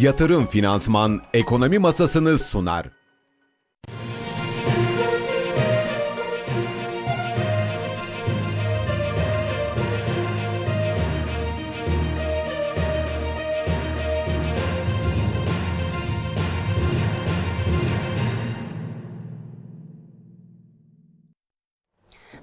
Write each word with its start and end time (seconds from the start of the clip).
Yatırım 0.00 0.46
Finansman 0.46 1.22
Ekonomi 1.34 1.78
Masasını 1.78 2.38
sunar. 2.38 2.97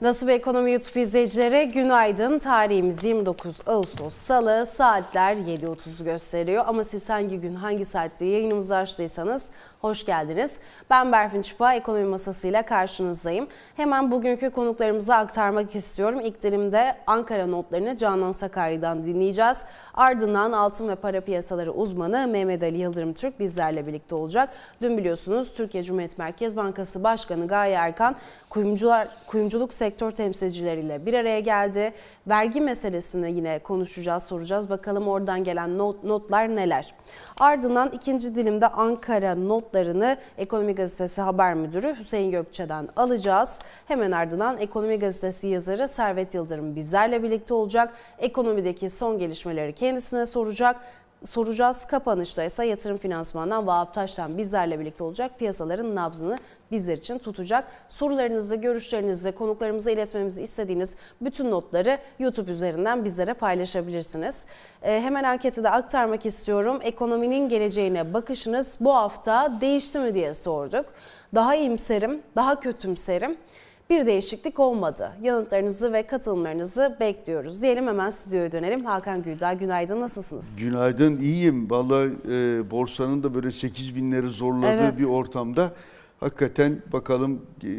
Nasıl 0.06 0.28
bir 0.28 0.34
ekonomi 0.34 0.72
YouTube 0.72 1.02
izleyicileri 1.02 1.70
günaydın. 1.70 2.40
Tarihimiz 2.40 3.04
29 3.04 3.56
Ağustos 3.68 4.16
Salı 4.16 4.66
saatler 4.66 5.38
7.30 5.38 6.04
gösteriyor. 6.04 6.64
Ama 6.68 6.84
siz 6.84 7.10
hangi 7.10 7.40
gün 7.40 7.56
hangi 7.56 7.86
saatte 7.86 8.26
yayınımızı 8.26 8.76
açtıysanız 8.78 9.50
hoş 9.82 10.06
geldiniz. 10.06 10.60
Ben 10.90 11.12
Berfin 11.12 11.42
Çıpa 11.42 11.74
ekonomi 11.74 12.06
masasıyla 12.06 12.66
karşınızdayım. 12.66 13.48
Hemen 13.76 14.12
bugünkü 14.12 14.50
konuklarımızı 14.50 15.16
aktarmak 15.16 15.76
istiyorum. 15.76 16.22
İlk 16.24 16.44
dilimde 16.44 16.96
Ankara 17.08 17.48
notlarını 17.48 17.98
Canan 17.98 18.32
Sakarya'dan 18.32 19.06
dinleyeceğiz. 19.06 19.66
Ardından 19.94 20.52
altın 20.52 20.88
ve 20.88 20.96
para 20.96 21.22
piyasaları 21.22 21.72
uzmanı 21.72 22.28
Mehmet 22.28 22.64
Ali 22.64 22.78
Yıldırım 22.78 23.14
Türk 23.14 23.40
bizlerle 23.40 23.88
birlikte 23.88 24.16
olacak. 24.16 24.50
Dün 24.82 24.98
biliyorsunuz 24.98 25.52
Türkiye 25.56 25.84
Cumhuriyet 25.84 26.18
Merkez 26.18 26.56
Bankası 26.56 27.04
Başkanı 27.04 27.48
Gaye 27.48 27.74
Erkan 27.74 28.16
kuyumcular, 28.50 29.08
kuyumculuk 29.28 29.74
sektör 29.74 30.12
temsilcileriyle 30.12 31.06
bir 31.06 31.14
araya 31.14 31.40
geldi. 31.40 31.94
Vergi 32.28 32.62
meselesini 32.62 33.32
yine 33.32 33.60
konuşacağız, 33.60 34.24
soracağız. 34.24 34.70
Bakalım 34.70 35.08
oradan 35.08 35.44
gelen 35.44 35.78
not, 35.78 36.04
notlar 36.04 36.56
neler. 36.56 36.94
Ardından 37.40 37.90
ikinci 37.90 38.36
dilimde 38.36 38.68
Ankara 38.68 39.36
notlarını 39.76 40.18
Ekonomi 40.38 40.76
Gazetesi 40.76 41.22
Haber 41.22 41.54
Müdürü 41.54 41.96
Hüseyin 42.00 42.32
Gökçe'den 42.32 42.88
alacağız. 42.96 43.62
Hemen 43.86 44.12
ardından 44.12 44.58
Ekonomi 44.58 45.00
Gazetesi 45.00 45.48
yazarı 45.48 45.88
Servet 45.88 46.36
Yıldırım 46.36 46.76
bizlerle 46.76 47.24
birlikte 47.24 47.54
olacak. 47.54 47.94
Ekonomideki 48.20 48.90
son 48.90 49.18
gelişmeleri 49.18 49.74
kendisine 49.74 50.26
soracak 50.26 50.76
soracağız. 51.26 51.86
Kapanışta 51.86 52.44
ise 52.44 52.66
yatırım 52.66 52.98
finansmandan 52.98 53.68
Vahap 53.68 53.94
Taş'tan 53.94 54.38
bizlerle 54.38 54.80
birlikte 54.80 55.04
olacak. 55.04 55.40
Piyasaların 55.40 55.96
nabzını 55.96 56.38
bizler 56.72 56.98
için 56.98 57.18
tutacak. 57.18 57.68
Sorularınızı, 57.88 58.56
görüşlerinizi, 58.56 59.32
konuklarımıza 59.32 59.92
iletmemizi 59.92 60.42
istediğiniz 60.42 60.98
bütün 61.22 61.52
notları 61.52 62.00
YouTube 62.20 62.52
üzerinden 62.52 63.06
bizlere 63.06 63.34
paylaşabilirsiniz. 63.34 64.48
Ee, 64.82 65.02
hemen 65.02 65.24
anketi 65.24 65.64
de 65.64 65.70
aktarmak 65.70 66.26
istiyorum. 66.26 66.80
Ekonominin 66.84 67.50
geleceğine 67.50 68.14
bakışınız 68.14 68.78
bu 68.80 68.96
hafta 68.96 69.62
değişti 69.62 70.00
mi 70.00 70.14
diye 70.14 70.34
sorduk. 70.34 70.86
Daha 71.36 71.56
iyimserim, 71.56 72.22
daha 72.36 72.60
kötümserim 72.60 73.38
bir 73.90 74.06
değişiklik 74.06 74.60
olmadı. 74.60 75.12
Yanıtlarınızı 75.22 75.94
ve 75.94 76.08
katılımlarınızı 76.08 76.98
bekliyoruz. 77.00 77.62
Diyelim 77.62 77.88
hemen 77.88 78.10
stüdyoya 78.10 78.52
dönelim. 78.52 78.86
Hakan 78.86 79.24
Güldağ 79.24 79.54
günaydın 79.54 80.02
nasılsınız? 80.02 80.56
Günaydın 80.60 81.20
iyiyim. 81.20 81.70
Vallahi 81.70 82.10
e, 82.30 82.72
borsanın 82.72 83.24
da 83.24 83.34
böyle 83.34 83.52
8 83.52 83.96
binleri 83.96 84.30
zorladığı 84.30 84.68
evet. 84.68 85.00
bir 85.00 85.06
ortamda 85.06 85.74
hakikaten 86.20 86.82
bakalım 86.94 87.42
e, 87.64 87.70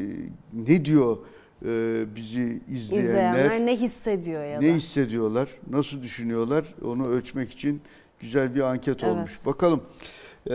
ne 0.53 0.85
diyor 0.85 1.17
e, 1.65 2.05
bizi 2.17 2.61
izleyenler. 2.69 3.09
İzleyenler 3.09 3.67
ne 3.67 3.77
hissediyor 3.77 4.45
ya 4.45 4.57
da? 4.57 4.65
Ne 4.65 4.75
hissediyorlar, 4.75 5.49
nasıl 5.71 6.03
düşünüyorlar 6.03 6.65
onu 6.85 7.09
ölçmek 7.09 7.53
için 7.53 7.81
güzel 8.21 8.55
bir 8.55 8.61
anket 8.61 9.05
evet. 9.05 9.13
olmuş. 9.13 9.47
Bakalım 9.47 9.83
e, 10.47 10.55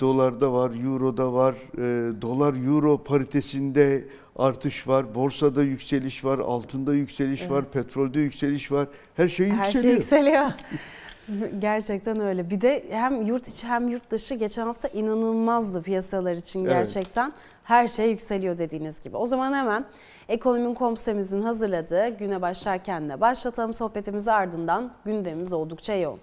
dolarda 0.00 0.52
var, 0.52 0.70
euroda 0.84 1.32
var, 1.32 1.54
e, 1.78 2.22
dolar 2.22 2.66
euro 2.66 3.02
paritesinde 3.04 4.04
artış 4.38 4.88
var, 4.88 5.14
borsada 5.14 5.62
yükseliş 5.62 6.24
var, 6.24 6.38
altında 6.38 6.94
yükseliş 6.94 7.40
evet. 7.40 7.50
var, 7.50 7.64
petrolde 7.64 8.20
yükseliş 8.20 8.72
var. 8.72 8.88
Her 9.16 9.28
şey 9.28 9.46
yükseliyor. 9.46 9.74
Her 9.74 9.82
şey 9.82 9.90
yükseliyor. 9.90 10.46
Gerçekten 11.58 12.20
öyle. 12.20 12.50
Bir 12.50 12.60
de 12.60 12.84
hem 12.90 13.22
yurt 13.22 13.48
içi 13.48 13.66
hem 13.66 13.88
yurt 13.88 14.10
dışı 14.10 14.34
geçen 14.34 14.66
hafta 14.66 14.88
inanılmazdı 14.88 15.82
piyasalar 15.82 16.34
için 16.34 16.64
gerçekten. 16.64 17.24
Evet. 17.24 17.38
Her 17.64 17.88
şey 17.88 18.10
yükseliyor 18.10 18.58
dediğiniz 18.58 19.02
gibi. 19.02 19.16
O 19.16 19.26
zaman 19.26 19.52
hemen 19.52 19.84
Ekonomin 20.28 20.74
Komsemizin 20.74 21.42
hazırladığı 21.42 22.08
güne 22.08 22.42
başlarken 22.42 23.08
de 23.08 23.20
başlatalım 23.20 23.74
sohbetimizi 23.74 24.32
ardından 24.32 24.90
gündemimiz 25.04 25.52
oldukça 25.52 25.94
yoğun. 25.94 26.20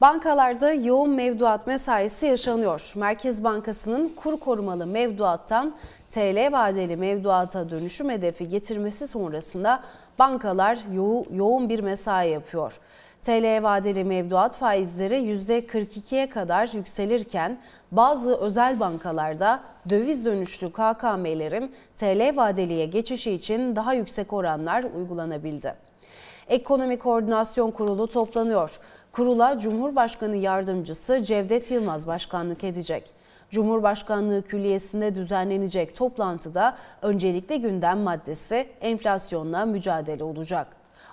Bankalarda 0.00 0.72
yoğun 0.72 1.10
mevduat 1.10 1.66
mesaisi 1.66 2.26
yaşanıyor. 2.26 2.92
Merkez 2.96 3.44
Bankası'nın 3.44 4.08
kur 4.08 4.40
korumalı 4.40 4.86
mevduattan 4.86 5.74
TL 6.10 6.52
vadeli 6.52 6.96
mevduata 6.96 7.70
dönüşüm 7.70 8.10
hedefi 8.10 8.48
getirmesi 8.48 9.08
sonrasında 9.08 9.82
bankalar 10.18 10.78
yo 10.92 11.24
yoğun 11.32 11.68
bir 11.68 11.80
mesai 11.80 12.30
yapıyor. 12.30 12.72
TL 13.22 13.62
vadeli 13.62 14.04
mevduat 14.04 14.56
faizleri 14.56 15.14
%42'ye 15.14 16.28
kadar 16.28 16.68
yükselirken 16.74 17.58
bazı 17.92 18.36
özel 18.36 18.80
bankalarda 18.80 19.60
döviz 19.90 20.24
dönüşlü 20.24 20.72
KKM'lerin 20.72 21.74
TL 21.96 22.36
vadeliye 22.36 22.86
geçişi 22.86 23.32
için 23.32 23.76
daha 23.76 23.94
yüksek 23.94 24.32
oranlar 24.32 24.84
uygulanabildi. 24.96 25.74
Ekonomi 26.48 26.98
Koordinasyon 26.98 27.70
Kurulu 27.70 28.06
toplanıyor. 28.06 28.80
Kurula 29.12 29.58
Cumhurbaşkanı 29.58 30.36
Yardımcısı 30.36 31.20
Cevdet 31.20 31.70
Yılmaz 31.70 32.06
başkanlık 32.06 32.64
edecek. 32.64 33.19
Cumhurbaşkanlığı 33.50 34.42
Külliyesi'nde 34.42 35.14
düzenlenecek 35.14 35.96
toplantıda 35.96 36.76
öncelikle 37.02 37.56
gündem 37.56 37.98
maddesi 37.98 38.66
enflasyonla 38.80 39.66
mücadele 39.66 40.24
olacak. 40.24 40.66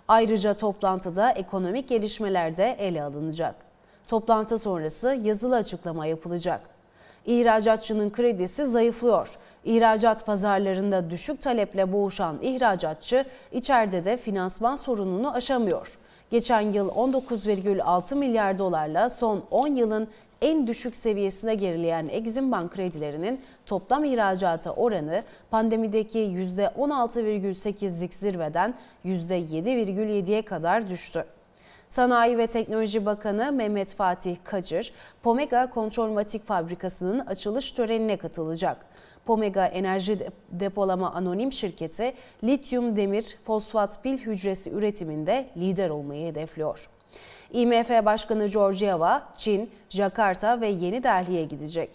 Ayrıca 0.07 0.53
toplantıda 0.53 1.31
ekonomik 1.31 1.89
gelişmeler 1.89 2.57
de 2.57 2.75
ele 2.79 3.03
alınacak. 3.03 3.55
Toplantı 4.07 4.59
sonrası 4.59 5.19
yazılı 5.23 5.55
açıklama 5.55 6.05
yapılacak. 6.05 6.61
İhracatçının 7.25 8.09
kredisi 8.09 8.65
zayıflıyor. 8.65 9.37
İhracat 9.65 10.25
pazarlarında 10.25 11.09
düşük 11.09 11.41
taleple 11.41 11.93
boğuşan 11.93 12.37
ihracatçı 12.41 13.25
içeride 13.51 14.05
de 14.05 14.17
finansman 14.17 14.75
sorununu 14.75 15.33
aşamıyor. 15.33 15.97
Geçen 16.29 16.61
yıl 16.61 16.89
19,6 16.89 18.15
milyar 18.15 18.57
dolarla 18.57 19.09
son 19.09 19.43
10 19.51 19.67
yılın 19.67 20.07
en 20.41 20.67
düşük 20.67 20.95
seviyesine 20.95 21.55
gerileyen 21.55 22.07
Exim 22.11 22.51
Bank 22.51 22.71
kredilerinin 22.71 23.41
toplam 23.65 24.03
ihracata 24.03 24.71
oranı 24.71 25.23
pandemideki 25.51 26.19
%16,8'lik 26.19 28.13
zirveden 28.13 28.73
%7,7'ye 29.05 30.41
kadar 30.41 30.89
düştü. 30.89 31.25
Sanayi 31.89 32.37
ve 32.37 32.47
Teknoloji 32.47 33.05
Bakanı 33.05 33.51
Mehmet 33.51 33.95
Fatih 33.95 34.37
Kacır, 34.43 34.93
Pomega 35.23 35.69
Kontrolmatik 35.69 36.45
Fabrikası'nın 36.45 37.19
açılış 37.19 37.71
törenine 37.71 38.17
katılacak. 38.17 38.85
Pomega 39.25 39.65
Enerji 39.65 40.29
Depolama 40.51 41.11
Anonim 41.11 41.51
Şirketi, 41.51 42.13
lityum 42.43 42.95
demir 42.95 43.37
fosfat 43.45 44.03
pil 44.03 44.17
hücresi 44.17 44.71
üretiminde 44.71 45.49
lider 45.57 45.89
olmayı 45.89 46.27
hedefliyor. 46.27 46.89
IMF 47.53 47.89
Başkanı 47.89 48.47
Georgieva, 48.47 49.23
Çin, 49.37 49.69
Jakarta 49.89 50.61
ve 50.61 50.67
Yeni 50.67 51.03
Delhi'ye 51.03 51.45
gidecek. 51.45 51.89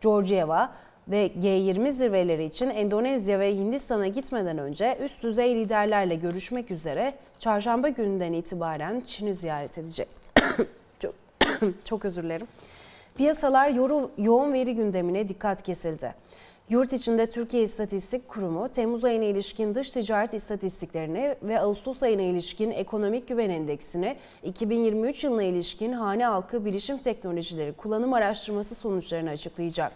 Georgieva 0.00 0.72
ve 1.08 1.26
G20 1.26 1.90
zirveleri 1.90 2.44
için 2.44 2.70
Endonezya 2.70 3.40
ve 3.40 3.54
Hindistan'a 3.54 4.06
gitmeden 4.06 4.58
önce 4.58 4.98
üst 5.04 5.22
düzey 5.22 5.54
liderlerle 5.54 6.14
görüşmek 6.14 6.70
üzere 6.70 7.14
çarşamba 7.38 7.88
gününden 7.88 8.32
itibaren 8.32 9.00
Çin'i 9.00 9.34
ziyaret 9.34 9.78
edecek. 9.78 10.08
çok, 11.00 11.14
çok 11.84 12.04
özür 12.04 12.22
dilerim. 12.22 12.46
Piyasalar 13.16 13.70
yoru, 13.70 14.10
yoğun 14.18 14.52
veri 14.52 14.74
gündemine 14.74 15.28
dikkat 15.28 15.62
kesildi. 15.62 16.14
Yurt 16.70 16.92
içinde 16.92 17.26
Türkiye 17.26 17.62
İstatistik 17.62 18.28
Kurumu 18.28 18.68
Temmuz 18.68 19.04
ayına 19.04 19.24
ilişkin 19.24 19.74
dış 19.74 19.90
ticaret 19.90 20.34
istatistiklerini 20.34 21.34
ve 21.42 21.60
Ağustos 21.60 22.02
ayına 22.02 22.22
ilişkin 22.22 22.70
ekonomik 22.70 23.28
güven 23.28 23.50
endeksini 23.50 24.16
2023 24.42 25.24
yılına 25.24 25.42
ilişkin 25.42 25.92
hane 25.92 26.24
halkı 26.24 26.64
bilişim 26.64 26.98
teknolojileri 26.98 27.72
kullanım 27.72 28.12
araştırması 28.12 28.74
sonuçlarını 28.74 29.30
açıklayacak. 29.30 29.92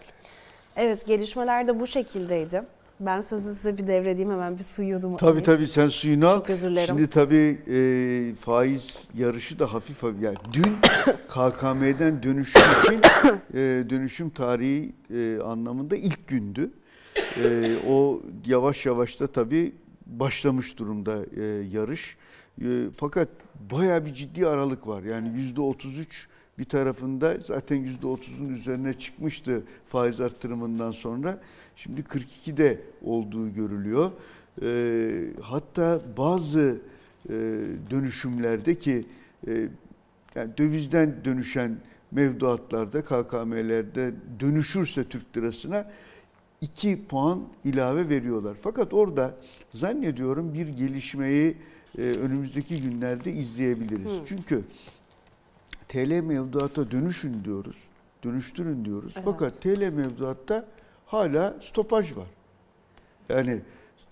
Evet 0.75 1.05
gelişmeler 1.05 1.67
de 1.67 1.79
bu 1.79 1.87
şekildeydi. 1.87 2.63
Ben 2.99 3.21
sözü 3.21 3.53
size 3.53 3.77
bir 3.77 3.87
devredeyim 3.87 4.31
hemen 4.31 4.57
bir 4.57 4.63
su 4.63 4.83
yudum 4.83 5.17
Tabii 5.17 5.29
alayım. 5.29 5.43
tabii 5.43 5.67
sen 5.67 5.87
suyunu 5.87 6.27
al. 6.27 6.35
Çok 6.35 6.49
özür 6.49 6.69
dilerim. 6.69 6.87
Şimdi 6.87 7.09
tabii 7.09 7.57
e, 7.67 8.35
faiz 8.35 9.07
yarışı 9.17 9.59
da 9.59 9.73
hafif 9.73 10.03
hafif. 10.03 10.21
Yani 10.21 10.37
dün 10.53 10.63
KKM'den 11.27 12.23
dönüşüm 12.23 12.61
için 12.83 13.01
e, 13.53 13.59
dönüşüm 13.89 14.29
tarihi 14.29 14.93
e, 15.13 15.39
anlamında 15.43 15.95
ilk 15.95 16.27
gündü. 16.27 16.71
E, 17.43 17.75
o 17.89 18.21
yavaş 18.45 18.85
yavaş 18.85 19.19
da 19.19 19.27
tabii 19.27 19.73
başlamış 20.05 20.77
durumda 20.77 21.17
e, 21.37 21.43
yarış. 21.71 22.17
E, 22.61 22.65
fakat 22.97 23.27
baya 23.71 24.05
bir 24.05 24.13
ciddi 24.13 24.47
aralık 24.47 24.87
var. 24.87 25.03
Yani 25.03 25.37
yüzde 25.37 25.61
33 25.61 26.27
bir 26.59 26.65
tarafında 26.65 27.37
zaten 27.45 27.77
%30'un 27.77 28.49
üzerine 28.49 28.93
çıkmıştı 28.93 29.63
faiz 29.85 30.21
arttırımından 30.21 30.91
sonra. 30.91 31.39
Şimdi 31.75 32.01
42'de 32.01 32.81
olduğu 33.01 33.53
görülüyor. 33.53 34.11
E, 34.61 35.41
hatta 35.41 36.01
bazı 36.17 36.77
e, 37.29 37.33
dönüşümlerde 37.89 38.77
ki 38.77 39.05
e, 39.47 39.67
yani 40.35 40.57
dövizden 40.57 41.15
dönüşen 41.25 41.77
mevduatlarda, 42.11 43.01
KKM'lerde 43.01 44.13
dönüşürse 44.39 45.03
Türk 45.03 45.37
lirasına 45.37 45.91
2 46.61 47.05
puan 47.05 47.43
ilave 47.63 48.09
veriyorlar. 48.09 48.57
Fakat 48.61 48.93
orada 48.93 49.35
zannediyorum 49.73 50.53
bir 50.53 50.67
gelişmeyi 50.67 51.57
e, 51.97 52.01
önümüzdeki 52.01 52.81
günlerde 52.81 53.31
izleyebiliriz. 53.31 54.11
Hı. 54.11 54.25
Çünkü 54.25 54.63
TL 55.87 56.19
mevduata 56.23 56.91
dönüşün 56.91 57.43
diyoruz, 57.43 57.83
dönüştürün 58.23 58.85
diyoruz. 58.85 59.13
Evet. 59.15 59.25
Fakat 59.25 59.61
TL 59.61 59.93
mevduatta 59.93 60.65
hala 61.13 61.55
stopaj 61.61 62.15
var. 62.17 62.27
Yani 63.29 63.61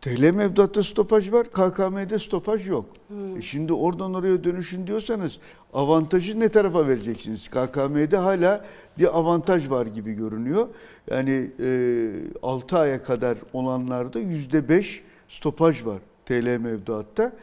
TL 0.02 0.34
mevduatta 0.34 0.84
stopaj 0.84 1.32
var, 1.32 1.48
KKM'de 1.48 2.20
stopaj 2.20 2.70
yok. 2.70 2.86
Hmm. 3.08 3.38
E 3.38 3.42
şimdi 3.42 3.74
oradan 3.74 4.14
oraya 4.14 4.44
dönüşün 4.44 4.88
diyorsanız 4.88 5.40
avantajı 5.74 6.40
ne 6.40 6.50
tarafa 6.50 6.88
vereceksiniz? 6.88 7.48
KKM'de 7.48 8.18
hala 8.18 8.66
bir 8.98 9.18
avantaj 9.18 9.70
var 9.70 9.86
gibi 9.86 10.14
görünüyor. 10.14 10.68
Yani 11.10 11.52
e, 11.60 12.12
6 12.42 12.78
aya 12.78 13.04
kadar 13.04 13.38
olanlarda 13.54 14.20
%5 14.20 15.00
stopaj 15.30 15.86
var 15.86 16.00
TL 16.26 16.58
mevduatta. 16.58 17.34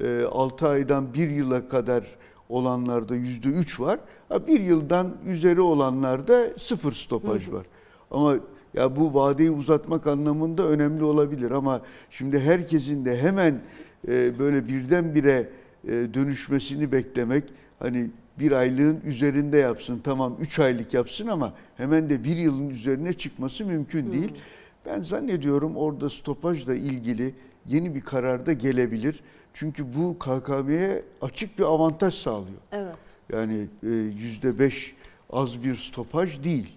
E, 0.00 0.22
6 0.22 0.68
aydan 0.68 1.14
1 1.14 1.28
yıla 1.28 1.68
kadar 1.68 2.04
olanlarda 2.48 3.16
%3 3.16 3.80
var. 3.80 4.00
Bir 4.46 4.60
yıldan 4.60 5.16
üzeri 5.26 5.60
olanlarda 5.60 6.54
sıfır 6.58 6.92
stopaj 6.92 7.52
var. 7.52 7.66
Ama 8.10 8.36
ya 8.74 8.96
bu 8.96 9.14
vadeyi 9.14 9.50
uzatmak 9.50 10.06
anlamında 10.06 10.68
önemli 10.68 11.04
olabilir 11.04 11.50
ama 11.50 11.82
şimdi 12.10 12.40
herkesin 12.40 13.04
de 13.04 13.18
hemen 13.18 13.60
e, 14.08 14.38
böyle 14.38 14.68
birdenbire 14.68 15.48
e, 15.84 15.90
dönüşmesini 15.90 16.92
beklemek 16.92 17.44
hani 17.78 18.10
bir 18.38 18.52
aylığın 18.52 19.00
üzerinde 19.04 19.58
yapsın 19.58 20.00
tamam 20.04 20.36
üç 20.40 20.58
aylık 20.58 20.94
yapsın 20.94 21.26
ama 21.26 21.52
hemen 21.76 22.10
de 22.10 22.24
bir 22.24 22.36
yılın 22.36 22.70
üzerine 22.70 23.12
çıkması 23.12 23.64
mümkün 23.64 24.12
değil. 24.12 24.30
Hı. 24.30 24.38
Ben 24.86 25.02
zannediyorum 25.02 25.76
orada 25.76 26.10
stopajla 26.10 26.74
ilgili 26.74 27.34
yeni 27.66 27.94
bir 27.94 28.00
karar 28.00 28.46
da 28.46 28.52
gelebilir. 28.52 29.20
Çünkü 29.54 29.94
bu 29.94 30.18
KKM'ye 30.18 31.02
açık 31.20 31.58
bir 31.58 31.64
avantaj 31.64 32.14
sağlıyor. 32.14 32.58
Evet. 32.72 32.98
Yani 33.32 33.66
e, 33.82 33.88
yüzde 33.88 34.58
beş 34.58 34.94
az 35.30 35.64
bir 35.64 35.74
stopaj 35.74 36.44
değil 36.44 36.76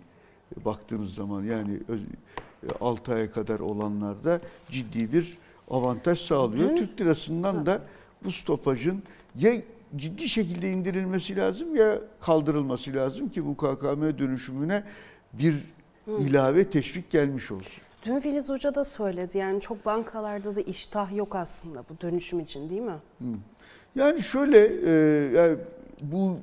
baktığımız 0.65 1.13
zaman 1.13 1.44
yani 1.44 1.80
6 2.80 3.13
aya 3.13 3.31
kadar 3.31 3.59
olanlarda 3.59 4.42
ciddi 4.69 5.13
bir 5.13 5.38
avantaj 5.71 6.19
sağlıyor. 6.19 6.75
Türk 6.75 7.01
lirasından 7.01 7.65
da 7.65 7.81
bu 8.24 8.31
stopajın 8.31 9.04
ya 9.36 9.54
ciddi 9.95 10.30
şekilde 10.30 10.71
indirilmesi 10.71 11.36
lazım 11.36 11.75
ya 11.75 12.00
kaldırılması 12.21 12.94
lazım 12.94 13.30
ki 13.30 13.45
bu 13.45 13.57
KKM 13.57 14.01
dönüşümüne 14.18 14.83
bir 15.33 15.56
ilave 16.07 16.69
teşvik 16.69 17.09
gelmiş 17.09 17.51
olsun. 17.51 17.83
Dün 18.06 18.19
Filiz 18.19 18.50
Hoca 18.50 18.75
da 18.75 18.83
söyledi 18.83 19.38
yani 19.38 19.62
çok 19.62 19.86
bankalarda 19.86 20.56
da 20.56 20.62
iştah 20.62 21.15
yok 21.15 21.36
aslında 21.36 21.83
bu 21.89 22.01
dönüşüm 22.01 22.39
için 22.39 22.69
değil 22.69 22.81
mi? 22.81 22.98
Yani 23.95 24.21
şöyle 24.21 24.68
e, 24.86 24.92
yani 25.38 25.57
bu 26.01 26.38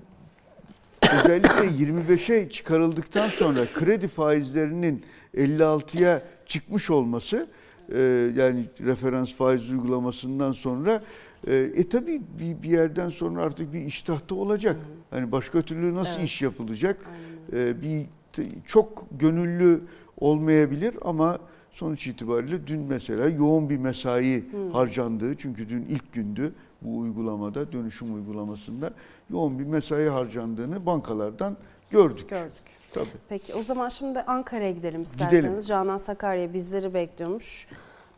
özellikle 1.13 1.85
25'e 1.85 2.51
çıkarıldıktan 2.51 3.29
sonra 3.29 3.73
kredi 3.73 4.09
faizlerinin 4.09 5.05
56'ya 5.37 6.23
çıkmış 6.47 6.91
olması 6.91 7.47
e, 7.93 8.01
yani 8.37 8.65
referans 8.81 9.35
faiz 9.35 9.71
uygulamasından 9.71 10.53
sonra 10.53 11.03
e, 11.47 11.55
e 11.55 11.89
tabii 11.89 12.23
bir, 12.39 12.63
bir 12.63 12.69
yerden 12.71 13.09
sonra 13.09 13.43
artık 13.43 13.73
bir 13.73 13.81
iştahta 13.81 14.35
olacak. 14.35 14.77
Hı. 14.77 15.17
Hani 15.17 15.33
başka 15.33 15.63
türlü 15.63 15.95
nasıl 15.95 16.19
evet. 16.19 16.29
iş 16.29 16.43
yapılacak? 16.43 17.01
E, 17.53 17.83
bir 17.83 18.07
çok 18.67 19.07
gönüllü 19.19 19.81
olmayabilir 20.17 20.95
ama 21.03 21.39
sonuç 21.71 22.07
itibariyle 22.07 22.67
dün 22.67 22.81
mesela 22.81 23.29
yoğun 23.29 23.71
bir 23.71 23.77
mesai 23.77 24.45
Hı. 24.53 24.71
harcandığı 24.73 25.35
çünkü 25.35 25.69
dün 25.69 25.83
ilk 25.83 26.13
gündü 26.13 26.55
bu 26.83 26.99
uygulamada, 26.99 27.73
dönüşüm 27.73 28.15
uygulamasında 28.15 28.95
yoğun 29.31 29.59
bir 29.59 29.65
mesai 29.65 30.09
harcandığını 30.09 30.87
bankalardan 30.87 31.57
gördük. 31.91 32.29
Gördük. 32.29 32.63
Tabii. 32.95 33.09
Peki 33.29 33.55
o 33.55 33.63
zaman 33.63 33.89
şimdi 33.89 34.21
Ankara'ya 34.21 34.71
gidelim 34.71 35.03
isterseniz. 35.03 35.43
Gidelim. 35.43 35.61
Canan 35.61 35.97
Sakarya 35.97 36.53
bizleri 36.55 36.95
bekliyormuş. 36.95 37.69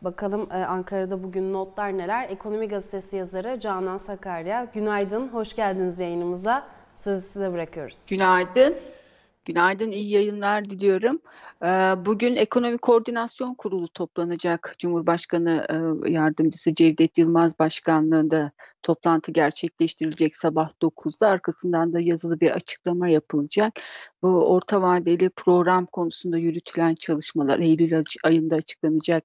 Bakalım 0.01 0.47
e, 0.51 0.55
Ankara'da 0.55 1.23
bugün 1.23 1.53
notlar 1.53 1.97
neler? 1.97 2.29
Ekonomi 2.29 2.67
Gazetesi 2.67 3.17
yazarı 3.17 3.59
Canan 3.59 3.97
Sakarya. 3.97 4.67
Günaydın, 4.73 5.27
hoş 5.27 5.55
geldiniz 5.55 5.99
yayınımıza. 5.99 6.67
Sözü 6.95 7.27
size 7.27 7.53
bırakıyoruz. 7.53 8.07
Günaydın. 8.09 8.75
Günaydın, 9.47 9.91
iyi 9.91 10.09
yayınlar 10.09 10.65
diliyorum. 10.65 11.19
Bugün 12.05 12.35
Ekonomi 12.35 12.77
Koordinasyon 12.77 13.55
Kurulu 13.55 13.87
toplanacak. 13.87 14.75
Cumhurbaşkanı 14.79 15.65
Yardımcısı 16.07 16.75
Cevdet 16.75 17.17
Yılmaz 17.17 17.59
Başkanlığında 17.59 18.51
toplantı 18.83 19.31
gerçekleştirilecek 19.31 20.37
sabah 20.37 20.69
9'da. 20.81 21.27
Arkasından 21.27 21.93
da 21.93 21.99
yazılı 21.99 22.39
bir 22.39 22.51
açıklama 22.51 23.07
yapılacak. 23.07 23.73
Bu 24.21 24.27
orta 24.27 24.81
vadeli 24.81 25.29
program 25.29 25.85
konusunda 25.85 26.37
yürütülen 26.37 26.95
çalışmalar 26.95 27.59
Eylül 27.59 28.01
ayında 28.23 28.55
açıklanacak 28.55 29.23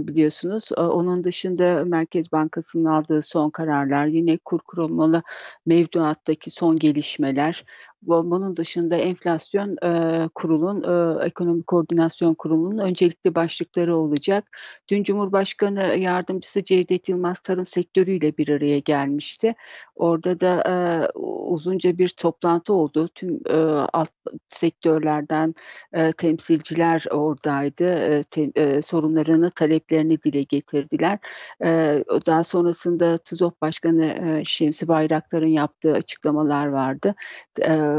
biliyorsunuz. 0.00 0.72
Onun 0.72 1.24
dışında 1.24 1.84
Merkez 1.84 2.32
Bankası'nın 2.32 2.84
aldığı 2.84 3.22
son 3.22 3.50
kararlar, 3.50 4.06
yine 4.06 4.38
kur 4.44 4.58
kurulmalı 4.58 5.22
mevduattaki 5.66 6.50
son 6.50 6.76
gelişmeler, 6.76 7.64
bunun 8.02 8.56
dışında 8.56 8.96
enflasyon 8.96 9.76
e, 9.84 10.28
kurulun, 10.34 10.82
e, 10.82 11.24
ekonomi 11.26 11.62
koordinasyon 11.62 12.34
kurulunun 12.34 12.78
öncelikli 12.78 13.34
başlıkları 13.34 13.96
olacak. 13.96 14.44
Dün 14.88 15.02
Cumhurbaşkanı 15.02 15.96
yardımcısı 15.98 16.64
Cevdet 16.64 17.08
Yılmaz 17.08 17.40
tarım 17.40 17.66
sektörüyle 17.66 18.36
bir 18.36 18.48
araya 18.48 18.78
gelmişti. 18.78 19.54
Orada 19.96 20.40
da 20.40 20.62
e, 20.68 20.74
uzunca 21.18 21.98
bir 21.98 22.08
toplantı 22.08 22.72
oldu. 22.72 23.08
Tüm 23.14 23.40
e, 23.48 23.56
alt 23.92 24.10
sektörlerden 24.48 25.54
e, 25.92 26.12
temsilciler 26.12 27.04
oradaydı. 27.10 27.84
E, 27.84 28.22
te, 28.22 28.50
e, 28.54 28.82
sorunlarını, 28.82 29.50
taleplerini 29.50 30.22
dile 30.22 30.42
getirdiler. 30.42 31.18
E, 31.64 32.04
daha 32.26 32.44
sonrasında 32.44 33.18
TÜZOP 33.18 33.60
Başkanı 33.62 34.04
e, 34.04 34.44
Şemsi 34.44 34.88
Bayraktar'ın 34.88 35.46
yaptığı 35.46 35.92
açıklamalar 35.92 36.66
vardı. 36.66 37.14
E, 37.62 37.89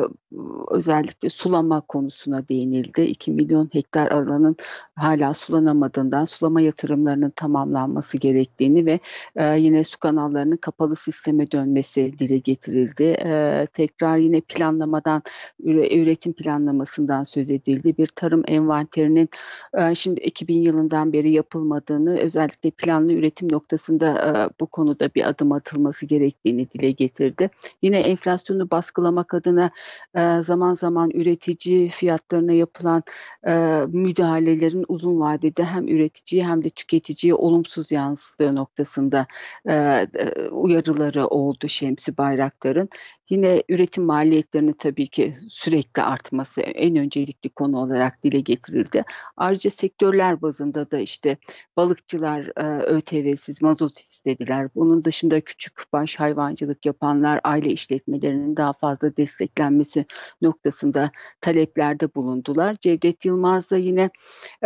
özellikle 0.72 1.30
sulama 1.30 1.82
konusuna 1.82 2.48
değinildi. 2.48 3.02
2 3.02 3.32
milyon 3.32 3.70
hektar 3.74 4.12
alanın 4.12 4.56
hala 4.96 5.34
sulanamadığından, 5.34 6.26
sulama 6.26 6.62
yatırımlarının 6.62 7.30
tamamlanması 7.30 8.18
gerektiğini 8.18 8.86
ve 8.86 9.00
e, 9.36 9.60
yine 9.60 9.84
su 9.84 10.00
kanallarının 10.00 10.58
kapalı 10.58 10.96
sisteme 10.96 11.52
dönmesi 11.52 12.18
dile 12.18 12.38
getirildi. 12.38 13.04
E, 13.04 13.68
tekrar 13.74 14.18
yine 14.18 14.42
planlamadan, 14.42 15.24
üretim 15.64 16.34
planlamasından 16.34 17.24
söz 17.24 17.50
edildi. 17.50 17.98
Bir 17.98 18.08
tarım 18.08 18.44
envanterinin 18.48 19.30
e, 19.74 19.96
şimdi 19.96 20.20
2000 20.20 20.62
yılından 20.62 21.14
beri 21.14 21.32
yapılmadığını, 21.32 22.18
özellikle 22.20 22.72
planlı 22.72 23.14
üretim 23.14 23.52
noktasında 23.52 24.08
e, 24.08 24.60
bu 24.60 24.66
konuda 24.66 25.10
bir 25.16 25.30
adım 25.30 25.52
atılması 25.52 26.06
gerektiğini 26.06 26.70
dile 26.70 26.92
getirdi. 26.92 27.50
Yine 27.82 28.00
enflasyonu 28.00 28.72
baskılamak 28.72 29.34
adına 29.34 29.72
zaman 30.42 30.74
zaman 30.74 31.12
üretici 31.14 31.90
fiyatlarına 31.90 32.54
yapılan 32.54 33.04
müdahalelerin 33.88 34.86
uzun 34.88 35.20
vadede 35.20 35.64
hem 35.64 35.88
üreticiye 35.88 36.48
hem 36.48 36.64
de 36.64 36.70
tüketiciye 36.70 37.34
olumsuz 37.34 37.92
yansıdığı 37.92 38.56
noktasında 38.56 39.28
uyarıları 40.52 41.28
oldu 41.28 41.68
Şemsi 41.68 42.18
Bayraktar'ın. 42.18 42.90
Yine 43.30 43.64
üretim 43.70 44.04
maliyetlerinin 44.04 44.74
tabii 44.74 45.08
ki 45.08 45.36
sürekli 45.48 46.02
artması 46.02 46.62
en 46.62 46.96
öncelikli 46.96 47.50
konu 47.50 47.78
olarak 47.78 48.24
dile 48.24 48.40
getirildi. 48.40 49.04
Ayrıca 49.38 49.70
sektörler 49.70 50.42
bazında 50.42 50.92
da 50.92 51.00
işte 51.00 51.38
balıkçılar 51.78 52.52
e, 52.58 52.84
ÖTV'siz 52.84 53.62
mazot 53.62 54.00
istediler. 54.00 54.70
Bunun 54.76 55.04
dışında 55.04 55.42
küçük 55.42 55.84
baş 55.94 56.16
hayvancılık 56.16 56.86
yapanlar 56.86 57.40
aile 57.44 57.72
işletmelerinin 57.72 58.58
daha 58.58 58.74
fazla 58.74 59.16
desteklenmesi 59.80 60.06
noktasında 60.42 61.12
taleplerde 61.42 62.16
bulundular. 62.16 62.76
Cevdet 62.82 63.26
Yılmaz 63.26 63.72
da 63.72 63.78
yine 63.78 64.10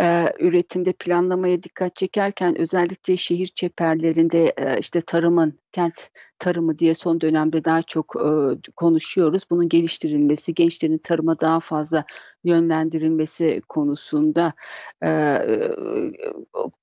e, 0.00 0.32
üretimde 0.40 0.92
planlamaya 0.92 1.62
dikkat 1.62 1.96
çekerken 1.96 2.58
özellikle 2.58 3.16
şehir 3.16 3.46
çeperlerinde 3.46 4.54
e, 4.56 4.78
işte 4.78 5.00
tarımın 5.00 5.58
kent 5.76 6.10
tarımı 6.38 6.78
diye 6.78 6.94
son 6.94 7.20
dönemde 7.20 7.64
daha 7.64 7.82
çok 7.82 8.16
e, 8.16 8.30
konuşuyoruz. 8.76 9.42
Bunun 9.50 9.68
geliştirilmesi, 9.68 10.54
gençlerin 10.54 10.98
tarıma 10.98 11.40
daha 11.40 11.60
fazla 11.60 12.04
yönlendirilmesi 12.44 13.62
konusunda 13.68 14.52
e, 15.04 15.38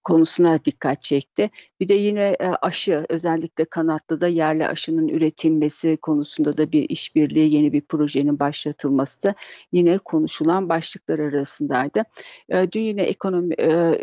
konusuna 0.04 0.66
dikkat 0.66 1.02
çekti. 1.02 1.50
Bir 1.80 1.90
de 1.90 1.94
yine 1.94 2.36
e, 2.40 2.48
aşı 2.48 3.06
özellikle 3.10 3.66
Kanatlı'da 3.66 4.28
yerli 4.28 4.68
aşının 4.68 5.08
üretilmesi 5.08 5.98
konusunda 6.02 6.58
da 6.58 6.72
bir 6.72 6.90
işbirliği, 6.90 7.54
yeni 7.54 7.74
bir 7.74 7.82
projenin 7.82 8.40
başlatılması 8.40 9.24
da 9.24 9.36
yine 9.72 9.98
konuşulan 9.98 10.70
başlıklar 10.70 11.20
arasındaydı. 11.20 12.04
E, 12.50 12.72
dün 12.72 12.82
yine 12.82 13.02
ekonomi 13.02 13.56
e, 13.60 14.00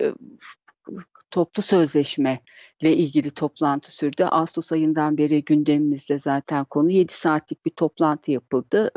toplu 1.31 1.63
sözleşme 1.63 2.41
ile 2.81 2.97
ilgili 2.97 3.31
toplantı 3.31 3.93
sürdü. 3.93 4.25
Ağustos 4.25 4.73
ayından 4.73 5.19
beri 5.19 5.45
gündemimizde 5.45 6.19
zaten 6.19 6.65
konu 6.65 6.91
7 6.91 7.13
saatlik 7.13 7.67
bir 7.67 7.71
toplantı 7.71 8.31
yapıldı. 8.31 8.91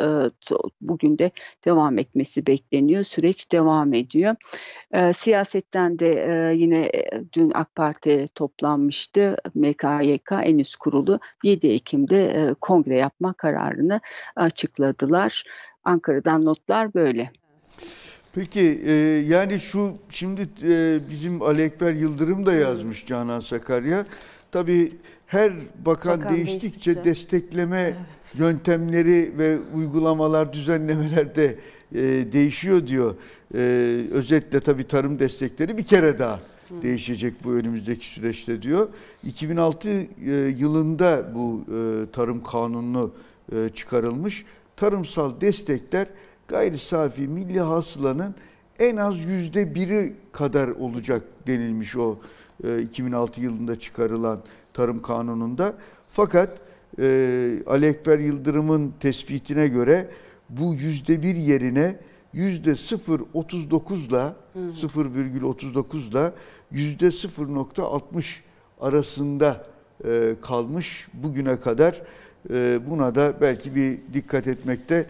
Bugün 0.81 1.17
de 1.17 1.31
devam 1.65 1.97
etmesi 1.97 2.47
bekleniyor. 2.47 3.03
Süreç 3.03 3.51
devam 3.51 3.93
ediyor. 3.93 4.35
Siyasetten 5.13 5.99
de 5.99 6.07
yine 6.57 6.91
dün 7.33 7.51
AK 7.55 7.75
Parti 7.75 8.25
toplanmıştı. 8.35 9.37
MKYK 9.55 10.31
en 10.43 10.59
üst 10.59 10.75
kurulu 10.75 11.19
7 11.43 11.67
Ekim'de 11.67 12.55
kongre 12.61 12.95
yapma 12.95 13.33
kararını 13.33 14.01
açıkladılar. 14.35 15.43
Ankara'dan 15.83 16.45
notlar 16.45 16.93
böyle. 16.93 17.31
Peki 18.33 18.81
e, 18.85 18.93
yani 19.27 19.59
şu 19.59 19.93
şimdi 20.09 20.49
e, 20.63 20.99
bizim 21.09 21.41
Ali 21.41 21.61
Ekber 21.61 21.91
Yıldırım 21.91 22.45
da 22.45 22.53
yazmış 22.53 23.05
Canan 23.05 23.39
Sakarya. 23.39 24.05
Tabii 24.51 24.91
her 25.27 25.51
bakan, 25.85 26.19
bakan 26.19 26.35
değiştikçe, 26.35 26.61
değiştikçe 26.61 27.03
destekleme 27.03 27.81
evet. 27.81 28.35
yöntemleri 28.37 29.33
ve 29.37 29.57
uygulamalar, 29.75 30.53
düzenlemeler 30.53 31.35
de 31.35 31.57
e, 31.95 32.01
değişiyor 32.33 32.87
diyor. 32.87 33.15
E, 33.55 33.59
özetle 34.11 34.59
tabii 34.59 34.87
tarım 34.87 35.19
destekleri 35.19 35.77
bir 35.77 35.83
kere 35.83 36.19
daha 36.19 36.39
Hı. 36.69 36.81
değişecek 36.81 37.33
bu 37.43 37.53
önümüzdeki 37.53 38.07
süreçte 38.07 38.61
diyor. 38.61 38.89
2006 39.23 39.89
e, 39.89 40.05
yılında 40.57 41.31
bu 41.35 41.63
e, 41.67 42.11
tarım 42.11 42.43
kanunu 42.43 43.11
e, 43.55 43.69
çıkarılmış. 43.69 44.45
Tarımsal 44.77 45.41
destekler 45.41 46.07
gayri 46.47 46.77
safi 46.77 47.21
milli 47.21 47.59
hasılanın 47.59 48.35
en 48.79 48.97
az 48.97 49.19
yüzde 49.19 49.75
biri 49.75 50.13
kadar 50.31 50.67
olacak 50.67 51.23
denilmiş 51.47 51.95
o 51.95 52.17
2006 52.81 53.41
e, 53.41 53.43
yılında 53.43 53.79
çıkarılan 53.79 54.39
tarım 54.73 55.01
kanununda. 55.01 55.73
Fakat 56.07 56.59
e, 56.99 57.63
Ali 57.67 57.85
Ekber 57.85 58.19
Yıldırım'ın 58.19 58.93
tespitine 58.99 59.67
göre 59.67 60.09
bu 60.49 60.73
yüzde 60.73 61.23
bir 61.23 61.35
yerine 61.35 61.99
yüzde 62.33 62.71
0.39'la 62.71 64.35
0,39'la 64.55 66.33
yüzde 66.71 67.05
0.60 67.05 68.39
arasında 68.81 69.63
e, 70.05 70.35
kalmış 70.41 71.07
bugüne 71.13 71.59
kadar. 71.59 72.01
Buna 72.89 73.15
da 73.15 73.33
belki 73.41 73.75
bir 73.75 73.97
dikkat 74.13 74.47
etmekte 74.47 75.05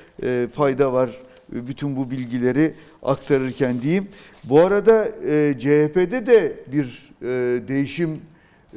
fayda 0.51 0.93
var 0.93 1.09
bütün 1.49 1.95
bu 1.95 2.11
bilgileri 2.11 2.73
aktarırken 3.03 3.81
diyeyim. 3.81 4.07
Bu 4.43 4.59
arada 4.59 5.05
e, 5.05 5.55
CHP'de 5.59 6.25
de 6.25 6.53
bir 6.71 7.09
e, 7.21 7.27
değişim 7.67 8.21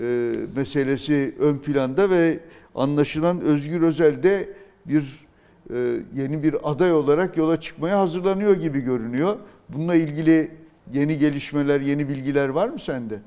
e, 0.00 0.32
meselesi 0.56 1.34
ön 1.40 1.58
planda 1.58 2.10
ve 2.10 2.38
anlaşılan 2.74 3.40
Özgür 3.40 3.82
Özel 3.82 4.22
de 4.22 4.48
bir 4.86 5.26
e, 5.70 5.76
yeni 6.14 6.42
bir 6.42 6.56
aday 6.70 6.92
olarak 6.92 7.36
yola 7.36 7.60
çıkmaya 7.60 8.00
hazırlanıyor 8.00 8.56
gibi 8.56 8.80
görünüyor. 8.80 9.36
Bununla 9.68 9.94
ilgili 9.94 10.50
yeni 10.92 11.18
gelişmeler, 11.18 11.80
yeni 11.80 12.08
bilgiler 12.08 12.48
var 12.48 12.68
mı 12.68 12.78
sende? 12.78 13.20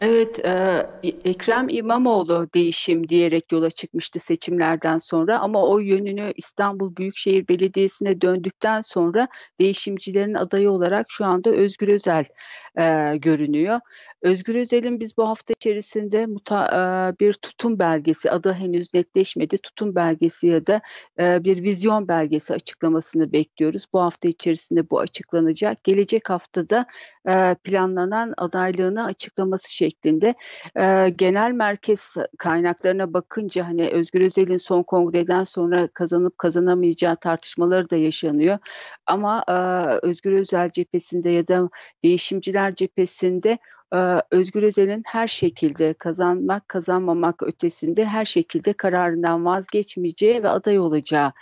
Evet, 0.00 0.44
e, 0.44 0.86
Ekrem 1.24 1.68
İmamoğlu 1.68 2.48
değişim 2.54 3.08
diyerek 3.08 3.52
yola 3.52 3.70
çıkmıştı 3.70 4.18
seçimlerden 4.18 4.98
sonra 4.98 5.38
ama 5.38 5.66
o 5.66 5.78
yönünü 5.78 6.32
İstanbul 6.36 6.96
Büyükşehir 6.96 7.48
Belediyesi'ne 7.48 8.20
döndükten 8.20 8.80
sonra 8.80 9.28
değişimcilerin 9.60 10.34
adayı 10.34 10.70
olarak 10.70 11.06
şu 11.08 11.24
anda 11.24 11.50
Özgür 11.50 11.88
Özel 11.88 12.24
e, 12.78 13.16
görünüyor. 13.16 13.80
Özgür 14.22 14.54
Özel'in 14.54 15.00
biz 15.00 15.16
bu 15.16 15.28
hafta 15.28 15.52
içerisinde 15.52 16.26
muta, 16.26 16.66
e, 16.66 17.18
bir 17.20 17.32
tutum 17.32 17.78
belgesi, 17.78 18.30
adı 18.30 18.52
henüz 18.52 18.94
netleşmedi, 18.94 19.58
tutum 19.58 19.94
belgesi 19.94 20.46
ya 20.46 20.66
da 20.66 20.80
e, 21.20 21.44
bir 21.44 21.62
vizyon 21.62 22.08
belgesi 22.08 22.54
açıklamasını 22.54 23.32
bekliyoruz. 23.32 23.86
Bu 23.92 24.00
hafta 24.00 24.28
içerisinde 24.28 24.90
bu 24.90 25.00
açıklanacak. 25.00 25.84
Gelecek 25.84 26.30
haftada 26.30 26.86
e, 27.28 27.54
planlanan 27.64 28.34
adaylığını 28.36 29.04
açıklaması 29.04 29.74
şeklinde 29.74 30.34
genel 31.16 31.52
merkez 31.52 32.16
kaynaklarına 32.38 33.12
bakınca 33.12 33.68
hani 33.68 33.88
Özgür 33.88 34.20
Özel'in 34.20 34.56
son 34.56 34.82
kongreden 34.82 35.44
sonra 35.44 35.88
kazanıp 35.88 36.38
kazanamayacağı 36.38 37.16
tartışmaları 37.16 37.90
da 37.90 37.96
yaşanıyor. 37.96 38.58
Ama 39.06 39.44
Özgür 40.02 40.32
Özel 40.32 40.70
cephesinde 40.70 41.30
ya 41.30 41.48
da 41.48 41.68
değişimciler 42.04 42.74
cephesinde 42.74 43.58
Özgür 44.30 44.62
Özel'in 44.62 45.02
her 45.06 45.28
şekilde 45.28 45.94
kazanmak 45.94 46.68
kazanmamak 46.68 47.42
ötesinde 47.42 48.04
her 48.04 48.24
şekilde 48.24 48.72
kararından 48.72 49.44
vazgeçmeyeceği 49.44 50.42
ve 50.42 50.48
aday 50.48 50.78
olacağı 50.78 51.32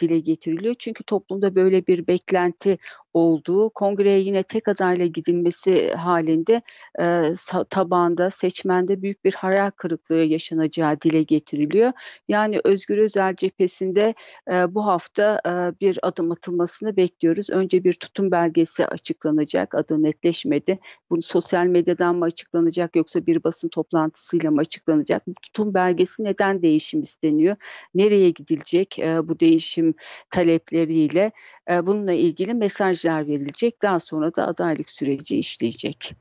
dile 0.00 0.18
getiriliyor. 0.20 0.74
Çünkü 0.78 1.04
toplumda 1.04 1.54
böyle 1.54 1.86
bir 1.86 2.06
beklenti 2.06 2.78
olduğu, 3.14 3.70
kongreye 3.70 4.18
yine 4.20 4.42
tek 4.42 4.68
adayla 4.68 5.06
gidilmesi 5.06 5.90
halinde 5.94 6.62
e, 7.00 7.34
tabanda, 7.70 8.30
seçmende 8.30 9.02
büyük 9.02 9.24
bir 9.24 9.34
hayal 9.34 9.70
kırıklığı 9.70 10.24
yaşanacağı 10.24 11.00
dile 11.00 11.22
getiriliyor. 11.22 11.92
Yani 12.28 12.60
Özgür 12.64 12.98
Özel 12.98 13.36
cephesinde 13.36 14.14
e, 14.52 14.74
bu 14.74 14.86
hafta 14.86 15.40
e, 15.46 15.80
bir 15.80 15.98
adım 16.02 16.30
atılmasını 16.30 16.96
bekliyoruz. 16.96 17.50
Önce 17.50 17.84
bir 17.84 17.92
tutum 17.92 18.30
belgesi 18.30 18.86
açıklanacak, 18.86 19.74
adı 19.74 20.02
netleşmedi. 20.02 20.78
Bunu 21.10 21.22
sosyal 21.22 21.66
medyadan 21.66 22.16
mı 22.16 22.24
açıklanacak 22.24 22.96
yoksa 22.96 23.26
bir 23.26 23.44
basın 23.44 23.68
toplantısıyla 23.68 24.50
mı 24.50 24.60
açıklanacak? 24.60 25.26
Bu 25.26 25.34
tutum 25.42 25.74
belgesi 25.74 26.24
neden 26.24 26.62
değişim 26.62 27.00
isteniyor? 27.02 27.56
Nereye 27.94 28.30
gidilecek 28.30 28.98
e, 28.98 29.28
bu 29.28 29.40
değişim 29.40 29.94
talepleriyle? 30.30 31.32
E, 31.70 31.86
bununla 31.86 32.12
ilgili 32.12 32.54
mesajlar 32.54 33.26
verilecek. 33.26 33.82
Daha 33.82 34.00
sonra 34.00 34.34
da 34.34 34.46
adaylık 34.46 34.90
süreci 34.90 35.36
işleyecek. 35.36 36.14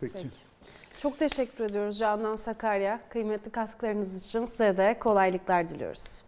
Peki. 0.00 0.12
Peki. 0.12 0.28
Çok 0.98 1.18
teşekkür 1.18 1.64
ediyoruz 1.64 1.98
Canan 1.98 2.36
Sakarya. 2.36 3.00
Kıymetli 3.10 3.50
katkılarınız 3.50 4.26
için 4.26 4.46
size 4.46 4.76
de 4.76 4.96
kolaylıklar 5.00 5.68
diliyoruz. 5.68 6.22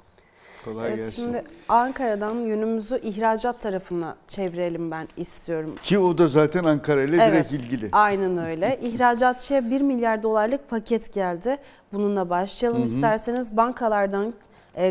Kolay 0.64 0.88
evet, 0.88 0.96
gelsin. 0.96 1.22
Şimdi 1.22 1.44
Ankara'dan 1.68 2.36
yönümüzü 2.36 3.00
ihracat 3.02 3.60
tarafına 3.60 4.16
çevirelim 4.28 4.90
ben 4.90 5.08
istiyorum. 5.16 5.76
Ki 5.82 5.98
o 5.98 6.18
da 6.18 6.28
zaten 6.28 6.64
Ankara 6.64 7.02
ile 7.02 7.22
evet, 7.22 7.50
direkt 7.50 7.64
ilgili. 7.64 7.88
Aynen 7.92 8.38
öyle. 8.46 8.78
İhracatçıya 8.82 9.70
1 9.70 9.80
milyar 9.80 10.22
dolarlık 10.22 10.70
paket 10.70 11.12
geldi. 11.12 11.56
Bununla 11.92 12.30
başlayalım 12.30 12.78
Hı-hı. 12.78 12.86
isterseniz. 12.86 13.56
Bankalardan 13.56 14.34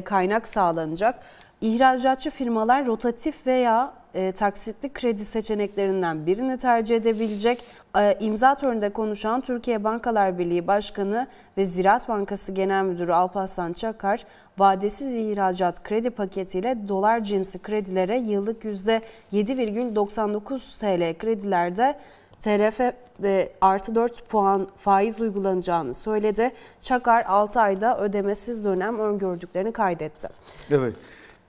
kaynak 0.06 0.48
sağlanacak. 0.48 1.20
İhracatçı 1.62 2.30
firmalar 2.30 2.86
rotatif 2.86 3.48
veya 3.48 3.94
e, 4.14 4.32
taksitli 4.32 4.94
kredi 4.94 5.26
seçeneklerinden 5.26 6.26
birini 6.26 6.58
tercih 6.58 6.96
edebilecek. 6.96 7.66
E, 7.98 8.18
imza 8.20 8.56
töreninde 8.56 8.90
konuşan 8.90 9.42
Türkiye 9.42 9.84
Bankalar 9.84 10.40
Birliği 10.40 10.68
Başkanı 10.68 11.28
ve 11.58 11.66
Ziraat 11.66 12.10
Bankası 12.10 12.52
Genel 12.52 12.84
Müdürü 12.84 13.12
Alparslan 13.12 13.74
Çakar, 13.74 14.26
vadesiz 14.58 15.14
ihracat 15.14 15.84
kredi 15.84 16.10
paketiyle 16.10 16.78
dolar 16.88 17.24
cinsi 17.24 17.60
kredilere 17.60 18.18
yıllık 18.18 18.64
%7,99 18.64 20.80
TL 20.80 21.20
kredilerde 21.20 21.96
TRF 22.40 22.80
e, 23.24 23.50
artı 23.62 23.96
4 23.96 24.30
puan 24.30 24.68
faiz 24.78 25.22
uygulanacağını 25.22 25.94
söyledi. 25.94 26.52
Çakar 26.82 27.26
6 27.28 27.62
ayda 27.62 28.00
ödemesiz 28.00 28.66
dönem 28.66 29.00
öngördüklerini 29.00 29.72
kaydetti. 29.72 30.28
Evet. 30.72 30.96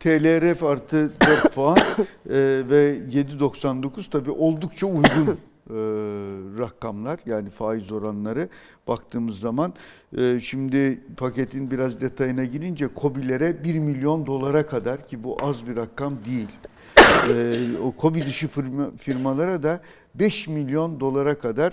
TLRF 0.01 0.63
artı 0.63 1.13
4 1.21 1.55
puan 1.55 1.77
e, 1.77 1.83
ve 2.71 2.99
7.99 2.99 4.11
tabi 4.11 4.31
oldukça 4.31 4.87
uygun 4.87 5.29
e, 5.29 5.75
rakamlar 6.59 7.21
yani 7.27 7.51
faiz 7.51 7.93
oranları 7.93 8.49
baktığımız 8.89 9.41
zaman 9.41 9.75
e, 10.19 10.41
şimdi 10.41 11.01
paketin 11.17 11.71
biraz 11.71 12.01
detayına 12.01 12.45
girince 12.45 12.89
COBİ'lere 12.97 13.65
1 13.65 13.79
milyon 13.79 14.27
dolara 14.27 14.67
kadar 14.67 15.07
ki 15.07 15.25
bu 15.25 15.37
az 15.43 15.67
bir 15.67 15.77
rakam 15.77 16.15
değil. 16.27 16.49
E, 17.35 17.61
o 17.85 17.95
COBİ 18.01 18.27
dışı 18.27 18.49
firma, 18.49 18.91
firmalara 18.97 19.63
da 19.63 19.81
5 20.15 20.49
milyon 20.49 21.01
dolara 21.01 21.39
kadar 21.39 21.73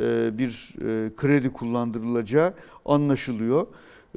e, 0.00 0.38
bir 0.38 0.74
e, 0.80 1.16
kredi 1.16 1.52
kullandırılacağı 1.52 2.54
anlaşılıyor. 2.84 3.66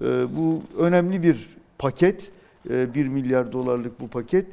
E, 0.01 0.05
bu 0.37 0.61
önemli 0.79 1.23
bir 1.23 1.47
paket. 1.77 2.31
1 2.69 3.07
milyar 3.07 3.51
dolarlık 3.51 3.99
bu 3.99 4.07
paket. 4.07 4.45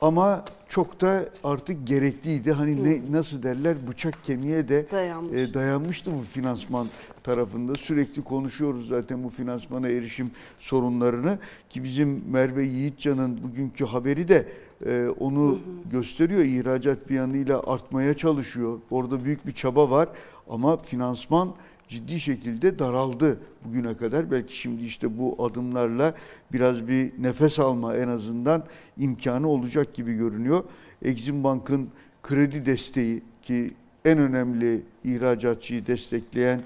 Ama 0.00 0.44
çok 0.68 1.00
da 1.00 1.28
artık 1.44 1.86
gerekliydi. 1.86 2.52
Hani 2.52 2.84
ne 2.84 3.12
nasıl 3.12 3.42
derler 3.42 3.76
bıçak 3.88 4.24
kemiğe 4.24 4.68
de 4.68 4.86
dayanmıştı. 4.90 5.58
E, 5.58 5.60
dayanmıştı 5.60 6.10
bu 6.14 6.20
finansman 6.32 6.86
tarafında. 7.22 7.74
Sürekli 7.74 8.24
konuşuyoruz 8.24 8.88
zaten 8.88 9.24
bu 9.24 9.30
finansmana 9.30 9.88
erişim 9.88 10.30
sorunlarını 10.60 11.38
ki 11.70 11.84
bizim 11.84 12.24
Merve 12.30 12.64
Yiğitcan'ın 12.64 13.42
bugünkü 13.42 13.84
haberi 13.84 14.28
de 14.28 14.48
e, 14.86 15.08
onu 15.20 15.48
hı 15.48 15.52
hı. 15.52 15.58
gösteriyor. 15.90 16.40
İhracat 16.40 17.10
bir 17.10 17.14
yanıyla 17.14 17.62
artmaya 17.66 18.14
çalışıyor. 18.14 18.78
Orada 18.90 19.24
büyük 19.24 19.46
bir 19.46 19.52
çaba 19.52 19.90
var 19.90 20.08
ama 20.50 20.76
finansman 20.76 21.54
ciddi 21.88 22.20
şekilde 22.20 22.78
daraldı 22.78 23.38
bugüne 23.64 23.96
kadar. 23.96 24.30
Belki 24.30 24.56
şimdi 24.56 24.84
işte 24.84 25.18
bu 25.18 25.44
adımlarla 25.44 26.14
biraz 26.52 26.88
bir 26.88 27.12
nefes 27.18 27.58
alma 27.58 27.96
en 27.96 28.08
azından 28.08 28.64
imkanı 28.98 29.48
olacak 29.48 29.94
gibi 29.94 30.14
görünüyor. 30.14 30.64
Exim 31.02 31.44
Bank'ın 31.44 31.88
kredi 32.22 32.66
desteği 32.66 33.22
ki 33.42 33.70
en 34.04 34.18
önemli 34.18 34.82
ihracatçıyı 35.04 35.86
destekleyen 35.86 36.60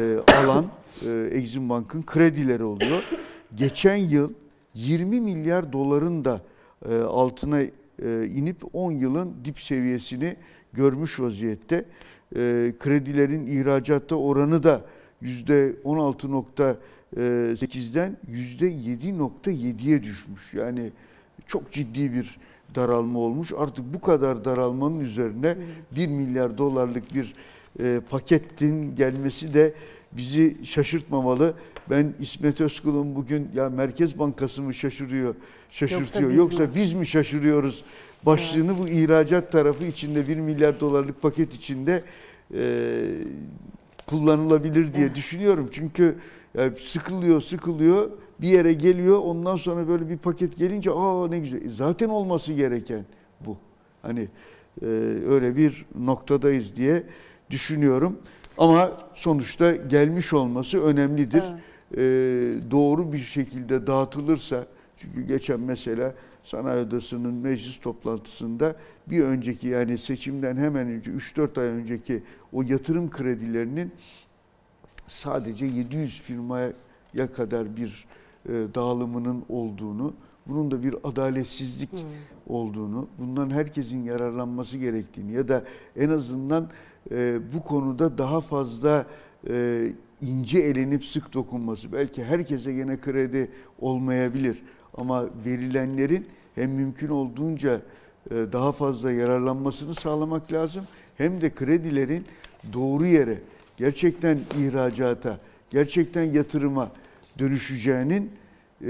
e, 0.00 0.18
alan 0.36 0.66
e, 1.06 1.28
Exim 1.32 1.68
Bank'ın 1.68 2.02
kredileri 2.02 2.64
oluyor. 2.64 3.02
Geçen 3.54 3.96
yıl 3.96 4.32
20 4.74 5.20
milyar 5.20 5.72
doların 5.72 6.24
da 6.24 6.40
e, 6.88 6.96
altına 6.96 7.60
e, 7.60 7.70
inip 8.26 8.74
10 8.74 8.92
yılın 8.92 9.34
dip 9.44 9.60
seviyesini 9.60 10.36
görmüş 10.72 11.20
vaziyette 11.20 11.84
e, 12.36 12.72
kredilerin 12.78 13.46
ihracatta 13.46 14.16
oranı 14.16 14.62
da 14.62 14.82
%16.8'den 15.22 18.16
%7.7'ye 18.30 20.02
düşmüş. 20.02 20.54
Yani 20.54 20.92
çok 21.46 21.72
ciddi 21.72 22.12
bir 22.12 22.36
daralma 22.74 23.18
olmuş. 23.18 23.52
Artık 23.56 23.94
bu 23.94 24.00
kadar 24.00 24.44
daralmanın 24.44 25.00
üzerine 25.00 25.56
1 25.96 26.06
milyar 26.06 26.58
dolarlık 26.58 27.14
bir 27.14 27.34
e, 27.80 28.00
paketin 28.10 28.96
gelmesi 28.96 29.54
de 29.54 29.74
bizi 30.12 30.56
şaşırtmamalı. 30.64 31.54
Ben 31.90 32.14
İsmet 32.20 32.60
Özkul'un 32.60 33.16
bugün 33.16 33.48
ya 33.54 33.70
Merkez 33.70 34.18
Bankası 34.18 34.62
mı 34.62 34.74
şaşırıyor, 34.74 35.34
şaşırtıyor 35.70 36.30
yoksa 36.30 36.30
biz, 36.30 36.58
yoksa 36.58 36.74
biz 36.74 36.94
mi 36.94 37.06
şaşırıyoruz 37.06 37.84
başlığını 38.26 38.72
evet. 38.72 38.82
bu 38.82 38.88
ihracat 38.88 39.52
tarafı 39.52 39.86
içinde 39.86 40.28
1 40.28 40.36
milyar 40.36 40.80
dolarlık 40.80 41.22
paket 41.22 41.54
içinde 41.54 41.94
e, 41.94 42.02
kullanılabilir 44.06 44.94
diye 44.94 45.06
evet. 45.06 45.16
düşünüyorum. 45.16 45.68
Çünkü 45.70 46.16
yani 46.54 46.72
sıkılıyor, 46.80 47.40
sıkılıyor 47.40 48.10
bir 48.40 48.48
yere 48.48 48.72
geliyor 48.72 49.18
ondan 49.18 49.56
sonra 49.56 49.88
böyle 49.88 50.08
bir 50.08 50.18
paket 50.18 50.58
gelince 50.58 50.90
aa 50.90 51.28
ne 51.28 51.38
güzel. 51.38 51.64
E, 51.64 51.70
zaten 51.70 52.08
olması 52.08 52.52
gereken 52.52 53.04
bu. 53.46 53.56
Hani 54.02 54.28
e, 54.82 54.86
öyle 55.28 55.56
bir 55.56 55.86
noktadayız 55.98 56.76
diye 56.76 57.02
düşünüyorum. 57.50 58.18
Ama 58.58 58.92
sonuçta 59.14 59.76
gelmiş 59.76 60.32
olması 60.32 60.82
önemlidir. 60.82 61.42
Evet. 61.42 61.98
E, 61.98 62.70
doğru 62.70 63.12
bir 63.12 63.18
şekilde 63.18 63.86
dağıtılırsa 63.86 64.66
çünkü 64.96 65.26
geçen 65.26 65.60
mesela 65.60 66.14
Sanayi 66.46 66.86
Odası'nın 66.86 67.34
meclis 67.34 67.80
toplantısında 67.80 68.76
bir 69.06 69.20
önceki 69.20 69.68
yani 69.68 69.98
seçimden 69.98 70.56
hemen 70.56 70.88
önce 70.88 71.10
3-4 71.10 71.60
ay 71.60 71.66
önceki 71.66 72.22
o 72.52 72.62
yatırım 72.62 73.10
kredilerinin 73.10 73.92
sadece 75.06 75.66
700 75.66 76.20
firmaya 76.20 76.72
kadar 77.36 77.76
bir 77.76 78.06
e, 78.48 78.52
dağılımının 78.74 79.44
olduğunu, 79.48 80.14
bunun 80.46 80.70
da 80.70 80.82
bir 80.82 80.94
adaletsizlik 81.04 81.92
hmm. 81.92 82.00
olduğunu, 82.46 83.08
bundan 83.18 83.50
herkesin 83.50 84.02
yararlanması 84.02 84.78
gerektiğini 84.78 85.32
ya 85.32 85.48
da 85.48 85.64
en 85.96 86.08
azından 86.08 86.70
e, 87.10 87.38
bu 87.54 87.62
konuda 87.62 88.18
daha 88.18 88.40
fazla 88.40 89.06
e, 89.48 89.86
ince 90.20 90.58
elenip 90.58 91.04
sık 91.04 91.34
dokunması. 91.34 91.92
Belki 91.92 92.24
herkese 92.24 92.72
gene 92.72 93.00
kredi 93.00 93.50
olmayabilir 93.80 94.62
ama 94.94 95.24
verilenlerin 95.44 96.26
hem 96.56 96.70
mümkün 96.70 97.08
olduğunca 97.08 97.80
e, 98.30 98.34
daha 98.34 98.72
fazla 98.72 99.12
yararlanmasını 99.12 99.94
sağlamak 99.94 100.52
lazım 100.52 100.84
hem 101.16 101.40
de 101.40 101.50
kredilerin 101.54 102.24
doğru 102.72 103.06
yere 103.06 103.38
gerçekten 103.76 104.38
ihracata, 104.58 105.38
gerçekten 105.70 106.22
yatırıma 106.22 106.90
dönüşeceğinin 107.38 108.32
e, 108.82 108.88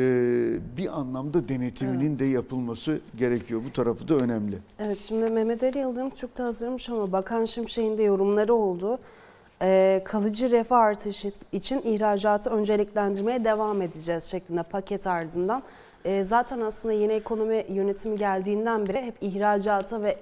bir 0.76 0.98
anlamda 1.00 1.48
denetiminin 1.48 2.08
evet. 2.08 2.20
de 2.20 2.24
yapılması 2.24 3.00
gerekiyor. 3.16 3.62
Bu 3.68 3.72
tarafı 3.72 4.08
da 4.08 4.14
önemli. 4.14 4.58
Evet 4.78 5.00
şimdi 5.00 5.30
Mehmet 5.30 5.62
Ali 5.62 5.78
Yıldırım 5.78 6.10
Türk'te 6.10 6.42
hazırmış 6.42 6.88
ama 6.88 7.12
Bakan 7.12 7.44
Şimşek'in 7.44 7.98
de 7.98 8.02
yorumları 8.02 8.54
oldu. 8.54 8.98
Ee, 9.62 10.02
kalıcı 10.04 10.50
refah 10.50 10.78
artışı 10.78 11.32
için 11.52 11.82
ihracatı 11.84 12.50
önceliklendirmeye 12.50 13.44
devam 13.44 13.82
edeceğiz 13.82 14.24
şeklinde 14.24 14.62
paket 14.62 15.06
ardından 15.06 15.62
e, 16.06 16.24
zaten 16.24 16.60
aslında 16.60 16.94
yeni 16.94 17.12
ekonomi 17.12 17.66
yönetimi 17.68 18.18
geldiğinden 18.18 18.86
beri 18.86 19.02
hep 19.02 19.14
ihracata 19.20 20.02
ve 20.02 20.18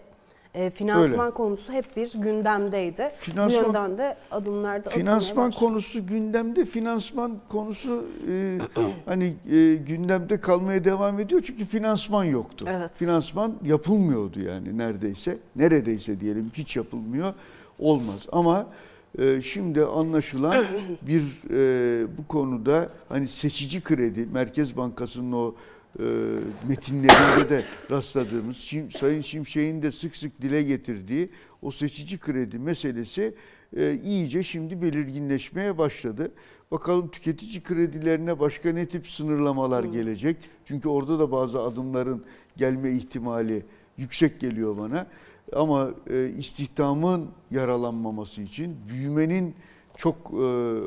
e, 0.55 0.71
finansman 0.71 1.27
Öyle. 1.27 1.35
konusu 1.35 1.73
hep 1.73 1.97
bir 1.97 2.13
gündemdeydi. 2.15 3.11
Finansman, 3.19 3.65
Bu 3.65 3.67
yönden 3.67 3.99
de 3.99 4.17
adımlar 4.31 4.85
da 4.85 4.91
Finansman 4.91 5.51
konusu 5.51 6.07
gündemde, 6.07 6.65
finansman 6.65 7.39
konusu 7.49 8.05
e, 8.29 8.59
hani 9.07 9.35
e, 9.51 9.75
gündemde 9.75 10.41
kalmaya 10.41 10.85
devam 10.85 11.21
ediyor 11.21 11.43
çünkü 11.45 11.65
finansman 11.65 12.25
yoktu. 12.25 12.67
Evet. 12.69 12.91
Finansman 12.95 13.55
yapılmıyordu 13.65 14.41
yani 14.41 14.79
neredeyse, 14.79 15.39
neredeyse 15.57 16.21
diyelim 16.21 16.51
hiç 16.55 16.77
yapılmıyor, 16.77 17.35
olmaz. 17.79 18.27
Ama 18.33 18.67
e, 19.19 19.41
şimdi 19.41 19.85
anlaşılan 19.85 20.65
bir 21.03 21.23
e, 21.51 22.07
bu 22.19 22.27
konuda 22.29 22.89
hani 23.09 23.29
seçici 23.29 23.81
kredi, 23.81 24.29
Merkez 24.33 24.77
Bankası'nın 24.77 25.33
o 25.33 25.55
metinlerinde 26.69 27.49
de 27.49 27.65
rastladığımız, 27.91 28.57
Şim, 28.57 28.91
Sayın 28.91 29.21
Şimşek'in 29.21 29.83
de 29.83 29.93
sık 29.93 30.17
sık 30.17 30.43
dile 30.43 30.63
getirdiği 30.63 31.31
o 31.63 31.71
seçici 31.71 32.19
kredi 32.19 32.59
meselesi 32.59 33.35
e, 33.77 33.95
iyice 33.95 34.43
şimdi 34.43 34.83
belirginleşmeye 34.83 35.79
başladı. 35.79 36.33
Bakalım 36.71 37.09
tüketici 37.09 37.63
kredilerine 37.63 38.41
başka 38.41 38.73
ne 38.73 38.87
tip 38.89 39.07
sınırlamalar 39.09 39.85
gelecek? 39.85 40.37
Çünkü 40.65 40.89
orada 40.89 41.19
da 41.19 41.33
bazı 41.33 41.61
adımların 41.61 42.25
gelme 42.57 42.93
ihtimali 42.93 43.63
yüksek 43.97 44.41
geliyor 44.41 44.79
bana. 44.79 45.07
Ama 45.53 45.91
e, 46.11 46.29
istihdamın 46.39 47.29
yaralanmaması 47.51 48.43
için, 48.43 48.77
büyümenin 48.89 49.55
çok 49.97 50.17
e, 50.33 50.37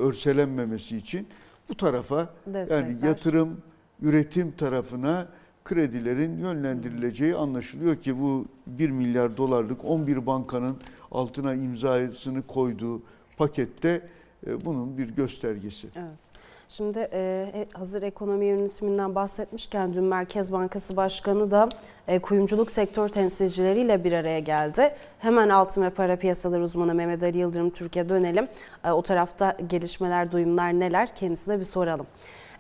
örselenmemesi 0.08 0.98
için 0.98 1.28
bu 1.70 1.76
tarafa 1.76 2.34
Destekler. 2.46 2.90
yani 2.90 3.06
yatırım, 3.06 3.58
üretim 4.02 4.52
tarafına 4.52 5.28
kredilerin 5.66 6.38
yönlendirileceği 6.38 7.36
anlaşılıyor 7.36 7.96
ki 7.96 8.22
bu 8.22 8.46
1 8.68 8.90
milyar 8.90 9.38
dolarlık 9.38 9.86
11 9.86 10.26
bankanın 10.26 10.78
altına 11.12 11.54
imzasını 11.54 12.48
koyduğu 12.48 13.02
pakette 13.38 14.02
e, 14.48 14.66
bunun 14.66 14.98
bir 14.98 15.10
göstergesi. 15.10 15.88
Evet. 15.96 16.48
Şimdi 16.70 17.00
e, 17.00 17.52
e, 17.54 17.68
hazır 17.74 18.04
ekonomi 18.04 18.46
yönetiminden 18.46 19.16
bahsetmişken 19.16 19.94
dün 19.94 20.04
Merkez 20.04 20.52
Bankası 20.52 20.96
Başkanı 20.96 21.52
da 21.52 21.70
e, 22.08 22.20
kuyumculuk 22.20 22.72
sektör 22.72 23.08
temsilcileriyle 23.08 24.04
bir 24.04 24.12
araya 24.12 24.40
geldi. 24.40 24.96
Hemen 25.20 25.50
altın 25.50 25.82
ve 25.82 25.90
para 25.90 26.16
piyasaları 26.16 26.64
uzmanı 26.64 26.96
Mehmet 26.96 27.24
Ali 27.24 27.38
Yıldırım 27.38 27.70
Türkiye 27.70 28.10
dönelim. 28.10 28.48
E, 28.86 28.92
o 28.92 29.02
tarafta 29.02 29.58
gelişmeler, 29.70 30.32
duyumlar 30.32 30.80
neler 30.80 31.16
kendisine 31.16 31.60
bir 31.60 31.66
soralım. 31.66 32.06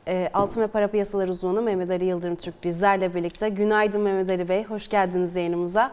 E, 0.08 0.30
altın 0.34 0.62
ve 0.62 0.68
para 0.68 0.88
piyasaları 0.88 1.32
uzmanı 1.32 1.62
Mehmet 1.62 1.90
Ali 1.90 2.06
Yıldırım 2.06 2.36
Türk 2.36 2.64
bizlerle 2.64 3.16
birlikte. 3.16 3.50
Günaydın 3.50 4.02
Mehmet 4.02 4.30
Ali 4.30 4.50
Bey, 4.50 4.64
hoş 4.64 4.90
geldiniz 4.90 5.36
yayınımıza. 5.36 5.92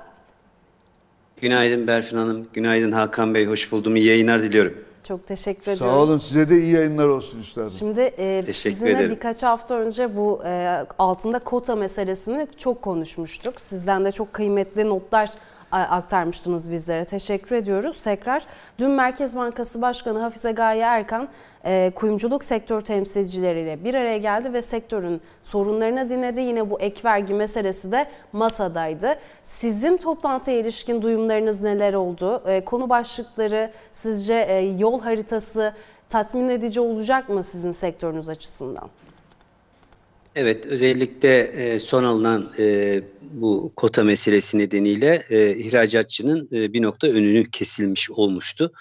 Günaydın 1.40 1.87
Berfin 1.87 2.16
Hanım, 2.16 2.46
günaydın 2.53 2.92
Hakan 2.92 3.35
Bey, 3.35 3.46
hoş 3.46 3.72
buldum. 3.72 3.96
İyi 3.96 4.07
yayınlar 4.07 4.42
diliyorum. 4.42 4.74
Çok 5.09 5.27
teşekkür 5.27 5.62
ediyoruz. 5.62 5.79
Sağ 5.79 5.96
olun, 5.96 6.16
size 6.16 6.48
de 6.48 6.62
iyi 6.62 6.72
yayınlar 6.72 7.09
olsun 7.09 7.40
üstadım. 7.40 7.70
Şimdi 7.70 8.00
e, 8.00 8.44
sizinle 8.53 8.90
ederim. 8.90 9.11
birkaç 9.11 9.42
hafta 9.42 9.74
önce 9.74 10.16
bu 10.16 10.42
e, 10.44 10.85
altında 10.98 11.38
kota 11.38 11.74
meselesini 11.74 12.48
çok 12.59 12.83
konuşmuştuk. 12.83 13.61
Sizden 13.61 14.05
de 14.05 14.12
çok 14.12 14.33
kıymetli 14.33 14.88
notlar 14.88 15.31
aktarmıştınız 15.79 16.71
bizlere. 16.71 17.05
Teşekkür 17.05 17.57
ediyoruz 17.57 18.03
tekrar. 18.03 18.47
Dün 18.79 18.91
Merkez 18.91 19.37
Bankası 19.37 19.83
Başkanı 19.83 20.19
Hafize 20.19 20.53
Gaye 20.53 20.83
Erkan 20.83 21.29
e, 21.65 21.93
kuyumculuk 21.95 22.45
sektör 22.45 22.81
temsilcileriyle 22.81 23.85
bir 23.85 23.95
araya 23.95 24.19
geldi 24.19 24.53
ve 24.53 24.63
sektörün 24.63 25.21
sorunlarını 25.43 26.09
dinledi. 26.09 26.41
Yine 26.41 26.71
bu 26.71 26.81
ek 26.81 27.01
vergi 27.05 27.35
meselesi 27.35 27.93
de 27.93 28.07
masadaydı. 28.33 29.19
Sizin 29.43 29.97
toplantıya 29.97 30.59
ilişkin 30.59 31.03
duyumlarınız 31.03 31.63
neler 31.63 31.95
oldu? 31.95 32.43
E, 32.47 32.65
konu 32.65 32.89
başlıkları 32.89 33.71
sizce 33.93 34.35
e, 34.35 34.59
yol 34.59 35.01
haritası 35.01 35.73
tatmin 36.11 36.49
edici 36.49 36.81
olacak 36.81 37.29
mı 37.29 37.43
sizin 37.43 37.73
sektörünüz 37.73 38.29
açısından? 38.29 38.89
Evet, 40.37 40.66
özellikle 40.66 41.38
e, 41.38 41.79
son 41.79 42.05
alınan 42.05 42.53
e, 42.59 43.01
bu 43.23 43.73
kota 43.77 44.05
meselesi 44.05 44.59
nedeniyle 44.59 45.23
e, 45.31 45.57
ihracatçının 45.57 46.49
bir 46.51 46.83
nokta 46.83 47.07
önünü 47.07 47.51
kesilmiş 47.51 48.11
olmuştu. 48.11 48.73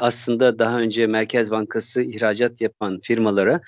Aslında 0.00 0.58
daha 0.58 0.80
önce 0.80 1.06
Merkez 1.06 1.50
Bankası 1.50 2.02
ihracat 2.02 2.60
yapan 2.60 3.00
firmalara 3.02 3.60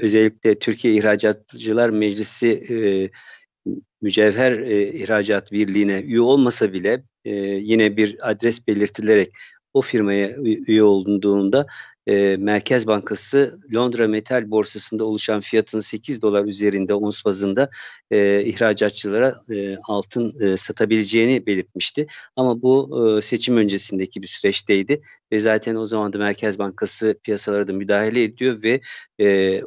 özellikle 0.00 0.58
Türkiye 0.58 0.94
İhracatçılar 0.94 1.90
Meclisi 1.90 2.62
mücevher 4.02 4.58
e, 4.58 4.92
ihracat 4.92 5.52
birliğine 5.52 6.00
üye 6.00 6.20
olmasa 6.20 6.72
bile 6.72 7.02
yine 7.60 7.96
bir 7.96 8.30
adres 8.30 8.66
belirtilerek 8.66 9.28
o 9.74 9.80
firmaya 9.80 10.36
üye 10.66 10.82
olduğunda 10.82 11.66
e, 12.06 12.36
Merkez 12.38 12.86
Bankası 12.86 13.58
Londra 13.74 14.08
Metal 14.08 14.50
Borsası'nda 14.50 15.04
oluşan 15.04 15.40
fiyatın 15.40 15.80
8 15.80 16.22
dolar 16.22 16.44
üzerinde 16.44 16.94
ons 16.94 17.24
bazında 17.24 17.70
e, 18.10 18.42
ihracatçılara 18.44 19.40
e, 19.50 19.76
altın 19.76 20.34
e, 20.40 20.56
satabileceğini 20.56 21.46
belirtmişti. 21.46 22.06
Ama 22.36 22.62
bu 22.62 22.90
e, 23.18 23.22
seçim 23.22 23.56
öncesindeki 23.56 24.22
bir 24.22 24.26
süreçteydi 24.26 25.02
ve 25.32 25.40
zaten 25.40 25.74
o 25.74 25.86
zaman 25.86 26.12
da 26.12 26.18
Merkez 26.18 26.58
Bankası 26.58 27.18
piyasalara 27.22 27.68
da 27.68 27.72
müdahale 27.72 28.22
ediyor 28.22 28.62
ve 28.62 28.80
e, 29.20 29.60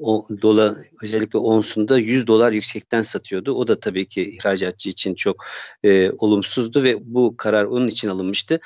o 0.00 0.26
dola 0.42 0.76
özellikle 1.02 1.38
onsunda 1.38 1.98
100 1.98 2.26
dolar 2.26 2.52
yüksekten 2.52 3.02
satıyordu. 3.02 3.52
O 3.52 3.66
da 3.66 3.80
tabii 3.80 4.06
ki 4.08 4.30
ihracatçı 4.30 4.88
için 4.88 5.14
çok 5.14 5.44
e, 5.84 6.10
olumsuzdu 6.10 6.84
ve 6.84 6.96
bu 7.00 7.36
karar 7.36 7.64
onun 7.64 7.88
için 7.88 8.08
alınmıştı. 8.08 8.60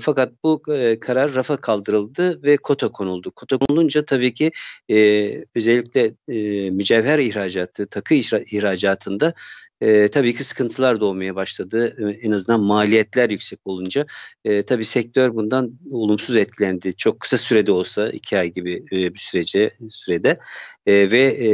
Fakat 0.00 0.32
bu 0.44 0.62
e, 0.74 1.00
karar 1.00 1.34
rafa 1.34 1.56
kaldırıldı 1.56 2.42
ve 2.42 2.56
kota 2.56 2.88
konuldu. 2.88 3.32
Kota 3.36 3.58
konulunca 3.58 4.04
tabii 4.04 4.34
ki 4.34 4.50
e, 4.90 5.30
özellikle 5.54 6.14
e, 6.28 6.70
mücevher 6.70 7.18
ihracatı, 7.18 7.86
takı 7.86 8.14
ihracatında 8.14 9.32
e, 9.80 10.08
tabii 10.08 10.34
ki 10.34 10.44
sıkıntılar 10.44 11.00
doğmaya 11.00 11.34
başladı. 11.34 11.96
En 12.22 12.32
azından 12.32 12.60
maliyetler 12.60 13.30
yüksek 13.30 13.60
olunca. 13.64 14.06
E, 14.44 14.62
tabii 14.62 14.84
sektör 14.84 15.34
bundan 15.34 15.78
olumsuz 15.90 16.36
etkilendi. 16.36 16.96
Çok 16.96 17.20
kısa 17.20 17.38
sürede 17.38 17.72
olsa 17.72 18.10
iki 18.10 18.38
ay 18.38 18.52
gibi 18.52 18.84
e, 18.92 19.14
bir 19.14 19.18
sürece 19.18 19.70
sürede 19.88 20.34
e, 20.86 21.10
ve 21.10 21.20
e, 21.20 21.48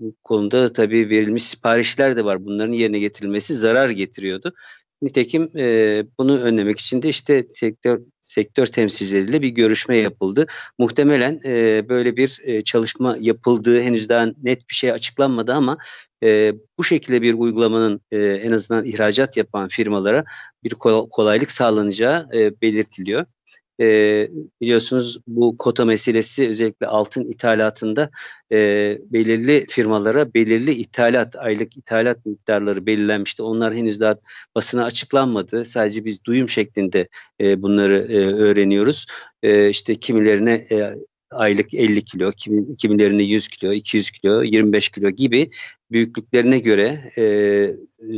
bu 0.00 0.14
konuda 0.24 0.72
tabii 0.72 1.10
verilmiş 1.10 1.42
siparişler 1.42 2.16
de 2.16 2.24
var. 2.24 2.44
Bunların 2.44 2.72
yerine 2.72 2.98
getirilmesi 2.98 3.54
zarar 3.54 3.90
getiriyordu. 3.90 4.54
Nitekim 5.02 5.50
e, 5.56 6.04
bunu 6.18 6.38
önlemek 6.38 6.80
için 6.80 7.02
de 7.02 7.08
işte 7.08 7.46
sektör 7.52 8.00
sektör 8.20 8.66
temsilcileriyle 8.66 9.42
bir 9.42 9.48
görüşme 9.48 9.96
yapıldı. 9.96 10.46
Muhtemelen 10.78 11.40
e, 11.44 11.84
böyle 11.88 12.16
bir 12.16 12.40
e, 12.44 12.62
çalışma 12.62 13.16
yapıldığı 13.20 13.80
henüz 13.80 14.08
daha 14.08 14.26
net 14.42 14.70
bir 14.70 14.74
şey 14.74 14.92
açıklanmadı 14.92 15.52
ama 15.52 15.78
e, 16.22 16.52
bu 16.78 16.84
şekilde 16.84 17.22
bir 17.22 17.34
uygulamanın 17.34 18.00
e, 18.10 18.22
en 18.22 18.52
azından 18.52 18.84
ihracat 18.84 19.36
yapan 19.36 19.68
firmalara 19.68 20.24
bir 20.64 20.70
kolaylık 21.10 21.50
sağlanacağı 21.50 22.28
e, 22.34 22.60
belirtiliyor. 22.60 23.26
E, 23.80 24.28
biliyorsunuz 24.60 25.20
bu 25.26 25.58
kota 25.58 25.84
meselesi 25.84 26.48
özellikle 26.48 26.86
altın 26.86 27.24
ithalatında 27.24 28.10
e, 28.52 28.98
belirli 29.10 29.66
firmalara 29.68 30.34
belirli 30.34 30.70
ithalat, 30.70 31.36
aylık 31.36 31.76
ithalat 31.76 32.26
miktarları 32.26 32.86
belirlenmişti. 32.86 33.42
Onlar 33.42 33.74
henüz 33.74 34.00
daha 34.00 34.16
basına 34.54 34.84
açıklanmadı. 34.84 35.64
Sadece 35.64 36.04
biz 36.04 36.24
duyum 36.24 36.48
şeklinde 36.48 37.08
e, 37.40 37.62
bunları 37.62 38.06
e, 38.12 38.16
öğreniyoruz. 38.34 39.06
E, 39.42 39.68
işte 39.68 39.94
kimilerine 39.94 40.52
e, 40.52 40.94
aylık 41.30 41.74
50 41.74 42.04
kilo, 42.04 42.30
kimi, 42.36 42.76
kimilerine 42.76 43.22
100 43.22 43.48
kilo, 43.48 43.72
200 43.72 44.10
kilo, 44.10 44.42
25 44.42 44.88
kilo 44.88 45.10
gibi 45.10 45.50
büyüklüklerine 45.90 46.58
göre 46.58 47.10
e, 47.18 47.22
e, 47.22 48.16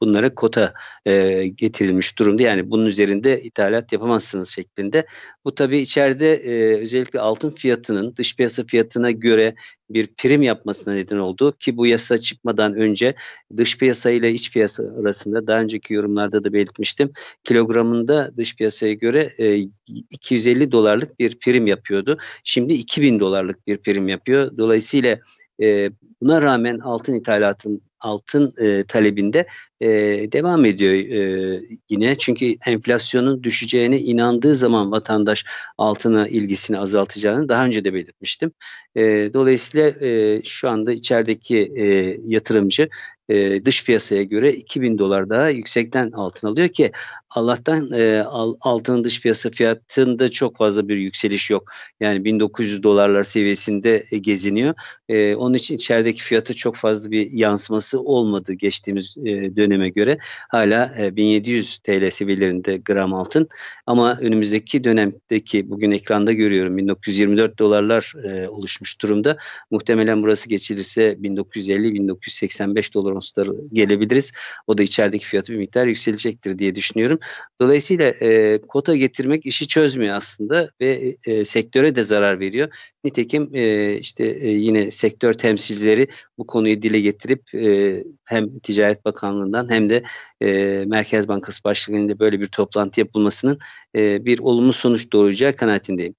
bunlara 0.00 0.34
kota 0.34 0.74
e, 1.06 1.46
getirilmiş 1.46 2.18
durumda. 2.18 2.42
Yani 2.42 2.70
bunun 2.70 2.86
üzerinde 2.86 3.42
ithalat 3.42 3.92
yapamazsınız 3.92 4.48
şeklinde. 4.48 5.06
Bu 5.44 5.54
tabii 5.54 5.78
içeride 5.78 6.34
e, 6.34 6.76
özellikle 6.76 7.20
altın 7.20 7.50
fiyatının 7.50 8.16
dış 8.16 8.36
piyasa 8.36 8.64
fiyatına 8.64 9.10
göre 9.10 9.54
bir 9.90 10.06
prim 10.16 10.42
yapmasına 10.42 10.94
neden 10.94 11.18
oldu 11.18 11.56
ki 11.58 11.76
bu 11.76 11.86
yasa 11.86 12.18
çıkmadan 12.18 12.74
önce 12.74 13.14
dış 13.56 13.78
piyasa 13.78 14.10
ile 14.10 14.32
iç 14.32 14.52
piyasa 14.52 14.84
arasında 15.00 15.46
daha 15.46 15.60
önceki 15.60 15.94
yorumlarda 15.94 16.44
da 16.44 16.52
belirtmiştim. 16.52 17.12
Kilogramında 17.44 18.36
dış 18.36 18.56
piyasaya 18.56 18.92
göre 18.92 19.32
e, 19.38 19.66
250 19.86 20.72
dolarlık 20.72 21.18
bir 21.18 21.38
prim 21.38 21.66
yapıyordu. 21.66 22.18
Şimdi 22.44 22.74
2000 22.74 23.20
dolarlık 23.20 23.66
bir 23.66 23.78
prim 23.78 24.08
yapıyor. 24.08 24.58
Dolayısıyla 24.58 25.18
e, 25.62 25.90
buna 26.22 26.42
rağmen 26.42 26.78
altın 26.78 27.14
ithalatın 27.14 27.82
altın 28.00 28.54
e, 28.62 28.84
talebinde 28.88 29.46
e, 29.80 29.88
devam 30.32 30.64
ediyor 30.64 30.92
e, 30.92 31.60
yine. 31.90 32.14
Çünkü 32.14 32.54
enflasyonun 32.66 33.42
düşeceğine 33.42 33.98
inandığı 33.98 34.54
zaman 34.54 34.92
vatandaş 34.92 35.44
altına 35.78 36.28
ilgisini 36.28 36.78
azaltacağını 36.78 37.48
daha 37.48 37.66
önce 37.66 37.84
de 37.84 37.94
belirtmiştim. 37.94 38.52
E, 38.96 39.30
dolayısıyla 39.34 39.88
e, 40.06 40.42
şu 40.44 40.70
anda 40.70 40.92
içerideki 40.92 41.72
e, 41.76 41.84
yatırımcı 42.24 42.88
e, 43.28 43.64
dış 43.64 43.84
piyasaya 43.84 44.22
göre 44.22 44.52
2000 44.52 44.98
dolar 44.98 45.30
daha 45.30 45.48
yüksekten 45.48 46.10
altın 46.10 46.48
alıyor 46.48 46.68
ki 46.68 46.90
Allah'tan 47.38 47.92
e, 47.92 48.22
altının 48.60 49.04
dış 49.04 49.22
piyasa 49.22 49.50
fiyatında 49.50 50.30
çok 50.30 50.56
fazla 50.56 50.88
bir 50.88 50.96
yükseliş 50.96 51.50
yok. 51.50 51.72
Yani 52.00 52.24
1900 52.24 52.82
dolarlar 52.82 53.22
seviyesinde 53.22 54.04
e, 54.10 54.18
geziniyor. 54.18 54.74
E, 55.08 55.34
onun 55.34 55.54
için 55.54 55.74
içerideki 55.74 56.22
fiyatı 56.22 56.54
çok 56.54 56.76
fazla 56.76 57.10
bir 57.10 57.30
yansıması 57.30 58.00
olmadı 58.00 58.52
geçtiğimiz 58.52 59.16
e, 59.18 59.56
döneme 59.56 59.88
göre. 59.88 60.18
Hala 60.48 60.94
e, 60.98 61.16
1700 61.16 61.78
TL 61.78 62.10
seviyelerinde 62.10 62.76
gram 62.76 63.14
altın 63.14 63.48
ama 63.86 64.18
önümüzdeki 64.20 64.84
dönemdeki 64.84 65.70
bugün 65.70 65.90
ekranda 65.90 66.32
görüyorum 66.32 66.76
1924 66.76 67.58
dolarlar 67.58 68.12
e, 68.24 68.48
oluşmuş 68.48 69.02
durumda. 69.02 69.36
Muhtemelen 69.70 70.22
burası 70.22 70.48
geçilirse 70.48 71.12
1950-1985 71.12 72.94
dolar 72.94 73.12
onsları 73.12 73.50
gelebiliriz. 73.72 74.32
O 74.66 74.78
da 74.78 74.82
içerideki 74.82 75.26
fiyatı 75.26 75.52
bir 75.52 75.58
miktar 75.58 75.86
yükselecektir 75.86 76.58
diye 76.58 76.74
düşünüyorum. 76.74 77.18
Dolayısıyla 77.60 78.14
e, 78.22 78.60
kota 78.68 78.96
getirmek 78.96 79.46
işi 79.46 79.68
çözmüyor 79.68 80.16
aslında 80.16 80.70
ve 80.80 81.14
e, 81.26 81.44
sektöre 81.44 81.94
de 81.94 82.02
zarar 82.02 82.40
veriyor. 82.40 82.68
Nitekim 83.04 83.50
e, 83.54 83.94
işte 83.94 84.24
e, 84.24 84.48
yine 84.48 84.90
sektör 84.90 85.32
temsilcileri 85.32 86.08
bu 86.38 86.46
konuyu 86.46 86.82
dile 86.82 87.00
getirip 87.00 87.54
e, 87.54 87.96
hem 88.24 88.58
Ticaret 88.58 89.04
Bakanlığı'ndan 89.04 89.70
hem 89.70 89.90
de 89.90 90.02
e, 90.42 90.84
Merkez 90.86 91.28
Bankası 91.28 91.64
Başkanı'nda 91.64 92.18
böyle 92.18 92.40
bir 92.40 92.46
toplantı 92.46 93.00
yapılmasının 93.00 93.58
e, 93.96 94.24
bir 94.24 94.38
olumlu 94.38 94.72
sonuç 94.72 95.12
doğuracağı 95.12 95.52
kanaatindeyim. 95.52 96.14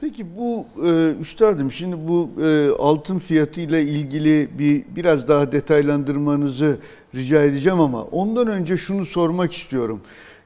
Peki 0.00 0.36
bu 0.36 0.66
e, 0.86 1.14
üstadım 1.20 1.72
şimdi 1.72 1.96
bu 2.08 2.30
e, 2.42 2.68
altın 2.78 3.18
fiyatı 3.18 3.60
ile 3.60 3.82
ilgili 3.82 4.48
bir 4.58 4.84
biraz 4.96 5.28
daha 5.28 5.52
detaylandırmanızı 5.52 6.78
rica 7.14 7.42
edeceğim 7.42 7.80
ama 7.80 8.02
ondan 8.02 8.46
önce 8.46 8.76
şunu 8.76 9.06
sormak 9.06 9.52
istiyorum. 9.52 10.00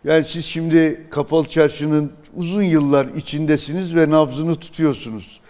Yani 0.04 0.24
siz 0.24 0.44
şimdi 0.44 1.06
Kapalı 1.10 1.46
Çarşı'nın 1.46 2.12
uzun 2.36 2.62
yıllar 2.62 3.06
içindesiniz 3.16 3.96
ve 3.96 4.10
nabzını 4.10 4.56
tutuyorsunuz. 4.56 5.40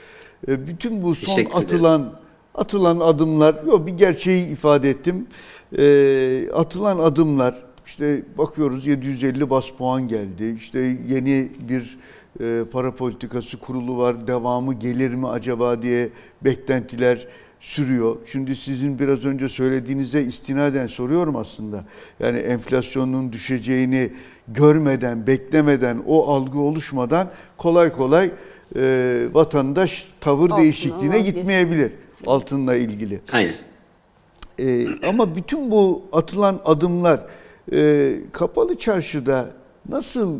E, 0.48 0.66
bütün 0.66 1.02
bu 1.02 1.14
son 1.14 1.44
atılan 1.54 2.12
atılan 2.54 3.00
adımlar, 3.00 3.64
yok 3.66 3.86
bir 3.86 3.92
gerçeği 3.92 4.46
ifade 4.46 4.90
ettim. 4.90 5.26
E, 5.78 6.50
atılan 6.54 6.98
adımlar 6.98 7.54
işte 7.86 8.22
bakıyoruz 8.38 8.86
750 8.86 9.50
bas 9.50 9.70
puan 9.70 10.08
geldi. 10.08 10.54
İşte 10.56 10.78
yeni 11.08 11.48
bir 11.68 11.98
e, 12.40 12.64
para 12.72 12.94
politikası 12.94 13.56
kurulu 13.58 13.98
var. 13.98 14.26
Devamı 14.26 14.74
gelir 14.74 15.14
mi 15.14 15.28
acaba 15.28 15.82
diye 15.82 16.08
beklentiler 16.44 17.28
sürüyor. 17.60 18.16
Şimdi 18.26 18.56
sizin 18.56 18.98
biraz 18.98 19.24
önce 19.24 19.48
söylediğinize 19.48 20.22
istinaden 20.22 20.86
soruyorum 20.86 21.36
aslında. 21.36 21.84
Yani 22.20 22.38
enflasyonun 22.38 23.32
düşeceğini 23.32 24.12
görmeden, 24.48 25.26
beklemeden, 25.26 26.02
o 26.06 26.34
algı 26.34 26.58
oluşmadan 26.58 27.30
kolay 27.56 27.92
kolay 27.92 28.30
e, 28.76 29.24
vatandaş 29.32 30.08
tavır 30.20 30.44
Altına 30.44 30.58
değişikliğine 30.62 31.20
gitmeyebilir 31.20 31.92
altınla 32.26 32.76
ilgili. 32.76 33.20
Aynen. 33.32 33.54
E, 34.58 34.86
ama 35.08 35.36
bütün 35.36 35.70
bu 35.70 36.04
atılan 36.12 36.60
adımlar 36.64 37.20
e, 37.72 38.14
kapalı 38.32 38.78
çarşıda 38.78 39.50
nasıl 39.88 40.38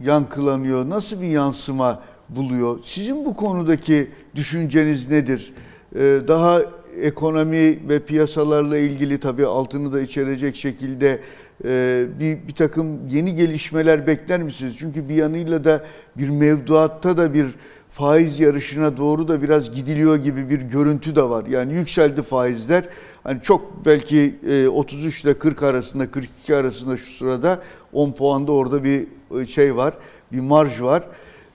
yankılanıyor, 0.00 0.88
nasıl 0.88 1.20
bir 1.20 1.28
yansıma 1.28 2.02
buluyor? 2.28 2.78
Sizin 2.82 3.24
bu 3.24 3.36
konudaki 3.36 4.10
düşünceniz 4.34 5.08
nedir? 5.08 5.52
E, 5.94 6.20
daha 6.28 6.62
ekonomi 7.00 7.88
ve 7.88 7.98
piyasalarla 7.98 8.78
ilgili 8.78 9.20
tabii 9.20 9.46
altını 9.46 9.92
da 9.92 10.00
içerecek 10.00 10.56
şekilde 10.56 11.20
e, 11.64 12.04
bir, 12.20 12.38
bir 12.48 12.54
takım 12.54 13.08
yeni 13.08 13.34
gelişmeler 13.34 14.06
bekler 14.06 14.42
misiniz? 14.42 14.76
Çünkü 14.78 15.08
bir 15.08 15.14
yanıyla 15.14 15.64
da 15.64 15.84
bir 16.16 16.28
mevduatta 16.28 17.16
da 17.16 17.34
bir 17.34 17.46
faiz 17.88 18.40
yarışına 18.40 18.96
doğru 18.96 19.28
da 19.28 19.42
biraz 19.42 19.74
gidiliyor 19.74 20.16
gibi 20.16 20.50
bir 20.50 20.60
görüntü 20.60 21.16
de 21.16 21.22
var. 21.22 21.46
Yani 21.46 21.74
yükseldi 21.74 22.22
faizler. 22.22 22.84
Hani 23.24 23.42
çok 23.42 23.86
belki 23.86 24.34
33 24.72 25.24
ile 25.24 25.34
40 25.34 25.62
arasında, 25.62 26.10
42 26.10 26.56
arasında 26.56 26.96
şu 26.96 27.10
sırada 27.10 27.62
10 27.92 28.12
puanda 28.12 28.52
orada 28.52 28.84
bir 28.84 29.06
e, 29.40 29.46
şey 29.46 29.76
var, 29.76 29.94
bir 30.32 30.40
marj 30.40 30.82
var. 30.82 31.04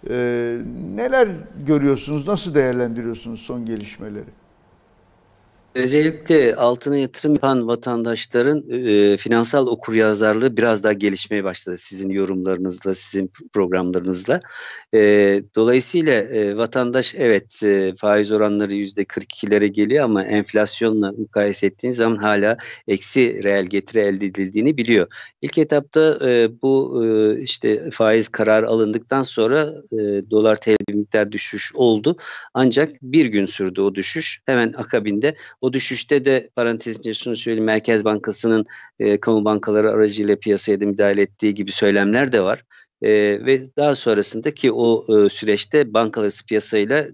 Ee, 0.10 0.58
neler 0.96 1.28
görüyorsunuz, 1.68 2.28
nasıl 2.28 2.54
değerlendiriyorsunuz 2.54 3.39
son 3.39 3.65
gelişmeleri? 3.65 4.44
Özellikle 5.76 6.56
altına 6.56 6.98
yatırım 6.98 7.34
yapan 7.34 7.68
vatandaşların 7.68 8.64
e, 8.70 9.18
finansal 9.18 9.68
okuryazarlığı 9.68 10.58
biraz 10.58 10.84
daha 10.84 10.94
gelişmeye 10.94 11.44
başladı 11.44 11.78
sizin 11.78 12.10
yorumlarınızla, 12.10 12.94
sizin 12.94 13.32
programlarınızla. 13.54 14.40
E, 14.94 15.00
dolayısıyla 15.56 16.14
e, 16.14 16.58
vatandaş 16.58 17.16
evet 17.18 17.64
e, 17.64 17.94
faiz 17.98 18.32
oranları 18.32 18.74
yüzde 18.74 19.04
42'lere 19.04 19.66
geliyor 19.66 20.04
ama 20.04 20.24
enflasyonla 20.24 21.12
mukayese 21.12 21.68
ettiğiniz 21.68 21.98
zaman 21.98 22.18
hala 22.18 22.58
eksi 22.88 23.44
reel 23.44 23.66
getiri 23.66 24.00
elde 24.00 24.26
edildiğini 24.26 24.78
biliyor. 24.78 25.08
İlk 25.42 25.58
etapta 25.58 26.18
e, 26.26 26.62
bu 26.62 27.04
e, 27.06 27.40
işte 27.42 27.90
faiz 27.92 28.30
kararı 28.30 28.68
alındıktan 28.68 29.24
sonra 29.24 29.74
e, 29.92 29.98
dolar 30.32 30.56
TL 30.56 30.76
miktar 30.94 31.32
düşüş 31.32 31.72
oldu. 31.76 32.18
Ancak 32.54 32.90
bir 33.02 33.26
gün 33.26 33.46
sürdü 33.46 33.82
o 33.82 33.96
düşüş. 33.96 34.42
Hemen 34.46 34.74
akabinde 34.78 35.36
o 35.65 35.73
düşüşte 35.73 36.25
de 36.25 36.49
parantez 36.56 36.97
içinde 36.99 37.13
şunu 37.13 37.36
söyleyeyim 37.36 37.65
Merkez 37.65 38.06
Bankası'nın 38.06 38.65
e, 38.99 39.19
kamu 39.19 39.45
bankaları 39.45 39.91
aracıyla 39.91 40.36
piyasaya 40.36 40.82
da 40.82 40.86
müdahale 40.86 41.21
ettiği 41.21 41.54
gibi 41.54 41.71
söylemler 41.71 42.32
de 42.32 42.41
var. 42.41 42.63
E, 43.06 43.12
ve 43.46 43.62
daha 43.78 43.96
sonrasında 43.96 44.54
ki 44.54 44.72
o 44.72 45.04
e, 45.10 45.30
süreçte 45.30 45.94
bankalararası 45.94 46.46
piyasayla 46.46 47.06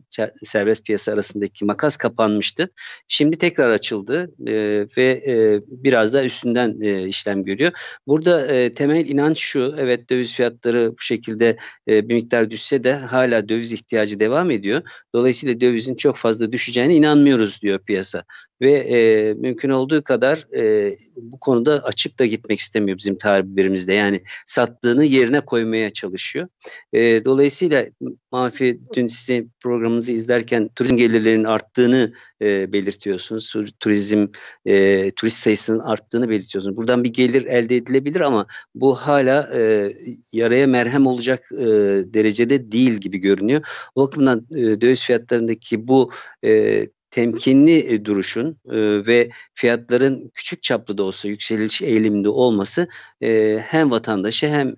serbest 0.43 0.85
piyasa 0.85 1.11
arasındaki 1.11 1.65
makas 1.65 1.97
kapanmıştı. 1.97 2.69
Şimdi 3.07 3.37
tekrar 3.37 3.69
açıldı 3.69 4.31
e, 4.47 4.85
ve 4.97 5.21
e, 5.27 5.61
biraz 5.67 6.13
daha 6.13 6.23
üstünden 6.23 6.81
e, 6.81 7.07
işlem 7.07 7.43
görüyor. 7.43 7.71
Burada 8.07 8.47
e, 8.47 8.71
temel 8.71 9.09
inanç 9.09 9.39
şu, 9.39 9.75
evet 9.77 10.09
döviz 10.09 10.33
fiyatları 10.33 10.91
bu 10.91 11.01
şekilde 11.01 11.57
e, 11.87 12.09
bir 12.09 12.15
miktar 12.15 12.51
düşse 12.51 12.83
de 12.83 12.93
hala 12.93 13.49
döviz 13.49 13.73
ihtiyacı 13.73 14.19
devam 14.19 14.51
ediyor. 14.51 14.81
Dolayısıyla 15.15 15.61
dövizin 15.61 15.95
çok 15.95 16.15
fazla 16.15 16.51
düşeceğine 16.51 16.95
inanmıyoruz 16.95 17.61
diyor 17.61 17.79
piyasa. 17.79 18.23
Ve 18.61 18.73
e, 18.73 19.33
mümkün 19.33 19.69
olduğu 19.69 20.03
kadar 20.03 20.47
e, 20.55 20.91
bu 21.15 21.39
konuda 21.39 21.83
açık 21.83 22.19
da 22.19 22.25
gitmek 22.25 22.59
istemiyor 22.59 22.97
bizim 22.97 23.17
tabirimizde. 23.17 23.93
Yani 23.93 24.21
sattığını 24.45 25.05
yerine 25.05 25.39
koymaya 25.39 25.93
çalışıyor. 25.93 26.47
E, 26.93 27.25
dolayısıyla 27.25 27.85
Mafi 28.31 28.81
dün 28.93 29.07
sizin 29.07 29.51
programınızı 29.59 30.11
izlerken 30.11 30.69
turizm 30.75 30.97
gelirlerinin 30.97 31.43
arttığını 31.43 32.11
e, 32.41 32.73
belirtiyorsunuz. 32.73 33.53
Turizm 33.79 34.27
e, 34.65 35.11
turist 35.11 35.37
sayısının 35.37 35.79
arttığını 35.79 36.29
belirtiyorsunuz. 36.29 36.77
Buradan 36.77 37.03
bir 37.03 37.13
gelir 37.13 37.45
elde 37.45 37.75
edilebilir 37.75 38.21
ama 38.21 38.45
bu 38.75 38.95
hala 38.95 39.49
e, 39.55 39.91
yaraya 40.33 40.67
merhem 40.67 41.07
olacak 41.07 41.49
e, 41.51 41.65
derecede 42.13 42.71
değil 42.71 42.93
gibi 42.93 43.17
görünüyor. 43.17 43.61
O 43.95 44.01
bakımdan 44.01 44.47
e, 44.51 44.81
döviz 44.81 45.03
fiyatlarındaki 45.05 45.87
bu 45.87 46.11
e, 46.45 46.87
temkinli 47.11 48.05
duruşun 48.05 48.57
e, 48.65 49.07
ve 49.07 49.29
fiyatların 49.53 50.31
küçük 50.33 50.63
çaplı 50.63 50.97
da 50.97 51.03
olsa 51.03 51.27
yükseliş 51.27 51.81
eğiliminde 51.81 52.29
olması 52.29 52.87
e, 53.23 53.59
hem 53.67 53.91
vatandaşı 53.91 54.49
hem 54.49 54.75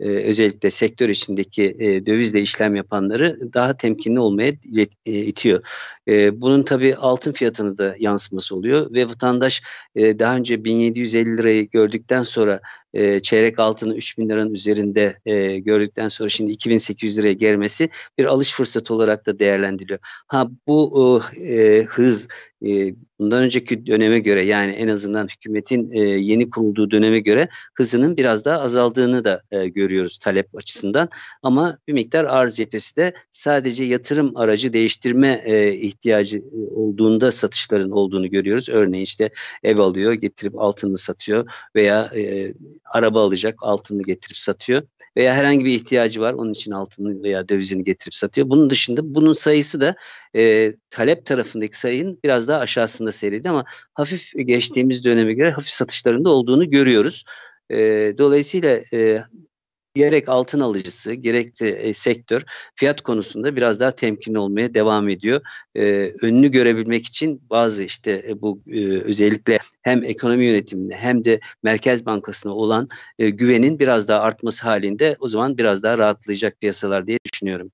e, 0.00 0.08
özellikle 0.08 0.70
sektör 0.70 1.08
içindeki 1.08 1.76
e, 1.78 2.06
dövizle 2.06 2.40
işlem 2.40 2.76
yapanları 2.76 3.38
daha 3.54 3.76
temkinli 3.76 4.20
olmaya 4.20 4.52
e, 5.06 5.12
itiyor. 5.12 5.62
Bunun 6.32 6.62
tabii 6.62 6.96
altın 6.96 7.32
fiyatını 7.32 7.78
da 7.78 7.94
yansıması 7.98 8.56
oluyor 8.56 8.92
ve 8.94 9.08
vatandaş 9.08 9.62
daha 9.96 10.36
önce 10.36 10.64
1750 10.64 11.36
lirayı 11.38 11.70
gördükten 11.70 12.22
sonra 12.22 12.60
çeyrek 13.22 13.58
altını 13.58 13.96
3000 13.96 14.28
liranın 14.28 14.54
üzerinde 14.54 15.18
e, 15.26 15.58
gördükten 15.58 16.08
sonra 16.08 16.28
şimdi 16.28 16.52
2800 16.52 17.18
liraya 17.18 17.32
gelmesi 17.32 17.88
bir 18.18 18.24
alış 18.24 18.52
fırsatı 18.52 18.94
olarak 18.94 19.26
da 19.26 19.38
değerlendiriliyor. 19.38 19.98
Ha 20.26 20.48
bu 20.66 21.20
e, 21.48 21.82
hız 21.82 22.28
bundan 23.22 23.42
önceki 23.42 23.86
döneme 23.86 24.18
göre 24.18 24.44
yani 24.44 24.72
en 24.72 24.88
azından 24.88 25.28
hükümetin 25.28 25.90
e, 25.90 25.98
yeni 26.00 26.50
kurulduğu 26.50 26.90
döneme 26.90 27.18
göre 27.18 27.48
hızının 27.74 28.16
biraz 28.16 28.44
daha 28.44 28.60
azaldığını 28.60 29.24
da 29.24 29.42
e, 29.50 29.68
görüyoruz 29.68 30.18
talep 30.18 30.56
açısından. 30.56 31.08
Ama 31.42 31.78
bir 31.88 31.92
miktar 31.92 32.24
arz 32.24 32.56
cephesi 32.56 32.96
de 32.96 33.12
sadece 33.30 33.84
yatırım 33.84 34.36
aracı 34.36 34.72
değiştirme 34.72 35.42
e, 35.44 35.74
ihtiyacı 35.74 36.38
e, 36.38 36.74
olduğunda 36.74 37.32
satışların 37.32 37.90
olduğunu 37.90 38.30
görüyoruz. 38.30 38.68
Örneğin 38.68 39.04
işte 39.04 39.30
ev 39.62 39.78
alıyor 39.78 40.12
getirip 40.12 40.58
altını 40.58 40.96
satıyor 40.96 41.50
veya 41.76 42.10
e, 42.16 42.54
araba 42.92 43.22
alacak 43.22 43.54
altını 43.62 44.02
getirip 44.02 44.36
satıyor 44.36 44.82
veya 45.16 45.34
herhangi 45.34 45.64
bir 45.64 45.72
ihtiyacı 45.72 46.20
var 46.20 46.32
onun 46.32 46.52
için 46.52 46.72
altını 46.72 47.22
veya 47.22 47.48
dövizini 47.48 47.84
getirip 47.84 48.14
satıyor. 48.14 48.48
Bunun 48.48 48.70
dışında 48.70 49.14
bunun 49.14 49.32
sayısı 49.32 49.80
da 49.80 49.94
e, 50.36 50.72
talep 50.90 51.26
tarafındaki 51.26 51.78
sayının 51.78 52.18
biraz 52.24 52.48
daha 52.48 52.58
aşağısında 52.58 53.11
seyredi 53.12 53.50
ama 53.50 53.64
hafif 53.94 54.32
geçtiğimiz 54.36 55.04
döneme 55.04 55.34
göre 55.34 55.50
hafif 55.50 55.70
satışlarında 55.70 56.30
olduğunu 56.30 56.70
görüyoruz. 56.70 57.24
E, 57.70 57.78
dolayısıyla 58.18 58.80
e, 58.92 59.22
gerek 59.94 60.28
altın 60.28 60.60
alıcısı 60.60 61.14
gerek 61.14 61.60
de 61.60 61.70
e, 61.70 61.92
sektör 61.92 62.42
fiyat 62.76 63.00
konusunda 63.00 63.56
biraz 63.56 63.80
daha 63.80 63.90
temkinli 63.90 64.38
olmaya 64.38 64.74
devam 64.74 65.08
ediyor. 65.08 65.40
E, 65.74 66.12
önünü 66.22 66.48
görebilmek 66.48 67.06
için 67.06 67.42
bazı 67.50 67.84
işte 67.84 68.22
e, 68.28 68.42
bu 68.42 68.62
e, 68.66 68.86
özellikle 68.88 69.58
hem 69.82 70.04
ekonomi 70.04 70.44
yönetimine 70.44 70.96
hem 70.96 71.24
de 71.24 71.40
Merkez 71.62 72.06
Bankası'na 72.06 72.52
olan 72.52 72.88
e, 73.18 73.30
güvenin 73.30 73.78
biraz 73.78 74.08
daha 74.08 74.20
artması 74.20 74.64
halinde 74.64 75.16
o 75.20 75.28
zaman 75.28 75.58
biraz 75.58 75.82
daha 75.82 75.98
rahatlayacak 75.98 76.60
piyasalar 76.60 77.06
diye 77.06 77.18
düşünüyorum. 77.32 77.70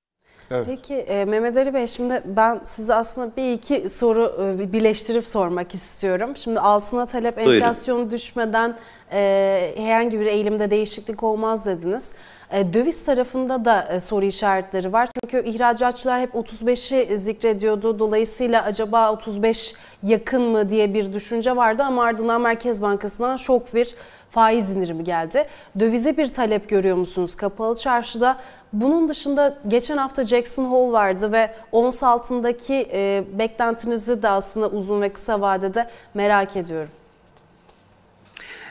Evet. 0.51 0.67
Peki 0.67 0.95
e, 0.95 1.25
Mehmet 1.25 1.57
Ali 1.57 1.75
Bey 1.75 1.87
şimdi 1.87 2.23
ben 2.25 2.61
size 2.63 2.95
aslında 2.95 3.37
bir 3.37 3.53
iki 3.53 3.89
soru 3.89 4.57
e, 4.61 4.73
birleştirip 4.73 5.27
sormak 5.27 5.75
istiyorum. 5.75 6.37
Şimdi 6.37 6.61
altına 6.61 7.07
talep 7.07 7.39
enflasyonu 7.39 8.11
düşmeden 8.11 8.77
e, 9.13 9.73
herhangi 9.77 10.21
bir 10.21 10.27
eğilimde 10.27 10.71
değişiklik 10.71 11.23
olmaz 11.23 11.67
dediniz. 11.67 12.15
E, 12.53 12.73
döviz 12.73 13.05
tarafında 13.05 13.65
da 13.65 13.83
e, 13.83 14.01
soru 14.01 14.25
işaretleri 14.25 14.93
var. 14.93 15.09
Çünkü 15.21 15.49
ihracatçılar 15.49 16.21
hep 16.21 16.35
35'i 16.35 17.19
zikrediyordu. 17.19 17.99
Dolayısıyla 17.99 18.63
acaba 18.63 19.13
35 19.13 19.75
yakın 20.03 20.43
mı 20.43 20.71
diye 20.71 20.95
bir 20.95 21.13
düşünce 21.13 21.57
vardı 21.57 21.83
ama 21.83 22.05
ardından 22.05 22.41
Merkez 22.41 22.83
Bankası'ndan 22.83 23.37
şok 23.37 23.75
bir 23.75 23.95
faiz 24.39 24.71
indirimi 24.71 25.05
geldi. 25.05 25.45
Dövize 25.79 26.17
bir 26.17 26.29
talep 26.29 26.69
görüyor 26.69 26.97
musunuz 26.97 27.37
kapalı 27.37 27.77
çarşıda? 27.77 28.37
Bunun 28.73 29.09
dışında 29.09 29.59
geçen 29.69 29.97
hafta 29.97 30.25
Jackson 30.25 30.65
Hole 30.65 30.93
vardı 30.93 31.33
ve 31.33 31.51
ons 31.73 32.03
altındaki 32.03 32.89
e, 32.93 33.25
beklentinizi 33.39 34.23
de 34.23 34.29
aslında 34.29 34.69
uzun 34.69 35.01
ve 35.01 35.09
kısa 35.09 35.41
vadede 35.41 35.89
merak 36.15 36.57
ediyorum. 36.57 36.91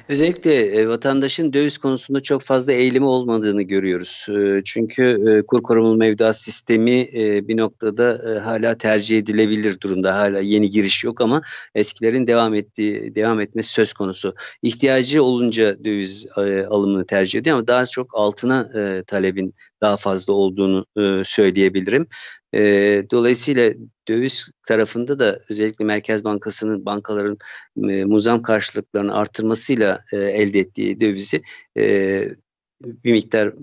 Özellikle 0.10 0.54
e, 0.54 0.88
vatandaşın 0.88 1.54
döviz 1.54 1.78
konusunda 1.78 2.20
çok 2.20 2.42
fazla 2.42 2.74
eğilimi 2.74 3.06
olmadığını 3.06 3.62
görüyoruz. 3.62 4.26
E, 4.30 4.62
çünkü 4.66 5.04
e, 5.30 5.46
kur 5.46 5.64
korumalı 5.64 5.98
mevduat 5.98 6.40
sistemi 6.40 7.08
bir 7.48 7.58
noktada 7.58 8.20
hala 8.46 8.78
tercih 8.78 9.18
edilebilir 9.18 9.80
durumda. 9.82 10.16
Hala 10.16 10.40
yeni 10.40 10.70
giriş 10.70 11.04
yok 11.04 11.22
ama 11.22 11.42
eskilerin 11.76 12.28
devam 12.28 12.54
ettiği 12.54 13.16
devam 13.16 13.40
etmesi 13.40 13.70
söz 13.70 13.94
konusu. 13.94 14.36
İhtiyacı 14.64 15.24
olunca 15.24 15.84
döviz 15.86 16.28
alımını 16.70 17.06
tercih 17.06 17.40
ediyor 17.40 17.58
ama 17.58 17.68
daha 17.68 17.86
çok 17.86 18.18
altına 18.18 18.70
talebin 19.08 19.54
daha 19.82 19.98
fazla 19.98 20.34
olduğunu 20.34 20.86
söyleyebilirim. 21.24 22.08
E, 22.58 23.04
dolayısıyla 23.12 23.74
döviz 24.08 24.52
tarafında 24.68 25.20
da 25.20 25.40
özellikle 25.50 25.86
Merkez 25.86 26.24
Bankası'nın 26.24 26.86
bankaların 26.86 27.38
e, 27.90 28.06
muzam 28.06 28.42
karşılıklarını 28.42 29.16
artırmasıyla 29.16 30.00
e, 30.14 30.18
elde 30.18 30.60
ettiği 30.60 31.02
dövizi 31.02 31.42
e, 31.78 32.24
bir 32.82 33.12
miktar 33.12 33.54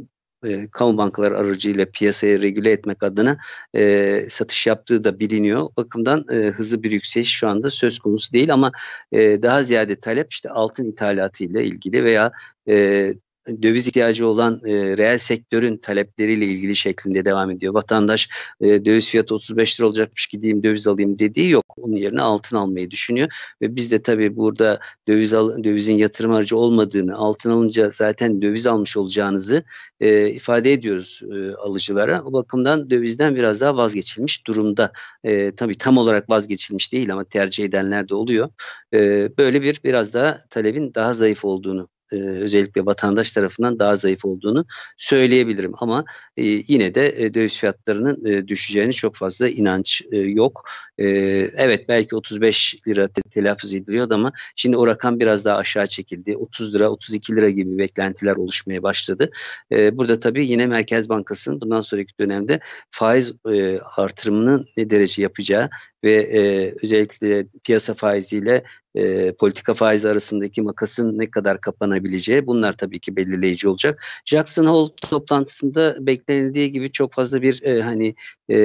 e, 0.44 0.68
kamu 0.72 0.98
bankaları 0.98 1.38
aracıyla 1.38 1.87
piyasayı 1.94 2.42
regüle 2.42 2.70
etmek 2.70 3.02
adına 3.02 3.38
e, 3.76 4.20
satış 4.28 4.66
yaptığı 4.66 5.04
da 5.04 5.20
biliniyor. 5.20 5.68
Bakımdan 5.76 6.24
e, 6.33 6.37
hızlı 6.37 6.83
bir 6.83 6.92
yükseliş 6.92 7.28
şu 7.28 7.48
anda 7.48 7.70
söz 7.70 7.98
konusu 7.98 8.33
değil 8.33 8.52
ama 8.52 8.72
e, 9.12 9.42
daha 9.42 9.62
ziyade 9.62 10.00
talep 10.00 10.33
işte 10.33 10.50
altın 10.50 10.90
ithalatı 10.90 11.44
ile 11.44 11.64
ilgili 11.64 12.04
veya 12.04 12.33
e, 12.68 13.14
döviz 13.62 13.88
ihtiyacı 13.88 14.26
olan 14.26 14.61
e, 14.66 14.96
reel 14.96 15.18
sektörün 15.18 15.76
talepleriyle 15.76 16.46
ilgili 16.46 16.76
şeklinde 16.76 17.24
devam 17.24 17.50
ediyor. 17.50 17.74
Vatandaş 17.74 18.28
e, 18.61 18.85
döviz 18.85 19.11
fiyatı 19.11 19.35
35 19.35 19.80
lira 19.80 19.87
olacakmış 19.87 20.26
gideyim 20.26 20.62
döviz 20.62 20.88
alayım 20.88 21.18
dediği 21.18 21.50
yok. 21.50 21.64
Onun 21.76 21.96
yerine 21.96 22.22
altın 22.22 22.57
almayı 22.57 22.90
düşünüyor 22.90 23.28
ve 23.62 23.76
biz 23.76 23.92
de 23.92 24.02
tabii 24.02 24.37
burada 24.37 24.78
döviz 25.09 25.35
al, 25.35 25.64
dövizin 25.64 25.94
yatırım 25.94 26.33
aracı 26.33 26.57
olmadığını, 26.57 27.16
altın 27.16 27.50
alınca 27.50 27.90
zaten 27.90 28.42
döviz 28.42 28.66
almış 28.66 28.96
olacağınızı 28.96 29.62
e, 30.00 30.30
ifade 30.30 30.72
ediyoruz 30.72 31.22
e, 31.33 31.54
alıcılara. 31.54 32.22
O 32.22 32.33
bakımdan 32.33 32.90
dövizden 32.90 33.37
biraz 33.37 33.61
daha 33.61 33.76
vazgeçilmiş 33.76 34.46
durumda. 34.46 34.92
E, 35.24 35.54
tabii 35.54 35.74
tam 35.74 35.98
olarak 35.98 36.30
vazgeçilmiş 36.30 36.92
değil 36.92 37.12
ama 37.12 37.24
tercih 37.24 37.64
edenler 37.64 38.09
de 38.09 38.14
oluyor. 38.14 38.48
E, 38.94 39.28
böyle 39.38 39.62
bir 39.62 39.80
biraz 39.85 40.14
daha 40.14 40.37
talebin 40.50 40.94
daha 40.94 41.12
zayıf 41.12 41.44
olduğunu 41.44 41.88
e, 42.12 42.16
özellikle 42.16 42.86
vatandaş 42.86 43.32
tarafından 43.32 43.78
daha 43.78 43.96
zayıf 43.96 44.24
olduğunu 44.24 44.64
söyleyebilirim. 44.96 45.72
Ama 45.80 46.04
e, 46.36 46.42
yine 46.44 46.94
de 46.94 47.24
e, 47.24 47.34
döviz 47.34 47.58
fiyatlarının 47.58 48.24
e, 48.24 48.48
düşeceğini 48.48 48.92
çok 48.92 49.16
fazla 49.16 49.48
inanç 49.48 50.02
e, 50.12 50.18
yok. 50.18 50.64
E, 50.98 51.06
evet 51.56 51.88
belki 51.88 52.16
35 52.16 52.76
lira 52.88 53.08
te 53.08 53.22
telaffuz 53.22 53.74
ediliyordu 53.74 54.14
ama 54.14 54.32
şimdi 54.56 54.76
o 54.76 54.86
rakam 54.86 55.20
biraz 55.20 55.44
daha 55.44 55.56
aşağı 55.56 55.86
çekildi. 55.86 56.36
30 56.36 56.74
lira 56.74 56.88
32 56.90 57.36
lira 57.36 57.50
gibi 57.50 57.78
beklentiler 57.78 58.36
oluşmaya 58.36 58.82
başladı. 58.82 59.30
E, 59.72 59.98
burada 59.98 60.20
tabii 60.20 60.46
yine 60.46 60.66
Merkez 60.66 61.08
Bankası'nın 61.08 61.60
bundan 61.60 61.80
sonraki 61.80 62.12
dönemde 62.20 62.60
faiz 62.90 63.34
e, 63.52 63.78
artırımını 63.96 64.64
ne 64.76 64.90
derece 64.90 65.22
yapacağı 65.22 65.70
ve 66.04 66.12
e, 66.12 66.74
özellikle 66.82 67.46
piyasa 67.64 67.94
faiziyle 67.94 68.64
e, 68.94 69.33
politika 69.33 69.74
faizi 69.74 70.09
arasındaki 70.09 70.62
makasın 70.62 71.18
ne 71.18 71.30
kadar 71.30 71.61
kapanabileceği 71.61 72.46
bunlar 72.46 72.72
tabii 72.72 72.98
ki 72.98 73.16
belirleyici 73.16 73.68
olacak. 73.68 74.04
Jackson 74.24 74.66
Hole 74.66 74.92
toplantısında 74.96 75.96
beklenildiği 76.00 76.70
gibi 76.70 76.92
çok 76.92 77.12
fazla 77.12 77.42
bir 77.42 77.62
e, 77.62 77.83
hani 77.83 78.14
e, 78.48 78.57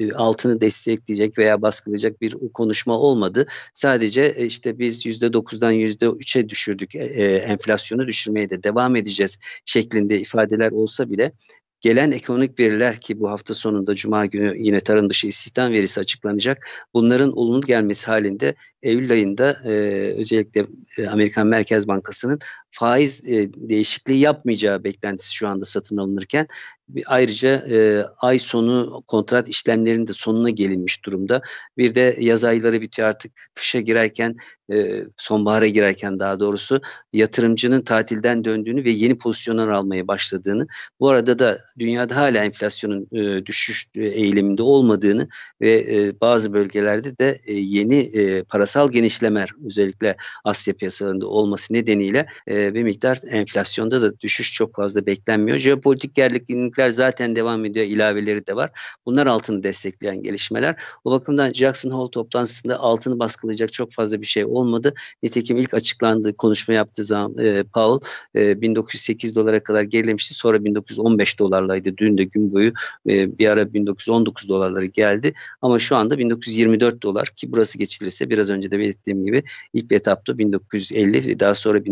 e 0.00 0.12
altını 0.14 0.60
destekleyecek 0.60 1.38
veya 1.38 1.62
baskılayacak 1.62 2.20
bir 2.20 2.36
konuşma 2.54 2.98
olmadı. 2.98 3.46
Sadece 3.74 4.22
e, 4.36 4.46
işte 4.46 4.78
biz 4.78 5.06
%9'dan 5.06 5.74
%3'e 5.74 6.48
düşürdük 6.48 6.94
e, 6.94 6.98
e, 6.98 7.36
enflasyonu 7.36 8.06
düşürmeye 8.06 8.50
de 8.50 8.62
devam 8.62 8.96
edeceğiz 8.96 9.38
şeklinde 9.64 10.20
ifadeler 10.20 10.70
olsa 10.72 11.10
bile 11.10 11.32
gelen 11.80 12.10
ekonomik 12.10 12.60
veriler 12.60 13.00
ki 13.00 13.20
bu 13.20 13.30
hafta 13.30 13.54
sonunda 13.54 13.94
Cuma 13.94 14.26
günü 14.26 14.54
yine 14.56 14.80
tarım 14.80 15.10
dışı 15.10 15.26
istihdam 15.26 15.72
verisi 15.72 16.00
açıklanacak. 16.00 16.68
Bunların 16.94 17.36
olumlu 17.36 17.66
gelmesi 17.66 18.06
halinde 18.06 18.54
Eylül 18.82 19.12
ayında 19.12 19.56
e, 19.64 19.70
özellikle 20.18 20.66
Amerikan 21.10 21.46
Merkez 21.46 21.88
Bankası'nın 21.88 22.38
faiz 22.70 23.24
e, 23.28 23.52
değişikliği 23.52 24.18
yapmayacağı 24.18 24.84
beklentisi 24.84 25.34
şu 25.34 25.48
anda 25.48 25.64
satın 25.64 25.96
alınırken 25.96 26.46
bir 26.88 27.04
ayrıca 27.06 27.64
e, 27.70 28.04
ay 28.20 28.38
sonu 28.38 29.02
kontrat 29.06 29.48
işlemlerinin 29.48 30.06
de 30.06 30.12
sonuna 30.12 30.50
gelinmiş 30.50 31.04
durumda. 31.04 31.42
Bir 31.78 31.94
de 31.94 32.16
yaz 32.20 32.44
ayları 32.44 32.80
bitiyor 32.80 33.08
artık 33.08 33.50
kışa 33.54 33.80
girerken 33.80 34.36
e, 34.72 35.02
sonbahara 35.16 35.66
girerken 35.66 36.18
daha 36.18 36.40
doğrusu 36.40 36.80
yatırımcının 37.12 37.82
tatilden 37.82 38.44
döndüğünü 38.44 38.84
ve 38.84 38.90
yeni 38.90 39.18
pozisyonlar 39.18 39.68
almaya 39.68 40.08
başladığını 40.08 40.66
bu 41.00 41.08
arada 41.08 41.38
da 41.38 41.58
dünyada 41.78 42.16
hala 42.16 42.44
enflasyonun 42.44 43.08
e, 43.12 43.46
düşüş 43.46 43.86
eğiliminde 43.94 44.62
olmadığını 44.62 45.28
ve 45.60 45.72
e, 45.72 46.20
bazı 46.20 46.52
bölgelerde 46.52 47.18
de 47.18 47.40
e, 47.46 47.54
yeni 47.54 47.98
e, 47.98 48.42
parasal 48.42 48.92
genişlemeler 48.92 49.50
özellikle 49.66 50.16
Asya 50.44 50.74
piyasalarında 50.74 51.26
olması 51.26 51.74
nedeniyle 51.74 52.26
e, 52.46 52.57
bir 52.74 52.82
miktar 52.82 53.18
enflasyonda 53.30 54.02
da 54.02 54.20
düşüş 54.20 54.52
çok 54.52 54.74
fazla 54.74 55.06
beklenmiyor. 55.06 55.58
Jeopolitik 55.58 56.14
gerginlikler 56.14 56.90
zaten 56.90 57.36
devam 57.36 57.64
ediyor. 57.64 57.86
ilaveleri 57.86 58.46
de 58.46 58.56
var. 58.56 58.70
Bunlar 59.06 59.26
altını 59.26 59.62
destekleyen 59.62 60.22
gelişmeler. 60.22 60.76
O 61.04 61.10
bakımdan 61.10 61.52
Jackson 61.52 61.90
Hole 61.90 62.10
toplantısında 62.10 62.78
altını 62.80 63.18
baskılayacak 63.18 63.72
çok 63.72 63.92
fazla 63.92 64.20
bir 64.20 64.26
şey 64.26 64.44
olmadı. 64.44 64.94
Nitekim 65.22 65.56
ilk 65.56 65.74
açıklandığı 65.74 66.36
konuşma 66.36 66.74
yaptığı 66.74 67.04
zaman 67.04 67.38
e, 67.38 67.64
Powell 67.74 68.10
e, 68.36 68.60
1908 68.60 69.36
dolara 69.36 69.62
kadar 69.62 69.82
gerilemişti. 69.82 70.34
Sonra 70.34 70.64
1915 70.64 71.38
dolarlaydı. 71.38 71.96
Dün 71.96 72.18
de 72.18 72.24
gün 72.24 72.52
boyu 72.52 72.72
e, 73.08 73.38
bir 73.38 73.48
ara 73.48 73.72
1919 73.72 74.48
dolarları 74.48 74.84
geldi. 74.86 75.32
Ama 75.62 75.78
şu 75.78 75.96
anda 75.96 76.18
1924 76.18 77.02
dolar 77.02 77.26
ki 77.26 77.52
burası 77.52 77.78
geçilirse 77.78 78.30
biraz 78.30 78.50
önce 78.50 78.70
de 78.70 78.78
belirttiğim 78.78 79.24
gibi 79.24 79.42
ilk 79.72 79.92
etapta 79.92 80.38
1950 80.38 81.40
daha 81.40 81.54
sonra 81.54 81.84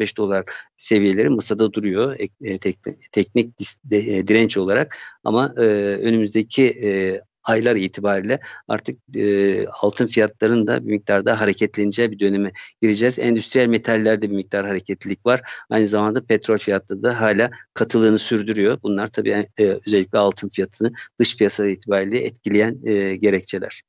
1985 0.00 0.16
dolar 0.16 0.44
seviyeleri 0.76 1.28
masada 1.28 1.72
duruyor 1.72 2.16
e, 2.40 2.58
teknik, 2.58 3.12
teknik 3.12 3.54
e, 3.92 4.26
direnç 4.28 4.56
olarak 4.56 4.96
ama 5.24 5.54
e, 5.56 5.62
önümüzdeki 6.02 6.66
e, 6.66 7.20
aylar 7.44 7.76
itibariyle 7.76 8.38
artık 8.68 9.16
e, 9.16 9.54
altın 9.82 10.06
fiyatlarının 10.06 10.66
da 10.66 10.86
bir 10.86 10.90
miktar 10.90 11.26
daha 11.26 11.40
hareketleneceği 11.40 12.10
bir 12.10 12.18
döneme 12.18 12.50
gireceğiz. 12.82 13.18
Endüstriyel 13.18 13.68
metallerde 13.68 14.30
bir 14.30 14.36
miktar 14.36 14.66
hareketlilik 14.66 15.26
var. 15.26 15.42
Aynı 15.70 15.86
zamanda 15.86 16.24
petrol 16.24 16.58
fiyatları 16.58 17.02
da 17.02 17.20
hala 17.20 17.50
katılığını 17.74 18.18
sürdürüyor. 18.18 18.78
Bunlar 18.82 19.06
tabii 19.06 19.46
e, 19.58 19.64
özellikle 19.86 20.18
altın 20.18 20.48
fiyatını 20.48 20.92
dış 21.18 21.36
piyasalar 21.36 21.68
itibariyle 21.68 22.24
etkileyen 22.24 22.78
e, 22.84 23.16
gerekçeler. 23.16 23.82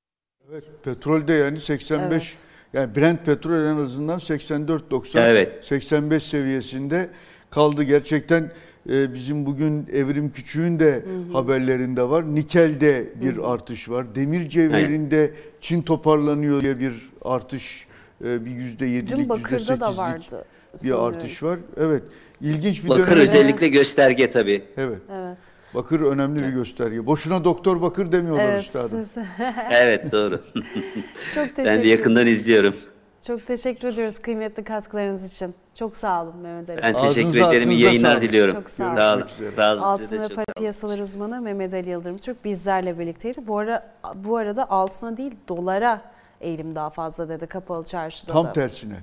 Evet, 0.51 0.63
petrolde 0.83 1.33
yani 1.33 1.59
85 1.59 2.11
evet. 2.11 2.44
Yani 2.75 2.95
Brent 2.95 3.25
petrol 3.25 3.65
en 3.65 3.83
azından 3.83 4.19
84-90 4.19 5.19
evet. 5.19 5.65
85 5.65 6.23
seviyesinde 6.23 7.09
kaldı. 7.49 7.83
Gerçekten 7.83 8.51
e, 8.89 9.13
bizim 9.13 9.45
bugün 9.45 9.87
Evrim 9.93 10.31
Küçük'ün 10.31 10.79
de 10.79 10.93
hı 10.93 10.97
hı. 10.97 11.33
haberlerinde 11.33 12.09
var. 12.09 12.35
Nikel'de 12.35 13.09
bir 13.21 13.35
hı 13.35 13.41
hı. 13.41 13.47
artış 13.47 13.89
var. 13.89 14.15
Demir 14.15 14.49
cevherinde 14.49 15.19
evet. 15.19 15.33
Çin 15.61 15.81
toparlanıyor 15.81 16.61
diye 16.61 16.79
bir 16.79 16.93
artış 17.21 17.87
e, 18.25 18.45
bir 18.45 18.51
yüzde 18.51 18.85
yedilik, 18.85 19.19
yüzde 19.19 19.49
sekizlik 19.49 19.79
da 19.79 19.97
vardı. 19.97 20.45
Bir 20.83 21.05
artış 21.07 21.43
var. 21.43 21.59
Evet. 21.77 22.03
İlginç 22.41 22.83
bir 22.83 22.89
Bakır 22.89 23.11
dönem. 23.11 23.19
özellikle 23.19 23.67
gösterge 23.67 24.31
tabii. 24.31 24.61
Evet. 24.77 24.99
Evet. 25.11 25.37
Bakır 25.75 26.01
önemli 26.01 26.39
bir 26.39 26.49
gösterge. 26.49 27.05
Boşuna 27.05 27.43
doktor 27.43 27.81
bakır 27.81 28.11
demiyorlar 28.11 28.43
evet, 28.43 28.63
üstadım. 28.63 29.05
evet 29.71 30.11
doğru. 30.11 30.39
Çok 30.55 31.33
teşekkür 31.33 31.65
Ben 31.65 31.83
de 31.83 31.87
yakından 31.87 32.27
izliyorum. 32.27 32.73
Çok 33.27 33.47
teşekkür 33.47 33.87
ediyoruz 33.87 34.19
kıymetli 34.19 34.63
katkılarınız 34.63 35.33
için. 35.33 35.55
Çok 35.75 35.97
sağ 35.97 36.23
olun 36.23 36.37
Mehmet 36.37 36.69
Ali. 36.69 36.77
Ben 36.83 36.93
teşekkür 36.93 37.29
Ağzınıza, 37.29 37.53
ederim. 37.53 37.71
İyi 37.71 37.81
yayınlar 37.81 38.21
diliyorum. 38.21 38.55
Çok 38.55 38.69
sağ 38.69 38.85
olun. 38.85 38.95
Sağ 38.95 39.15
olun. 39.15 39.51
Sağ 39.53 39.73
olun. 39.73 39.81
Altın 39.81 40.21
ve 40.21 40.27
para 40.27 40.45
piyasaları 40.57 41.01
uzmanı 41.01 41.41
Mehmet 41.41 41.73
Ali 41.73 41.89
Yıldırım 41.89 42.17
Türk 42.17 42.45
bizlerle 42.45 42.99
birlikteydi. 42.99 43.47
Bu, 43.47 43.57
ara, 43.57 43.93
bu 44.15 44.37
arada 44.37 44.69
altına 44.69 45.17
değil 45.17 45.31
dolara 45.47 46.01
eğilim 46.41 46.75
daha 46.75 46.89
fazla 46.89 47.29
dedi 47.29 47.47
kapalı 47.47 47.83
çarşıda 47.83 48.31
Tam 48.31 48.45
da. 48.45 48.53
tersine. 48.53 48.95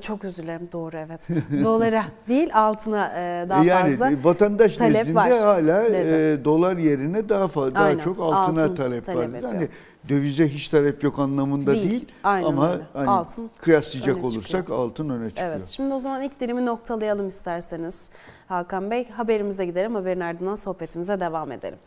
Çok 0.00 0.24
özür 0.24 0.42
dilerim 0.42 0.68
doğru 0.72 0.96
evet. 0.96 1.20
Dolara 1.64 2.04
değil 2.28 2.50
altına 2.54 3.12
e, 3.16 3.46
daha 3.48 3.64
yani, 3.64 3.90
fazla 3.90 4.04
Yani 4.04 4.24
vatandaş 4.24 4.76
talep 4.76 4.96
nezdinde 4.96 5.14
var, 5.16 5.30
hala 5.30 5.84
e, 5.84 6.44
dolar 6.44 6.76
yerine 6.76 7.28
daha 7.28 7.48
fazla 7.48 7.74
daha 7.74 7.98
çok 7.98 8.20
altına 8.20 8.62
Altın 8.62 8.74
talep, 8.74 9.04
talep 9.04 9.32
var. 9.32 9.38
Ediyor. 9.38 9.52
Yani 9.52 9.68
dövize 10.08 10.48
hiç 10.48 10.68
talep 10.68 11.04
yok 11.04 11.18
anlamında 11.18 11.72
değil, 11.72 11.90
değil 11.90 12.06
Aynen 12.24 12.46
ama 12.46 12.80
hani 12.92 13.08
altın 13.08 13.50
kıyaslayacak 13.60 14.24
olursak 14.24 14.60
çıkıyor. 14.60 14.78
altın 14.78 15.08
öne 15.08 15.30
çıkıyor. 15.30 15.48
Evet 15.48 15.66
şimdi 15.66 15.94
o 15.94 16.00
zaman 16.00 16.22
ilk 16.22 16.40
dilimi 16.40 16.66
noktalayalım 16.66 17.28
isterseniz 17.28 18.10
Hakan 18.48 18.90
Bey. 18.90 19.10
Haberimize 19.10 19.66
gidelim 19.66 19.94
haberin 19.94 20.20
ardından 20.20 20.54
sohbetimize 20.54 21.20
devam 21.20 21.52
edelim. 21.52 21.78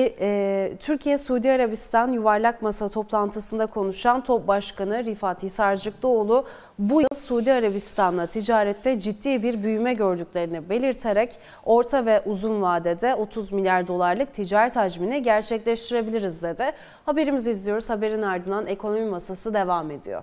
E, 0.00 0.72
Türkiye 0.80 1.18
Suudi 1.18 1.50
Arabistan 1.50 2.12
yuvarlak 2.12 2.62
masa 2.62 2.88
toplantısında 2.88 3.66
konuşan 3.66 4.24
TOP 4.24 4.48
Başkanı 4.48 5.04
Rifat 5.04 5.52
Sarcıklıoğlu 5.52 6.46
bu 6.78 7.00
yıl 7.00 7.14
Suudi 7.14 7.52
Arabistan'la 7.52 8.26
ticarette 8.26 8.98
ciddi 8.98 9.42
bir 9.42 9.62
büyüme 9.62 9.94
gördüklerini 9.94 10.68
belirterek 10.70 11.38
orta 11.64 12.06
ve 12.06 12.20
uzun 12.20 12.62
vadede 12.62 13.14
30 13.14 13.52
milyar 13.52 13.88
dolarlık 13.88 14.34
ticaret 14.34 14.76
hacmini 14.76 15.22
gerçekleştirebiliriz 15.22 16.42
dedi. 16.42 16.72
Haberimizi 17.06 17.50
izliyoruz. 17.50 17.90
Haberin 17.90 18.22
ardından 18.22 18.66
ekonomi 18.66 19.10
masası 19.10 19.54
devam 19.54 19.90
ediyor. 19.90 20.22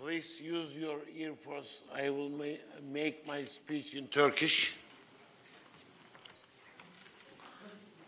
Please 0.00 0.42
use 0.42 0.80
your 0.80 0.98
earphones. 1.18 1.82
I 1.92 2.06
will 2.06 2.30
make 2.92 3.16
my 3.26 3.46
speech 3.46 3.94
in 3.94 4.06
Turkish. 4.06 4.79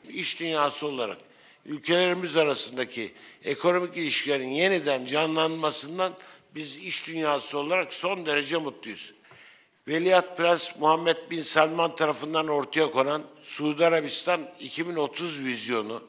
İş 0.09 0.40
dünyası 0.40 0.87
olarak 0.87 1.19
ülkelerimiz 1.67 2.37
arasındaki 2.37 3.13
ekonomik 3.44 3.96
ilişkilerin 3.96 4.48
yeniden 4.48 5.07
canlanmasından 5.07 6.15
biz 6.55 6.77
iş 6.77 7.07
dünyası 7.09 7.59
olarak 7.59 7.94
son 7.94 8.27
derece 8.27 8.57
mutluyuz. 8.57 9.13
Veliaht 9.88 10.37
Prens 10.37 10.79
Muhammed 10.79 11.17
Bin 11.31 11.42
Salman 11.42 11.96
tarafından 11.96 12.48
ortaya 12.48 12.90
konan 12.90 13.23
Suudi 13.44 13.87
Arabistan 13.87 14.40
2030 14.61 15.44
vizyonu, 15.44 16.03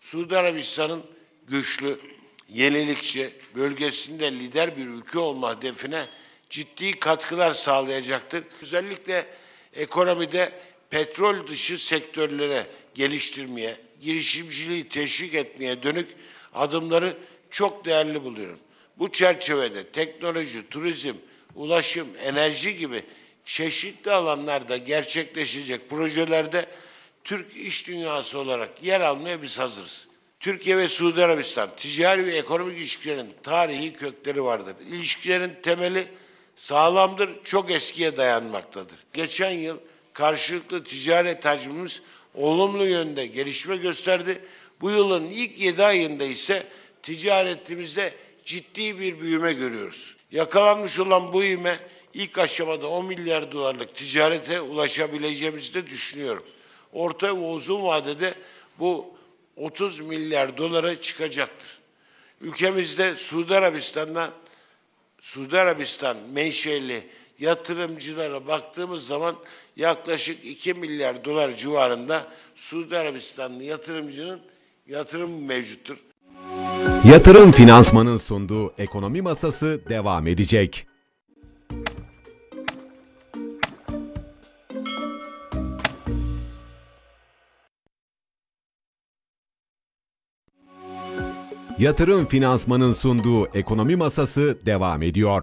Suudi 0.00 0.36
Arabistan'ın 0.36 1.02
güçlü, 1.48 2.00
yenilikçi, 2.48 3.30
bölgesinde 3.54 4.32
lider 4.32 4.76
bir 4.76 4.86
ülke 4.86 5.18
olma 5.18 5.56
hedefine 5.56 6.06
ciddi 6.50 6.92
katkılar 6.92 7.52
sağlayacaktır. 7.52 8.44
Özellikle 8.62 9.26
ekonomide 9.72 10.52
petrol 10.90 11.46
dışı 11.46 11.86
sektörlere 11.86 12.66
geliştirmeye, 12.94 13.76
girişimciliği 14.00 14.88
teşvik 14.88 15.34
etmeye 15.34 15.82
dönük 15.82 16.08
adımları 16.54 17.16
çok 17.50 17.84
değerli 17.84 18.24
buluyorum. 18.24 18.58
Bu 18.98 19.12
çerçevede 19.12 19.84
teknoloji, 19.84 20.68
turizm, 20.68 21.14
ulaşım, 21.54 22.08
enerji 22.24 22.76
gibi 22.76 23.02
çeşitli 23.44 24.12
alanlarda 24.12 24.76
gerçekleşecek 24.76 25.90
projelerde 25.90 26.66
Türk 27.24 27.56
iş 27.56 27.86
dünyası 27.86 28.38
olarak 28.38 28.82
yer 28.82 29.00
almaya 29.00 29.42
biz 29.42 29.58
hazırız. 29.58 30.08
Türkiye 30.40 30.76
ve 30.76 30.88
Suudi 30.88 31.24
Arabistan 31.24 31.70
ticari 31.76 32.26
ve 32.26 32.36
ekonomik 32.36 32.78
ilişkilerin 32.78 33.34
tarihi 33.42 33.92
kökleri 33.92 34.44
vardır. 34.44 34.74
İlişkilerin 34.88 35.52
temeli 35.62 36.06
sağlamdır, 36.56 37.30
çok 37.44 37.70
eskiye 37.70 38.16
dayanmaktadır. 38.16 38.96
Geçen 39.12 39.50
yıl 39.50 39.78
karşılıklı 40.12 40.84
ticaret 40.84 41.44
hacmimiz 41.44 42.02
olumlu 42.34 42.84
yönde 42.84 43.26
gelişme 43.26 43.76
gösterdi. 43.76 44.44
Bu 44.80 44.90
yılın 44.90 45.24
ilk 45.24 45.58
7 45.58 45.84
ayında 45.84 46.24
ise 46.24 46.66
ticaretimizde 47.02 48.14
ciddi 48.44 49.00
bir 49.00 49.20
büyüme 49.20 49.52
görüyoruz. 49.52 50.16
Yakalanmış 50.32 50.98
olan 50.98 51.32
bu 51.32 51.44
ivme 51.44 51.78
ilk 52.14 52.38
aşamada 52.38 52.88
10 52.88 53.06
milyar 53.06 53.52
dolarlık 53.52 53.94
ticarete 53.94 54.60
ulaşabileceğimizi 54.60 55.74
de 55.74 55.86
düşünüyorum. 55.86 56.44
Orta 56.92 57.26
ve 57.26 57.32
uzun 57.32 57.82
vadede 57.82 58.34
bu 58.78 59.14
30 59.56 60.00
milyar 60.00 60.56
dolara 60.56 61.02
çıkacaktır. 61.02 61.78
Ülkemizde 62.40 63.16
Suudi 63.16 63.54
Arabistan'da 63.54 64.30
Suudi 65.20 65.58
Arabistan 65.58 66.16
menşeli 66.32 67.06
yatırımcılara 67.40 68.46
baktığımız 68.46 69.06
zaman 69.06 69.36
yaklaşık 69.76 70.44
2 70.44 70.74
milyar 70.74 71.24
dolar 71.24 71.56
civarında 71.56 72.26
Suudi 72.54 72.96
Arabistanlı 72.96 73.62
yatırımcının 73.62 74.40
yatırım 74.86 75.44
mevcuttur. 75.44 75.96
Yatırım 77.04 77.52
Finansman'ın 77.52 78.16
sunduğu 78.16 78.72
ekonomi 78.78 79.22
masası 79.22 79.80
devam 79.88 80.26
edecek. 80.26 80.86
Yatırım 91.78 92.26
Finansman'ın 92.26 92.92
sunduğu 92.92 93.46
ekonomi 93.46 93.96
masası 93.96 94.58
devam 94.66 95.02
ediyor. 95.02 95.42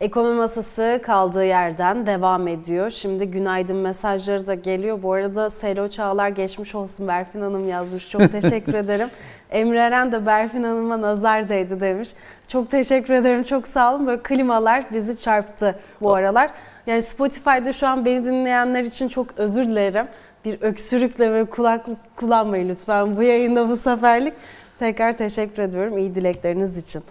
Ekonomi 0.00 0.36
masası 0.36 1.00
kaldığı 1.02 1.44
yerden 1.44 2.06
devam 2.06 2.48
ediyor. 2.48 2.90
Şimdi 2.90 3.30
günaydın 3.30 3.76
mesajları 3.76 4.46
da 4.46 4.54
geliyor. 4.54 5.02
Bu 5.02 5.12
arada 5.12 5.50
Selo 5.50 5.88
Çağlar 5.88 6.28
geçmiş 6.28 6.74
olsun 6.74 7.08
Berfin 7.08 7.40
Hanım 7.40 7.68
yazmış. 7.68 8.10
Çok 8.10 8.32
teşekkür 8.32 8.74
ederim. 8.74 9.08
Emre 9.50 9.78
Eren 9.78 10.12
de 10.12 10.26
Berfin 10.26 10.62
Hanım'a 10.62 11.00
nazar 11.00 11.48
değdi 11.48 11.80
demiş. 11.80 12.08
Çok 12.48 12.70
teşekkür 12.70 13.14
ederim. 13.14 13.42
Çok 13.42 13.66
sağ 13.66 13.94
olun. 13.94 14.06
Böyle 14.06 14.22
klimalar 14.22 14.84
bizi 14.92 15.16
çarptı 15.16 15.78
bu 16.00 16.14
aralar. 16.14 16.50
Yani 16.86 17.02
Spotify'da 17.02 17.72
şu 17.72 17.86
an 17.86 18.04
beni 18.04 18.24
dinleyenler 18.24 18.82
için 18.82 19.08
çok 19.08 19.26
özür 19.36 19.66
dilerim. 19.66 20.06
Bir 20.44 20.62
öksürükle 20.62 21.32
ve 21.32 21.44
kulaklık 21.44 21.98
kullanmayın 22.16 22.68
lütfen 22.68 23.16
bu 23.16 23.22
yayında 23.22 23.68
bu 23.68 23.76
seferlik. 23.76 24.34
Tekrar 24.78 25.12
teşekkür 25.12 25.62
ediyorum 25.62 25.98
iyi 25.98 26.14
dilekleriniz 26.14 26.78
için. 26.78 27.02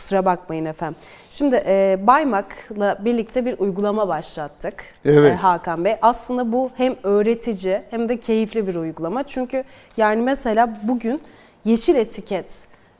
Kusura 0.00 0.24
bakmayın 0.24 0.64
efendim. 0.64 0.96
Şimdi 1.30 1.62
e, 1.66 1.98
Baymak'la 2.06 2.98
birlikte 3.04 3.44
bir 3.44 3.58
uygulama 3.58 4.08
başlattık 4.08 4.74
evet. 5.04 5.32
e, 5.32 5.34
Hakan 5.34 5.84
Bey. 5.84 5.96
Aslında 6.02 6.52
bu 6.52 6.70
hem 6.76 6.94
öğretici 7.02 7.82
hem 7.90 8.08
de 8.08 8.16
keyifli 8.20 8.66
bir 8.66 8.74
uygulama. 8.74 9.22
Çünkü 9.22 9.64
yani 9.96 10.22
mesela 10.22 10.80
bugün 10.82 11.20
yeşil 11.64 11.94
etiket 11.94 12.50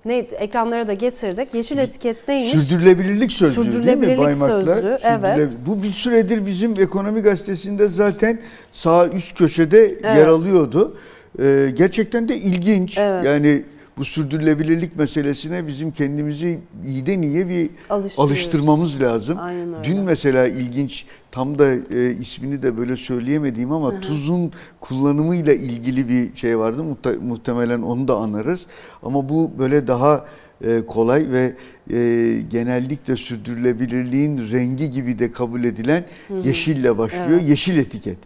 ne 0.05 0.19
ekranlara 0.19 0.89
da 0.89 0.93
getirdik. 0.93 1.55
Yeşil 1.55 1.79
etiket 1.79 2.29
neymiş? 2.29 2.51
Sürdürülebilirlik 2.51 3.33
sözlüğü 3.33 3.63
Sürdürülebilirlik 3.63 4.19
değil 4.19 4.19
mi 4.19 4.41
Baymak'la? 4.41 4.75
Sözlüğü, 4.75 4.99
evet. 5.03 5.57
Bu 5.67 5.83
bir 5.83 5.91
süredir 5.91 6.47
bizim 6.47 6.81
ekonomi 6.81 7.21
gazetesinde 7.21 7.89
zaten 7.89 8.41
sağ 8.73 9.09
üst 9.09 9.39
köşede 9.39 9.85
evet. 9.85 10.05
yer 10.05 10.27
alıyordu. 10.27 10.97
Ee, 11.39 11.73
gerçekten 11.75 12.29
de 12.29 12.37
ilginç. 12.37 12.99
Evet. 12.99 13.25
Yani 13.25 13.63
bu 14.01 14.05
sürdürülebilirlik 14.05 14.97
meselesine 14.97 15.67
bizim 15.67 15.91
kendimizi 15.91 16.59
iyiden 16.85 17.23
iyiye 17.23 17.49
bir 17.49 17.71
alıştırmamız 18.19 19.01
lazım. 19.01 19.39
Aynen 19.41 19.75
öyle. 19.75 19.85
Dün 19.85 20.01
mesela 20.01 20.47
ilginç 20.47 21.07
tam 21.31 21.59
da 21.59 21.75
e, 21.75 22.15
ismini 22.21 22.63
de 22.63 22.77
böyle 22.77 22.97
söyleyemediğim 22.97 23.73
ama 23.73 23.93
Hı-hı. 23.93 24.01
tuzun 24.01 24.53
kullanımıyla 24.81 25.53
ilgili 25.55 26.09
bir 26.09 26.37
şey 26.37 26.59
vardı. 26.59 26.85
Muhtemelen 27.21 27.83
onu 27.83 28.09
da 28.09 28.17
anarız. 28.17 28.67
Ama 29.03 29.29
bu 29.29 29.51
böyle 29.59 29.87
daha 29.87 30.25
e, 30.65 30.87
kolay 30.87 31.27
ve 31.31 31.53
e, 31.91 32.41
genellikle 32.51 33.17
sürdürülebilirliğin 33.17 34.51
rengi 34.53 34.91
gibi 34.91 35.19
de 35.19 35.31
kabul 35.31 35.65
edilen 35.65 36.05
Hı-hı. 36.29 36.49
yeşille 36.49 36.99
başlıyor. 36.99 37.41
Evet. 37.41 37.49
Yeşil 37.49 37.79
etiket. 37.79 38.19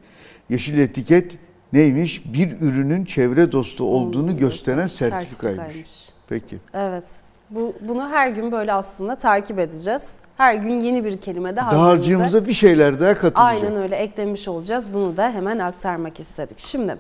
Yeşil 0.50 0.78
etiket 0.78 1.32
neymiş? 1.74 2.22
Bir 2.34 2.60
ürünün 2.60 3.04
çevre 3.04 3.52
dostu 3.52 3.84
olduğunu 3.84 4.06
Olduğunu 4.06 4.36
gösteren 4.36 4.86
sertifikaymış. 4.86 5.58
sertifikaymış. 5.60 6.08
Peki. 6.28 6.58
Evet. 6.74 7.04
Bu, 7.50 7.74
bunu 7.80 8.08
her 8.08 8.28
gün 8.28 8.52
böyle 8.52 8.72
aslında 8.72 9.16
takip 9.16 9.58
edeceğiz. 9.58 10.20
Her 10.36 10.54
gün 10.54 10.80
yeni 10.80 11.04
bir 11.04 11.16
kelime 11.16 11.52
de 11.52 11.56
Dağarcığımıza 11.56 12.46
bir 12.46 12.52
şeyler 12.52 13.00
daha 13.00 13.14
katılacak. 13.14 13.38
Aynen 13.38 13.82
öyle 13.82 13.96
eklemiş 13.96 14.48
olacağız. 14.48 14.94
Bunu 14.94 15.16
da 15.16 15.30
hemen 15.30 15.58
aktarmak 15.58 16.20
istedik. 16.20 16.58
Şimdi 16.58 16.96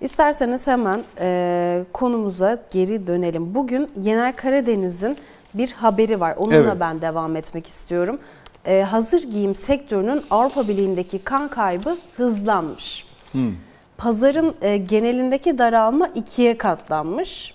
isterseniz 0.00 0.66
hemen 0.66 1.02
e, 1.20 1.84
konumuza 1.92 2.58
geri 2.72 3.06
dönelim. 3.06 3.54
Bugün 3.54 3.90
Yener 4.00 4.36
Karadeniz'in 4.36 5.16
bir 5.54 5.72
haberi 5.72 6.20
var. 6.20 6.36
Onunla 6.36 6.56
evet. 6.56 6.76
ben 6.80 7.00
devam 7.00 7.36
etmek 7.36 7.66
istiyorum. 7.66 8.18
E, 8.66 8.82
hazır 8.82 9.30
giyim 9.30 9.54
sektörünün 9.54 10.22
Avrupa 10.30 10.68
Birliği'ndeki 10.68 11.18
kan 11.18 11.48
kaybı 11.48 11.96
hızlanmış. 12.16 13.06
Hmm 13.32 13.52
pazarın 13.98 14.54
e, 14.62 14.76
genelindeki 14.76 15.58
daralma 15.58 16.06
ikiye 16.06 16.58
katlanmış. 16.58 17.54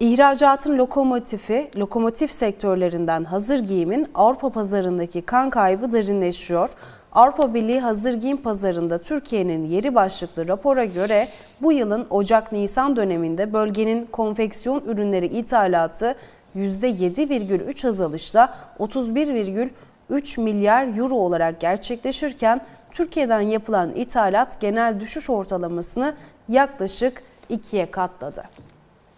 İhracatın 0.00 0.78
lokomotifi, 0.78 1.70
lokomotif 1.76 2.32
sektörlerinden 2.32 3.24
hazır 3.24 3.58
giyimin 3.58 4.06
Avrupa 4.14 4.50
pazarındaki 4.50 5.22
kan 5.22 5.50
kaybı 5.50 5.92
derinleşiyor. 5.92 6.70
Avrupa 7.12 7.54
Birliği 7.54 7.80
hazır 7.80 8.14
giyim 8.14 8.36
pazarında 8.36 8.98
Türkiye'nin 8.98 9.64
yeri 9.64 9.94
başlıklı 9.94 10.48
rapora 10.48 10.84
göre 10.84 11.28
bu 11.62 11.72
yılın 11.72 12.06
Ocak-Nisan 12.10 12.96
döneminde 12.96 13.52
bölgenin 13.52 14.06
konfeksiyon 14.06 14.82
ürünleri 14.86 15.26
ithalatı 15.26 16.14
%7,3 16.56 17.88
azalışla 17.88 18.54
31,3 18.78 20.40
milyar 20.40 20.98
euro 20.98 21.14
olarak 21.14 21.60
gerçekleşirken 21.60 22.60
Türkiye'den 22.92 23.40
yapılan 23.40 23.92
ithalat 23.94 24.60
genel 24.60 25.00
düşüş 25.00 25.30
ortalamasını 25.30 26.14
yaklaşık 26.48 27.22
ikiye 27.48 27.90
katladı. 27.90 28.44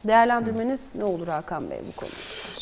Değerlendirmeniz 0.07 0.95
ne 0.95 1.05
olur 1.05 1.29
Hakan 1.29 1.71
Bey 1.71 1.79
bu 1.89 1.97
konuda? 1.97 2.15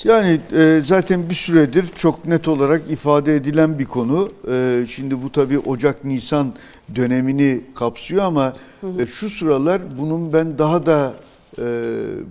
Yani 0.05 0.41
e, 0.53 0.81
zaten 0.85 1.29
bir 1.29 1.35
süredir 1.35 1.87
çok 1.95 2.25
net 2.25 2.49
olarak 2.49 2.91
ifade 2.91 3.37
edilen 3.37 3.79
bir 3.79 3.85
konu. 3.85 4.33
E, 4.51 4.85
şimdi 4.89 5.23
bu 5.23 5.33
tabii 5.33 5.59
Ocak-Nisan 5.59 6.47
dönemini 6.95 7.61
kapsıyor 7.75 8.25
ama 8.25 8.57
hı 8.81 8.87
hı. 8.87 9.03
E, 9.03 9.07
şu 9.07 9.31
sıralar 9.31 9.99
bunun 9.99 10.33
ben 10.33 10.59
daha 10.59 10.87
da 10.87 11.15
e, 11.59 11.65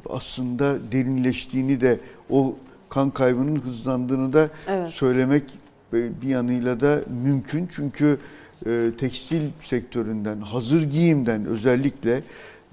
aslında 0.10 0.92
derinleştiğini 0.92 1.82
de 1.82 2.00
o 2.30 2.56
kan 2.90 3.10
kaybının 3.10 3.62
hızlandığını 3.62 4.34
da 4.34 4.50
evet. 4.68 4.90
söylemek 4.90 5.44
bir 5.94 6.28
yanıyla 6.28 6.80
da 6.80 7.00
mümkün. 7.24 7.70
Çünkü 7.76 8.18
e, 8.66 8.92
tekstil 8.98 9.42
sektöründen, 9.62 10.42
hazır 10.42 10.84
giyimden 10.84 11.46
özellikle 11.46 12.24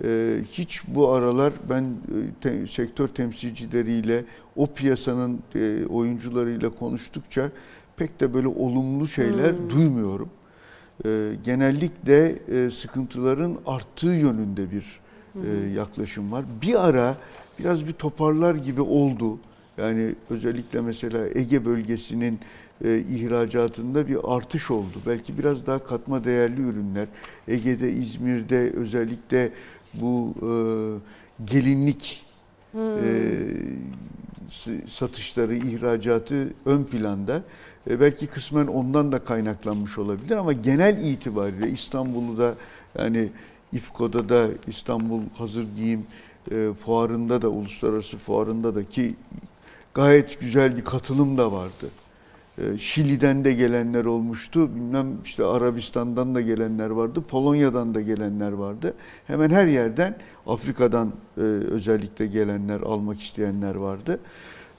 e, 0.04 0.36
hiç 0.50 0.82
bu 0.88 1.08
aralar 1.08 1.52
ben 1.70 1.82
e, 1.82 2.40
te, 2.40 2.66
sektör 2.66 3.08
temsilcileriyle, 3.08 4.24
o 4.56 4.66
piyasanın 4.66 5.38
e, 5.54 5.86
oyuncularıyla 5.86 6.70
konuştukça 6.70 7.50
pek 7.96 8.20
de 8.20 8.34
böyle 8.34 8.48
olumlu 8.48 9.06
şeyler 9.06 9.52
hmm. 9.52 9.70
duymuyorum. 9.70 10.28
E, 11.04 11.30
genellikle 11.44 12.38
e, 12.52 12.70
sıkıntıların 12.70 13.58
arttığı 13.66 14.06
yönünde 14.06 14.70
bir 14.70 15.00
e, 15.34 15.68
yaklaşım 15.74 16.32
var. 16.32 16.44
Bir 16.62 16.86
ara 16.88 17.16
biraz 17.58 17.86
bir 17.86 17.92
toparlar 17.92 18.54
gibi 18.54 18.80
oldu. 18.80 19.38
Yani 19.78 20.14
özellikle 20.30 20.80
mesela 20.80 21.18
Ege 21.34 21.64
bölgesinin 21.64 22.38
e, 22.84 22.98
ihracatında 22.98 24.08
bir 24.08 24.18
artış 24.24 24.70
oldu. 24.70 24.98
Belki 25.06 25.38
biraz 25.38 25.66
daha 25.66 25.78
katma 25.78 26.24
değerli 26.24 26.60
ürünler. 26.60 27.06
Ege'de, 27.48 27.92
İzmir'de 27.92 28.72
özellikle 28.72 29.52
bu 29.94 30.34
e, 30.42 30.50
gelinlik 31.44 32.24
hmm. 32.72 32.98
e, 32.98 33.10
satışları, 34.88 35.54
ihracatı 35.54 36.48
ön 36.66 36.84
planda. 36.84 37.42
E, 37.90 38.00
belki 38.00 38.26
kısmen 38.26 38.66
ondan 38.66 39.12
da 39.12 39.18
kaynaklanmış 39.18 39.98
olabilir 39.98 40.36
ama 40.36 40.52
genel 40.52 41.04
itibariyle 41.04 41.70
İstanbul'u 41.70 42.38
da 42.38 42.54
yani 42.98 43.28
İFKO'da 43.72 44.28
da 44.28 44.48
İstanbul 44.66 45.20
Hazır 45.38 45.66
Giyim 45.76 46.06
e, 46.50 46.68
fuarında 46.84 47.42
da 47.42 47.48
uluslararası 47.48 48.18
fuarında 48.18 48.74
da 48.74 48.84
ki 48.84 49.14
gayet 49.94 50.40
güzel 50.40 50.76
bir 50.76 50.84
katılım 50.84 51.38
da 51.38 51.52
vardı. 51.52 51.88
E, 52.58 52.78
Şili'den 52.78 53.44
de 53.44 53.52
gelenler 53.52 54.04
olmuştu. 54.04 54.74
Bilmem 54.74 55.06
işte 55.24 55.44
Arabistan'dan 55.44 56.34
da 56.34 56.40
gelenler 56.40 56.90
vardı. 56.90 57.22
Polonya'dan 57.28 57.94
da 57.94 58.00
gelenler 58.00 58.52
vardı. 58.52 58.94
Hemen 59.26 59.50
her 59.50 59.66
yerden 59.66 60.16
Afrika'dan 60.46 61.12
e, 61.36 61.40
özellikle 61.40 62.26
gelenler, 62.26 62.80
almak 62.80 63.20
isteyenler 63.20 63.74
vardı. 63.74 64.20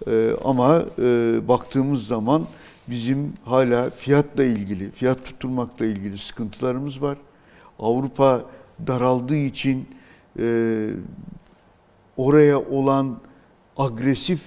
E, 0.08 0.32
ama 0.44 0.86
e, 1.02 1.40
baktığımız 1.48 2.08
zaman 2.08 2.46
bizim 2.88 3.34
hala 3.46 3.90
fiyatla 3.90 4.44
ilgili, 4.44 4.92
fiyat 4.92 5.26
tutturmakla 5.26 5.86
ilgili 5.86 6.18
sıkıntılarımız 6.18 7.02
var. 7.02 7.18
Avrupa 7.80 8.42
daraldığı 8.88 9.36
için 9.36 9.88
e, 10.40 10.90
oraya 12.18 12.60
olan 12.60 13.18
agresif 13.78 14.42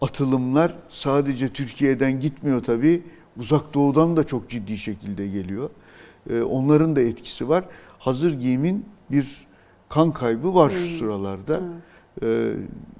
atılımlar 0.00 0.74
sadece 0.88 1.48
Türkiye'den 1.48 2.20
gitmiyor 2.20 2.64
tabii. 2.64 3.02
Uzak 3.38 3.74
Doğu'dan 3.74 4.16
da 4.16 4.24
çok 4.24 4.48
ciddi 4.48 4.78
şekilde 4.78 5.28
geliyor. 5.28 5.70
E, 6.30 6.42
onların 6.42 6.96
da 6.96 7.00
etkisi 7.00 7.48
var. 7.48 7.64
Hazır 7.98 8.32
giyimin 8.32 8.84
bir 9.10 9.46
kan 9.88 10.12
kaybı 10.12 10.54
var 10.54 10.70
şu 10.70 10.78
hmm. 10.78 10.98
sıralarda. 10.98 11.60
E, 12.22 12.52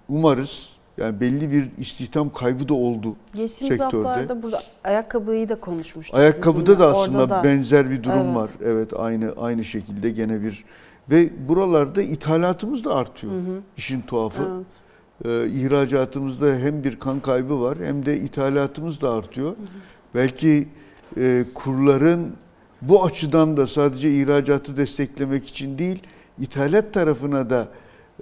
umarız 0.09 0.76
yani 0.99 1.20
belli 1.20 1.53
bir 1.53 1.70
istihdam 1.78 2.32
kaybı 2.32 2.68
da 2.68 2.74
oldu 2.74 3.16
Geçtiğimiz 3.34 3.78
sektörde. 3.78 4.07
haftalarda 4.09 4.42
burada 4.42 4.62
ayakkabıyı 4.84 5.49
da 5.49 5.61
konuşmuştuk 5.61 6.18
Ayakkabıda 6.18 6.61
sizinle. 6.61 6.78
da 6.78 6.86
aslında 6.86 7.30
da. 7.30 7.44
benzer 7.44 7.90
bir 7.90 8.05
durum 8.05 8.18
evet. 8.18 8.36
var. 8.36 8.51
Evet 8.64 8.92
aynı 8.97 9.34
aynı 9.36 9.64
şekilde 9.64 10.11
gene 10.11 10.42
bir 10.42 10.64
ve 11.11 11.49
buralarda 11.49 12.03
ithalatımız 12.03 12.84
da 12.84 12.94
artıyor. 12.94 13.32
Hı 13.32 13.36
hı. 13.36 13.61
İşin 13.76 14.01
tuhafı. 14.01 14.42
Evet. 14.57 14.86
Ee, 15.25 15.47
ihracatımızda 15.49 16.47
hem 16.47 16.85
bir 16.85 16.97
kan 16.97 17.21
kaybı 17.21 17.61
var 17.61 17.79
hem 17.79 18.07
de 18.07 18.21
ithalatımız 18.21 19.01
da 19.01 19.12
artıyor. 19.12 19.51
Hı 19.51 19.62
hı. 19.62 19.67
Belki 20.14 20.69
e, 21.17 21.45
kurların 21.55 22.33
bu 22.83 23.05
açıdan 23.05 23.57
da 23.57 23.67
sadece 23.67 24.11
ihracatı 24.11 24.77
desteklemek 24.77 25.49
için 25.49 25.79
değil, 25.79 26.03
ithalat 26.39 26.93
tarafına 26.93 27.51
da 27.51 27.69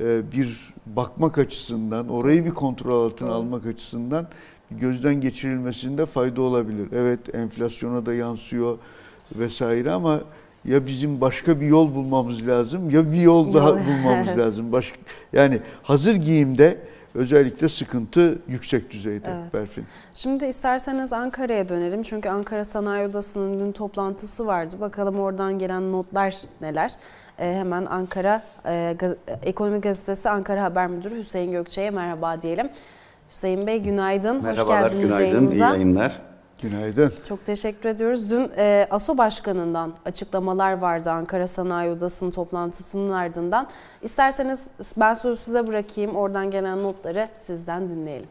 e, 0.01 0.33
bir 0.33 0.75
bakmak 0.87 1.39
açısından, 1.39 2.09
orayı 2.09 2.45
bir 2.45 2.51
kontrol 2.51 3.05
altına 3.05 3.29
evet. 3.29 3.37
almak 3.37 3.67
açısından 3.67 4.27
gözden 4.71 5.21
geçirilmesinde 5.21 6.07
fayda 6.07 6.43
olabilir. 6.43 6.89
Evet 6.93 7.35
enflasyona 7.35 8.07
da 8.07 8.15
yansıyor 8.15 8.79
vesaire 9.37 9.93
ama 9.93 10.21
ya 10.65 10.87
bizim 10.87 11.21
başka 11.21 11.61
bir 11.61 11.67
yol 11.67 11.95
bulmamız 11.95 12.49
lazım 12.49 12.91
ya 12.91 13.12
bir 13.12 13.21
yol 13.21 13.55
daha 13.55 13.69
bulmamız 13.73 14.29
evet. 14.29 14.39
lazım. 14.39 14.73
Başka, 14.73 14.97
yani 15.33 15.61
hazır 15.83 16.15
giyimde 16.15 16.79
özellikle 17.15 17.69
sıkıntı 17.69 18.39
yüksek 18.49 18.91
düzeyde 18.91 19.29
evet. 19.41 19.55
Berfin. 19.55 19.85
Şimdi 20.15 20.45
isterseniz 20.45 21.12
Ankara'ya 21.12 21.69
dönelim. 21.69 22.03
Çünkü 22.03 22.29
Ankara 22.29 22.65
Sanayi 22.65 23.09
Odası'nın 23.09 23.61
dün 23.61 23.73
toplantısı 23.73 24.47
vardı. 24.47 24.77
Bakalım 24.81 25.21
oradan 25.21 25.59
gelen 25.59 25.93
notlar 25.93 26.37
neler. 26.61 26.93
Ee, 27.39 27.55
hemen 27.55 27.87
Ankara 27.87 28.43
e, 28.67 28.97
gaz, 28.99 29.15
Ekonomi 29.43 29.81
Gazetesi 29.81 30.31
Ankara 30.31 30.62
Haber 30.62 30.87
Müdürü 30.87 31.19
Hüseyin 31.19 31.53
Gökçe'ye 31.53 31.91
merhaba 31.91 32.43
diyelim. 32.43 32.69
Hüseyin 33.31 33.67
Bey 33.67 33.83
günaydın. 33.83 34.43
Merhabalar, 34.43 34.85
Hoş 34.85 34.91
geldiniz 34.91 35.07
günaydın, 35.07 35.25
yayınımıza. 35.25 35.69
iyi 35.69 35.73
yayınlar. 35.73 36.21
Günaydın. 36.65 37.12
Çok 37.29 37.47
teşekkür 37.47 37.89
ediyoruz. 37.89 38.31
Dün 38.31 38.51
e, 38.57 38.87
ASO 38.91 39.19
Başkanı'ndan 39.19 39.95
açıklamalar 40.05 40.73
vardı 40.79 41.11
Ankara 41.11 41.47
Sanayi 41.47 41.91
Odası'nın 41.91 42.31
toplantısının 42.31 43.12
ardından. 43.12 43.69
İsterseniz 44.03 44.67
ben 44.97 45.15
sözü 45.15 45.43
size 45.43 45.67
bırakayım. 45.67 46.17
Oradan 46.17 46.51
gelen 46.51 46.83
notları 46.83 47.29
sizden 47.39 47.89
dinleyelim. 47.89 48.29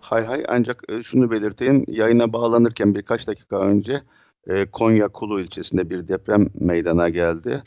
Hay 0.00 0.24
hay 0.24 0.44
ancak 0.48 0.82
e, 0.88 1.02
şunu 1.02 1.30
belirteyim. 1.30 1.84
Yayına 1.88 2.32
bağlanırken 2.32 2.94
birkaç 2.94 3.26
dakika 3.26 3.58
önce 3.58 4.02
e, 4.46 4.66
Konya 4.66 5.08
Kulu 5.08 5.40
ilçesinde 5.40 5.90
bir 5.90 6.08
deprem 6.08 6.46
meydana 6.60 7.08
geldi. 7.08 7.62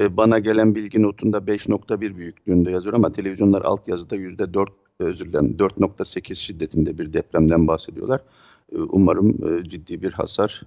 E, 0.00 0.16
bana 0.16 0.38
gelen 0.38 0.74
bilgi 0.74 1.02
notunda 1.02 1.38
5.1 1.38 2.16
büyüklüğünde 2.16 2.70
yazıyor 2.70 2.94
ama 2.94 3.12
televizyonlar 3.12 3.62
alt 3.62 3.88
yazıda 3.88 4.16
%4 4.16 4.68
özür 4.98 5.26
dilerim 5.26 5.56
4.8 5.58 6.34
şiddetinde 6.34 6.98
bir 6.98 7.12
depremden 7.12 7.68
bahsediyorlar. 7.68 8.20
Ee, 8.72 8.78
umarım 8.78 9.58
e, 9.58 9.64
ciddi 9.70 10.02
bir 10.02 10.12
hasar 10.12 10.62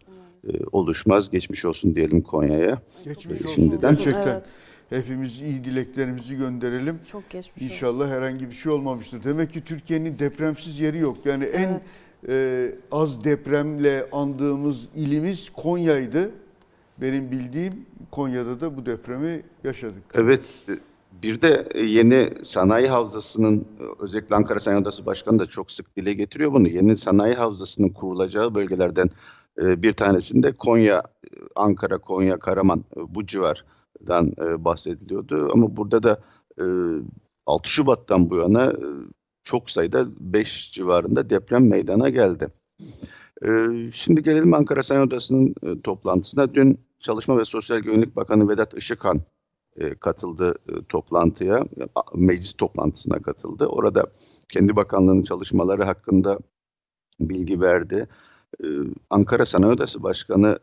e, 0.47 0.51
oluşmaz. 0.71 1.29
Geçmiş 1.29 1.65
olsun 1.65 1.95
diyelim 1.95 2.21
Konya'ya. 2.21 2.81
Geçmiş 3.05 3.41
olsun. 3.45 3.55
Şimdiden. 3.55 3.91
Gerçekten. 3.95 4.33
Evet. 4.33 4.55
Hepimiz 4.89 5.41
iyi 5.41 5.63
dileklerimizi 5.63 6.37
gönderelim. 6.37 6.99
Çok 7.11 7.29
geçmiş 7.29 7.63
İnşallah 7.63 8.05
olsun. 8.05 8.15
herhangi 8.15 8.49
bir 8.49 8.55
şey 8.55 8.71
olmamıştır. 8.71 9.23
Demek 9.23 9.53
ki 9.53 9.63
Türkiye'nin 9.63 10.19
depremsiz 10.19 10.79
yeri 10.79 10.97
yok. 10.99 11.17
Yani 11.25 11.43
en 11.43 11.69
evet. 11.69 12.03
e, 12.29 12.71
az 12.91 13.23
depremle 13.23 14.09
andığımız 14.11 14.87
ilimiz 14.95 15.49
Konya'ydı. 15.49 16.31
Benim 17.01 17.31
bildiğim 17.31 17.85
Konya'da 18.11 18.61
da 18.61 18.77
bu 18.77 18.85
depremi 18.85 19.41
yaşadık. 19.63 20.03
Evet. 20.13 20.41
Bir 21.11 21.41
de 21.41 21.67
e, 21.73 21.79
yeni 21.79 22.45
sanayi 22.45 22.87
havzasının 22.87 23.59
e, 23.59 23.83
özellikle 24.03 24.35
Ankara 24.35 24.59
Sanayi 24.59 24.81
Odası 24.81 25.05
Başkanı 25.05 25.39
da 25.39 25.45
çok 25.45 25.71
sık 25.71 25.95
dile 25.97 26.13
getiriyor 26.13 26.53
bunu. 26.53 26.67
Yeni 26.67 26.97
sanayi 26.97 27.33
havzasının 27.33 27.89
kurulacağı 27.89 28.55
bölgelerden 28.55 29.09
e, 29.61 29.81
bir 29.83 29.93
tanesinde 29.93 30.51
Konya, 30.51 31.03
Ankara, 31.55 31.97
Konya, 31.97 32.39
Karaman 32.39 32.83
bu 32.95 33.27
civardan 33.27 34.31
bahsediliyordu. 34.65 35.49
Ama 35.53 35.77
burada 35.77 36.03
da 36.03 36.19
6 37.45 37.69
Şubat'tan 37.69 38.29
bu 38.29 38.37
yana 38.37 38.73
çok 39.43 39.71
sayıda 39.71 40.07
5 40.19 40.71
civarında 40.71 41.29
deprem 41.29 41.67
meydana 41.67 42.09
geldi. 42.09 42.47
Şimdi 43.93 44.23
gelelim 44.23 44.53
Ankara 44.53 44.83
Sanayi 44.83 45.05
Odası'nın 45.05 45.55
toplantısına. 45.83 46.53
Dün 46.53 46.79
Çalışma 46.99 47.37
ve 47.37 47.45
Sosyal 47.45 47.79
Güvenlik 47.79 48.15
Bakanı 48.15 48.49
Vedat 48.49 48.73
Işıkhan 48.73 49.21
e, 49.79 49.95
katıldı 49.95 50.55
e, 50.69 50.73
toplantıya, 50.89 51.65
meclis 52.15 52.53
toplantısına 52.53 53.19
katıldı. 53.19 53.65
Orada 53.65 54.05
kendi 54.49 54.75
bakanlığının 54.75 55.23
çalışmaları 55.23 55.83
hakkında 55.83 56.39
bilgi 57.19 57.61
verdi. 57.61 58.07
E, 58.63 58.67
Ankara 59.09 59.45
Sanayi 59.45 59.73
Odası 59.73 60.03
Başkanı 60.03 60.59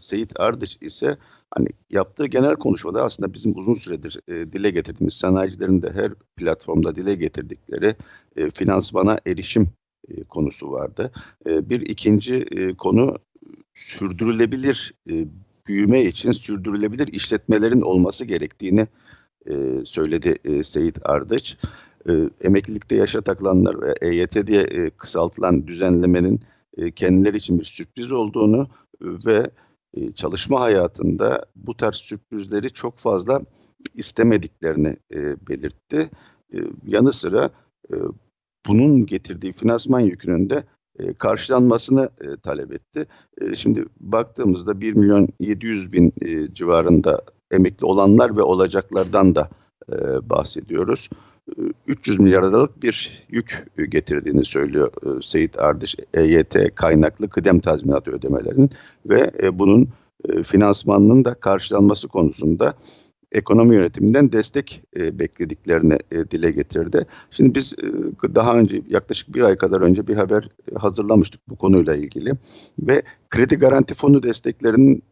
Seyit 0.00 0.40
Ardıç 0.40 0.78
ise 0.80 1.18
hani 1.50 1.68
yaptığı 1.90 2.26
genel 2.26 2.54
konuşmada 2.54 3.04
aslında 3.04 3.34
bizim 3.34 3.58
uzun 3.58 3.74
süredir 3.74 4.20
dile 4.28 4.70
getirdiğimiz 4.70 5.14
sanayicilerin 5.14 5.82
de 5.82 5.90
her 5.92 6.12
platformda 6.36 6.96
dile 6.96 7.14
getirdikleri 7.14 7.96
finansmana 8.54 9.20
erişim 9.26 9.68
konusu 10.28 10.72
vardı. 10.72 11.12
bir 11.46 11.80
ikinci 11.80 12.46
konu 12.78 13.16
sürdürülebilir 13.74 14.94
büyüme 15.68 16.04
için 16.04 16.32
sürdürülebilir 16.32 17.08
işletmelerin 17.08 17.80
olması 17.80 18.24
gerektiğini 18.24 18.86
e, 19.46 19.54
söyledi 19.84 20.38
e, 20.44 20.64
Seyit 20.64 20.98
Ardıç. 21.04 21.56
E, 22.08 22.12
emeklilikte 22.40 22.96
yaşa 22.96 23.20
takılanlar 23.20 23.82
ve 23.82 23.94
EYT 24.02 24.46
diye 24.46 24.60
e, 24.60 24.90
kısaltılan 24.90 25.66
düzenlemenin 25.66 26.40
e, 26.76 26.90
kendileri 26.90 27.36
için 27.36 27.58
bir 27.58 27.64
sürpriz 27.64 28.12
olduğunu 28.12 28.68
ve 29.00 29.50
e, 29.94 30.12
çalışma 30.12 30.60
hayatında 30.60 31.46
bu 31.56 31.76
tarz 31.76 31.96
sürprizleri 31.96 32.72
çok 32.72 32.98
fazla 32.98 33.40
istemediklerini 33.94 34.96
e, 35.14 35.46
belirtti. 35.48 36.10
E, 36.54 36.58
yanı 36.86 37.12
sıra 37.12 37.50
e, 37.92 37.94
bunun 38.66 39.06
getirdiği 39.06 39.52
finansman 39.52 40.00
yükünün 40.00 40.50
de 40.50 40.64
e, 40.98 41.14
karşılanmasını 41.14 42.08
e, 42.20 42.36
talep 42.36 42.72
etti. 42.72 43.06
E, 43.40 43.54
şimdi 43.54 43.84
baktığımızda 44.00 44.80
1 44.80 44.92
milyon 44.92 45.28
700 45.40 45.92
bin 45.92 46.12
civarında 46.54 47.22
emekli 47.50 47.86
olanlar 47.86 48.36
ve 48.36 48.42
olacaklardan 48.42 49.34
da 49.34 49.48
bahsediyoruz. 50.22 51.08
300 51.86 52.20
milyar 52.20 52.42
liralık 52.42 52.82
bir 52.82 53.26
yük 53.28 53.66
getirdiğini 53.88 54.44
söylüyor 54.44 54.92
Seyit 55.24 55.58
Ardış 55.58 55.96
EYT 56.14 56.74
kaynaklı 56.74 57.28
kıdem 57.28 57.60
tazminatı 57.60 58.10
ödemelerinin 58.10 58.70
ve 59.06 59.30
bunun 59.52 59.88
finansmanının 60.44 61.24
da 61.24 61.34
karşılanması 61.34 62.08
konusunda 62.08 62.74
ekonomi 63.32 63.74
yönetiminden 63.74 64.32
destek 64.32 64.82
e, 64.96 65.18
beklediklerini 65.18 65.98
e, 66.12 66.30
dile 66.30 66.50
getirdi. 66.50 67.06
Şimdi 67.30 67.54
biz 67.54 67.72
e, 67.72 68.34
daha 68.34 68.58
önce 68.58 68.82
yaklaşık 68.88 69.34
bir 69.34 69.40
ay 69.40 69.56
kadar 69.56 69.80
önce 69.80 70.06
bir 70.06 70.16
haber 70.16 70.48
hazırlamıştık 70.74 71.40
bu 71.48 71.56
konuyla 71.56 71.94
ilgili 71.96 72.32
ve 72.78 73.02
kredi 73.30 73.56
garanti 73.56 73.94
fonu 73.94 74.22
desteklerinin 74.22 75.02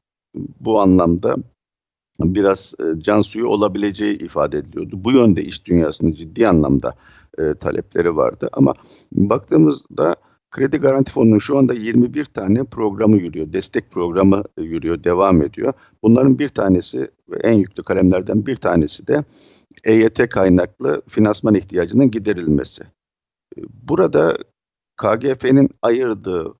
bu 0.60 0.80
anlamda 0.80 1.36
biraz 2.20 2.74
e, 2.80 3.00
can 3.00 3.22
suyu 3.22 3.46
olabileceği 3.46 4.18
ifade 4.18 4.58
ediliyordu. 4.58 5.04
Bu 5.04 5.12
yönde 5.12 5.44
iş 5.44 5.66
dünyasının 5.66 6.12
ciddi 6.12 6.48
anlamda 6.48 6.94
e, 7.38 7.54
talepleri 7.54 8.16
vardı 8.16 8.48
ama 8.52 8.74
baktığımızda 9.12 10.16
Kredi 10.50 10.78
Garanti 10.78 11.12
Fonu'nun 11.12 11.38
şu 11.38 11.58
anda 11.58 11.74
21 11.74 12.24
tane 12.24 12.64
programı 12.64 13.16
yürüyor. 13.16 13.52
Destek 13.52 13.90
programı 13.90 14.44
e, 14.56 14.62
yürüyor, 14.62 15.04
devam 15.04 15.42
ediyor. 15.42 15.72
Bunların 16.02 16.38
bir 16.38 16.48
tanesi 16.48 17.10
ve 17.28 17.36
en 17.36 17.52
yüklü 17.52 17.82
kalemlerden 17.82 18.46
bir 18.46 18.56
tanesi 18.56 19.06
de 19.06 19.24
EYT 19.84 20.28
kaynaklı 20.28 21.02
finansman 21.08 21.54
ihtiyacının 21.54 22.10
giderilmesi. 22.10 22.82
E, 23.56 23.60
burada 23.88 24.38
KGF'nin 24.96 25.70
ayırdığı 25.82 26.54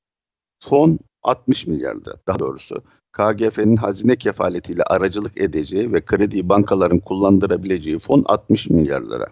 fon 0.65 0.99
60 1.23 1.67
milyar 1.67 1.97
lira 1.97 2.15
daha 2.27 2.39
doğrusu. 2.39 2.83
KGF'nin 3.13 3.77
hazine 3.77 4.17
kefaletiyle 4.17 4.83
aracılık 4.83 5.41
edeceği 5.41 5.93
ve 5.93 6.01
kredi 6.01 6.49
bankaların 6.49 6.99
kullandırabileceği 6.99 7.99
fon 7.99 8.23
60 8.27 8.71
milyar 8.71 9.03
lira. 9.03 9.27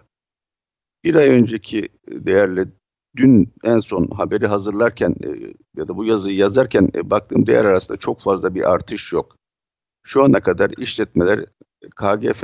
Bir 1.03 1.15
ay 1.15 1.29
önceki 1.29 1.89
değerle 2.07 2.65
dün 3.15 3.53
en 3.63 3.79
son 3.79 4.07
haberi 4.07 4.47
hazırlarken 4.47 5.15
e, 5.23 5.53
ya 5.77 5.87
da 5.87 5.97
bu 5.97 6.05
yazıyı 6.05 6.37
yazarken 6.37 6.89
e, 6.95 7.09
baktığım 7.09 7.47
değer 7.47 7.65
arasında 7.65 7.97
çok 7.97 8.21
fazla 8.21 8.55
bir 8.55 8.71
artış 8.71 9.13
yok. 9.13 9.37
Şu 10.03 10.23
ana 10.23 10.39
kadar 10.39 10.71
işletmeler 10.77 11.45
KGF 11.95 12.43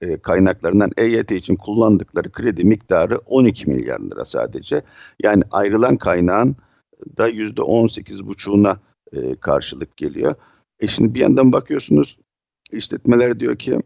e, 0.00 0.18
kaynaklarından 0.22 0.90
EYT 0.96 1.30
için 1.32 1.56
kullandıkları 1.56 2.32
kredi 2.32 2.64
miktarı 2.64 3.18
12 3.18 3.70
milyar 3.70 4.00
lira 4.00 4.24
sadece. 4.24 4.82
Yani 5.22 5.42
ayrılan 5.50 5.96
kaynağın 5.96 6.56
da 7.18 7.30
%18,5'una 7.30 8.76
e, 9.12 9.36
karşılık 9.36 9.96
geliyor. 9.96 10.34
E 10.80 10.88
şimdi 10.88 11.14
bir 11.14 11.20
yandan 11.20 11.52
bakıyorsunuz 11.52 12.18
işletmeler 12.72 13.40
diyor 13.40 13.56
ki 13.56 13.78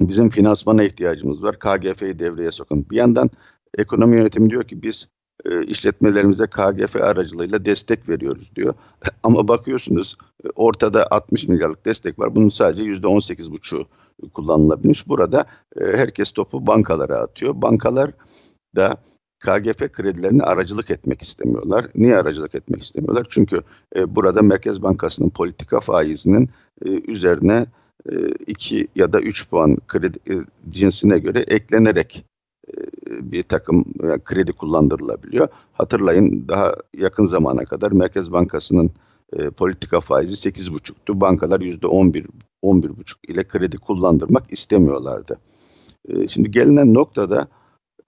bizim 0.00 0.30
finansmana 0.30 0.84
ihtiyacımız 0.84 1.42
var. 1.42 1.58
KGF'yi 1.58 2.18
devreye 2.18 2.50
sokun. 2.50 2.86
Bir 2.90 2.96
yandan 2.96 3.30
ekonomi 3.78 4.16
yönetimi 4.16 4.50
diyor 4.50 4.64
ki 4.64 4.82
biz 4.82 5.08
e, 5.44 5.64
işletmelerimize 5.66 6.46
KGF 6.46 6.96
aracılığıyla 6.96 7.64
destek 7.64 8.08
veriyoruz 8.08 8.50
diyor. 8.56 8.74
Ama 9.22 9.48
bakıyorsunuz 9.48 10.16
e, 10.44 10.48
ortada 10.54 11.06
60 11.10 11.48
milyarlık 11.48 11.86
destek 11.86 12.18
var. 12.18 12.34
Bunun 12.34 12.48
sadece 12.48 12.82
%18,5'u 12.82 13.86
kullanılabilmiş. 14.28 15.08
Burada 15.08 15.44
e, 15.80 15.84
herkes 15.84 16.32
topu 16.32 16.66
bankalara 16.66 17.18
atıyor. 17.18 17.62
Bankalar 17.62 18.10
da 18.76 18.96
KGF 19.40 19.92
kredilerini 19.92 20.42
aracılık 20.42 20.90
etmek 20.90 21.22
istemiyorlar. 21.22 21.86
Niye 21.94 22.16
aracılık 22.16 22.54
etmek 22.54 22.82
istemiyorlar? 22.82 23.26
Çünkü 23.30 23.60
e, 23.96 24.16
burada 24.16 24.42
Merkez 24.42 24.82
Bankası'nın 24.82 25.30
politika 25.30 25.80
faizinin 25.80 26.50
üzerine 27.08 27.66
e, 28.12 28.28
2 28.46 28.88
ya 28.96 29.12
da 29.12 29.20
3 29.20 29.50
puan 29.50 29.76
kredi 29.88 30.18
cinsine 30.70 31.18
göre 31.18 31.38
eklenerek 31.38 32.24
bir 33.10 33.42
takım 33.42 33.84
e, 34.02 34.18
kredi 34.24 34.52
kullandırılabiliyor. 34.52 35.48
Hatırlayın 35.72 36.48
daha 36.48 36.74
yakın 36.96 37.24
zamana 37.24 37.64
kadar 37.64 37.92
Merkez 37.92 38.32
Bankası'nın 38.32 38.90
e, 39.32 39.50
politika 39.50 40.00
faizi 40.00 40.48
8,5'tu. 40.48 41.20
Bankalar 41.20 41.60
%11 41.60 42.26
11,5 42.62 42.92
ile 43.28 43.44
kredi 43.44 43.76
kullandırmak 43.76 44.52
istemiyorlardı. 44.52 45.38
E, 46.08 46.28
şimdi 46.28 46.50
gelinen 46.50 46.94
noktada 46.94 47.48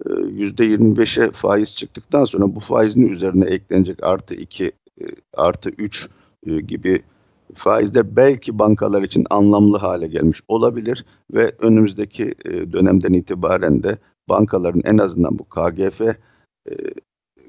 %25'e 0.05 1.31
faiz 1.31 1.75
çıktıktan 1.77 2.25
sonra 2.25 2.55
bu 2.55 2.61
faizin 2.61 3.09
üzerine 3.09 3.45
eklenecek 3.45 4.05
artı 4.05 4.35
2 4.35 4.73
artı 5.35 5.71
3 5.71 6.09
gibi 6.67 7.03
faizler 7.55 8.17
belki 8.17 8.59
bankalar 8.59 9.03
için 9.03 9.27
anlamlı 9.31 9.79
hale 9.79 10.07
gelmiş 10.07 10.41
olabilir 10.49 11.05
ve 11.35 11.53
önümüzdeki 11.59 12.35
dönemden 12.73 13.13
itibaren 13.13 13.83
de 13.83 13.99
bankaların 14.29 14.83
en 14.85 14.99
azından 14.99 15.39
bu 15.39 15.45
KGF 15.45 16.01
e, 16.01 16.14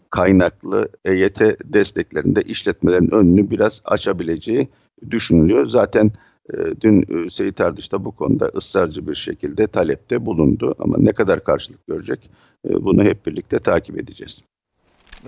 kaynaklı 0.10 0.90
EYT 1.06 1.42
desteklerinde 1.64 2.42
işletmelerin 2.42 3.12
önünü 3.12 3.50
biraz 3.50 3.82
açabileceği 3.86 4.70
düşünülüyor. 5.10 5.68
Zaten 5.68 6.12
e, 6.54 6.58
dün 6.82 7.02
e, 7.02 7.30
Seyit 7.30 7.60
Erdış 7.60 7.92
da 7.92 8.06
bu 8.06 8.12
konuda 8.12 8.46
ısrarcı 8.46 9.08
bir 9.08 9.16
şekilde 9.16 9.68
talepte 9.68 10.26
bulundu 10.26 10.76
ama 10.80 10.96
ne 11.00 11.14
kadar 11.14 11.44
karşılık 11.44 11.88
görecek 11.88 12.30
e, 12.70 12.86
bunu 12.86 13.04
hep 13.04 13.26
birlikte 13.26 13.60
takip 13.60 14.00
edeceğiz. 14.00 14.42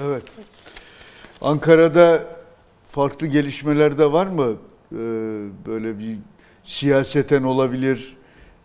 Evet. 0.02 0.24
Ankara'da 1.42 2.24
farklı 2.88 3.28
gelişmeler 3.28 3.98
de 3.98 4.12
var 4.12 4.28
mı? 4.28 4.56
Ee, 4.92 4.98
böyle 5.66 6.00
bir 6.00 6.18
siyaseten 6.64 7.44
olabilir, 7.44 8.14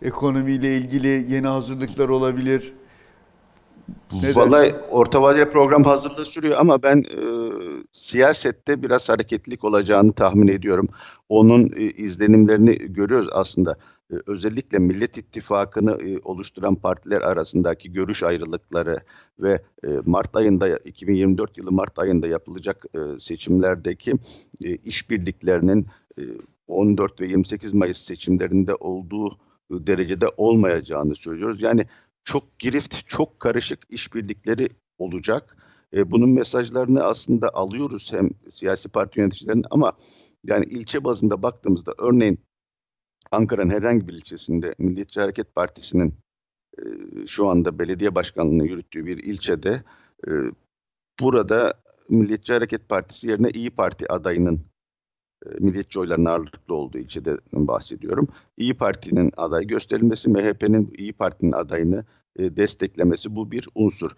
ekonomiyle 0.01 0.77
ilgili 0.77 1.25
yeni 1.33 1.47
hazırlıklar 1.47 2.09
olabilir. 2.09 2.73
Ne 4.13 4.35
Vallahi 4.35 4.63
dersin? 4.63 4.77
orta 4.91 5.21
vadeli 5.21 5.49
program 5.49 5.83
hazırlığı 5.83 6.25
sürüyor 6.25 6.57
ama 6.59 6.83
ben 6.83 6.97
e, 6.97 7.19
siyasette 7.91 8.83
biraz 8.83 9.09
hareketlilik 9.09 9.63
olacağını 9.63 10.13
tahmin 10.13 10.47
ediyorum. 10.47 10.89
Onun 11.29 11.71
e, 11.75 11.81
izlenimlerini 11.91 12.77
görüyoruz 12.77 13.29
aslında. 13.31 13.77
E, 14.11 14.15
özellikle 14.27 14.79
Millet 14.79 15.17
İttifakı'nı 15.17 15.91
e, 15.91 16.19
oluşturan 16.23 16.75
partiler 16.75 17.21
arasındaki 17.21 17.91
görüş 17.91 18.23
ayrılıkları 18.23 18.99
ve 19.39 19.61
e, 19.83 19.87
Mart 20.05 20.35
ayında 20.35 20.77
2024 20.77 21.57
yılı 21.57 21.71
Mart 21.71 21.99
ayında 21.99 22.27
yapılacak 22.27 22.85
e, 22.95 23.19
seçimlerdeki 23.19 24.13
e, 24.63 24.75
işbirliklerinin 24.75 25.87
e, 26.19 26.21
14 26.67 27.21
ve 27.21 27.27
28 27.27 27.73
Mayıs 27.73 27.97
seçimlerinde 27.97 28.75
olduğu 28.75 29.37
derecede 29.71 30.27
olmayacağını 30.37 31.15
söylüyoruz. 31.15 31.61
Yani 31.61 31.85
çok 32.23 32.59
girift, 32.59 33.07
çok 33.07 33.39
karışık 33.39 33.79
işbirlikleri 33.89 34.69
olacak. 34.97 35.57
E, 35.93 36.11
bunun 36.11 36.29
mesajlarını 36.29 37.03
aslında 37.03 37.49
alıyoruz 37.53 38.11
hem 38.11 38.29
siyasi 38.51 38.89
parti 38.89 39.19
yöneticilerinin 39.19 39.65
ama 39.71 39.93
yani 40.43 40.65
ilçe 40.65 41.03
bazında 41.03 41.43
baktığımızda 41.43 41.93
örneğin 41.97 42.39
Ankara'nın 43.31 43.69
herhangi 43.69 44.07
bir 44.07 44.13
ilçesinde 44.13 44.75
Milliyetçi 44.77 45.19
Hareket 45.19 45.55
Partisi'nin 45.55 46.13
e, 46.77 46.83
şu 47.27 47.47
anda 47.47 47.79
belediye 47.79 48.15
başkanlığını 48.15 48.67
yürüttüğü 48.67 49.05
bir 49.05 49.17
ilçede 49.17 49.83
e, 50.27 50.31
burada 51.19 51.73
Milliyetçi 52.09 52.53
Hareket 52.53 52.89
Partisi 52.89 53.27
yerine 53.27 53.49
İyi 53.49 53.69
Parti 53.69 54.11
adayının 54.11 54.61
milliyetçi 55.59 55.99
oyların 55.99 56.25
ağırlıklı 56.25 56.75
olduğu 56.75 56.97
ilçede 56.97 57.37
bahsediyorum. 57.53 58.27
İyi 58.57 58.73
Parti'nin 58.73 59.31
aday 59.37 59.67
gösterilmesi, 59.67 60.29
MHP'nin 60.29 60.93
İyi 60.97 61.13
Parti'nin 61.13 61.51
adayını 61.51 62.05
e, 62.35 62.57
desteklemesi 62.57 63.35
bu 63.35 63.51
bir 63.51 63.69
unsur. 63.75 64.11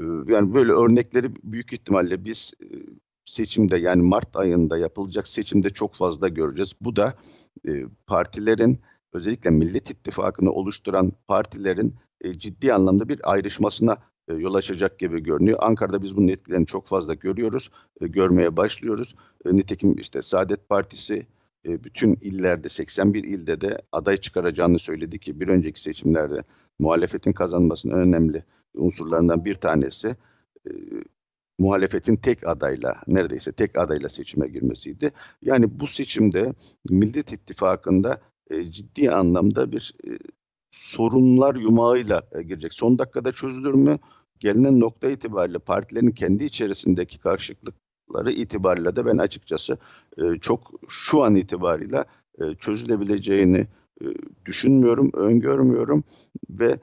E, 0.00 0.02
yani 0.32 0.54
böyle 0.54 0.72
örnekleri 0.72 1.30
büyük 1.44 1.72
ihtimalle 1.72 2.24
biz 2.24 2.52
e, 2.62 2.66
seçimde 3.26 3.78
yani 3.78 4.02
Mart 4.02 4.36
ayında 4.36 4.78
yapılacak 4.78 5.28
seçimde 5.28 5.70
çok 5.70 5.94
fazla 5.94 6.28
göreceğiz. 6.28 6.72
Bu 6.80 6.96
da 6.96 7.14
partilerin 8.06 8.78
özellikle 9.12 9.50
Millet 9.50 9.90
İttifakı'nı 9.90 10.52
oluşturan 10.52 11.12
partilerin 11.28 11.94
ciddi 12.36 12.74
anlamda 12.74 13.08
bir 13.08 13.32
ayrışmasına 13.32 13.96
e, 14.28 14.34
yol 14.34 14.54
açacak 14.54 14.98
gibi 14.98 15.22
görünüyor. 15.22 15.58
Ankara'da 15.62 16.02
biz 16.02 16.16
bunun 16.16 16.28
etkilerini 16.28 16.66
çok 16.66 16.86
fazla 16.86 17.14
görüyoruz, 17.14 17.70
e, 18.00 18.06
görmeye 18.06 18.56
başlıyoruz. 18.56 19.14
E, 19.46 19.56
nitekim 19.56 19.98
işte 19.98 20.22
Saadet 20.22 20.68
Partisi 20.68 21.26
bütün 21.66 22.14
illerde, 22.20 22.68
81 22.68 23.24
ilde 23.24 23.60
de 23.60 23.78
aday 23.92 24.16
çıkaracağını 24.16 24.78
söyledi 24.78 25.18
ki 25.18 25.40
bir 25.40 25.48
önceki 25.48 25.80
seçimlerde 25.80 26.44
muhalefetin 26.78 27.32
kazanmasının 27.32 27.94
önemli 27.94 28.44
unsurlarından 28.74 29.44
bir 29.44 29.54
tanesi 29.54 30.16
muhalefetin 31.58 32.16
tek 32.16 32.48
adayla, 32.48 33.02
neredeyse 33.06 33.52
tek 33.52 33.78
adayla 33.78 34.08
seçime 34.08 34.48
girmesiydi. 34.48 35.12
Yani 35.42 35.80
bu 35.80 35.86
seçimde 35.86 36.52
Millet 36.90 37.32
İttifakı'nda 37.32 38.20
ciddi 38.70 39.10
anlamda 39.10 39.72
bir 39.72 39.94
sorunlar 40.74 41.54
yumağıyla 41.54 42.22
e, 42.32 42.42
girecek. 42.42 42.74
Son 42.74 42.98
dakikada 42.98 43.32
çözülür 43.32 43.74
mü? 43.74 43.98
Gelinen 44.40 44.80
nokta 44.80 45.10
itibariyle 45.10 45.58
partilerin 45.58 46.10
kendi 46.10 46.44
içerisindeki 46.44 47.18
karşılıkları 47.18 48.32
itibariyle 48.32 48.96
de 48.96 49.06
ben 49.06 49.18
açıkçası 49.18 49.78
e, 50.18 50.38
çok 50.40 50.72
şu 50.88 51.22
an 51.22 51.34
itibariyle 51.34 52.04
e, 52.40 52.54
çözülebileceğini 52.54 53.66
düşünmüyorum, 54.46 55.10
öngörmüyorum 55.14 56.04
ve 56.50 56.78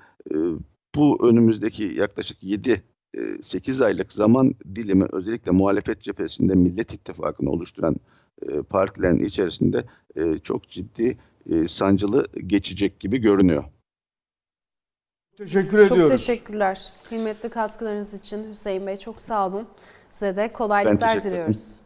bu 0.96 1.30
önümüzdeki 1.30 1.84
yaklaşık 1.84 2.44
7 2.44 2.84
8 3.42 3.82
aylık 3.82 4.14
zaman 4.14 4.54
dilimi 4.76 5.06
özellikle 5.12 5.52
muhalefet 5.52 6.02
cephesinde 6.02 6.54
Millet 6.56 6.94
İttifakı'nı 6.94 7.50
oluşturan 7.50 7.96
partilerin 8.70 9.26
içerisinde 9.26 9.86
çok 10.44 10.70
ciddi 10.70 11.18
e, 11.50 11.68
sancılı 11.68 12.28
geçecek 12.48 13.00
gibi 13.00 13.18
görünüyor. 13.18 13.64
Teşekkür 15.46 15.88
çok 15.88 15.92
ediyoruz. 15.98 16.12
Çok 16.12 16.28
teşekkürler. 16.28 16.92
Kıymetli 17.10 17.50
katkılarınız 17.50 18.14
için 18.14 18.54
Hüseyin 18.54 18.88
Bey 18.88 18.98
çok 18.98 19.22
sağ 19.22 19.48
olun. 19.48 19.68
Size 20.12 20.36
de 20.36 20.54
kolaylıklar 20.54 21.24
diliyoruz. 21.24 21.78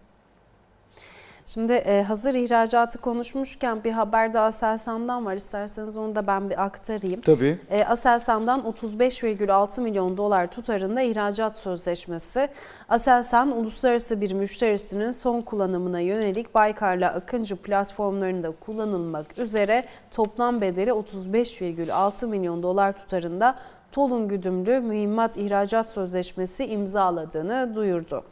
Şimdi 1.46 1.74
e, 1.74 2.04
hazır 2.04 2.36
ihracatı 2.36 2.98
konuşmuşken 2.98 3.84
bir 3.84 3.92
haber 3.92 4.34
de 4.34 4.40
Aselsan'dan 4.40 5.26
var. 5.26 5.36
İsterseniz 5.36 5.98
onu 5.98 6.16
da 6.16 6.28
ben 6.28 6.50
bir 6.50 6.64
aktarayım. 6.64 7.22
Tabii. 7.22 7.60
E, 7.70 7.86
Aselsan'dan 7.86 8.62
35,6 8.62 9.82
milyon 9.82 10.18
dolar 10.18 10.48
tutarında 10.48 11.02
ihracat 11.02 11.56
sözleşmesi. 11.56 12.50
Aselsan 12.90 13.58
uluslararası 13.58 14.22
bir 14.22 14.34
müşterisinin 14.34 15.12
son 15.12 15.42
kullanımına 15.42 16.00
yönelik 16.00 16.56
Baykar'la 16.56 17.08
Akıncı 17.08 17.56
platformlarında 17.56 18.52
kullanılmak 18.52 19.38
üzere 19.38 19.86
toplam 20.12 20.62
bedeli 20.62 20.90
35,6 20.90 22.28
milyon 22.28 22.64
dolar 22.64 22.94
tutarında 22.94 23.56
Tolun 23.92 24.28
güdümlü 24.28 24.80
mühimmat 24.80 25.38
ihracat 25.38 25.88
sözleşmesi 25.88 26.66
imzaladığını 26.66 27.76
duyurdu. 27.76 28.24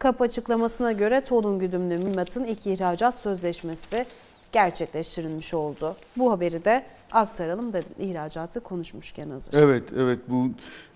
KAP 0.00 0.22
açıklamasına 0.22 0.92
göre 0.92 1.20
Tolun 1.20 1.58
güdümlü 1.58 1.96
mühimmatın 1.98 2.44
ilk 2.44 2.66
ihracat 2.66 3.14
sözleşmesi 3.14 4.06
gerçekleştirilmiş 4.52 5.54
oldu. 5.54 5.96
Bu 6.16 6.32
haberi 6.32 6.64
de 6.64 6.86
aktaralım 7.12 7.72
dedim 7.72 7.92
ihracatı 7.98 8.60
konuşmuşken 8.60 9.30
hazır. 9.30 9.62
Evet, 9.62 9.82
evet 9.96 10.18
bu 10.28 10.48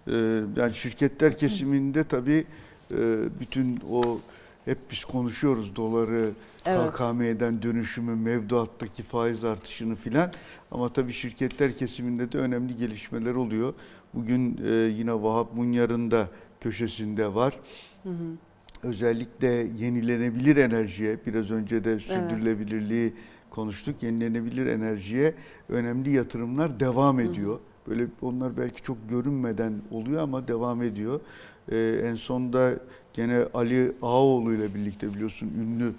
e, 0.07 0.13
yani 0.57 0.75
şirketler 0.75 1.39
kesiminde 1.39 2.05
tabii 2.05 2.47
e, 2.91 2.97
bütün 3.41 3.81
o 3.93 4.19
hep 4.65 4.79
biz 4.91 5.05
konuşuyoruz 5.05 5.77
doları, 5.77 6.31
evet. 6.67 6.91
KKM'den 6.91 7.63
dönüşümü, 7.63 8.15
mevduattaki 8.15 9.03
faiz 9.03 9.45
artışını 9.45 9.95
filan. 9.95 10.33
Ama 10.71 10.93
tabii 10.93 11.13
şirketler 11.13 11.77
kesiminde 11.77 12.33
de 12.33 12.39
önemli 12.39 12.77
gelişmeler 12.77 13.35
oluyor. 13.35 13.75
Bugün 14.15 14.61
e, 14.67 14.73
yine 14.73 15.23
Vahap 15.23 15.55
Munyar'ın 15.55 16.11
da 16.11 16.29
köşesinde 16.61 17.35
var. 17.35 17.55
Hı 18.03 18.11
hı. 18.11 18.37
Özellikle 18.85 19.49
yenilenebilir 19.79 20.57
enerjiye, 20.57 21.19
biraz 21.27 21.51
önce 21.51 21.85
de 21.85 22.01
sürdürülebilirliği 22.01 23.03
evet. 23.03 23.15
konuştuk. 23.51 24.03
Yenilenebilir 24.03 24.67
enerjiye 24.67 25.35
önemli 25.69 26.11
yatırımlar 26.11 26.81
devam 26.81 27.21
ediyor. 27.21 27.55
Hı. 27.55 27.61
Böyle 27.91 28.07
onlar 28.23 28.57
belki 28.57 28.83
çok 28.83 28.97
görünmeden 29.11 29.73
oluyor 29.91 30.23
ama 30.23 30.49
devam 30.49 30.83
ediyor. 30.83 31.21
Ee, 31.73 32.01
en 32.05 32.15
sonda 32.15 32.75
gene 33.13 33.45
Ali 33.55 33.93
Ağoğlu 34.03 34.55
ile 34.55 34.75
birlikte 34.75 35.15
biliyorsun 35.15 35.53
ünlü 35.61 35.93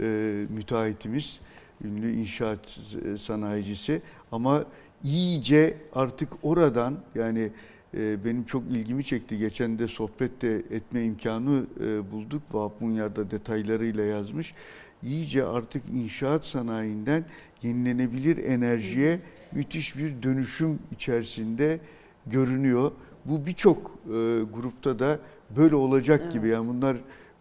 e, 0.00 0.46
müteahhitimiz, 0.54 1.40
ünlü 1.84 2.12
inşaat 2.12 2.78
sanayicisi 3.18 4.02
ama 4.32 4.64
iyice 5.04 5.76
artık 5.94 6.28
oradan 6.42 6.98
yani 7.14 7.50
e, 7.96 8.24
benim 8.24 8.44
çok 8.44 8.62
ilgimi 8.62 9.04
çekti. 9.04 9.38
Geçen 9.38 9.78
de 9.78 9.88
sohbet 9.88 10.42
de 10.42 10.56
etme 10.56 11.04
imkanı 11.04 11.64
e, 11.80 12.10
bulduk. 12.10 12.42
Vahap 12.52 12.80
Munyar 12.80 13.16
detaylarıyla 13.30 14.04
yazmış. 14.04 14.54
İyice 15.02 15.44
artık 15.44 15.82
inşaat 15.94 16.44
sanayinden 16.44 17.24
yenilenebilir 17.62 18.44
enerjiye 18.44 19.20
müthiş 19.52 19.96
bir 19.96 20.22
dönüşüm 20.22 20.78
içerisinde 20.92 21.80
görünüyor. 22.26 22.92
Bu 23.24 23.46
birçok 23.46 23.78
e, 24.06 24.10
grupta 24.54 24.98
da 24.98 25.18
böyle 25.56 25.74
olacak 25.74 26.20
evet. 26.22 26.32
gibi. 26.32 26.48
Yani 26.48 26.68
bunlar 26.68 26.96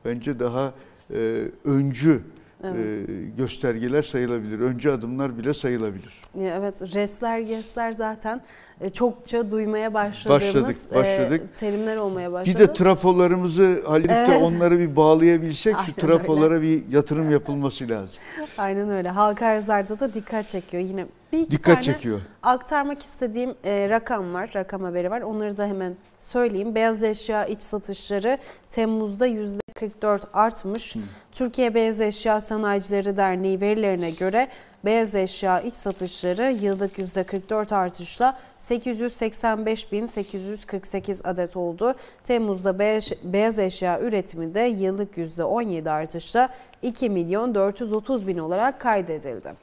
bence 0.05 0.39
daha 0.39 0.73
e, 1.13 1.45
öncü 1.65 2.21
evet. 2.63 3.09
e, 3.09 3.23
göstergeler 3.37 4.01
sayılabilir. 4.01 4.59
Önce 4.59 4.91
adımlar 4.91 5.37
bile 5.37 5.53
sayılabilir. 5.53 6.21
Evet, 6.39 6.81
resler, 6.95 7.39
gesler 7.39 7.91
zaten 7.91 8.41
çokça 8.89 9.51
duymaya 9.51 9.93
başladığımız 9.93 10.55
başladık, 10.55 10.95
başladık. 10.95 11.41
E, 11.53 11.55
terimler 11.55 11.97
olmaya 11.97 12.31
başladı. 12.31 12.55
Bir 12.55 12.67
de 12.67 12.73
trafolarımızı 12.73 13.83
halledip 13.85 14.11
evet. 14.11 14.41
onları 14.43 14.79
bir 14.79 14.95
bağlayabilsek 14.95 15.75
Aynen 15.75 15.85
şu 15.85 15.95
trafolara 15.95 16.53
öyle. 16.53 16.61
bir 16.61 16.93
yatırım 16.93 17.31
yapılması 17.31 17.89
lazım. 17.89 18.17
Aynen 18.57 18.89
öyle. 18.89 19.09
Halka 19.09 19.45
arzlarda 19.45 19.99
da 19.99 20.13
dikkat 20.13 20.47
çekiyor. 20.47 20.83
Yine 20.83 21.05
bir 21.33 21.39
iki 21.39 21.51
dikkat 21.51 21.73
tane 21.73 21.83
çekiyor. 21.83 22.19
aktarmak 22.43 23.03
istediğim 23.03 23.55
e, 23.65 23.89
rakam 23.89 24.33
var. 24.33 24.51
Rakam 24.55 24.83
haberi 24.83 25.11
var. 25.11 25.21
Onları 25.21 25.57
da 25.57 25.67
hemen 25.67 25.95
söyleyeyim. 26.19 26.75
Beyaz 26.75 27.03
eşya 27.03 27.45
iç 27.45 27.61
satışları 27.61 28.37
Temmuz'da 28.69 29.27
%44 29.75 30.21
artmış. 30.33 30.95
Hmm. 30.95 31.01
Türkiye 31.31 31.73
Beyaz 31.73 32.01
Eşya 32.01 32.39
Sanayicileri 32.39 33.17
Derneği 33.17 33.61
verilerine 33.61 34.11
göre 34.11 34.47
beyaz 34.85 35.15
eşya 35.15 35.61
iç 35.61 35.73
satışları 35.73 36.51
yıllık 36.51 36.97
%44 36.97 37.75
artışla 37.75 38.39
885.848 38.59 41.27
adet 41.27 41.57
oldu. 41.57 41.95
Temmuz'da 42.23 42.79
beyaz 43.23 43.59
eşya 43.59 44.01
üretimi 44.01 44.53
de 44.53 44.59
yıllık 44.59 45.17
%17 45.17 45.89
artışla 45.89 46.49
2 46.81 47.09
milyon 47.09 47.55
430 47.55 48.27
bin 48.27 48.37
olarak 48.37 48.81
kaydedildi. 48.81 49.53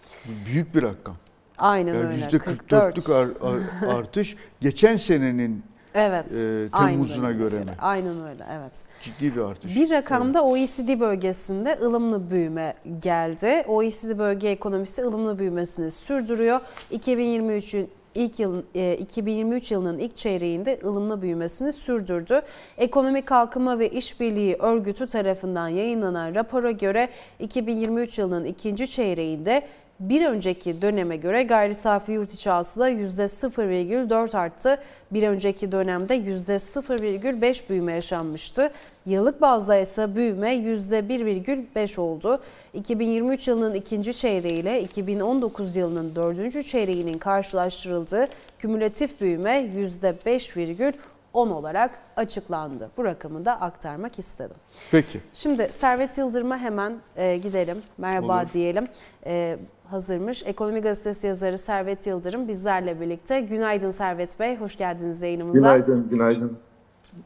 Büyük 0.47 0.75
bir 0.75 0.83
rakam. 0.83 1.17
Aynen 1.59 1.95
yani 1.95 2.07
öyle. 2.07 2.21
%44'lük 2.21 3.15
ar, 3.15 3.29
ar, 3.41 3.59
artış 3.97 4.37
geçen 4.61 4.97
senenin 4.97 5.65
Evet. 5.99 6.33
E, 6.33 6.69
Temmuz'una 6.79 7.33
göre 7.33 7.59
mi? 7.59 7.75
Aynen 7.81 8.27
öyle 8.29 8.45
evet. 8.53 8.83
Ciddi 9.01 9.37
bir 9.37 9.41
artış. 9.41 9.77
Bir 9.77 9.91
rakamda 9.91 10.39
evet. 10.39 10.53
OECD 10.53 11.01
bölgesinde 11.01 11.79
ılımlı 11.83 12.31
büyüme 12.31 12.75
geldi. 13.03 13.65
OECD 13.69 14.19
bölge 14.19 14.49
ekonomisi 14.49 15.03
ılımlı 15.03 15.39
büyümesini 15.39 15.91
sürdürüyor. 15.91 16.61
2023'ün 16.93 17.91
ilk 18.15 18.41
yıl 18.41 18.63
2023 18.99 19.73
yılının 19.73 19.99
ilk 19.99 20.17
çeyreğinde 20.17 20.81
ılımlı 20.85 21.23
büyümesini 21.23 21.73
sürdürdü. 21.73 22.43
Ekonomik 22.79 23.27
Kalkınma 23.27 23.79
ve 23.79 23.91
İşbirliği 23.91 24.57
Örgütü 24.57 25.07
tarafından 25.07 25.69
yayınlanan 25.69 26.35
rapora 26.35 26.71
göre 26.71 27.09
2023 27.39 28.19
yılının 28.19 28.45
ikinci 28.45 28.91
çeyreğinde 28.91 29.63
bir 30.01 30.27
önceki 30.27 30.83
döneme 30.83 31.17
göre 31.17 31.43
gayri 31.43 31.75
safi 31.75 32.13
yurt 32.13 32.35
içi 32.35 32.51
hasıla 32.51 32.91
%0,4 32.91 34.37
arttı. 34.39 34.79
Bir 35.11 35.23
önceki 35.23 35.73
dönemde 35.73 36.17
%0,5 36.17 37.69
büyüme 37.69 37.93
yaşanmıştı. 37.93 38.73
Yıllık 39.07 39.41
bazda 39.41 39.77
ise 39.77 40.15
büyüme 40.15 40.55
%1,5 40.55 42.01
oldu. 42.01 42.41
2023 42.75 43.49
yılının 43.49 43.75
ikinci 43.75 44.17
çeyreği 44.17 44.61
ile 44.61 44.83
2019 44.83 45.77
yılının 45.77 46.15
dördüncü 46.17 46.63
çeyreğinin 46.63 47.19
karşılaştırıldığı 47.19 48.29
kümülatif 48.59 49.21
büyüme 49.21 49.51
%5,10 49.51 50.95
olarak 51.35 51.91
açıklandı. 52.17 52.91
Bu 52.97 53.05
rakamı 53.05 53.45
da 53.45 53.61
aktarmak 53.61 54.19
istedim. 54.19 54.57
Peki. 54.91 55.21
Şimdi 55.33 55.69
Servet 55.71 56.19
Yıldırım'a 56.19 56.59
hemen 56.59 56.97
e, 57.17 57.37
gidelim. 57.37 57.83
Merhaba 57.99 58.43
Olur. 58.43 58.53
diyelim. 58.53 58.89
E, 59.27 59.59
hazırmış. 59.91 60.47
Ekonomi 60.47 60.81
Gazetesi 60.81 61.27
yazarı 61.27 61.59
Servet 61.59 62.07
Yıldırım 62.07 62.49
bizlerle 62.49 63.01
birlikte. 63.01 63.41
Günaydın 63.41 63.91
Servet 63.91 64.41
Bey, 64.41 64.57
hoş 64.57 64.77
geldiniz 64.77 65.23
yayınımıza. 65.23 65.61
Günaydın, 65.61 66.09
günaydın. 66.09 66.59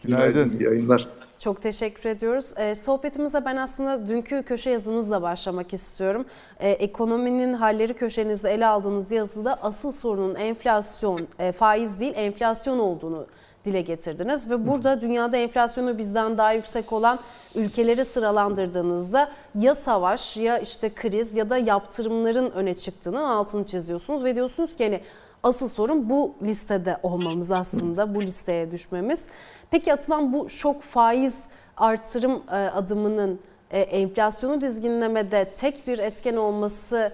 Günaydın. 0.05 0.33
günaydın. 0.33 0.59
İyi 0.59 0.63
yayınlar. 0.65 1.09
Çok 1.39 1.63
teşekkür 1.63 2.11
ediyoruz. 2.11 2.53
E, 2.57 2.75
sohbetimize 2.75 3.45
ben 3.45 3.57
aslında 3.57 4.09
dünkü 4.09 4.43
köşe 4.43 4.71
yazınızla 4.71 5.23
başlamak 5.23 5.73
istiyorum. 5.73 6.25
E, 6.61 6.71
ekonominin 6.71 7.53
halleri 7.53 7.95
köşenizde 7.95 8.51
ele 8.51 8.67
aldığınız 8.67 9.13
yazıda 9.13 9.63
asıl 9.63 9.93
sorunun 9.93 10.35
enflasyon, 10.35 11.21
e, 11.39 11.53
faiz 11.53 12.01
değil 12.01 12.13
enflasyon 12.17 12.79
olduğunu 12.79 13.27
dile 13.65 13.81
getirdiniz. 13.81 14.51
Ve 14.51 14.69
burada 14.69 15.01
dünyada 15.01 15.37
enflasyonu 15.37 15.99
bizden 15.99 16.39
daha 16.39 16.53
yüksek 16.53 16.93
olan 16.93 17.19
ülkeleri 17.55 18.05
sıralandırdığınızda 18.05 19.31
ya 19.59 19.75
savaş 19.75 20.37
ya 20.37 20.59
işte 20.59 20.95
kriz 20.95 21.37
ya 21.37 21.51
da 21.51 21.59
yaptırımların 21.59 22.51
öne 22.51 22.75
çıktığının 22.75 23.23
altını 23.23 23.67
çiziyorsunuz. 23.67 24.25
Ve 24.25 24.35
diyorsunuz 24.37 24.77
ki 24.77 24.85
hani 24.85 25.01
asıl 25.43 25.69
sorun 25.69 26.11
bu 26.11 26.35
listede 26.43 26.97
olmamız 27.03 27.51
aslında 27.51 28.15
bu 28.15 28.23
listeye 28.23 28.71
düşmemiz. 28.71 29.29
Peki 29.71 29.93
atılan 29.93 30.33
bu 30.33 30.49
şok 30.49 30.83
faiz 30.83 31.47
artırım 31.77 32.43
e, 32.49 32.55
adımının 32.55 33.41
e, 33.71 33.81
enflasyonu 33.81 34.61
dizginlemede 34.61 35.45
tek 35.57 35.87
bir 35.87 35.99
etken 35.99 36.37
olması 36.37 37.13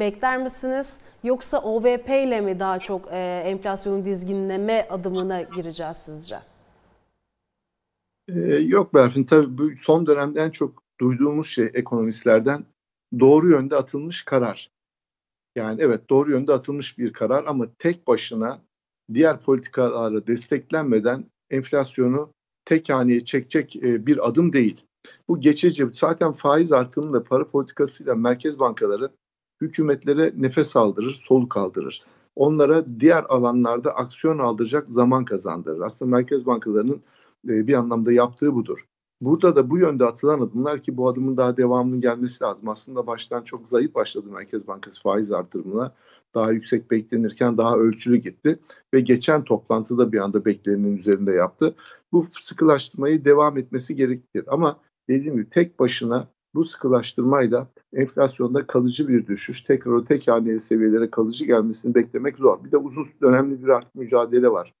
bekler 0.00 0.42
misiniz? 0.42 1.00
Yoksa 1.24 1.58
OVP 1.58 2.08
ile 2.08 2.40
mi 2.40 2.60
daha 2.60 2.78
çok 2.78 3.08
enflasyonu 3.12 4.04
dizginleme 4.04 4.88
adımına 4.90 5.42
gireceğiz 5.42 5.96
sizce? 5.96 6.38
Ee, 8.28 8.40
yok 8.54 8.94
Berfin 8.94 9.24
tabii 9.24 9.58
bu 9.58 9.76
son 9.76 10.06
dönemde 10.06 10.40
en 10.40 10.50
çok 10.50 10.82
duyduğumuz 11.00 11.46
şey 11.46 11.70
ekonomistlerden 11.74 12.64
doğru 13.20 13.50
yönde 13.50 13.76
atılmış 13.76 14.22
karar. 14.22 14.70
Yani 15.56 15.80
evet 15.82 16.10
doğru 16.10 16.30
yönde 16.30 16.52
atılmış 16.52 16.98
bir 16.98 17.12
karar 17.12 17.44
ama 17.46 17.66
tek 17.78 18.06
başına 18.06 18.58
diğer 19.14 19.40
politikalarla 19.40 20.26
desteklenmeden 20.26 21.24
enflasyonu 21.50 22.32
tek 22.64 22.90
haneye 22.90 23.24
çekecek 23.24 23.74
bir 23.82 24.28
adım 24.28 24.52
değil. 24.52 24.84
Bu 25.28 25.40
geçici. 25.40 25.86
Zaten 25.92 26.32
faiz 26.32 26.72
artımında 26.72 27.24
para 27.24 27.48
politikasıyla 27.50 28.14
merkez 28.14 28.58
bankaları 28.58 29.10
hükümetlere 29.60 30.32
nefes 30.36 30.76
aldırır, 30.76 31.12
soluk 31.12 31.56
aldırır. 31.56 32.04
Onlara 32.36 33.00
diğer 33.00 33.24
alanlarda 33.28 33.90
aksiyon 33.96 34.38
aldıracak 34.38 34.90
zaman 34.90 35.24
kazandırır. 35.24 35.80
Aslında 35.80 36.10
merkez 36.10 36.46
bankalarının 36.46 37.02
e, 37.48 37.66
bir 37.66 37.74
anlamda 37.74 38.12
yaptığı 38.12 38.54
budur. 38.54 38.86
Burada 39.20 39.56
da 39.56 39.70
bu 39.70 39.78
yönde 39.78 40.04
atılan 40.04 40.40
adımlar 40.40 40.78
ki 40.78 40.96
bu 40.96 41.08
adımın 41.08 41.36
daha 41.36 41.56
devamının 41.56 42.00
gelmesi 42.00 42.44
lazım. 42.44 42.68
Aslında 42.68 43.06
baştan 43.06 43.42
çok 43.42 43.68
zayıf 43.68 43.94
başladı 43.94 44.28
Merkez 44.30 44.66
Bankası 44.66 45.02
faiz 45.02 45.32
artırımına. 45.32 45.94
Daha 46.34 46.52
yüksek 46.52 46.90
beklenirken 46.90 47.58
daha 47.58 47.76
ölçülü 47.76 48.16
gitti 48.16 48.58
ve 48.94 49.00
geçen 49.00 49.44
toplantıda 49.44 50.12
bir 50.12 50.18
anda 50.18 50.44
beklenenin 50.44 50.96
üzerinde 50.96 51.32
yaptı. 51.32 51.74
Bu 52.12 52.26
sıkılaştırmayı 52.40 53.24
devam 53.24 53.58
etmesi 53.58 53.96
gerekir 53.96 54.44
ama 54.46 54.80
dediğim 55.08 55.34
gibi 55.36 55.48
tek 55.48 55.78
başına 55.78 56.28
bu 56.54 56.64
sıkılaştırmayla 56.64 57.68
enflasyonda 57.92 58.66
kalıcı 58.66 59.08
bir 59.08 59.26
düşüş, 59.26 59.60
tekrar 59.60 59.92
o 59.92 60.04
tek 60.04 60.28
haneli 60.28 60.60
seviyelere 60.60 61.10
kalıcı 61.10 61.44
gelmesini 61.44 61.94
beklemek 61.94 62.36
zor. 62.36 62.64
Bir 62.64 62.72
de 62.72 62.76
uzun 62.76 63.06
dönemli 63.22 63.62
bir 63.62 63.68
artık 63.68 63.94
mücadele 63.94 64.48
var. 64.48 64.74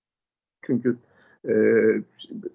Çünkü 0.62 0.96
e, 1.48 1.52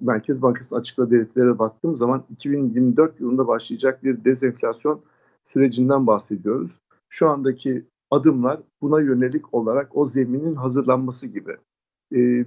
Merkez 0.01 0.41
Bankası 0.41 0.75
açıkladığı 0.75 1.15
hedeflere 1.15 1.59
baktığım 1.59 1.95
zaman 1.95 2.25
2024 2.29 3.21
yılında 3.21 3.47
başlayacak 3.47 4.03
bir 4.03 4.25
dezenflasyon 4.25 5.01
sürecinden 5.43 6.07
bahsediyoruz. 6.07 6.79
Şu 7.09 7.29
andaki 7.29 7.85
adımlar 8.11 8.59
buna 8.81 9.01
yönelik 9.01 9.53
olarak 9.53 9.97
o 9.97 10.05
zeminin 10.05 10.55
hazırlanması 10.55 11.27
gibi. 11.27 11.57
E, 12.15 12.45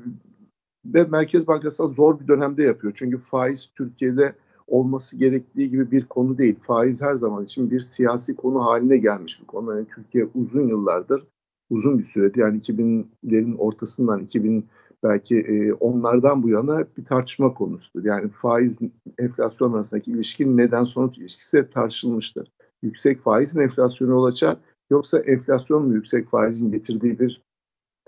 ve 0.87 1.05
Merkez 1.05 1.47
Bankası 1.47 1.89
zor 1.89 2.21
bir 2.21 2.29
dönemde 2.29 2.63
yapıyor. 2.63 2.93
Çünkü 2.97 3.19
faiz 3.19 3.71
Türkiye'de 3.75 4.35
olması 4.67 5.17
gerektiği 5.17 5.71
gibi 5.71 5.91
bir 5.91 6.05
konu 6.05 6.39
değil. 6.39 6.57
Faiz 6.61 7.03
her 7.03 7.15
zaman 7.15 7.45
için 7.45 7.71
bir 7.71 7.81
siyasi 7.81 8.37
konu 8.37 8.65
haline 8.65 8.97
gelmiş 8.97 9.41
bir 9.41 9.47
konu. 9.47 9.77
Yani 9.77 9.87
Türkiye 9.95 10.29
uzun 10.35 10.69
yıllardır, 10.69 11.27
uzun 11.71 11.99
bir 11.99 12.05
süredir 12.05 12.41
yani 12.41 12.59
2000'lerin 12.59 13.57
ortasından 13.57 14.21
2000 14.21 14.67
belki 15.03 15.39
e, 15.41 15.73
onlardan 15.73 16.43
bu 16.43 16.49
yana 16.49 16.87
bir 16.97 17.05
tartışma 17.05 17.55
konusudur. 17.55 18.05
Yani 18.05 18.29
faiz 18.29 18.79
enflasyon 19.19 19.73
arasındaki 19.73 20.11
ilişki 20.11 20.57
neden 20.57 20.85
sonuç 20.85 21.19
ilişkisi 21.19 21.59
hep 21.59 21.73
tartışılmıştır. 21.73 22.53
Yüksek 22.83 23.21
faiz 23.21 23.55
mi 23.55 23.63
enflasyona 23.63 24.11
yol 24.11 24.25
açar 24.25 24.57
yoksa 24.91 25.19
enflasyon 25.19 25.87
mu 25.87 25.95
yüksek 25.95 26.29
faizin 26.29 26.73
getirdiği 26.73 27.19
bir 27.19 27.43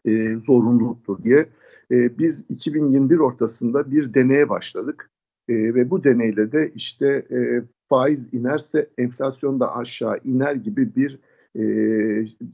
e, 0.05 0.41
zorunluluktur 0.41 1.25
diye. 1.25 1.49
E, 1.91 2.19
biz 2.19 2.45
2021 2.49 3.19
ortasında 3.19 3.91
bir 3.91 4.15
deneye 4.15 4.49
başladık. 4.49 5.11
E, 5.49 5.55
ve 5.55 5.91
bu 5.91 6.05
deneyle 6.05 6.53
de 6.53 6.73
işte 6.75 7.07
e, 7.31 7.63
faiz 7.89 8.35
inerse 8.35 8.91
enflasyon 8.99 9.61
da 9.61 9.77
aşağı 9.77 10.19
iner 10.25 10.55
gibi 10.55 10.97
bir 10.97 11.19
e, 11.57 11.63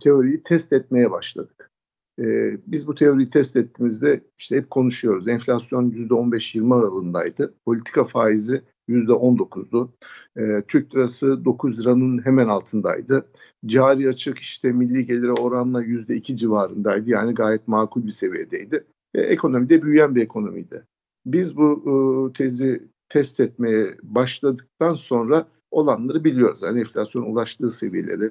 teoriyi 0.01 0.43
test 0.43 0.73
etmeye 0.73 1.11
başladık. 1.11 1.71
E, 2.19 2.25
biz 2.67 2.87
bu 2.87 2.95
teoriyi 2.95 3.29
test 3.29 3.57
ettiğimizde 3.57 4.21
işte 4.39 4.57
hep 4.57 4.71
konuşuyoruz. 4.71 5.29
Enflasyon 5.29 5.91
%15-20 5.91 6.75
aralığındaydı. 6.75 7.55
Politika 7.65 8.05
faizi 8.05 8.63
%19'du. 8.89 9.93
E, 10.37 10.63
Türk 10.69 10.95
lirası 10.95 11.45
9 11.45 11.81
liranın 11.81 12.27
hemen 12.27 12.49
altındaydı. 12.49 13.27
Cari 13.67 14.09
açık 14.09 14.39
işte 14.39 14.73
milli 14.73 15.07
gelire 15.07 15.33
oranla 15.33 15.83
%2 15.83 16.37
civarındaydı. 16.37 17.11
Yani 17.11 17.35
gayet 17.35 17.69
makul 17.69 18.07
bir 18.07 18.11
seviyedeydi. 18.11 18.85
E, 19.15 19.21
ekonomi 19.21 19.69
de 19.69 19.83
büyüyen 19.83 20.15
bir 20.15 20.23
ekonomiydi. 20.23 20.85
Biz 21.27 21.57
bu 21.57 22.31
e, 22.31 22.33
tezi 22.33 22.89
test 23.09 23.41
etmeye 23.41 23.99
başladıktan 24.03 24.95
sonra 24.95 25.47
olanları 25.71 26.25
biliyoruz. 26.25 26.63
Yani 26.63 26.81
enflasyon 26.81 27.23
ulaştığı 27.23 27.71
seviyeleri 27.71 28.31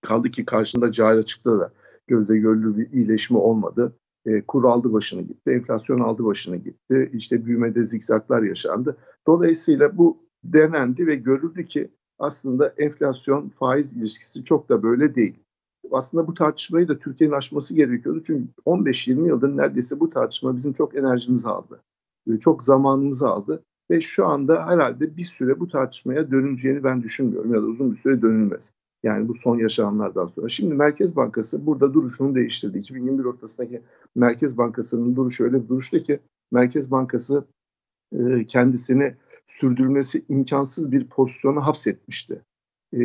kaldı 0.00 0.30
ki 0.30 0.44
karşında 0.44 0.92
cari 0.92 1.18
açıkta 1.18 1.58
da 1.58 1.72
gözle 2.06 2.38
görülür 2.38 2.76
bir 2.76 2.92
iyileşme 2.92 3.38
olmadı. 3.38 3.96
E, 4.26 4.42
kur 4.42 4.64
aldı 4.64 4.92
başını 4.92 5.22
gitti, 5.22 5.50
enflasyon 5.50 6.00
aldı 6.00 6.24
başını 6.24 6.56
gitti. 6.56 7.10
İşte 7.12 7.44
büyümede 7.44 7.84
zikzaklar 7.84 8.42
yaşandı. 8.42 8.96
Dolayısıyla 9.26 9.96
bu 9.96 10.18
denendi 10.44 11.06
ve 11.06 11.14
görüldü 11.14 11.66
ki 11.66 11.90
aslında 12.18 12.74
enflasyon 12.78 13.48
faiz 13.48 13.96
ilişkisi 13.96 14.44
çok 14.44 14.68
da 14.68 14.82
böyle 14.82 15.14
değil. 15.14 15.45
Aslında 15.92 16.26
bu 16.26 16.34
tartışmayı 16.34 16.88
da 16.88 16.98
Türkiye'nin 16.98 17.34
aşması 17.34 17.74
gerekiyordu. 17.74 18.22
Çünkü 18.26 18.48
15-20 18.66 19.26
yıldır 19.26 19.56
neredeyse 19.56 20.00
bu 20.00 20.10
tartışma 20.10 20.56
bizim 20.56 20.72
çok 20.72 20.94
enerjimizi 20.94 21.48
aldı. 21.48 21.82
E, 22.30 22.38
çok 22.38 22.62
zamanımızı 22.62 23.28
aldı. 23.28 23.62
Ve 23.90 24.00
şu 24.00 24.26
anda 24.26 24.66
herhalde 24.66 25.16
bir 25.16 25.24
süre 25.24 25.60
bu 25.60 25.68
tartışmaya 25.68 26.30
dönüleceğini 26.30 26.84
ben 26.84 27.02
düşünmüyorum 27.02 27.54
ya 27.54 27.62
da 27.62 27.66
uzun 27.66 27.90
bir 27.90 27.96
süre 27.96 28.22
dönülmez. 28.22 28.72
Yani 29.02 29.28
bu 29.28 29.34
son 29.34 29.58
yaşananlardan 29.58 30.26
sonra. 30.26 30.48
Şimdi 30.48 30.74
Merkez 30.74 31.16
Bankası 31.16 31.66
burada 31.66 31.94
duruşunu 31.94 32.34
değiştirdi. 32.34 32.78
2021 32.78 33.24
ortasındaki 33.24 33.82
Merkez 34.14 34.58
Bankası'nın 34.58 35.16
duruşu 35.16 35.44
öyle 35.44 35.62
bir 35.62 35.68
duruştu 35.68 35.98
ki 35.98 36.20
Merkez 36.52 36.90
Bankası 36.90 37.44
e, 38.12 38.46
kendisini 38.46 39.14
sürdürmesi 39.46 40.24
imkansız 40.28 40.92
bir 40.92 41.08
pozisyona 41.08 41.66
hapsetmişti. 41.66 42.42
E, 42.92 43.00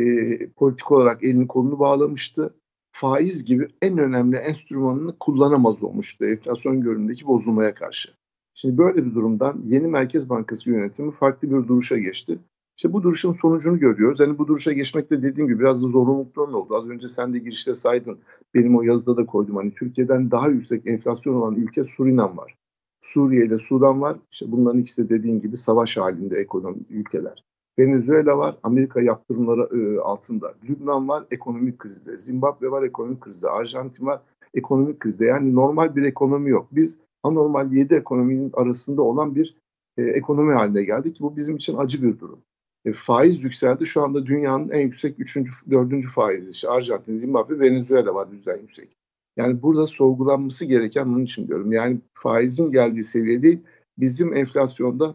politik 0.50 0.92
olarak 0.92 1.24
elini 1.24 1.46
kolunu 1.46 1.78
bağlamıştı. 1.78 2.54
Faiz 2.92 3.44
gibi 3.44 3.68
en 3.82 3.98
önemli 3.98 4.36
enstrümanını 4.36 5.18
kullanamaz 5.18 5.82
olmuştu 5.82 6.24
enflasyon 6.24 6.80
görünümündeki 6.80 7.26
bozulmaya 7.26 7.74
karşı. 7.74 8.08
Şimdi 8.54 8.78
böyle 8.78 9.06
bir 9.06 9.14
durumdan 9.14 9.62
yeni 9.66 9.86
Merkez 9.86 10.28
Bankası 10.28 10.70
yönetimi 10.70 11.12
farklı 11.12 11.50
bir 11.50 11.68
duruşa 11.68 11.98
geçti. 11.98 12.38
İşte 12.76 12.92
bu 12.92 13.02
duruşun 13.02 13.32
sonucunu 13.32 13.78
görüyoruz. 13.78 14.20
Yani 14.20 14.38
bu 14.38 14.48
duruşa 14.48 14.72
geçmekte 14.72 15.22
dediğim 15.22 15.48
gibi 15.48 15.60
biraz 15.60 15.84
da 15.84 15.88
zorunluluktan 15.88 16.52
oldu. 16.52 16.76
Az 16.76 16.88
önce 16.88 17.08
sen 17.08 17.34
de 17.34 17.38
girişte 17.38 17.74
saydın. 17.74 18.18
Benim 18.54 18.76
o 18.76 18.82
yazıda 18.82 19.16
da 19.16 19.26
koydum. 19.26 19.56
Hani 19.56 19.74
Türkiye'den 19.74 20.30
daha 20.30 20.48
yüksek 20.48 20.86
enflasyon 20.86 21.34
olan 21.34 21.54
ülke 21.54 21.84
Surinam 21.84 22.36
var. 22.36 22.54
Suriye 23.00 23.46
ile 23.46 23.58
Sudan 23.58 24.00
var. 24.00 24.16
İşte 24.32 24.52
bunların 24.52 24.80
ikisi 24.80 25.04
de 25.04 25.18
dediğin 25.18 25.40
gibi 25.40 25.56
savaş 25.56 25.96
halinde 25.96 26.36
ekonomi 26.36 26.80
ülkeler. 26.90 27.44
Venezuela 27.78 28.38
var, 28.38 28.56
Amerika 28.62 29.00
yaptırımları 29.00 29.78
e, 29.78 30.00
altında. 30.00 30.54
Lübnan 30.68 31.08
var, 31.08 31.24
ekonomik 31.30 31.78
krizde. 31.78 32.16
Zimbabwe 32.16 32.70
var, 32.70 32.82
ekonomik 32.82 33.20
krizde. 33.20 33.48
Arjantin 33.48 34.06
var, 34.06 34.20
ekonomik 34.54 35.00
krizde. 35.00 35.26
Yani 35.26 35.54
normal 35.54 35.96
bir 35.96 36.02
ekonomi 36.02 36.50
yok. 36.50 36.68
Biz 36.72 36.98
anormal 37.22 37.72
7 37.72 37.94
ekonominin 37.94 38.50
arasında 38.54 39.02
olan 39.02 39.34
bir 39.34 39.56
e, 39.98 40.02
ekonomi 40.02 40.54
haline 40.54 40.82
geldik. 40.82 41.16
Bu 41.20 41.36
bizim 41.36 41.56
için 41.56 41.76
acı 41.76 42.02
bir 42.02 42.18
durum. 42.18 42.38
E, 42.84 42.92
faiz 42.92 43.44
yükseldi. 43.44 43.86
Şu 43.86 44.02
anda 44.02 44.26
dünyanın 44.26 44.68
en 44.68 44.80
yüksek 44.80 45.20
3. 45.20 45.36
4. 45.70 46.06
faizi. 46.06 46.50
İşte 46.50 46.68
Arjantin, 46.68 47.14
Zimbabwe, 47.14 47.60
Venezuela 47.60 48.14
var 48.14 48.28
yüzden 48.32 48.58
yüksek. 48.58 48.96
Yani 49.36 49.62
burada 49.62 49.86
sorgulanması 49.86 50.64
gereken 50.64 51.14
bunun 51.14 51.24
için 51.24 51.48
diyorum. 51.48 51.72
Yani 51.72 52.00
faizin 52.14 52.70
geldiği 52.70 53.04
seviye 53.04 53.42
değil, 53.42 53.60
bizim 53.98 54.36
enflasyonda 54.36 55.14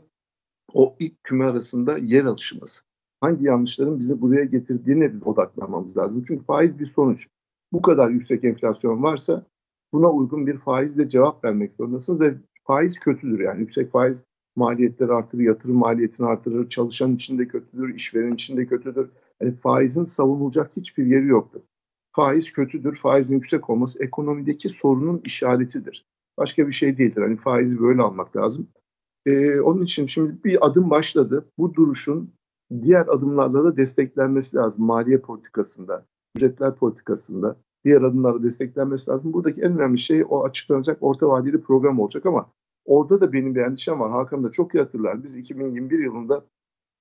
o 0.73 0.95
ilk 0.99 1.23
küme 1.23 1.45
arasında 1.45 1.97
yer 1.97 2.25
alışımız. 2.25 2.83
Hangi 3.21 3.45
yanlışların 3.45 3.99
bizi 3.99 4.21
buraya 4.21 4.43
getirdiğine 4.43 5.13
biz 5.13 5.27
odaklanmamız 5.27 5.97
lazım. 5.97 6.23
Çünkü 6.27 6.45
faiz 6.45 6.79
bir 6.79 6.85
sonuç. 6.85 7.27
Bu 7.71 7.81
kadar 7.81 8.09
yüksek 8.09 8.43
enflasyon 8.43 9.03
varsa 9.03 9.45
buna 9.93 10.11
uygun 10.11 10.47
bir 10.47 10.57
faizle 10.57 11.09
cevap 11.09 11.43
vermek 11.43 11.73
zorundasınız 11.73 12.21
ve 12.21 12.35
faiz 12.63 12.99
kötüdür. 12.99 13.39
Yani 13.39 13.59
yüksek 13.59 13.91
faiz 13.91 14.23
maliyetleri 14.55 15.13
artırır, 15.13 15.41
yatırım 15.41 15.75
maliyetini 15.75 16.27
artırır, 16.27 16.69
çalışan 16.69 17.15
için 17.15 17.39
de 17.39 17.47
kötüdür, 17.47 17.95
işveren 17.95 18.33
için 18.33 18.57
de 18.57 18.65
kötüdür. 18.65 19.09
Yani 19.41 19.55
faizin 19.55 20.03
savunulacak 20.03 20.77
hiçbir 20.77 21.05
yeri 21.05 21.27
yoktur. 21.27 21.61
Faiz 22.15 22.51
kötüdür, 22.51 22.95
faizin 22.95 23.35
yüksek 23.35 23.69
olması 23.69 24.03
ekonomideki 24.03 24.69
sorunun 24.69 25.21
işaretidir. 25.25 26.05
Başka 26.37 26.67
bir 26.67 26.71
şey 26.71 26.97
değildir. 26.97 27.21
Hani 27.21 27.37
faizi 27.37 27.79
böyle 27.79 28.01
almak 28.01 28.35
lazım. 28.35 28.67
Ee, 29.27 29.61
onun 29.61 29.83
için 29.83 30.05
şimdi 30.05 30.43
bir 30.43 30.65
adım 30.67 30.89
başladı. 30.89 31.45
Bu 31.57 31.73
duruşun 31.73 32.33
diğer 32.81 33.07
adımlarla 33.07 33.63
da 33.63 33.77
desteklenmesi 33.77 34.57
lazım. 34.57 34.85
Maliye 34.85 35.17
politikasında, 35.17 36.05
ücretler 36.35 36.75
politikasında, 36.75 37.57
diğer 37.85 38.01
adımlarla 38.01 38.43
desteklenmesi 38.43 39.11
lazım. 39.11 39.33
Buradaki 39.33 39.61
en 39.61 39.77
önemli 39.77 39.97
şey 39.97 40.25
o 40.29 40.43
açıklanacak 40.43 40.97
orta 41.01 41.29
vadeli 41.29 41.61
program 41.61 41.99
olacak 41.99 42.25
ama 42.25 42.49
orada 42.85 43.21
da 43.21 43.33
benim 43.33 43.55
bir 43.55 43.61
endişem 43.61 43.99
var. 43.99 44.11
Hakan 44.11 44.43
da 44.43 44.51
çok 44.51 44.75
iyi 44.75 44.79
hatırlar. 44.79 45.23
Biz 45.23 45.35
2021 45.35 45.99
yılında 45.99 46.45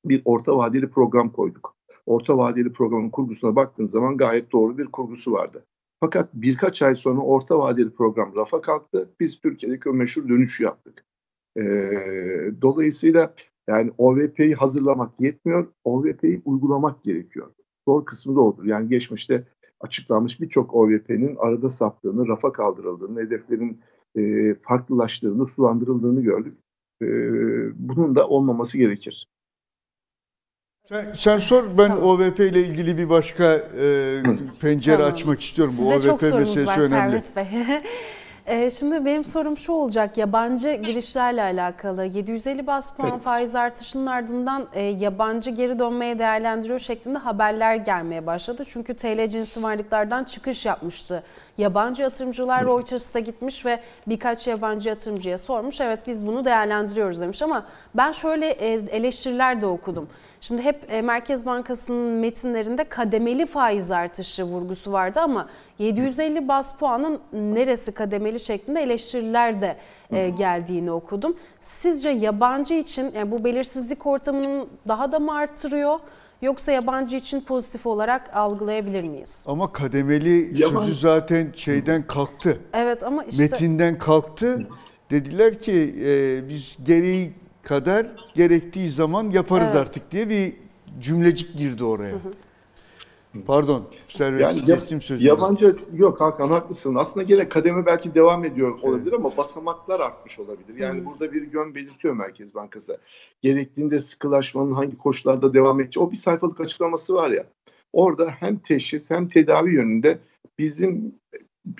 bir 0.05 0.23
orta 0.25 0.57
vadeli 0.57 0.91
program 0.91 1.33
koyduk. 1.33 1.77
Orta 2.07 2.39
vadeli 2.39 2.73
programın 2.73 3.11
kurgusuna 3.11 3.57
baktığın 3.57 3.87
zaman 3.87 4.17
gayet 4.17 4.53
doğru 4.53 4.79
bir 4.79 4.87
kurgusu 4.87 5.33
vardı. 5.33 5.65
Fakat 6.01 6.29
birkaç 6.35 6.83
ay 6.83 6.95
sonra 6.95 7.21
orta 7.21 7.59
vadeli 7.59 7.91
program 7.91 8.33
rafa 8.37 8.61
kalktı. 8.61 9.11
Biz 9.21 9.41
Türkiye'deki 9.41 9.91
o 9.91 9.93
meşhur 9.93 10.29
dönüşü 10.29 10.65
yaptık. 10.65 11.05
Dolayısıyla 12.63 13.35
yani 13.69 13.93
OVP'yi 13.99 14.55
hazırlamak 14.55 15.21
yetmiyor, 15.21 15.67
OVP'yi 15.85 16.43
uygulamak 16.45 17.03
gerekiyor. 17.03 17.51
Zor 17.89 18.05
kısmı 18.05 18.37
da 18.37 18.41
odur. 18.41 18.65
Yani 18.65 18.89
geçmişte 18.89 19.45
açıklanmış 19.81 20.41
birçok 20.41 20.75
OVP'nin 20.75 21.37
arada 21.37 21.69
saptığını, 21.69 22.29
rafa 22.29 22.53
kaldırıldığını, 22.53 23.21
hedeflerin 23.21 23.81
e, 24.17 24.55
farklılaştığını, 24.55 25.47
sulandırıldığını 25.47 26.21
gördük. 26.21 26.59
E, 27.03 27.07
bunun 27.89 28.15
da 28.15 28.29
olmaması 28.29 28.79
gerekir. 28.79 29.29
Sen, 30.89 31.13
sen 31.13 31.39
sor 31.39 31.65
ben 31.79 31.89
tamam. 31.89 32.05
OVP 32.05 32.41
ile 32.41 32.61
ilgili 32.61 32.99
bir 32.99 33.09
başka 33.09 33.45
e, 33.81 34.23
pencere 34.61 34.97
tamam. 34.97 35.13
açmak 35.13 35.41
istiyorum. 35.41 35.75
Size 35.77 35.85
Bu 35.85 35.89
OVP 35.89 36.03
çok 36.03 36.23
meselesi 36.23 36.67
var, 36.67 36.79
önemli. 36.79 37.23
Servet 37.23 37.37
Bey. 37.37 37.47
Ee, 38.47 38.71
şimdi 38.71 39.05
benim 39.05 39.25
sorum 39.25 39.57
şu 39.59 39.73
olacak. 39.73 40.19
Yabancı 40.19 40.73
girişlerle 40.73 41.43
alakalı 41.43 42.05
750 42.05 42.67
bas 42.67 42.97
puan 42.97 43.19
faiz 43.19 43.55
artışının 43.55 44.07
ardından 44.07 44.69
e, 44.73 44.81
yabancı 44.83 45.51
geri 45.51 45.79
dönmeye 45.79 46.19
değerlendiriyor 46.19 46.79
şeklinde 46.79 47.19
haberler 47.19 47.75
gelmeye 47.77 48.27
başladı. 48.27 48.65
Çünkü 48.67 48.95
TL 48.95 49.29
cinsi 49.29 49.63
varlıklardan 49.63 50.25
çıkış 50.25 50.67
yapmıştı. 50.67 51.23
Yabancı 51.59 52.03
yatırımcılar 52.03 52.67
Reuters'a 52.67 53.19
gitmiş 53.19 53.67
ve 53.67 53.81
birkaç 54.07 54.47
yabancı 54.47 54.89
yatırımcıya 54.89 55.39
sormuş. 55.39 55.81
Evet 55.81 56.01
biz 56.07 56.27
bunu 56.27 56.45
değerlendiriyoruz 56.45 57.21
demiş 57.21 57.43
ama 57.43 57.67
ben 57.95 58.13
şöyle 58.13 58.51
e, 58.51 58.73
eleştiriler 58.73 59.61
de 59.61 59.67
okudum. 59.67 60.09
Şimdi 60.41 60.63
hep 60.63 60.93
e, 60.93 61.03
Merkez 61.03 61.47
Bankası'nın 61.47 62.13
metinlerinde 62.13 62.85
kademeli 62.85 63.47
faiz 63.47 63.91
artışı 63.91 64.45
vurgusu 64.45 64.93
vardı 64.93 65.21
ama 65.21 65.49
750 65.79 66.49
bas 66.49 66.77
puanın 66.77 67.21
neresi 67.33 67.93
kademeli 67.93 68.41
şeklinde 68.41 68.81
eleştiriler 68.81 69.61
de 69.61 69.77
e, 70.11 70.29
geldiğini 70.29 70.91
okudum. 70.93 71.37
Sizce 71.61 72.09
yabancı 72.09 72.75
için 72.75 73.13
yani 73.17 73.31
bu 73.31 73.45
belirsizlik 73.45 74.07
ortamının 74.07 74.69
daha 74.89 75.13
da 75.13 75.19
mı 75.19 75.35
artırıyor? 75.35 76.01
Yoksa 76.43 76.73
yabancı 76.73 77.17
için 77.17 77.41
pozitif 77.41 77.87
olarak 77.87 78.37
algılayabilir 78.37 79.05
miyiz? 79.05 79.45
Ama 79.49 79.73
kademeli 79.73 80.63
yabancı. 80.63 80.87
sözü 80.87 81.01
zaten 81.01 81.53
şeyden 81.55 82.07
kalktı. 82.07 82.61
Evet 82.73 83.03
ama 83.03 83.25
işte... 83.25 83.43
Metinden 83.43 83.99
kalktı. 83.99 84.67
Dediler 85.11 85.59
ki 85.61 85.95
e, 86.01 86.49
biz 86.49 86.77
gereği 86.83 87.33
kadar 87.63 88.07
gerektiği 88.35 88.91
zaman 88.91 89.31
yaparız 89.31 89.69
evet. 89.73 89.77
artık 89.77 90.11
diye 90.11 90.29
bir 90.29 90.57
cümlecik 91.01 91.57
girdi 91.57 91.85
oraya. 91.85 92.13
Hı 92.13 92.17
hı. 92.17 92.33
Pardon, 93.47 93.87
servis 94.07 94.43
yani 94.43 94.65
kestim 94.65 95.01
sözünü. 95.01 95.29
Yabancı 95.29 95.77
yok 95.95 96.21
Hakan 96.21 96.49
haklısın. 96.49 96.95
Aslında 96.95 97.25
gene 97.25 97.49
kademe 97.49 97.87
belki 97.87 98.15
devam 98.15 98.45
ediyor 98.45 98.79
olabilir 98.83 99.13
evet. 99.13 99.19
ama 99.19 99.37
basamaklar 99.37 100.01
artmış 100.01 100.39
olabilir. 100.39 100.77
Yani 100.79 100.99
hmm. 100.99 101.07
burada 101.07 101.33
bir 101.33 101.53
yön 101.53 101.75
belirtiyor 101.75 102.15
Merkez 102.15 102.55
Bankası. 102.55 102.99
Gerektiğinde 103.43 104.01
sıkılaşmanın 104.01 104.73
hangi 104.73 104.99
koşullarda 104.99 105.55
devam 105.55 105.81
edeceği. 105.81 106.05
O 106.05 106.11
bir 106.11 106.17
sayfalık 106.17 106.61
açıklaması 106.61 107.15
var 107.15 107.31
ya. 107.31 107.47
Orada 107.93 108.31
hem 108.31 108.59
teşhis 108.59 109.11
hem 109.11 109.29
tedavi 109.29 109.75
yönünde 109.75 110.19
bizim 110.59 111.15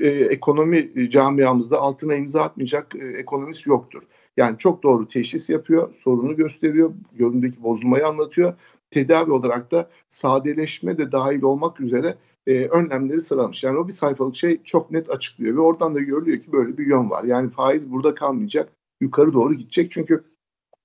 e, 0.01 0.09
ekonomi 0.09 1.11
camiamızda 1.11 1.79
altına 1.79 2.15
imza 2.15 2.43
atmayacak 2.43 2.95
e, 2.95 3.07
ekonomist 3.07 3.67
yoktur. 3.67 4.03
Yani 4.37 4.59
çok 4.59 4.83
doğru 4.83 5.09
teşhis 5.09 5.51
yapıyor, 5.51 5.95
sorunu 5.95 6.37
gösteriyor, 6.37 6.93
göründeki 7.13 7.63
bozulmayı 7.63 8.07
anlatıyor. 8.07 8.55
Tedavi 8.91 9.33
olarak 9.33 9.71
da 9.71 9.91
sadeleşme 10.09 10.99
de 10.99 11.13
dahil 11.13 11.43
olmak 11.43 11.81
üzere 11.81 12.15
e, 12.47 12.67
önlemleri 12.67 13.21
sıralamış. 13.21 13.65
Yani 13.65 13.79
o 13.79 13.89
bir 13.89 13.93
sayfalık 13.93 14.35
şey 14.35 14.63
çok 14.63 14.91
net 14.91 15.11
açıklıyor 15.11 15.57
ve 15.57 15.61
oradan 15.61 15.95
da 15.95 16.01
görülüyor 16.01 16.41
ki 16.41 16.53
böyle 16.53 16.79
bir 16.79 16.87
yön 16.87 17.11
var. 17.11 17.25
Yani 17.25 17.51
faiz 17.51 17.93
burada 17.93 18.15
kalmayacak, 18.15 18.73
yukarı 19.01 19.33
doğru 19.33 19.55
gidecek 19.55 19.91
çünkü 19.91 20.25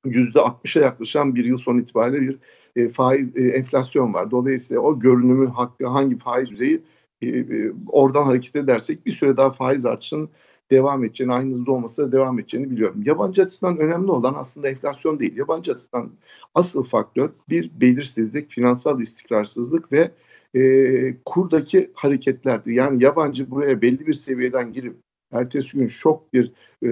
%60'a 0.06 0.84
yaklaşan 0.84 1.36
bir 1.36 1.46
yıl 1.46 1.58
son 1.58 1.78
itibariyle 1.78 2.22
bir 2.22 2.40
e, 2.76 2.90
faiz 2.90 3.38
e, 3.38 3.42
enflasyon 3.42 4.14
var. 4.14 4.32
Dolayısıyla 4.32 4.82
o 4.82 5.00
görünümü 5.00 5.48
hakkı 5.48 5.88
hangi 5.88 6.18
faiz 6.18 6.50
düzeyi 6.50 6.84
e, 7.22 7.28
e, 7.28 7.72
oradan 7.88 8.24
hareket 8.24 8.56
edersek 8.56 9.06
bir 9.06 9.12
süre 9.12 9.38
daha 9.38 9.52
faiz 9.52 9.86
artışının 9.86 10.30
devam 10.72 11.04
edeceğini, 11.04 11.34
aynı 11.34 11.54
hızda 11.54 11.72
olması 11.72 12.08
da 12.08 12.12
devam 12.12 12.40
edeceğini 12.40 12.72
biliyorum. 12.72 13.04
Yabancı 13.06 13.44
açısından 13.44 13.78
önemli 13.78 14.12
olan 14.12 14.34
aslında 14.38 14.70
enflasyon 14.70 15.20
değil. 15.20 15.38
Yabancı 15.38 15.72
açısından 15.72 16.12
asıl 16.56 16.84
faktör 16.84 17.30
bir 17.50 17.72
belirsizlik, 17.82 18.52
finansal 18.52 19.02
istikrarsızlık 19.02 19.92
ve 19.92 20.12
e, 20.56 21.16
kurdaki 21.26 21.92
hareketlerdi. 21.94 22.74
Yani 22.74 23.04
yabancı 23.04 23.52
buraya 23.52 23.82
belli 23.82 24.08
bir 24.08 24.14
seviyeden 24.14 24.74
girip 24.74 24.96
ertesi 25.32 25.78
gün 25.78 25.88
şok 25.88 26.34
bir 26.34 26.52
e, 26.84 26.90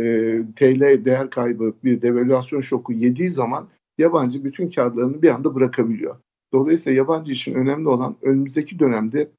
TL 0.56 1.06
değer 1.06 1.30
kaybı, 1.30 1.74
bir 1.84 2.02
devalüasyon 2.02 2.62
şoku 2.62 2.94
yediği 2.94 3.30
zaman 3.30 3.70
yabancı 3.98 4.44
bütün 4.44 4.70
karlarını 4.70 5.22
bir 5.22 5.30
anda 5.30 5.56
bırakabiliyor. 5.56 6.16
Dolayısıyla 6.54 6.98
yabancı 6.98 7.34
için 7.34 7.54
önemli 7.54 7.90
olan 7.90 8.16
önümüzdeki 8.22 8.80
dönemde 8.80 9.32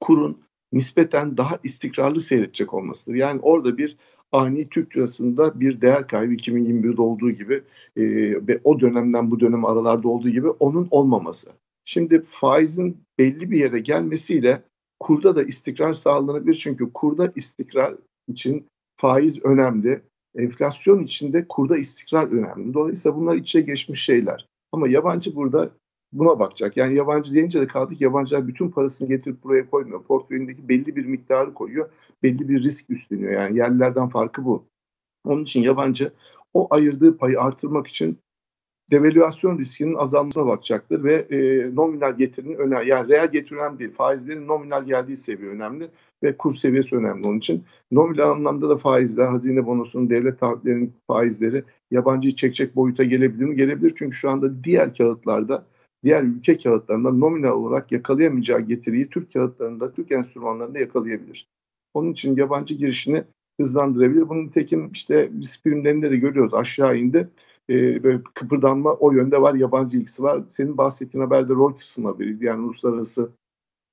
kurun 0.00 0.45
nispeten 0.72 1.36
daha 1.36 1.58
istikrarlı 1.62 2.20
seyredecek 2.20 2.74
olmasıdır. 2.74 3.14
Yani 3.14 3.40
orada 3.40 3.78
bir 3.78 3.96
ani 4.32 4.68
Türk 4.68 4.96
lirasında 4.96 5.60
bir 5.60 5.80
değer 5.80 6.08
kaybı 6.08 6.34
2021'de 6.34 7.02
olduğu 7.02 7.30
gibi 7.30 7.54
e, 7.96 8.02
ve 8.46 8.60
o 8.64 8.80
dönemden 8.80 9.30
bu 9.30 9.40
dönem 9.40 9.64
aralarda 9.64 10.08
olduğu 10.08 10.30
gibi 10.30 10.48
onun 10.48 10.88
olmaması. 10.90 11.50
Şimdi 11.84 12.22
faizin 12.22 12.96
belli 13.18 13.50
bir 13.50 13.58
yere 13.58 13.78
gelmesiyle 13.78 14.62
kurda 15.00 15.36
da 15.36 15.42
istikrar 15.42 15.92
sağlanabilir. 15.92 16.54
Çünkü 16.54 16.92
kurda 16.92 17.32
istikrar 17.36 17.94
için 18.28 18.66
faiz 18.96 19.44
önemli. 19.44 20.02
Enflasyon 20.34 21.02
içinde 21.02 21.48
kurda 21.48 21.76
istikrar 21.76 22.28
önemli. 22.28 22.74
Dolayısıyla 22.74 23.16
bunlar 23.16 23.34
içe 23.34 23.60
geçmiş 23.60 24.04
şeyler. 24.04 24.48
Ama 24.72 24.88
yabancı 24.88 25.36
burada 25.36 25.70
buna 26.12 26.38
bakacak. 26.38 26.76
Yani 26.76 26.96
yabancı 26.96 27.34
deyince 27.34 27.60
de 27.60 27.66
kaldık 27.66 28.00
yabancılar 28.00 28.48
bütün 28.48 28.70
parasını 28.70 29.08
getirip 29.08 29.44
buraya 29.44 29.70
koymuyor. 29.70 30.04
Portföyündeki 30.04 30.68
belli 30.68 30.96
bir 30.96 31.06
miktarı 31.06 31.54
koyuyor. 31.54 31.90
Belli 32.22 32.48
bir 32.48 32.62
risk 32.62 32.90
üstleniyor. 32.90 33.32
Yani 33.32 33.58
yerlerden 33.58 34.08
farkı 34.08 34.44
bu. 34.44 34.64
Onun 35.24 35.42
için 35.42 35.62
yabancı 35.62 36.12
o 36.54 36.66
ayırdığı 36.70 37.18
payı 37.18 37.40
artırmak 37.40 37.86
için 37.86 38.18
devalüasyon 38.90 39.58
riskinin 39.58 39.94
azalmasına 39.94 40.46
bakacaktır 40.46 41.04
ve 41.04 41.14
e, 41.14 41.70
nominal 41.76 42.16
getirinin 42.18 42.54
önemli. 42.54 42.88
Yani 42.88 43.08
reel 43.08 43.32
getiri 43.32 43.58
önemli 43.58 43.78
değil. 43.78 43.92
Faizlerin 43.92 44.48
nominal 44.48 44.84
geldiği 44.84 45.16
seviye 45.16 45.50
önemli 45.50 45.88
ve 46.22 46.36
kur 46.36 46.54
seviyesi 46.54 46.96
önemli 46.96 47.26
onun 47.26 47.38
için. 47.38 47.64
Nominal 47.92 48.30
anlamda 48.30 48.68
da 48.68 48.76
faizler, 48.76 49.26
hazine 49.28 49.66
bonosunun, 49.66 50.10
devlet 50.10 50.40
taahhütlerinin 50.40 50.92
faizleri 51.06 51.64
yabancıyı 51.90 52.34
çekecek 52.34 52.76
boyuta 52.76 53.04
gelebilir 53.04 53.44
mi? 53.44 53.56
Gelebilir 53.56 53.92
çünkü 53.96 54.16
şu 54.16 54.30
anda 54.30 54.64
diğer 54.64 54.94
kağıtlarda 54.94 55.66
diğer 56.06 56.22
ülke 56.22 56.58
kağıtlarında 56.58 57.10
nominal 57.10 57.52
olarak 57.52 57.92
yakalayamayacağı 57.92 58.60
getiriyi 58.60 59.10
Türk 59.10 59.32
kağıtlarında, 59.32 59.92
Türk 59.92 60.12
enstrümanlarında 60.12 60.78
yakalayabilir. 60.78 61.48
Onun 61.94 62.12
için 62.12 62.36
yabancı 62.36 62.74
girişini 62.74 63.24
hızlandırabilir. 63.60 64.28
Bunun 64.28 64.48
tekim 64.48 64.90
işte 64.92 65.28
biz 65.32 65.62
filmlerinde 65.62 66.10
de 66.10 66.16
görüyoruz 66.16 66.54
aşağı 66.54 66.98
indi. 66.98 67.28
Ee, 67.70 68.02
böyle 68.04 68.22
kıpırdanma 68.34 68.94
o 68.94 69.12
yönde 69.12 69.42
var, 69.42 69.54
yabancı 69.54 69.96
ilgisi 69.96 70.22
var. 70.22 70.42
Senin 70.48 70.78
bahsettiğin 70.78 71.24
haberde 71.24 71.52
Reuters'ın 71.52 72.04
haberiydi. 72.04 72.44
Yani 72.44 72.64
uluslararası 72.64 73.30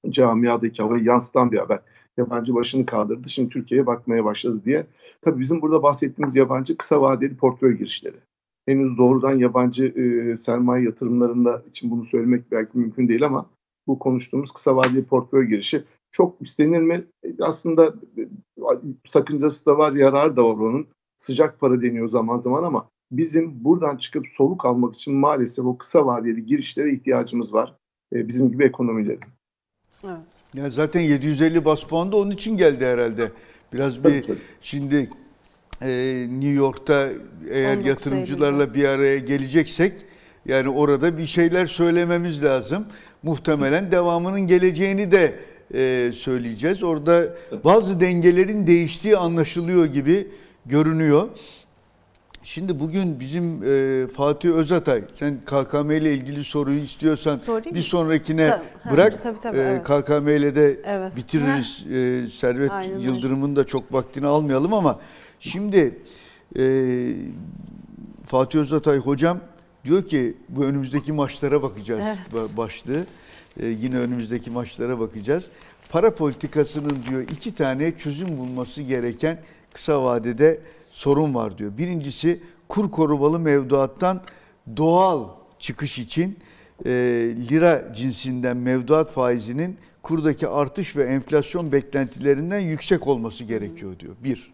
camiadaki 0.09 0.83
havayı 0.83 1.03
yansıtan 1.03 1.51
bir 1.51 1.57
haber. 1.57 1.79
Yabancı 2.17 2.55
başını 2.55 2.85
kaldırdı, 2.85 3.29
şimdi 3.29 3.49
Türkiye'ye 3.49 3.85
bakmaya 3.85 4.25
başladı 4.25 4.61
diye. 4.65 4.87
Tabii 5.21 5.39
bizim 5.39 5.61
burada 5.61 5.83
bahsettiğimiz 5.83 6.35
yabancı 6.35 6.77
kısa 6.77 7.01
vadeli 7.01 7.37
portföy 7.37 7.77
girişleri 7.77 8.17
henüz 8.65 8.97
doğrudan 8.97 9.37
yabancı 9.37 9.85
e, 9.85 10.35
sermaye 10.35 10.85
yatırımlarında 10.85 11.63
için 11.69 11.91
bunu 11.91 12.05
söylemek 12.05 12.51
belki 12.51 12.77
mümkün 12.77 13.07
değil 13.07 13.25
ama 13.25 13.49
bu 13.87 13.99
konuştuğumuz 13.99 14.51
kısa 14.51 14.75
vadeli 14.75 15.05
portföy 15.05 15.45
girişi 15.45 15.83
çok 16.11 16.41
istenir 16.41 16.81
mi? 16.81 17.03
E, 17.23 17.27
aslında 17.41 17.87
e, 18.17 18.21
sakıncası 19.05 19.65
da 19.65 19.77
var, 19.77 19.91
yarar 19.91 20.37
da 20.37 20.43
var 20.43 20.53
onun. 20.53 20.87
Sıcak 21.17 21.59
para 21.59 21.81
deniyor 21.81 22.09
zaman 22.09 22.37
zaman 22.37 22.63
ama 22.63 22.89
bizim 23.11 23.63
buradan 23.63 23.97
çıkıp 23.97 24.27
soluk 24.27 24.65
almak 24.65 24.95
için 24.95 25.15
maalesef 25.15 25.65
o 25.65 25.77
kısa 25.77 26.05
vadeli 26.05 26.45
girişlere 26.45 26.93
ihtiyacımız 26.93 27.53
var. 27.53 27.75
E, 28.13 28.27
bizim 28.27 28.51
gibi 28.51 28.65
ekonomilerin. 28.65 29.19
Evet. 30.03 30.43
Ya 30.53 30.69
zaten 30.69 31.01
750 31.01 31.65
bas 31.65 31.83
puan 31.83 32.11
da 32.11 32.17
onun 32.17 32.31
için 32.31 32.57
geldi 32.57 32.85
herhalde. 32.85 33.31
Biraz 33.73 34.03
bir 34.03 34.03
tabii, 34.03 34.21
tabii. 34.21 34.37
şimdi 34.61 35.09
e, 35.83 36.27
New 36.29 36.53
York'ta 36.53 37.09
eğer 37.49 37.77
yatırımcılarla 37.77 38.73
bir 38.73 38.85
araya 38.85 39.17
geleceksek 39.17 39.93
yani 40.45 40.69
orada 40.69 41.17
bir 41.17 41.27
şeyler 41.27 41.65
söylememiz 41.65 42.43
lazım. 42.43 42.85
Muhtemelen 43.23 43.91
devamının 43.91 44.41
geleceğini 44.41 45.11
de 45.11 45.35
e, 45.73 46.11
söyleyeceğiz. 46.13 46.83
Orada 46.83 47.35
bazı 47.63 47.99
dengelerin 47.99 48.67
değiştiği 48.67 49.17
anlaşılıyor 49.17 49.85
gibi 49.85 50.27
görünüyor. 50.65 51.29
Şimdi 52.43 52.79
bugün 52.79 53.19
bizim 53.19 53.63
e, 53.63 54.07
Fatih 54.07 54.49
Özatay, 54.49 55.03
sen 55.13 55.37
KKM 55.45 55.91
ile 55.91 56.13
ilgili 56.13 56.43
soruyu 56.43 56.79
istiyorsan 56.79 57.37
Sorayım 57.37 57.75
bir 57.75 57.81
sonrakine 57.81 58.49
tabii, 58.49 58.93
bırak. 58.93 59.21
Tabii, 59.21 59.39
tabii, 59.39 59.57
e, 59.57 59.61
evet. 59.61 59.83
KKM 59.83 60.27
ile 60.29 60.55
de 60.55 60.79
evet. 60.85 61.15
bitiririz. 61.15 61.85
E, 61.91 62.29
Servet 62.29 62.71
Yıldırım'ın 62.99 63.55
da 63.55 63.65
çok 63.65 63.93
vaktini 63.93 64.27
almayalım 64.27 64.73
ama 64.73 64.99
Şimdi 65.43 65.99
e, 66.57 66.63
Fatih 68.25 68.59
Özatay 68.59 68.97
hocam 68.97 69.39
diyor 69.85 70.07
ki 70.07 70.37
bu 70.49 70.63
önümüzdeki 70.63 71.11
maçlara 71.11 71.61
bakacağız 71.61 72.05
evet. 72.33 72.57
başlığı. 72.57 73.05
E, 73.59 73.67
yine 73.67 73.97
önümüzdeki 73.99 74.51
maçlara 74.51 74.99
bakacağız. 74.99 75.47
Para 75.89 76.15
politikasının 76.15 77.03
diyor 77.09 77.21
iki 77.21 77.55
tane 77.55 77.97
çözüm 77.97 78.37
bulması 78.37 78.81
gereken 78.81 79.39
kısa 79.73 80.03
vadede 80.03 80.59
sorun 80.91 81.33
var 81.35 81.57
diyor. 81.57 81.77
Birincisi 81.77 82.41
kur 82.67 82.91
korumalı 82.91 83.39
mevduattan 83.39 84.21
doğal 84.77 85.29
çıkış 85.59 85.99
için 85.99 86.39
e, 86.85 86.89
lira 87.49 87.93
cinsinden 87.95 88.57
mevduat 88.57 89.11
faizinin 89.11 89.77
kurdaki 90.01 90.47
artış 90.47 90.95
ve 90.95 91.03
enflasyon 91.03 91.71
beklentilerinden 91.71 92.59
yüksek 92.59 93.07
olması 93.07 93.43
gerekiyor 93.43 93.99
diyor. 93.99 94.15
Bir. 94.23 94.53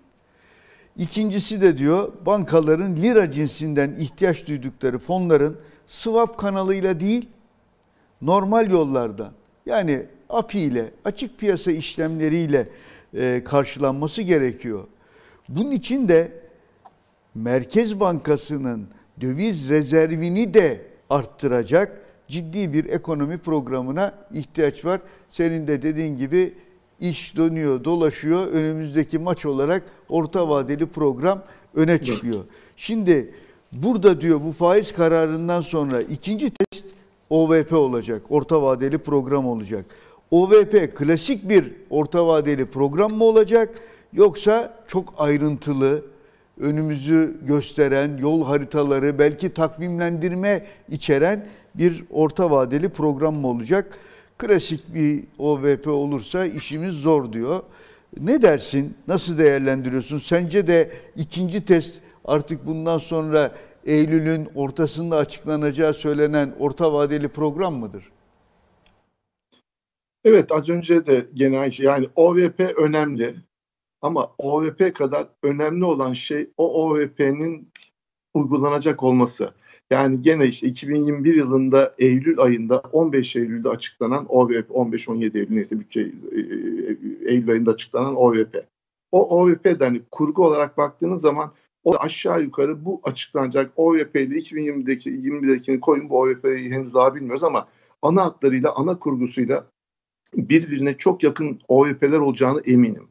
İkincisi 1.00 1.62
de 1.62 1.78
diyor 1.78 2.12
bankaların 2.26 2.96
lira 2.96 3.32
cinsinden 3.32 3.96
ihtiyaç 4.00 4.48
duydukları 4.48 5.00
fonların 5.00 5.58
swap 5.88 6.38
kanalıyla 6.38 7.00
değil 7.00 7.30
normal 8.22 8.72
yollardan 8.72 9.32
yani 9.66 10.06
API 10.30 10.60
ile 10.60 10.92
açık 11.06 11.40
piyasa 11.40 11.72
işlemleriyle 11.72 12.68
e, 13.14 13.42
karşılanması 13.46 14.22
gerekiyor. 14.22 14.88
Bunun 15.50 15.72
için 15.72 16.08
de 16.08 16.32
Merkez 17.36 18.00
Bankası'nın 18.00 18.88
döviz 19.22 19.70
rezervini 19.70 20.54
de 20.54 20.82
arttıracak 21.10 22.02
ciddi 22.28 22.74
bir 22.74 22.86
ekonomi 22.86 23.38
programına 23.38 24.14
ihtiyaç 24.34 24.86
var. 24.86 25.02
Senin 25.30 25.68
de 25.68 25.82
dediğin 25.82 26.18
gibi 26.18 26.54
iş 27.02 27.38
dönüyor, 27.38 27.84
dolaşıyor. 27.84 28.48
Önümüzdeki 28.48 29.20
maç 29.20 29.46
olarak 29.46 29.84
orta 30.10 30.50
vadeli 30.50 30.86
program 30.86 31.44
öne 31.76 32.04
çıkıyor. 32.04 32.44
Şimdi 32.76 33.34
burada 33.74 34.22
diyor 34.22 34.42
bu 34.46 34.52
faiz 34.52 34.92
kararından 34.94 35.62
sonra 35.62 36.02
ikinci 36.02 36.50
test 36.50 36.86
OVP 37.30 37.74
olacak. 37.74 38.22
Orta 38.30 38.62
vadeli 38.62 38.98
program 38.98 39.48
olacak. 39.48 39.86
OVP 40.32 40.96
klasik 40.96 41.50
bir 41.50 41.74
orta 41.90 42.28
vadeli 42.28 42.66
program 42.66 43.14
mı 43.14 43.24
olacak 43.24 43.82
yoksa 44.14 44.84
çok 44.88 45.14
ayrıntılı 45.18 46.06
önümüzü 46.60 47.38
gösteren 47.48 48.18
yol 48.18 48.44
haritaları 48.44 49.20
belki 49.20 49.54
takvimlendirme 49.54 50.66
içeren 50.90 51.46
bir 51.76 52.04
orta 52.10 52.52
vadeli 52.52 52.90
program 52.90 53.36
mı 53.36 53.48
olacak? 53.48 53.98
Klasik 54.40 54.94
bir 54.94 55.24
OVP 55.38 55.88
olursa 55.88 56.46
işimiz 56.46 56.96
zor 56.96 57.34
diyor. 57.34 57.64
Ne 58.20 58.42
dersin? 58.42 58.98
Nasıl 59.08 59.38
değerlendiriyorsun? 59.38 60.18
Sence 60.18 60.68
de 60.68 60.92
ikinci 61.16 61.66
test 61.66 62.02
artık 62.26 62.66
bundan 62.66 62.98
sonra 62.98 63.56
Eylül'ün 63.86 64.50
ortasında 64.56 65.18
açıklanacağı 65.18 65.94
söylenen 65.94 66.56
orta 66.60 66.94
vadeli 66.94 67.28
program 67.28 67.76
mıdır? 67.76 68.12
Evet 70.24 70.52
az 70.52 70.70
önce 70.70 71.06
de 71.06 71.26
genel 71.34 71.72
şey 71.72 71.86
yani 71.86 72.10
OVP 72.16 72.60
önemli 72.78 73.36
ama 74.02 74.32
OVP 74.38 74.96
kadar 74.96 75.28
önemli 75.44 75.86
olan 75.86 76.14
şey 76.14 76.50
o 76.58 76.84
OVP'nin 76.84 77.72
uygulanacak 78.34 79.04
olması. 79.04 79.54
Yani 79.92 80.22
gene 80.22 80.48
işte 80.48 80.68
2021 80.68 81.36
yılında 81.36 81.96
Eylül 81.98 82.40
ayında 82.40 82.80
15 82.80 83.36
Eylül'de 83.36 83.70
açıklanan 83.70 84.26
OVP 84.30 84.70
15-17 84.70 85.38
Eylül 85.38 85.56
neyse 85.56 85.80
bütçe 85.80 86.00
e, 86.02 86.06
e, 86.06 87.34
Eylül 87.34 87.52
ayında 87.52 87.72
açıklanan 87.72 88.16
OVP. 88.16 88.66
O 89.12 89.42
OVP'de 89.42 89.86
hani 89.86 90.02
kurgu 90.12 90.46
olarak 90.46 90.78
baktığınız 90.78 91.22
zaman 91.22 91.54
o 91.84 92.00
aşağı 92.00 92.42
yukarı 92.42 92.86
bu 92.86 93.02
açıklanacak 93.04 93.72
OVP 93.76 94.16
ile 94.16 94.36
2020'deki 94.36 95.10
20'dekini 95.10 95.80
koyun 95.80 96.10
bu 96.10 96.20
OVP'yi 96.20 96.72
henüz 96.72 96.94
daha 96.94 97.16
bilmiyoruz 97.16 97.44
ama 97.44 97.68
ana 98.02 98.26
hatlarıyla 98.26 98.76
ana 98.76 99.00
kurgusuyla 99.00 99.64
birbirine 100.34 100.98
çok 100.98 101.24
yakın 101.24 101.62
OVP'ler 101.68 102.18
olacağını 102.18 102.62
eminim. 102.62 103.08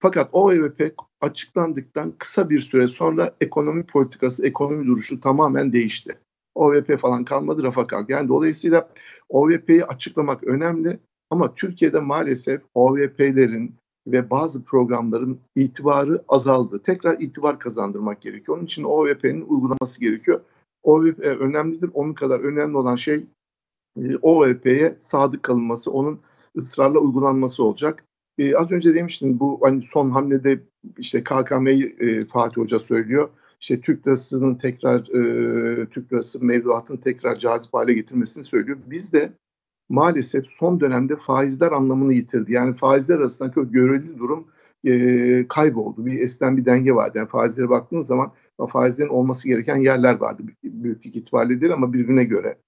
Fakat 0.00 0.28
o 0.32 0.52
EVP 0.52 0.94
açıklandıktan 1.20 2.12
kısa 2.18 2.50
bir 2.50 2.58
süre 2.58 2.88
sonra 2.88 3.34
ekonomi 3.40 3.82
politikası, 3.82 4.46
ekonomi 4.46 4.86
duruşu 4.86 5.20
tamamen 5.20 5.72
değişti. 5.72 6.18
OVP 6.54 6.98
falan 6.98 7.24
kalmadı, 7.24 7.62
rafa 7.62 7.86
kalktı. 7.86 8.12
Yani 8.12 8.28
dolayısıyla 8.28 8.88
OVP'yi 9.28 9.84
açıklamak 9.84 10.44
önemli 10.44 10.98
ama 11.30 11.54
Türkiye'de 11.54 12.00
maalesef 12.00 12.62
OVP'lerin 12.74 13.74
ve 14.06 14.30
bazı 14.30 14.64
programların 14.64 15.40
itibarı 15.56 16.24
azaldı. 16.28 16.82
Tekrar 16.82 17.20
itibar 17.20 17.58
kazandırmak 17.58 18.20
gerekiyor. 18.20 18.56
Onun 18.56 18.64
için 18.64 18.84
OVP'nin 18.84 19.40
uygulaması 19.40 20.00
gerekiyor. 20.00 20.40
OVP 20.82 21.18
önemlidir. 21.18 21.90
Onun 21.94 22.14
kadar 22.14 22.40
önemli 22.40 22.76
olan 22.76 22.96
şey 22.96 23.26
OVP'ye 24.22 24.94
sadık 24.98 25.42
kalınması, 25.42 25.92
onun 25.92 26.20
ısrarla 26.56 26.98
uygulanması 26.98 27.64
olacak. 27.64 28.04
Ee, 28.40 28.54
az 28.54 28.72
önce 28.72 28.94
demiştim 28.94 29.40
bu 29.40 29.60
hani 29.62 29.82
son 29.82 30.10
hamlede 30.10 30.60
işte 30.98 31.24
KKM'yi 31.24 31.96
e, 32.00 32.26
Fatih 32.26 32.56
Hoca 32.56 32.78
söylüyor. 32.78 33.28
İşte 33.60 33.80
Türk 33.80 34.06
lirasının 34.06 34.54
tekrar 34.54 35.00
e, 35.00 35.86
Türk 35.86 36.12
lirası 36.12 36.44
mevduatın 36.44 36.96
tekrar 36.96 37.36
cazip 37.38 37.74
hale 37.74 37.92
getirmesini 37.94 38.44
söylüyor. 38.44 38.78
Biz 38.86 39.12
de 39.12 39.32
maalesef 39.88 40.46
son 40.48 40.80
dönemde 40.80 41.16
faizler 41.16 41.72
anlamını 41.72 42.12
yitirdi. 42.12 42.52
Yani 42.52 42.74
faizler 42.74 43.16
arasındaki 43.16 43.60
o 43.60 43.70
göreli 43.70 44.18
durum 44.18 44.46
e, 44.84 45.48
kayboldu. 45.48 46.06
Bir 46.06 46.20
eskiden 46.20 46.56
bir 46.56 46.64
denge 46.64 46.94
vardı. 46.94 47.18
Yani 47.18 47.28
faizlere 47.28 47.68
baktığınız 47.68 48.06
zaman 48.06 48.32
faizlerin 48.68 49.08
olması 49.08 49.48
gereken 49.48 49.76
yerler 49.76 50.14
vardı. 50.20 50.42
Büyüklük 50.64 51.16
itibariyle 51.16 51.60
değil 51.60 51.72
ama 51.72 51.92
birbirine 51.92 52.24
göre. 52.24 52.58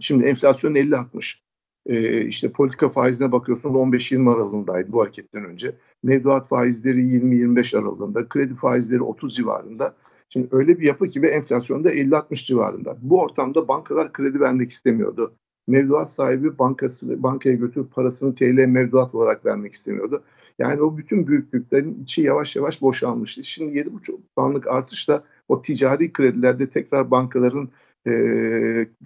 Şimdi 0.00 0.24
enflasyon 0.24 0.74
50-60. 0.74 1.49
E, 1.86 2.24
işte 2.26 2.52
politika 2.52 2.88
faizine 2.88 3.32
bakıyorsunuz 3.32 3.76
15-20 3.76 4.34
aralığındaydı 4.34 4.92
bu 4.92 5.02
hareketten 5.02 5.44
önce. 5.44 5.72
Mevduat 6.02 6.48
faizleri 6.48 7.00
20-25 7.00 7.78
aralığında, 7.78 8.28
kredi 8.28 8.54
faizleri 8.54 9.02
30 9.02 9.34
civarında. 9.34 9.94
Şimdi 10.28 10.48
öyle 10.52 10.80
bir 10.80 10.86
yapı 10.86 11.08
ki 11.08 11.22
ve 11.22 11.28
enflasyonda 11.30 11.92
50-60 11.94 12.46
civarında. 12.46 12.96
Bu 13.02 13.20
ortamda 13.20 13.68
bankalar 13.68 14.12
kredi 14.12 14.40
vermek 14.40 14.70
istemiyordu. 14.70 15.34
Mevduat 15.66 16.10
sahibi 16.10 16.58
bankası 16.58 17.22
bankaya 17.22 17.54
götürüp 17.54 17.94
parasını 17.94 18.34
TL 18.34 18.66
mevduat 18.66 19.14
olarak 19.14 19.46
vermek 19.46 19.72
istemiyordu. 19.72 20.22
Yani 20.58 20.82
o 20.82 20.96
bütün 20.96 21.26
büyüklüklerin 21.26 22.02
içi 22.02 22.22
yavaş 22.22 22.56
yavaş 22.56 22.82
boşalmıştı. 22.82 23.44
Şimdi 23.44 23.78
7,5 23.78 24.18
puanlık 24.36 24.66
artışla 24.66 25.24
o 25.48 25.60
ticari 25.60 26.12
kredilerde 26.12 26.68
tekrar 26.68 27.10
bankaların 27.10 27.68
e, 28.06 28.12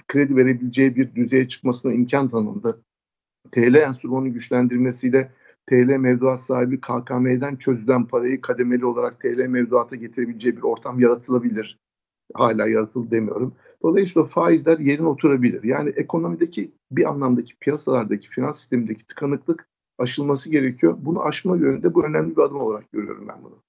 kredi 0.09 0.37
verebileceği 0.37 0.97
bir 0.97 1.15
düzeye 1.15 1.49
çıkmasına 1.49 1.93
imkan 1.93 2.29
tanındı. 2.29 2.83
TL 3.53 3.75
enstrümanı 3.75 4.29
güçlendirmesiyle 4.29 5.33
TL 5.67 5.97
mevduat 5.97 6.41
sahibi 6.41 6.81
KKM'den 6.81 7.57
çözülen 7.57 8.07
parayı 8.07 8.41
kademeli 8.41 8.87
olarak 8.87 9.21
TL 9.21 9.47
mevduata 9.47 9.97
getirebileceği 9.97 10.57
bir 10.57 10.63
ortam 10.63 11.01
yaratılabilir. 11.01 11.79
Hala 12.35 12.69
yaratıldı 12.69 13.11
demiyorum. 13.11 13.55
Dolayısıyla 13.83 14.27
faizler 14.27 14.79
yerine 14.79 15.07
oturabilir. 15.07 15.63
Yani 15.63 15.91
ekonomideki 15.91 16.73
bir 16.91 17.11
anlamdaki 17.11 17.57
piyasalardaki 17.57 18.29
finans 18.29 18.59
sistemindeki 18.59 19.07
tıkanıklık 19.07 19.69
aşılması 19.99 20.51
gerekiyor. 20.51 20.97
Bunu 21.01 21.23
aşma 21.23 21.57
yönünde 21.57 21.95
bu 21.95 22.05
önemli 22.05 22.37
bir 22.37 22.43
adım 22.43 22.61
olarak 22.61 22.93
görüyorum 22.93 23.29
ben 23.29 23.45
bunu. 23.45 23.63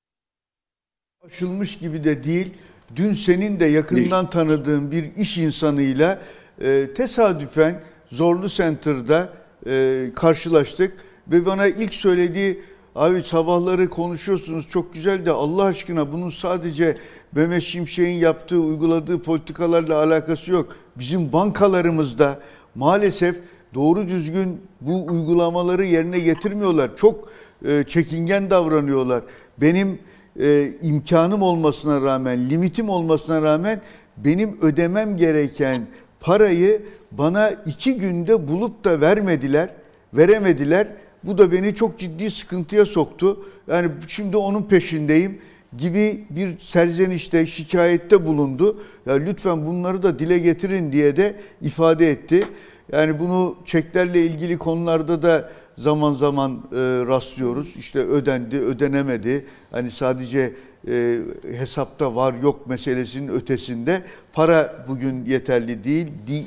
Aşılmış 1.21 1.77
gibi 1.77 2.03
de 2.03 2.23
değil. 2.23 2.53
Dün 2.95 3.13
senin 3.13 3.59
de 3.59 3.65
yakından 3.65 4.29
tanıdığın 4.29 4.91
bir 4.91 5.15
iş 5.15 5.37
insanıyla 5.37 6.19
e, 6.61 6.87
tesadüfen 6.95 7.81
Zorlu 8.09 8.49
Center'da 8.49 9.29
e, 9.67 10.05
karşılaştık 10.15 10.93
ve 11.27 11.45
bana 11.45 11.67
ilk 11.67 11.93
söylediği 11.93 12.61
abi 12.95 13.23
sabahları 13.23 13.89
konuşuyorsunuz 13.89 14.69
çok 14.69 14.93
güzel 14.93 15.25
de 15.25 15.31
Allah 15.31 15.63
aşkına 15.63 16.11
bunun 16.11 16.29
sadece 16.29 16.97
Mehmet 17.31 17.63
Şimşek'in 17.63 18.11
yaptığı, 18.11 18.59
uyguladığı 18.59 19.21
politikalarla 19.21 20.03
alakası 20.03 20.51
yok. 20.51 20.75
Bizim 20.95 21.33
bankalarımızda 21.33 22.39
maalesef 22.75 23.39
doğru 23.73 24.07
düzgün 24.07 24.61
bu 24.81 25.05
uygulamaları 25.05 25.85
yerine 25.85 26.19
getirmiyorlar. 26.19 26.95
Çok 26.95 27.29
e, 27.65 27.83
çekingen 27.87 28.49
davranıyorlar. 28.49 29.23
Benim 29.57 29.99
e, 30.39 30.71
imkanım 30.81 31.41
olmasına 31.41 32.01
rağmen, 32.01 32.49
limitim 32.49 32.89
olmasına 32.89 33.41
rağmen 33.41 33.81
benim 34.17 34.61
ödemem 34.61 35.17
gereken 35.17 35.87
parayı 36.19 36.81
bana 37.11 37.49
iki 37.49 37.97
günde 37.97 38.47
bulup 38.47 38.85
da 38.85 39.01
vermediler, 39.01 39.69
veremediler. 40.13 40.87
Bu 41.23 41.37
da 41.37 41.51
beni 41.51 41.75
çok 41.75 41.99
ciddi 41.99 42.31
sıkıntıya 42.31 42.85
soktu. 42.85 43.45
Yani 43.67 43.91
şimdi 44.07 44.37
onun 44.37 44.63
peşindeyim 44.63 45.41
gibi 45.77 46.25
bir 46.29 46.59
serzenişte, 46.59 47.45
şikayette 47.45 48.25
bulundu. 48.25 48.83
Ya 49.05 49.13
lütfen 49.13 49.65
bunları 49.65 50.03
da 50.03 50.19
dile 50.19 50.39
getirin 50.39 50.91
diye 50.91 51.15
de 51.15 51.35
ifade 51.61 52.11
etti. 52.11 52.47
Yani 52.91 53.19
bunu 53.19 53.55
çeklerle 53.65 54.21
ilgili 54.21 54.57
konularda 54.57 55.21
da 55.21 55.49
zaman 55.77 56.13
zaman 56.13 56.51
e, 56.51 56.75
rastlıyoruz. 57.07 57.77
İşte 57.77 57.99
ödendi, 57.99 58.57
ödenemedi. 58.57 59.45
Hani 59.71 59.91
sadece 59.91 60.53
e, 60.87 61.19
hesapta 61.57 62.15
var 62.15 62.33
yok 62.33 62.67
meselesinin 62.67 63.27
ötesinde 63.27 64.03
para 64.33 64.85
bugün 64.87 65.25
yeterli 65.25 65.83
değil 65.83 66.07
di, 66.27 66.43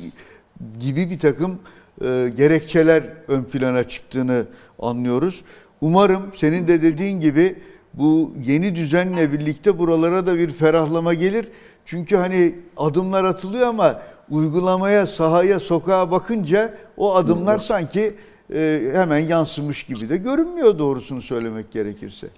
gibi 0.80 1.10
bir 1.10 1.18
takım 1.18 1.59
e, 2.05 2.32
gerekçeler 2.36 3.02
ön 3.28 3.44
plana 3.44 3.88
çıktığını 3.88 4.46
anlıyoruz. 4.78 5.42
Umarım 5.80 6.22
senin 6.34 6.68
de 6.68 6.82
dediğin 6.82 7.20
gibi 7.20 7.56
bu 7.94 8.32
yeni 8.44 8.76
düzenle 8.76 9.32
birlikte 9.32 9.78
buralara 9.78 10.26
da 10.26 10.38
bir 10.38 10.50
ferahlama 10.50 11.14
gelir. 11.14 11.48
Çünkü 11.84 12.16
hani 12.16 12.55
adımlar 12.76 13.24
atılıyor 13.24 13.66
ama 13.66 14.00
uygulamaya, 14.30 15.06
sahaya, 15.06 15.60
sokağa 15.60 16.10
bakınca 16.10 16.74
o 16.96 17.14
adımlar 17.14 17.59
sanki 17.59 18.14
e, 18.54 18.90
hemen 18.92 19.18
yansımış 19.18 19.82
gibi 19.82 20.08
de 20.08 20.16
görünmüyor 20.16 20.78
doğrusunu 20.78 21.22
söylemek 21.22 21.70
gerekirse 21.72 22.28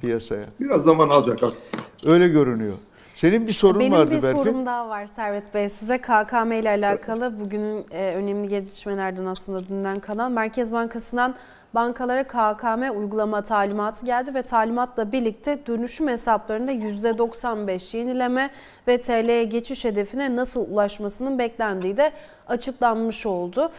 piyasaya. 0.00 0.44
Biraz 0.60 0.84
zaman 0.84 1.08
alacak 1.08 1.42
haklısın. 1.42 1.80
Öyle 2.04 2.28
görünüyor. 2.28 2.74
Senin 3.14 3.46
bir 3.46 3.52
sorun 3.52 3.80
Benim 3.80 3.92
vardı 3.92 4.10
bir 4.10 4.22
Berfin. 4.22 4.36
sorum 4.42 4.66
daha 4.66 4.88
var 4.88 5.06
Servet 5.06 5.54
Bey. 5.54 5.68
Size 5.68 5.98
KKM 5.98 6.52
ile 6.52 6.68
alakalı 6.68 7.40
bugünün 7.40 7.86
e, 7.90 8.14
önemli 8.14 8.48
gelişmelerden 8.48 9.24
aslında 9.24 9.68
dünden 9.68 10.00
kalan 10.00 10.32
Merkez 10.32 10.72
Bankası'ndan 10.72 11.34
bankalara 11.74 12.24
KKM 12.24 12.98
uygulama 12.98 13.42
talimatı 13.42 14.06
geldi 14.06 14.34
ve 14.34 14.42
talimatla 14.42 15.12
birlikte 15.12 15.66
dönüşüm 15.66 16.08
hesaplarında 16.08 16.72
%95 16.72 17.96
yenileme 17.96 18.50
ve 18.88 19.00
TL'ye 19.00 19.44
geçiş 19.44 19.84
hedefine 19.84 20.36
nasıl 20.36 20.72
ulaşmasının 20.72 21.38
beklendiği 21.38 21.96
de 21.96 22.12
açıklanmış 22.48 23.26
oldu. 23.26 23.70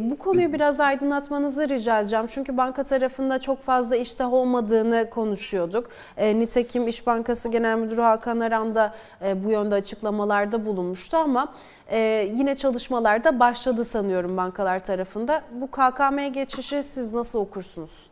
Bu 0.00 0.18
konuyu 0.18 0.52
biraz 0.52 0.80
aydınlatmanızı 0.80 1.68
rica 1.68 2.00
edeceğim. 2.00 2.26
Çünkü 2.28 2.56
banka 2.56 2.82
tarafında 2.84 3.38
çok 3.38 3.62
fazla 3.62 3.96
iştah 3.96 4.32
olmadığını 4.32 5.10
konuşuyorduk. 5.10 5.90
E, 6.16 6.38
nitekim 6.38 6.88
İş 6.88 7.06
Bankası 7.06 7.48
Genel 7.48 7.78
Müdürü 7.78 8.00
Hakan 8.00 8.40
Aran 8.40 8.74
da 8.74 8.94
e, 9.22 9.44
bu 9.44 9.50
yönde 9.50 9.74
açıklamalarda 9.74 10.66
bulunmuştu 10.66 11.16
ama 11.16 11.52
e, 11.90 12.30
yine 12.36 12.54
çalışmalarda 12.54 13.40
başladı 13.40 13.84
sanıyorum 13.84 14.36
bankalar 14.36 14.84
tarafında. 14.84 15.44
Bu 15.52 15.70
KKM 15.70 16.32
geçişi 16.32 16.82
siz 16.82 17.12
nasıl 17.12 17.38
okursunuz? 17.38 18.10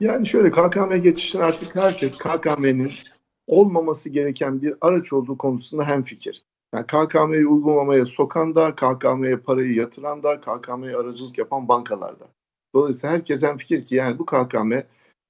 Yani 0.00 0.26
şöyle 0.26 0.50
KKM 0.50 0.94
geçişini 1.02 1.42
artık 1.42 1.76
herkes 1.76 2.16
KKM'nin 2.16 2.92
olmaması 3.46 4.10
gereken 4.10 4.62
bir 4.62 4.74
araç 4.80 5.12
olduğu 5.12 5.38
konusunda 5.38 5.84
hemfikir. 5.84 6.44
Yani 6.74 6.86
KKM'yi 6.86 7.46
uygulamaya 7.46 8.06
sokan 8.06 8.54
da, 8.54 8.74
KKM'ye 8.74 9.36
parayı 9.36 9.74
yatıran 9.74 10.22
da, 10.22 10.40
KKM'ye 10.40 10.96
aracılık 10.96 11.38
yapan 11.38 11.68
bankalarda. 11.68 12.28
Dolayısıyla 12.74 13.14
herkes 13.14 13.44
fikir 13.58 13.84
ki 13.84 13.94
yani 13.94 14.18
bu 14.18 14.26
KKM 14.26 14.72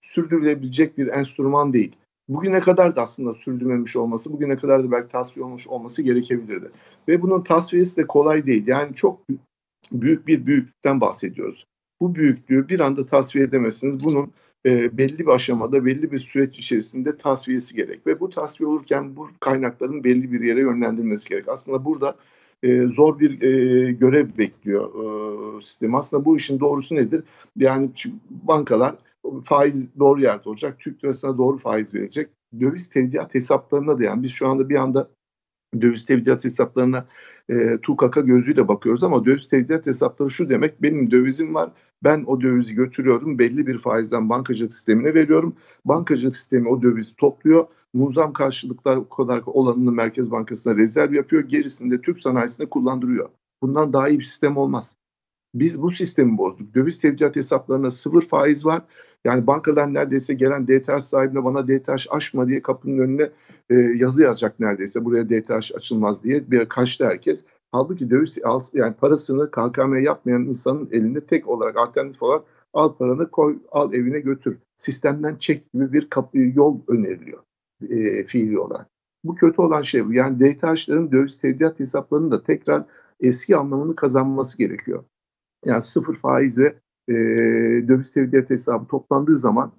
sürdürülebilecek 0.01 0.99
bir 0.99 1.07
enstrüman 1.07 1.73
değil. 1.73 1.97
Bugüne 2.31 2.61
kadar 2.61 2.97
da 2.97 3.03
aslında 3.03 3.35
sürdürmemiş 3.35 3.97
olması, 3.97 4.33
bugüne 4.33 4.57
kadar 4.57 4.85
da 4.85 4.91
belki 4.91 5.09
tasfiye 5.09 5.47
olmuş 5.47 5.67
olması 5.67 6.03
gerekebilirdi. 6.03 6.71
Ve 7.09 7.23
bunun 7.23 7.43
tasfiyesi 7.43 7.97
de 7.97 8.07
kolay 8.07 8.47
değil. 8.47 8.67
Yani 8.67 8.95
çok 8.95 9.21
büyük 9.93 10.27
bir 10.27 10.47
büyüklükten 10.47 11.01
bahsediyoruz. 11.01 11.67
Bu 12.01 12.15
büyüklüğü 12.15 12.69
bir 12.69 12.81
anda 12.81 13.07
tasfiye 13.07 13.45
edemezsiniz. 13.45 14.05
Bunun 14.05 14.33
e, 14.67 14.99
belli 14.99 15.19
bir 15.19 15.27
aşamada, 15.27 15.85
belli 15.85 16.13
bir 16.13 16.19
süreç 16.19 16.59
içerisinde 16.59 17.17
tasfiyesi 17.17 17.77
gerek. 17.77 18.07
Ve 18.07 18.21
bu 18.21 18.31
tasfiye 18.31 18.69
olurken 18.71 19.17
bu 19.17 19.29
kaynakların 19.41 20.05
belli 20.05 20.33
bir 20.33 20.41
yere 20.41 20.61
yönlendirilmesi 20.61 21.29
gerek. 21.29 21.49
Aslında 21.49 21.85
burada 21.85 22.17
e, 22.63 22.87
zor 22.87 23.19
bir 23.19 23.43
e, 23.43 23.93
görev 23.93 24.29
bekliyor 24.39 24.91
e, 24.95 25.63
sistem. 25.63 25.95
Aslında 25.95 26.25
bu 26.25 26.37
işin 26.37 26.61
doğrusu 26.61 26.95
nedir? 26.95 27.25
Yani 27.57 27.91
bankalar 28.31 28.95
faiz 29.45 29.99
doğru 29.99 30.21
yerde 30.21 30.49
olacak, 30.49 30.79
Türk 30.79 31.05
lirasına 31.05 31.39
doğru 31.39 31.59
faiz 31.59 31.95
verecek. 31.95 32.31
Döviz 32.61 32.89
tevdiat 32.89 33.35
hesaplarına 33.35 33.99
da 33.99 34.05
yani 34.05 34.23
biz 34.23 34.31
şu 34.31 34.49
anda 34.49 34.69
bir 34.69 34.77
anda 34.77 35.11
döviz 35.81 36.07
tevdiat 36.07 36.45
hesaplarına 36.45 37.07
e, 37.49 37.79
tukaka 37.83 38.21
gözüyle 38.21 38.69
bakıyoruz 38.69 39.03
ama 39.03 39.25
döviz 39.25 39.49
tevdiat 39.49 39.87
hesapları 39.87 40.31
şu 40.31 40.49
demek 40.49 40.83
benim 40.83 41.11
dövizim 41.11 41.55
var 41.55 41.73
ben 42.05 42.25
o 42.27 42.41
dövizi 42.41 42.75
götürüyorum 42.75 43.39
belli 43.39 43.67
bir 43.67 43.79
faizden 43.79 44.29
bankacılık 44.29 44.73
sistemine 44.73 45.15
veriyorum 45.15 45.57
bankacılık 45.85 46.37
sistemi 46.37 46.69
o 46.69 46.83
dövizi 46.83 47.17
topluyor 47.17 47.67
muzam 47.95 48.33
karşılıklar 48.33 49.09
kadar 49.09 49.43
olanını 49.47 49.93
Merkez 49.93 50.31
Bankası'na 50.31 50.77
rezerv 50.77 51.13
yapıyor 51.13 51.43
gerisini 51.43 51.91
de 51.91 52.01
Türk 52.01 52.21
sanayisine 52.21 52.67
kullandırıyor. 52.67 53.29
Bundan 53.63 53.93
daha 53.93 54.09
iyi 54.09 54.19
bir 54.19 54.25
sistem 54.25 54.57
olmaz. 54.57 54.97
Biz 55.55 55.83
bu 55.83 55.91
sistemi 55.91 56.39
bozduk. 56.39 56.75
Döviz 56.75 57.01
tevdiat 57.01 57.37
hesaplarına 57.37 57.91
sıfır 57.91 58.23
faiz 58.23 58.67
var. 58.67 58.83
Yani 59.25 59.47
bankalar 59.47 59.95
neredeyse 59.95 60.35
gelen 60.35 60.67
DTH 60.69 60.99
sahibine 60.99 61.45
bana 61.45 61.69
DTH 61.69 62.07
açma 62.11 62.49
diye 62.49 62.63
kapının 62.63 62.99
önüne 62.99 63.31
e, 63.71 63.75
yazı 63.75 64.23
yazacak 64.23 64.61
neredeyse. 64.61 65.05
Buraya 65.05 65.29
DTH 65.29 65.77
açılmaz 65.77 66.25
diye 66.25 66.51
bir 66.51 66.69
kaçtı 66.69 67.07
herkes. 67.07 67.45
Halbuki 67.73 68.11
döviz 68.11 68.39
yani 68.75 68.95
parasını 68.95 69.51
KKM 69.51 69.97
yapmayan 69.97 70.43
insanın 70.43 70.89
elinde 70.93 71.21
tek 71.21 71.49
olarak 71.49 71.77
alternatif 71.77 72.23
olarak 72.23 72.45
al 72.73 72.95
paranı 72.95 73.31
koy 73.31 73.59
al 73.73 73.95
evine 73.95 74.21
götür. 74.21 74.59
Sistemden 74.77 75.37
çek 75.37 75.73
gibi 75.73 75.93
bir 75.93 76.11
kapı, 76.11 76.39
yol 76.39 76.81
öneriliyor 76.89 77.43
e, 77.89 78.25
fiili 78.25 78.59
olarak. 78.59 78.87
Bu 79.25 79.35
kötü 79.35 79.63
olan 79.63 79.83
şey 79.83 80.07
bu. 80.07 80.13
Yani 80.13 80.41
DTH'ların 80.41 81.13
döviz 81.13 81.39
tevdiat 81.39 81.81
hesaplarının 81.81 82.31
da 82.31 82.43
tekrar 82.43 82.85
eski 83.21 83.57
anlamını 83.57 83.97
kazanması 83.97 84.59
gerekiyor. 84.59 85.05
Yani 85.67 85.83
sıfır 85.83 86.15
faizle 86.15 86.81
e, 87.09 87.15
döviz 87.89 88.15
tevdiat 88.15 88.51
hesabı 88.51 88.87
toplandığı 88.87 89.37
zaman 89.37 89.73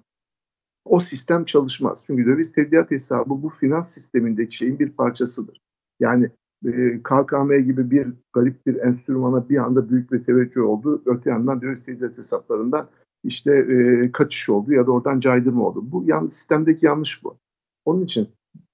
o 0.84 1.00
sistem 1.00 1.44
çalışmaz. 1.44 2.04
Çünkü 2.06 2.26
döviz 2.26 2.52
tevdiat 2.52 2.90
hesabı 2.90 3.30
bu 3.30 3.48
finans 3.48 3.94
sistemindeki 3.94 4.56
şeyin 4.56 4.78
bir 4.78 4.90
parçasıdır. 4.90 5.60
Yani 6.00 6.30
e, 6.66 7.02
KKM 7.02 7.58
gibi 7.58 7.90
bir 7.90 8.08
garip 8.32 8.66
bir 8.66 8.76
enstrümana 8.76 9.48
bir 9.48 9.56
anda 9.56 9.90
büyük 9.90 10.12
bir 10.12 10.22
teveccüh 10.22 10.62
oldu. 10.62 11.02
Öte 11.06 11.30
yandan 11.30 11.62
döviz 11.62 11.84
tevdiat 11.84 12.18
hesaplarından 12.18 12.88
işte 13.24 13.52
e, 13.54 14.12
kaçış 14.12 14.48
oldu 14.48 14.72
ya 14.72 14.86
da 14.86 14.90
oradan 14.90 15.20
caydırma 15.20 15.66
oldu. 15.66 15.80
Bu 15.92 16.04
yan, 16.06 16.26
sistemdeki 16.26 16.86
yanlış 16.86 17.24
bu. 17.24 17.36
Onun 17.84 18.04
için 18.04 18.28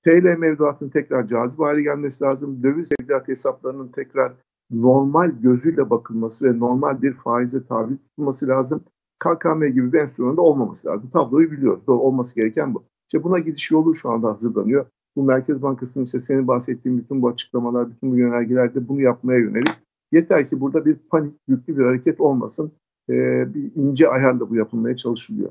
TL 0.04 0.38
mevduatının 0.38 0.90
tekrar 0.90 1.28
cazip 1.28 1.60
hale 1.60 1.82
gelmesi 1.82 2.24
lazım. 2.24 2.62
Döviz 2.62 2.88
tevdiat 2.88 3.28
hesaplarının 3.28 3.88
tekrar 3.88 4.32
normal 4.70 5.30
gözüyle 5.42 5.90
bakılması 5.90 6.44
ve 6.44 6.58
normal 6.58 7.02
bir 7.02 7.12
faize 7.12 7.66
tabi 7.66 7.96
tutulması 7.98 8.48
lazım. 8.48 8.84
KKM 9.18 9.64
gibi 9.64 9.92
bir 9.92 9.98
enstrümanda 9.98 10.40
olmaması 10.40 10.88
lazım. 10.88 11.10
Tabloyu 11.10 11.50
biliyoruz. 11.50 11.86
Doğru 11.86 11.98
olması 11.98 12.34
gereken 12.34 12.74
bu. 12.74 12.84
İşte 13.08 13.24
buna 13.24 13.38
gidiş 13.38 13.70
yolu 13.70 13.94
şu 13.94 14.10
anda 14.10 14.28
hazırlanıyor. 14.28 14.86
Bu 15.16 15.22
Merkez 15.22 15.62
Bankası'nın 15.62 16.04
işte 16.04 16.20
senin 16.20 16.48
bahsettiğin 16.48 16.98
bütün 16.98 17.22
bu 17.22 17.28
açıklamalar, 17.28 17.90
bütün 17.90 18.12
bu 18.12 18.16
yönergelerde 18.16 18.88
bunu 18.88 19.00
yapmaya 19.00 19.38
yönelik. 19.38 19.74
Yeter 20.12 20.46
ki 20.46 20.60
burada 20.60 20.84
bir 20.84 20.94
panik, 20.94 21.34
yüklü 21.48 21.78
bir 21.78 21.84
hareket 21.84 22.20
olmasın. 22.20 22.72
Ee, 23.10 23.54
bir 23.54 23.70
ince 23.74 24.08
ayarla 24.08 24.50
bu 24.50 24.56
yapılmaya 24.56 24.96
çalışılıyor. 24.96 25.50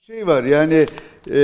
Şey 0.00 0.26
var 0.26 0.44
yani 0.44 0.86
e, 1.30 1.38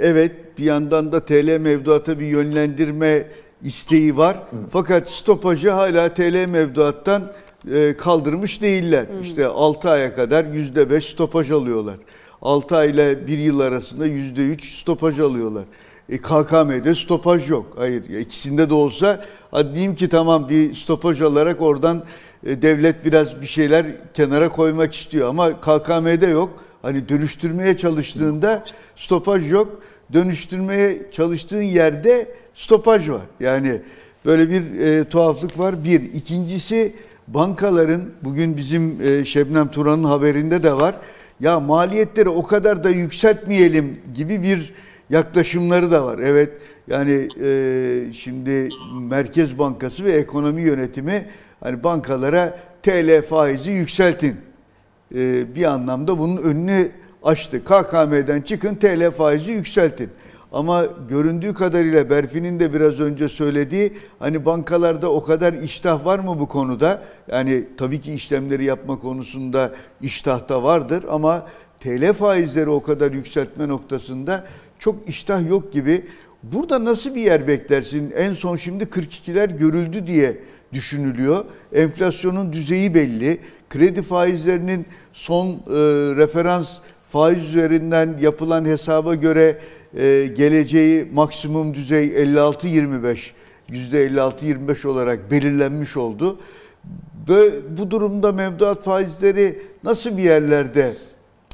evet 0.00 0.58
bir 0.58 0.64
yandan 0.64 1.12
da 1.12 1.24
TL 1.24 1.60
mevduata 1.60 2.20
bir 2.20 2.26
yönlendirme 2.26 3.26
isteği 3.66 4.16
var. 4.16 4.36
Hı. 4.36 4.56
Fakat 4.70 5.10
stopajı 5.10 5.70
hala 5.70 6.14
TL 6.14 6.48
mevduattan 6.48 7.32
e, 7.72 7.96
kaldırmış 7.96 8.62
değiller. 8.62 9.02
Hı. 9.02 9.20
İşte 9.22 9.46
6 9.46 9.90
aya 9.90 10.14
kadar 10.14 10.44
%5 10.44 11.00
stopaj 11.00 11.50
alıyorlar. 11.50 11.96
6 12.42 12.76
ay 12.76 12.90
ile 12.90 13.26
1 13.26 13.38
yıl 13.38 13.60
arasında 13.60 14.06
%3 14.06 14.80
stopaj 14.80 15.20
alıyorlar. 15.20 15.64
E, 16.08 16.18
KKM'de 16.18 16.94
stopaj 16.94 17.50
yok. 17.50 17.66
Hayır 17.76 18.04
ikisinde 18.20 18.70
de 18.70 18.74
olsa 18.74 19.24
hadi 19.50 19.74
diyeyim 19.74 19.94
ki 19.94 20.08
tamam 20.08 20.48
bir 20.48 20.74
stopaj 20.74 21.22
alarak 21.22 21.62
oradan 21.62 22.04
e, 22.46 22.62
devlet 22.62 23.04
biraz 23.04 23.40
bir 23.40 23.46
şeyler 23.46 23.86
kenara 24.14 24.48
koymak 24.48 24.94
istiyor 24.94 25.28
ama 25.28 25.60
KKM'de 25.60 26.26
yok. 26.26 26.50
Hani 26.82 27.08
dönüştürmeye 27.08 27.76
çalıştığında 27.76 28.64
stopaj 28.96 29.52
yok. 29.52 29.80
Dönüştürmeye 30.12 30.98
çalıştığın 31.12 31.62
yerde 31.62 32.28
stopaj 32.54 33.10
var. 33.10 33.26
Yani 33.40 33.80
böyle 34.24 34.50
bir 34.50 34.80
e, 34.80 35.04
tuhaflık 35.04 35.58
var. 35.58 35.84
Bir. 35.84 36.00
İkincisi 36.00 36.92
bankaların 37.28 38.02
bugün 38.22 38.56
bizim 38.56 39.00
e, 39.02 39.24
Şebnem 39.24 39.68
Turan'ın 39.68 40.04
haberinde 40.04 40.62
de 40.62 40.72
var. 40.72 40.94
Ya 41.40 41.60
maliyetleri 41.60 42.28
o 42.28 42.42
kadar 42.42 42.84
da 42.84 42.90
yükseltmeyelim 42.90 43.92
gibi 44.16 44.42
bir 44.42 44.72
yaklaşımları 45.10 45.90
da 45.90 46.04
var. 46.04 46.18
Evet 46.18 46.50
yani 46.88 47.28
e, 47.42 48.12
şimdi 48.12 48.68
Merkez 49.00 49.58
Bankası 49.58 50.04
ve 50.04 50.12
ekonomi 50.12 50.62
yönetimi 50.62 51.26
hani 51.60 51.84
bankalara 51.84 52.58
TL 52.82 53.22
faizi 53.22 53.72
yükseltin. 53.72 54.36
E, 55.14 55.54
bir 55.54 55.64
anlamda 55.64 56.18
bunun 56.18 56.36
önünü 56.36 56.90
açtı. 57.26 57.64
KKM'den 57.64 58.40
çıkın 58.40 58.74
TL 58.74 59.10
faizi 59.10 59.52
yükseltin. 59.52 60.10
Ama 60.52 60.86
göründüğü 61.08 61.54
kadarıyla 61.54 62.10
Berfi'nin 62.10 62.60
de 62.60 62.74
biraz 62.74 63.00
önce 63.00 63.28
söylediği 63.28 63.92
hani 64.18 64.44
bankalarda 64.44 65.12
o 65.12 65.22
kadar 65.22 65.52
iştah 65.52 66.04
var 66.04 66.18
mı 66.18 66.40
bu 66.40 66.48
konuda? 66.48 67.02
Yani 67.28 67.64
tabii 67.76 68.00
ki 68.00 68.14
işlemleri 68.14 68.64
yapma 68.64 69.00
konusunda 69.00 69.74
iştah 70.00 70.48
da 70.48 70.62
vardır 70.62 71.04
ama 71.10 71.46
TL 71.80 72.12
faizleri 72.12 72.70
o 72.70 72.82
kadar 72.82 73.12
yükseltme 73.12 73.68
noktasında 73.68 74.44
çok 74.78 75.08
iştah 75.08 75.50
yok 75.50 75.72
gibi. 75.72 76.04
Burada 76.42 76.84
nasıl 76.84 77.14
bir 77.14 77.20
yer 77.20 77.48
beklersin? 77.48 78.12
En 78.16 78.32
son 78.32 78.56
şimdi 78.56 78.84
42'ler 78.84 79.58
görüldü 79.58 80.06
diye 80.06 80.38
düşünülüyor. 80.72 81.44
Enflasyonun 81.72 82.52
düzeyi 82.52 82.94
belli. 82.94 83.40
Kredi 83.70 84.02
faizlerinin 84.02 84.86
son 85.12 85.46
e, 85.48 85.56
referans 86.16 86.78
faiz 87.06 87.44
üzerinden 87.44 88.18
yapılan 88.20 88.64
hesaba 88.64 89.14
göre 89.14 89.60
e, 89.94 90.26
geleceği 90.36 91.04
maksimum 91.12 91.74
düzey 91.74 92.08
56-25 92.08 93.32
%56-25 93.70 94.86
olarak 94.88 95.30
belirlenmiş 95.30 95.96
oldu. 95.96 96.38
Böyle, 97.28 97.78
bu 97.78 97.90
durumda 97.90 98.32
mevduat 98.32 98.84
faizleri 98.84 99.62
nasıl 99.84 100.16
bir 100.16 100.22
yerlerde 100.22 100.96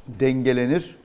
dengelenir? 0.08 0.96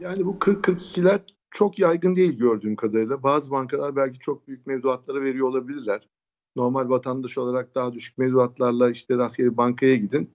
Yani 0.00 0.24
bu 0.24 0.36
40-42'ler 0.40 1.20
çok 1.50 1.78
yaygın 1.78 2.16
değil 2.16 2.38
gördüğüm 2.38 2.76
kadarıyla. 2.76 3.22
Bazı 3.22 3.50
bankalar 3.50 3.96
belki 3.96 4.18
çok 4.18 4.48
büyük 4.48 4.66
mevduatlara 4.66 5.22
veriyor 5.22 5.48
olabilirler. 5.48 6.08
Normal 6.56 6.88
vatandaş 6.88 7.38
olarak 7.38 7.74
daha 7.74 7.92
düşük 7.92 8.18
mevduatlarla 8.18 8.90
işte 8.90 9.16
rastgele 9.16 9.56
bankaya 9.56 9.96
gidin. 9.96 10.30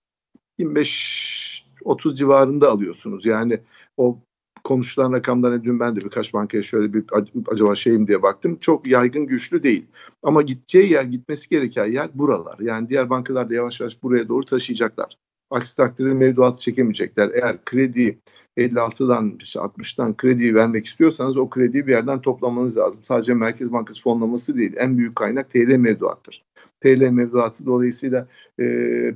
25-30 1.81 2.15
civarında 2.15 2.71
alıyorsunuz. 2.71 3.25
Yani 3.25 3.59
o 3.97 4.19
konuşulan 4.63 5.13
rakamlara 5.13 5.63
dün 5.63 5.79
ben 5.79 5.95
de 5.95 6.01
birkaç 6.01 6.33
bankaya 6.33 6.63
şöyle 6.63 6.93
bir 6.93 7.03
acaba 7.47 7.75
şeyim 7.75 8.07
diye 8.07 8.21
baktım. 8.21 8.57
Çok 8.61 8.87
yaygın 8.87 9.27
güçlü 9.27 9.63
değil. 9.63 9.85
Ama 10.23 10.41
gideceği 10.41 10.91
yer 10.91 11.03
gitmesi 11.03 11.49
gereken 11.49 11.85
yer 11.85 12.09
buralar. 12.13 12.59
Yani 12.59 12.89
diğer 12.89 13.09
bankalar 13.09 13.49
da 13.49 13.53
yavaş 13.53 13.81
yavaş 13.81 14.03
buraya 14.03 14.27
doğru 14.27 14.45
taşıyacaklar. 14.45 15.17
Aksi 15.49 15.77
takdirde 15.77 16.13
mevduatı 16.13 16.61
çekemeyecekler. 16.61 17.31
Eğer 17.33 17.65
kredi 17.65 18.19
56'dan 18.57 19.37
işte 19.41 19.59
60'tan 19.59 20.17
krediyi 20.17 20.55
vermek 20.55 20.85
istiyorsanız 20.85 21.37
o 21.37 21.49
krediyi 21.49 21.87
bir 21.87 21.91
yerden 21.91 22.21
toplamanız 22.21 22.77
lazım. 22.77 23.01
Sadece 23.03 23.33
Merkez 23.33 23.71
Bankası 23.71 24.01
fonlaması 24.01 24.57
değil. 24.57 24.73
En 24.77 24.97
büyük 24.97 25.15
kaynak 25.15 25.49
TL 25.49 25.75
mevduattır. 25.75 26.44
TL 26.85 27.09
mevduatı 27.09 27.65
dolayısıyla 27.65 28.27
e, 28.59 28.65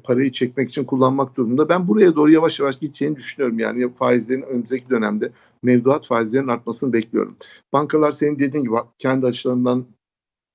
parayı 0.03 0.31
çekmek 0.31 0.69
için 0.69 0.83
kullanmak 0.83 1.37
durumunda. 1.37 1.69
Ben 1.69 1.87
buraya 1.87 2.15
doğru 2.15 2.31
yavaş 2.31 2.59
yavaş 2.59 2.79
gideceğini 2.79 3.15
düşünüyorum. 3.15 3.59
Yani 3.59 3.93
faizlerin 3.93 4.41
önümüzdeki 4.41 4.89
dönemde 4.89 5.31
mevduat 5.63 6.05
faizlerinin 6.05 6.47
artmasını 6.47 6.93
bekliyorum. 6.93 7.35
Bankalar 7.73 8.11
senin 8.11 8.39
dediğin 8.39 8.63
gibi 8.63 8.75
kendi 8.97 9.25
açılarından 9.25 9.85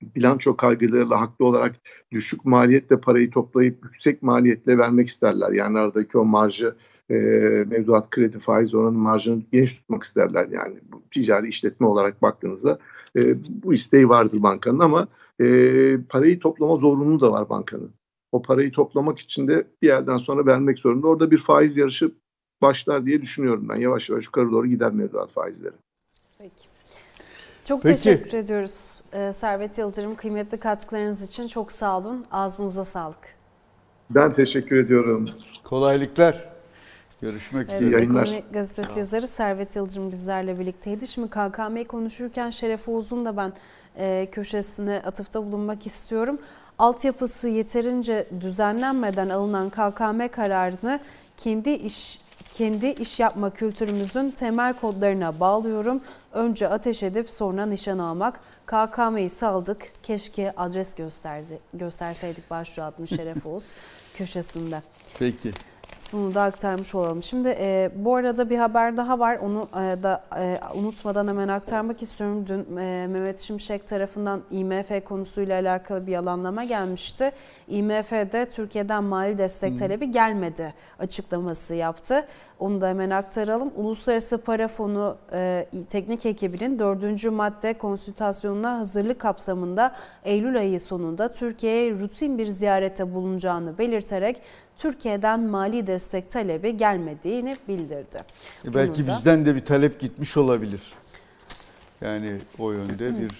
bilanço 0.02 0.56
kaygılarıyla 0.56 1.20
haklı 1.20 1.44
olarak 1.44 1.76
düşük 2.12 2.44
maliyetle 2.44 3.00
parayı 3.00 3.30
toplayıp 3.30 3.84
yüksek 3.84 4.22
maliyetle 4.22 4.78
vermek 4.78 5.08
isterler. 5.08 5.52
Yani 5.52 5.78
aradaki 5.78 6.18
o 6.18 6.24
marjı 6.24 6.74
e, 7.10 7.14
mevduat 7.66 8.10
kredi 8.10 8.38
faiz 8.38 8.74
oranı 8.74 8.98
marjını 8.98 9.42
geniş 9.52 9.74
tutmak 9.74 10.02
isterler. 10.02 10.48
Yani 10.48 10.78
bu 10.92 11.02
ticari 11.10 11.48
işletme 11.48 11.86
olarak 11.86 12.22
baktığınızda 12.22 12.78
e, 13.16 13.36
bu 13.62 13.74
isteği 13.74 14.08
vardır 14.08 14.42
bankanın 14.42 14.78
ama 14.78 15.08
e, 15.40 15.46
parayı 16.08 16.40
toplama 16.40 16.76
zorunluluğu 16.76 17.20
da 17.20 17.32
var 17.32 17.48
bankanın. 17.48 17.94
O 18.32 18.42
parayı 18.42 18.72
toplamak 18.72 19.18
için 19.18 19.48
de 19.48 19.66
bir 19.82 19.86
yerden 19.86 20.16
sonra 20.16 20.46
vermek 20.46 20.78
zorunda. 20.78 21.08
Orada 21.08 21.30
bir 21.30 21.38
faiz 21.38 21.76
yarışı 21.76 22.10
başlar 22.62 23.06
diye 23.06 23.22
düşünüyorum 23.22 23.68
ben. 23.68 23.76
Yavaş 23.76 24.10
yavaş 24.10 24.24
yukarı 24.24 24.52
doğru 24.52 24.66
gider 24.66 24.92
mevduat 24.92 25.30
faizleri. 25.30 25.74
Peki. 26.38 26.68
Çok 27.64 27.82
Peki. 27.82 28.02
teşekkür 28.02 28.38
ediyoruz 28.38 29.02
ee, 29.12 29.32
Servet 29.32 29.78
Yıldırım. 29.78 30.14
Kıymetli 30.14 30.58
katkılarınız 30.58 31.22
için 31.22 31.48
çok 31.48 31.72
sağ 31.72 31.98
olun. 31.98 32.24
Ağzınıza 32.30 32.84
sağlık. 32.84 33.34
Ben 34.14 34.30
teşekkür 34.30 34.76
ediyorum. 34.76 35.26
Kolaylıklar. 35.64 36.54
Görüşmek 37.20 37.68
evet, 37.70 37.82
üzere. 37.82 37.96
Yayınlar. 37.96 38.22
Ekonomi 38.22 38.44
Gazetesi 38.52 38.98
yazarı 38.98 39.28
Servet 39.28 39.76
Yıldırım 39.76 40.10
bizlerle 40.10 40.58
birlikteydi. 40.58 41.06
Şimdi 41.06 41.30
KKM 41.30 41.84
konuşurken 41.88 42.50
Şeref 42.50 42.88
Oğuz'un 42.88 43.24
da 43.24 43.36
ben 43.36 43.52
e, 43.98 44.28
köşesine 44.32 45.02
atıfta 45.06 45.44
bulunmak 45.44 45.86
istiyorum. 45.86 46.38
Altyapısı 46.78 47.48
yeterince 47.48 48.28
düzenlenmeden 48.40 49.28
alınan 49.28 49.70
KKM 49.70 50.28
kararını 50.32 51.00
kendi 51.36 51.70
iş 51.70 52.24
kendi 52.54 52.86
iş 52.86 53.20
yapma 53.20 53.50
kültürümüzün 53.50 54.30
temel 54.30 54.74
kodlarına 54.74 55.40
bağlıyorum. 55.40 56.00
Önce 56.32 56.68
ateş 56.68 57.02
edip 57.02 57.30
sonra 57.30 57.66
nişan 57.66 57.98
almak. 57.98 58.40
KKM'yi 58.66 59.30
saldık. 59.30 59.92
Keşke 60.02 60.52
adres 60.56 60.94
gösterdi, 60.94 61.58
gösterseydik 61.74 62.50
başlığı 62.50 62.84
atmış 62.84 63.10
Şeref 63.10 63.46
Oğuz 63.46 63.72
köşesinde. 64.14 64.82
Peki. 65.18 65.52
Bunu 66.12 66.34
da 66.34 66.42
aktarmış 66.42 66.94
olalım. 66.94 67.22
Şimdi 67.22 67.48
e, 67.48 67.90
bu 67.94 68.16
arada 68.16 68.50
bir 68.50 68.58
haber 68.58 68.96
daha 68.96 69.18
var. 69.18 69.36
Onu 69.36 69.68
e, 69.72 70.02
da 70.02 70.24
e, 70.38 70.58
unutmadan 70.74 71.28
hemen 71.28 71.48
aktarmak 71.48 72.02
istiyorum. 72.02 72.46
Dün 72.46 72.76
e, 72.76 73.06
Mehmet 73.06 73.40
Şimşek 73.40 73.88
tarafından 73.88 74.42
IMF 74.50 75.04
konusuyla 75.04 75.60
alakalı 75.60 76.06
bir 76.06 76.12
yalanlama 76.12 76.64
gelmişti. 76.64 77.32
IMF'de 77.68 78.48
Türkiye'den 78.50 79.04
mali 79.04 79.38
destek 79.38 79.70
hmm. 79.70 79.78
talebi 79.78 80.10
gelmedi 80.10 80.74
açıklaması 80.98 81.74
yaptı. 81.74 82.26
Onu 82.58 82.80
da 82.80 82.88
hemen 82.88 83.10
aktaralım. 83.10 83.72
Uluslararası 83.76 84.38
Para 84.38 84.68
Fonu 84.68 85.16
e, 85.32 85.66
teknik 85.88 86.26
ekibinin 86.26 86.78
dördüncü 86.78 87.30
madde 87.30 87.78
konsültasyonuna 87.78 88.78
hazırlık 88.78 89.18
kapsamında 89.18 89.94
Eylül 90.24 90.58
ayı 90.58 90.80
sonunda 90.80 91.32
Türkiye'ye 91.32 91.90
rutin 91.90 92.38
bir 92.38 92.46
ziyarete 92.46 93.14
bulunacağını 93.14 93.78
belirterek 93.78 94.42
Türkiye'den 94.78 95.40
mali 95.40 95.86
destek 95.86 96.30
talebi 96.30 96.76
gelmediğini 96.76 97.56
bildirdi. 97.68 98.18
E 98.64 98.74
belki 98.74 99.06
da... 99.06 99.12
bizden 99.12 99.46
de 99.46 99.54
bir 99.54 99.64
talep 99.64 100.00
gitmiş 100.00 100.36
olabilir. 100.36 100.82
Yani 102.00 102.38
o 102.58 102.72
yönde 102.72 103.12
bir 103.18 103.30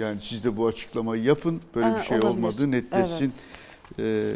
yani 0.00 0.20
siz 0.20 0.44
de 0.44 0.56
bu 0.56 0.66
açıklamayı 0.66 1.22
yapın. 1.22 1.60
Böyle 1.74 1.96
bir 1.96 2.00
şey 2.00 2.18
olabilir. 2.18 2.30
olmadı 2.30 2.70
netleşsin. 2.70 3.24
Evet 3.24 3.40
e, 3.98 4.32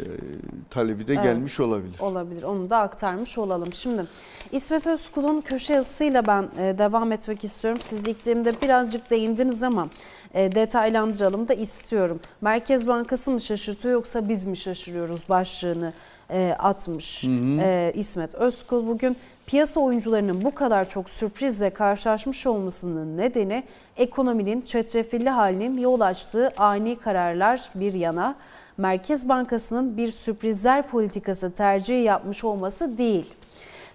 talebi 0.69 1.07
de 1.07 1.13
evet, 1.13 1.23
gelmiş 1.23 1.59
olabilir. 1.59 1.99
Olabilir. 1.99 2.43
Onu 2.43 2.69
da 2.69 2.77
aktarmış 2.77 3.37
olalım. 3.37 3.73
Şimdi 3.73 4.05
İsmet 4.51 4.87
Özkul'un 4.87 5.41
köşe 5.41 5.73
yazısıyla 5.73 6.27
ben 6.27 6.49
e, 6.59 6.77
devam 6.77 7.11
etmek 7.11 7.43
istiyorum. 7.43 7.81
Siz 7.83 8.07
iklimde 8.07 8.61
birazcık 8.61 9.09
değindiniz 9.09 9.63
ama 9.63 9.87
e, 10.33 10.51
detaylandıralım 10.51 11.47
da 11.47 11.53
istiyorum. 11.53 12.19
Merkez 12.41 12.87
Bankası 12.87 13.31
mı 13.31 13.41
şaşırtıyor 13.41 13.93
yoksa 13.93 14.29
biz 14.29 14.43
mi 14.43 14.57
şaşırıyoruz 14.57 15.29
başlığını 15.29 15.93
e, 16.29 16.55
atmış 16.59 17.23
hı 17.23 17.31
hı. 17.31 17.61
E, 17.61 17.91
İsmet 17.95 18.35
Özkul. 18.35 18.87
Bugün 18.87 19.17
piyasa 19.45 19.79
oyuncularının 19.79 20.41
bu 20.41 20.55
kadar 20.55 20.89
çok 20.89 21.09
sürprizle 21.09 21.69
karşılaşmış 21.69 22.47
olmasının 22.47 23.17
nedeni 23.17 23.63
ekonominin 23.97 24.61
çetrefilli 24.61 25.29
halinin 25.29 25.77
yol 25.77 25.99
açtığı 25.99 26.53
ani 26.57 26.99
kararlar 26.99 27.69
bir 27.75 27.93
yana 27.93 28.35
Merkez 28.81 29.29
Bankası'nın 29.29 29.97
bir 29.97 30.11
sürprizler 30.11 30.87
politikası 30.87 31.53
tercihi 31.53 32.01
yapmış 32.01 32.43
olması 32.43 32.97
değil. 32.97 33.25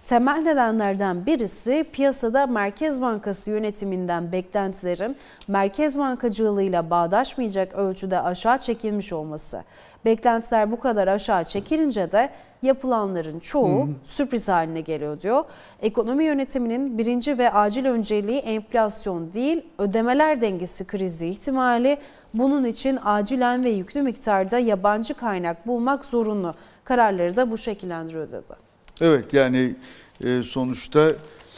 Temel 0.07 0.37
nedenlerden 0.37 1.25
birisi 1.25 1.85
piyasada 1.91 2.47
Merkez 2.47 3.01
Bankası 3.01 3.51
yönetiminden 3.51 4.31
beklentilerin 4.31 5.17
merkez 5.47 5.99
bankacılığıyla 5.99 6.89
bağdaşmayacak 6.89 7.73
ölçüde 7.73 8.21
aşağı 8.21 8.57
çekilmiş 8.57 9.13
olması. 9.13 9.63
Beklentiler 10.05 10.71
bu 10.71 10.79
kadar 10.79 11.07
aşağı 11.07 11.43
çekilince 11.43 12.11
de 12.11 12.29
yapılanların 12.61 13.39
çoğu 13.39 13.85
hmm. 13.85 13.95
sürpriz 14.03 14.49
haline 14.49 14.81
geliyor 14.81 15.21
diyor. 15.21 15.43
Ekonomi 15.81 16.23
yönetiminin 16.23 16.97
birinci 16.97 17.37
ve 17.37 17.51
acil 17.51 17.85
önceliği 17.85 18.39
enflasyon 18.39 19.33
değil 19.33 19.65
ödemeler 19.77 20.41
dengesi 20.41 20.87
krizi 20.87 21.27
ihtimali. 21.27 21.97
Bunun 22.33 22.65
için 22.65 22.99
acilen 23.03 23.63
ve 23.63 23.69
yüklü 23.69 24.01
miktarda 24.01 24.59
yabancı 24.59 25.13
kaynak 25.13 25.67
bulmak 25.67 26.05
zorunlu. 26.05 26.55
Kararları 26.83 27.35
da 27.35 27.51
bu 27.51 27.57
şekillendiriyor 27.57 28.31
dedi. 28.31 28.66
Evet 29.01 29.33
yani 29.33 29.75
e, 30.23 30.43
sonuçta 30.43 31.11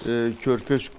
e, 0.07 0.31
Körfez 0.41 0.89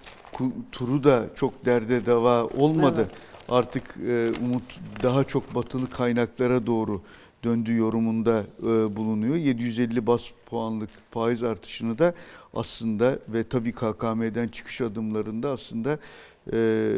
turu 0.72 1.04
da 1.04 1.26
çok 1.34 1.64
derde 1.66 2.06
dava 2.06 2.44
olmadı. 2.44 3.06
Evet. 3.08 3.16
Artık 3.48 3.96
e, 4.08 4.32
umut 4.44 4.62
daha 5.02 5.24
çok 5.24 5.54
batılı 5.54 5.90
kaynaklara 5.90 6.66
doğru 6.66 7.02
döndüğü 7.44 7.76
yorumunda 7.76 8.44
e, 8.62 8.96
bulunuyor. 8.96 9.36
750 9.36 10.06
bas 10.06 10.22
puanlık 10.46 10.90
faiz 11.10 11.42
artışını 11.42 11.98
da 11.98 12.14
aslında 12.54 13.18
ve 13.28 13.44
tabii 13.44 13.72
KKM'den 13.72 14.48
çıkış 14.48 14.80
adımlarında 14.80 15.50
aslında 15.50 15.98
e, 16.52 16.90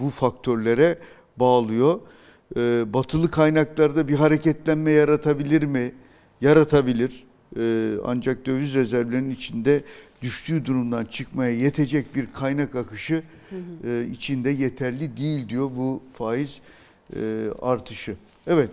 bu 0.00 0.10
faktörlere 0.10 0.98
bağlıyor. 1.36 2.00
E, 2.56 2.92
batılı 2.92 3.30
kaynaklarda 3.30 4.08
bir 4.08 4.14
hareketlenme 4.14 4.90
yaratabilir 4.90 5.62
mi? 5.62 5.94
Yaratabilir. 6.40 7.24
E, 7.56 7.94
ancak 8.04 8.46
döviz 8.46 8.74
rezervlerinin 8.74 9.30
içinde 9.30 9.82
düştüğü 10.22 10.64
durumdan 10.64 11.04
çıkmaya 11.04 11.50
yetecek 11.50 12.14
bir 12.14 12.26
kaynak 12.32 12.74
akışı 12.74 13.22
e, 13.84 14.06
içinde 14.12 14.50
yeterli 14.50 15.16
değil 15.16 15.48
diyor 15.48 15.70
bu 15.76 16.02
faiz 16.12 16.60
e, 17.16 17.44
artışı. 17.62 18.16
Evet 18.46 18.70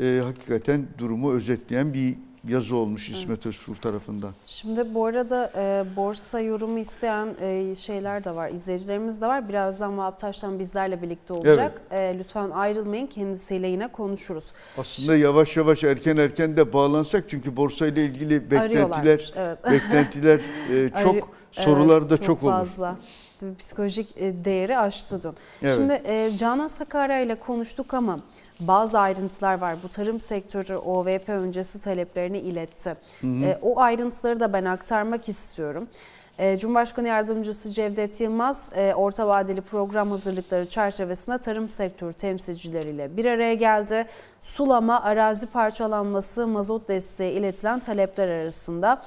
e, 0.00 0.20
hakikaten 0.24 0.86
durumu 0.98 1.32
özetleyen 1.32 1.94
bir 1.94 2.14
yazı 2.48 2.76
olmuş 2.76 3.10
İsmet 3.10 3.46
Özkul 3.46 3.74
tarafından. 3.74 4.30
Şimdi 4.46 4.94
bu 4.94 5.06
arada 5.06 5.52
e, 5.56 5.96
borsa 5.96 6.40
yorumu 6.40 6.78
isteyen 6.78 7.28
e, 7.40 7.74
şeyler 7.74 8.24
de 8.24 8.36
var, 8.36 8.50
izleyicilerimiz 8.50 9.20
de 9.20 9.26
var. 9.26 9.48
Birazdan 9.48 9.98
Vahap 9.98 10.20
Taş'tan 10.20 10.58
bizlerle 10.58 11.02
birlikte 11.02 11.32
olacak. 11.32 11.82
Evet. 11.90 12.16
E, 12.16 12.18
lütfen 12.18 12.50
ayrılmayın, 12.50 13.06
kendisiyle 13.06 13.68
yine 13.68 13.88
konuşuruz. 13.88 14.52
Aslında 14.78 14.84
Şimdi, 14.84 15.18
yavaş 15.18 15.56
yavaş 15.56 15.84
erken 15.84 16.16
erken 16.16 16.56
de 16.56 16.72
bağlansak 16.72 17.24
çünkü 17.28 17.56
borsa 17.56 17.86
ile 17.86 18.04
ilgili 18.04 18.50
beklentiler 18.50 19.32
evet. 19.36 19.64
beklentiler 19.70 20.40
e, 20.72 20.90
çok 21.02 21.14
Arı, 21.14 21.22
sorular 21.52 22.02
da 22.02 22.14
evet, 22.14 22.22
çok, 22.22 22.40
çok 22.40 22.50
fazla. 22.50 22.96
psikolojik 23.58 24.16
e, 24.16 24.44
değeri 24.44 24.78
aştı 24.78 25.22
dün. 25.22 25.32
Evet. 25.62 25.74
Şimdi 25.74 25.92
e, 26.04 26.30
Canan 26.38 26.68
Sakarya 26.68 27.20
ile 27.20 27.34
konuştuk 27.34 27.94
ama 27.94 28.20
bazı 28.68 28.98
ayrıntılar 28.98 29.58
var. 29.58 29.76
Bu 29.82 29.88
tarım 29.88 30.20
sektörü 30.20 30.76
OVP 30.76 31.28
öncesi 31.28 31.80
taleplerini 31.80 32.38
iletti. 32.38 32.96
Hı 33.20 33.26
hı. 33.26 33.44
E, 33.44 33.58
o 33.62 33.80
ayrıntıları 33.80 34.40
da 34.40 34.52
ben 34.52 34.64
aktarmak 34.64 35.28
istiyorum. 35.28 35.88
E, 36.38 36.58
Cumhurbaşkanı 36.58 37.08
Yardımcısı 37.08 37.70
Cevdet 37.70 38.20
Yılmaz, 38.20 38.72
e, 38.76 38.94
orta 38.94 39.28
vadeli 39.28 39.60
program 39.60 40.10
hazırlıkları 40.10 40.68
çerçevesinde 40.68 41.38
tarım 41.38 41.70
sektörü 41.70 42.12
temsilcileriyle 42.12 43.16
bir 43.16 43.24
araya 43.24 43.54
geldi. 43.54 44.06
Sulama, 44.40 45.02
arazi 45.02 45.46
parçalanması, 45.46 46.46
mazot 46.46 46.88
desteği 46.88 47.32
iletilen 47.32 47.80
talepler 47.80 48.28
arasında 48.28 49.02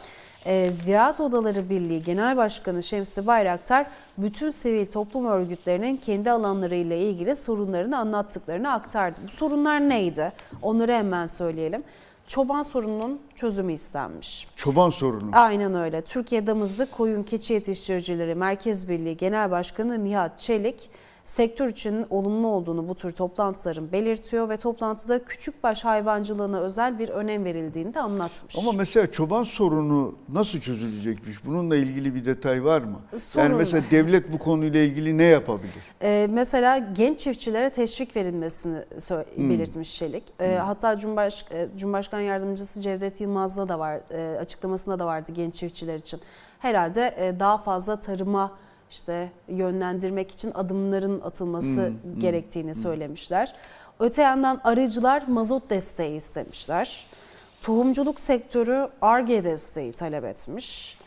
e, 0.45 0.69
Ziraat 0.71 1.19
Odaları 1.19 1.69
Birliği 1.69 2.03
Genel 2.03 2.37
Başkanı 2.37 2.83
Şemsi 2.83 3.27
Bayraktar 3.27 3.87
bütün 4.17 4.51
sivil 4.51 4.85
toplum 4.85 5.25
örgütlerinin 5.25 5.97
kendi 5.97 6.31
alanları 6.31 6.75
ile 6.75 6.99
ilgili 6.99 7.35
sorunlarını 7.35 7.97
anlattıklarını 7.97 8.71
aktardı. 8.71 9.19
Bu 9.27 9.31
sorunlar 9.31 9.89
neydi? 9.89 10.31
Onları 10.61 10.93
hemen 10.93 11.27
söyleyelim. 11.27 11.83
Çoban 12.27 12.63
sorununun 12.63 13.21
çözümü 13.35 13.73
istenmiş. 13.73 14.47
Çoban 14.55 14.89
sorunu. 14.89 15.29
Aynen 15.33 15.75
öyle. 15.75 16.01
Türkiye 16.01 16.47
Damızlık 16.47 16.91
Koyun 16.91 17.23
Keçi 17.23 17.53
Yetiştiricileri 17.53 18.35
Merkez 18.35 18.89
Birliği 18.89 19.17
Genel 19.17 19.51
Başkanı 19.51 20.03
Nihat 20.03 20.39
Çelik 20.39 20.89
sektör 21.25 21.69
için 21.69 22.05
olumlu 22.09 22.47
olduğunu 22.47 22.87
bu 22.87 22.95
tür 22.95 23.11
toplantıların 23.11 23.91
belirtiyor 23.91 24.49
ve 24.49 24.57
toplantıda 24.57 25.23
küçükbaş 25.23 25.85
hayvancılığına 25.85 26.59
özel 26.59 26.99
bir 26.99 27.09
önem 27.09 27.45
verildiğini 27.45 27.93
de 27.93 27.99
anlatmış. 27.99 28.57
Ama 28.59 28.71
mesela 28.71 29.11
çoban 29.11 29.43
sorunu 29.43 30.15
nasıl 30.29 30.59
çözülecekmiş? 30.59 31.45
Bununla 31.45 31.75
ilgili 31.75 32.15
bir 32.15 32.25
detay 32.25 32.63
var 32.63 32.81
mı? 32.81 32.99
Sorun 33.19 33.45
yani 33.45 33.55
mesela 33.55 33.83
devlet 33.91 34.31
bu 34.31 34.37
konuyla 34.37 34.79
ilgili 34.79 35.17
ne 35.17 35.23
yapabilir? 35.23 35.73
Ee, 36.01 36.27
mesela 36.31 36.77
genç 36.77 37.19
çiftçilere 37.19 37.69
teşvik 37.69 38.15
verilmesini 38.15 38.77
hmm. 39.35 39.49
belirtmiş 39.49 39.89
Şelik. 39.89 40.23
Ee, 40.39 40.47
hmm. 40.47 40.65
Hatta 40.65 40.97
Cumhurbaş 40.97 41.45
e, 41.51 41.67
Cumhurbaşkanı 41.77 42.21
Yardımcısı 42.21 42.81
Cevdet 42.81 43.21
Yılmaz'la 43.21 43.69
da 43.69 43.79
var, 43.79 43.99
e, 44.11 44.39
açıklamasında 44.39 44.99
da 44.99 45.05
vardı 45.05 45.31
genç 45.35 45.55
çiftçiler 45.55 45.95
için. 45.95 46.19
Herhalde 46.59 47.15
e, 47.17 47.39
daha 47.39 47.57
fazla 47.57 47.99
tarıma 47.99 48.51
işte 48.89 49.31
yönlendirmek 49.47 50.31
için 50.31 50.51
adımların 50.53 51.21
atılması 51.21 51.87
hmm, 51.87 52.13
hmm 52.13 52.19
gerektiğini 52.19 52.73
hmm. 52.73 52.81
söylemişler. 52.81 53.55
Öte 53.99 54.21
yandan 54.21 54.61
arıcılar 54.63 55.23
mazot 55.27 55.69
desteği 55.69 56.15
istemişler. 56.15 57.07
Tohumculuk 57.61 58.19
sektörü 58.19 58.87
ARGE 59.01 59.43
desteği 59.43 59.93
talep 59.93 60.25
etmiş. 60.25 60.97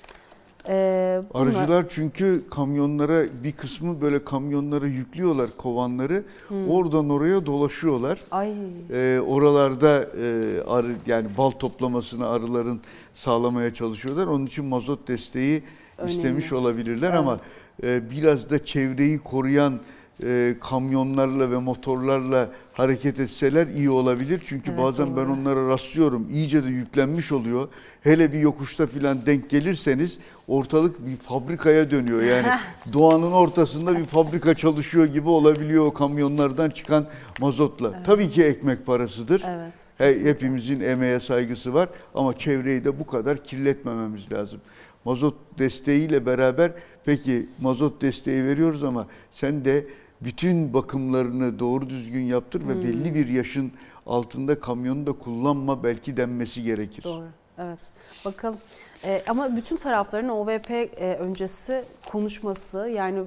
Ee, 0.68 1.22
bunlar... 1.34 1.46
Arıcılar 1.46 1.84
çünkü 1.88 2.44
kamyonlara 2.50 3.24
bir 3.42 3.52
kısmı 3.52 4.00
böyle 4.00 4.24
kamyonlara 4.24 4.86
yüklüyorlar 4.86 5.50
kovanları. 5.56 6.24
Hmm. 6.48 6.70
Oradan 6.70 7.10
oraya 7.10 7.46
dolaşıyorlar. 7.46 8.18
Ay. 8.30 8.52
Ee, 8.92 9.20
oralarda 9.26 10.02
e, 10.02 10.60
arı 10.66 10.96
yani 11.06 11.28
bal 11.38 11.50
toplamasını 11.50 12.28
arıların 12.28 12.80
sağlamaya 13.14 13.74
çalışıyorlar. 13.74 14.26
Onun 14.26 14.46
için 14.46 14.64
mazot 14.64 15.09
desteği 15.09 15.62
Önemli. 15.98 16.12
istemiş 16.12 16.52
olabilirler 16.52 17.09
evet. 17.09 17.18
ama 17.18 17.40
biraz 17.82 18.50
da 18.50 18.64
çevreyi 18.64 19.18
koruyan 19.18 19.80
e, 20.22 20.55
kamyonlarla 20.60 21.50
ve 21.50 21.56
motorlarla 21.56 22.48
hareket 22.72 23.20
etseler 23.20 23.66
iyi 23.66 23.90
olabilir. 23.90 24.42
Çünkü 24.44 24.70
evet, 24.70 24.80
bazen 24.80 25.06
doğru. 25.06 25.16
ben 25.16 25.26
onlara 25.26 25.68
rastlıyorum. 25.68 26.26
İyice 26.30 26.64
de 26.64 26.68
yüklenmiş 26.68 27.32
oluyor. 27.32 27.68
Hele 28.02 28.32
bir 28.32 28.38
yokuşta 28.38 28.86
filan 28.86 29.26
denk 29.26 29.50
gelirseniz 29.50 30.18
ortalık 30.48 31.06
bir 31.06 31.16
fabrikaya 31.16 31.90
dönüyor. 31.90 32.22
Yani 32.22 32.46
doğanın 32.92 33.32
ortasında 33.32 33.98
bir 33.98 34.05
fabrika 34.05 34.55
çalışıyor 34.55 35.06
gibi 35.06 35.28
olabiliyor 35.28 35.86
o 35.86 35.92
kamyonlardan 35.92 36.70
çıkan 36.70 37.06
mazotla. 37.40 37.92
Evet. 37.96 38.06
Tabii 38.06 38.30
ki 38.30 38.44
ekmek 38.44 38.86
parasıdır. 38.86 39.42
Evet, 39.46 39.72
He, 39.98 40.24
hepimizin 40.24 40.80
emeğe 40.80 41.20
saygısı 41.20 41.74
var 41.74 41.88
ama 42.14 42.38
çevreyi 42.38 42.84
de 42.84 42.98
bu 42.98 43.06
kadar 43.06 43.44
kirletmememiz 43.44 44.32
lazım 44.32 44.60
mazot 45.09 45.34
desteğiyle 45.59 46.26
beraber 46.26 46.72
peki 47.09 47.48
mazot 47.60 48.02
desteği 48.02 48.44
veriyoruz 48.44 48.85
ama 48.85 49.06
sen 49.32 49.64
de 49.64 49.86
bütün 50.20 50.74
bakımlarını 50.74 51.59
doğru 51.59 51.90
düzgün 51.90 52.20
yaptır 52.20 52.60
hmm. 52.60 52.68
ve 52.68 52.85
belli 52.85 53.14
bir 53.14 53.28
yaşın 53.28 53.72
altında 54.06 54.60
kamyonu 54.60 55.06
da 55.06 55.12
kullanma 55.12 55.85
belki 55.85 56.16
denmesi 56.16 56.62
gerekir. 56.62 57.05
Doğru. 57.05 57.24
Evet. 57.59 57.89
Bakalım. 58.24 58.59
Ee, 59.05 59.22
ama 59.28 59.56
bütün 59.56 59.76
tarafların 59.76 60.28
OVP 60.28 60.70
e, 60.70 61.16
öncesi 61.20 61.85
konuşması 62.10 62.78
yani 62.94 63.18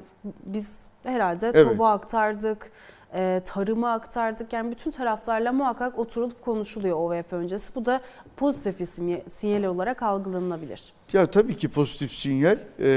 biz 0.45 0.87
herhalde 1.03 1.51
evet. 1.53 1.67
TOB'a 1.67 1.91
aktardık 1.91 2.71
e, 3.13 3.41
tarıma 3.45 3.91
aktardık. 3.91 4.53
Yani 4.53 4.71
bütün 4.71 4.91
taraflarla 4.91 5.51
muhakkak 5.51 5.99
oturulup 5.99 6.41
konuşuluyor 6.41 6.97
OVP 6.97 7.33
öncesi. 7.33 7.75
Bu 7.75 7.85
da 7.85 8.01
pozitif 8.37 8.79
bir 8.79 8.85
sinyal 9.29 9.63
olarak 9.63 10.03
algılanabilir. 10.03 10.93
Ya 11.13 11.31
tabii 11.31 11.57
ki 11.57 11.67
pozitif 11.69 12.11
sinyal. 12.11 12.57
Ee, 12.79 12.87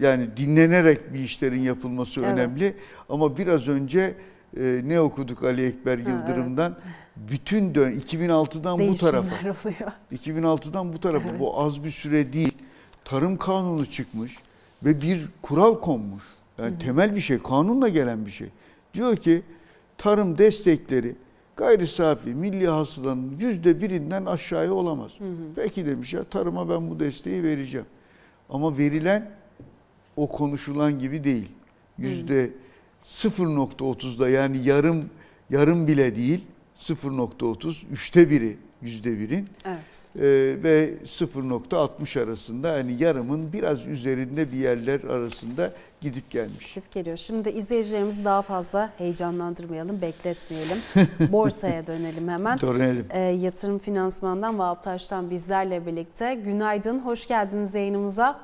yani 0.00 0.36
dinlenerek 0.36 1.14
bir 1.14 1.18
işlerin 1.18 1.60
yapılması 1.60 2.20
evet. 2.20 2.30
önemli. 2.30 2.76
Ama 3.08 3.36
biraz 3.36 3.68
önce 3.68 4.14
e, 4.56 4.80
ne 4.84 5.00
okuduk 5.00 5.44
Ali 5.44 5.66
Ekber 5.66 5.98
Yıldırım'dan? 5.98 6.70
Ha, 6.70 6.76
evet. 6.84 7.30
Bütün 7.30 7.74
dön 7.74 7.92
2006'dan 7.92 8.78
bu 8.78 8.96
tarafa. 8.96 9.36
oluyor. 9.36 9.56
2006'dan 10.12 10.92
bu 10.92 11.00
tarafa. 11.00 11.28
Evet. 11.28 11.40
Bu 11.40 11.60
az 11.60 11.84
bir 11.84 11.90
süre 11.90 12.32
değil. 12.32 12.58
Tarım 13.04 13.36
kanunu 13.36 13.86
çıkmış 13.86 14.38
ve 14.82 15.02
bir 15.02 15.28
kural 15.42 15.80
konmuş. 15.80 16.22
Yani 16.58 16.70
Hı-hı. 16.70 16.78
temel 16.78 17.14
bir 17.14 17.20
şey, 17.20 17.38
kanunla 17.38 17.88
gelen 17.88 18.26
bir 18.26 18.30
şey. 18.30 18.48
Diyor 18.94 19.16
ki 19.16 19.42
tarım 19.98 20.38
destekleri 20.38 21.16
gayri 21.56 21.86
safi 21.86 22.34
milli 22.34 22.68
hasılanın 22.68 23.36
yüzde 23.40 23.80
birinden 23.82 24.24
aşağıya 24.24 24.72
olamaz. 24.72 25.12
Hı 25.18 25.24
hı. 25.24 25.36
Peki 25.56 25.86
demiş 25.86 26.14
ya 26.14 26.24
tarıma 26.24 26.68
ben 26.68 26.90
bu 26.90 27.00
desteği 27.00 27.42
vereceğim. 27.42 27.86
Ama 28.50 28.78
verilen 28.78 29.30
o 30.16 30.28
konuşulan 30.28 30.98
gibi 30.98 31.24
değil. 31.24 31.48
Yüzde 31.98 32.50
0.30'da 33.04 34.28
yani 34.28 34.58
yarım 34.64 35.04
yarım 35.50 35.86
bile 35.86 36.16
değil 36.16 36.44
0.30 36.78 37.86
üçte 37.92 38.30
biri 38.30 38.56
yüzde 38.82 39.18
birin 39.18 39.48
evet. 39.64 40.04
e, 40.16 40.22
ve 40.62 40.94
0.60 41.04 42.24
arasında 42.24 42.76
yani 42.76 43.02
yarımın 43.02 43.52
biraz 43.52 43.86
üzerinde 43.86 44.52
bir 44.52 44.56
yerler 44.56 45.00
arasında 45.00 45.72
gidip 46.04 46.30
gelmiş. 46.30 46.74
Gidip 46.74 46.92
geliyor. 46.92 47.16
Şimdi 47.16 47.48
izleyicilerimizi 47.48 48.24
daha 48.24 48.42
fazla 48.42 48.90
heyecanlandırmayalım, 48.98 50.00
bekletmeyelim. 50.00 50.78
Borsaya 51.32 51.86
dönelim 51.86 52.28
hemen. 52.28 52.60
Dönelim. 52.60 53.06
E, 53.10 53.20
yatırım 53.20 53.78
Finansman'dan 53.78 54.58
Vahap 54.58 54.82
Taş'tan 54.82 55.30
bizlerle 55.30 55.86
birlikte. 55.86 56.34
Günaydın, 56.34 56.98
hoş 56.98 57.28
geldiniz 57.28 57.74
yayınımıza. 57.74 58.40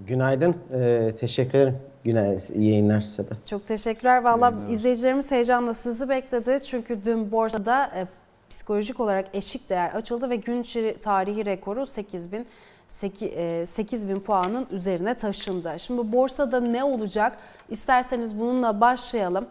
Günaydın, 0.00 0.56
ee, 0.72 1.14
teşekkür 1.20 1.58
ederim. 1.58 1.78
Günaydın, 2.04 2.54
iyi 2.54 2.70
yayınlar 2.70 3.00
size 3.00 3.30
de. 3.30 3.34
Çok 3.50 3.68
teşekkürler. 3.68 4.22
Valla 4.22 4.54
izleyicilerimiz 4.70 5.30
heyecanla 5.30 5.74
sizi 5.74 6.08
bekledi. 6.08 6.58
Çünkü 6.64 7.04
dün 7.04 7.32
borsada 7.32 7.90
e, 7.94 8.06
psikolojik 8.50 9.00
olarak 9.00 9.26
eşik 9.32 9.70
değer 9.70 9.90
açıldı 9.90 10.30
ve 10.30 10.36
gün 10.36 10.66
tarihi 11.00 11.46
rekoru 11.46 11.86
8000 11.86 12.46
8000 12.88 14.16
e, 14.16 14.18
puanın 14.18 14.66
üzerine 14.70 15.14
taşındı. 15.14 15.76
Şimdi 15.78 16.12
borsada 16.12 16.60
ne 16.60 16.84
olacak? 16.84 17.38
İsterseniz 17.68 18.40
bununla 18.40 18.80
başlayalım. 18.80 19.46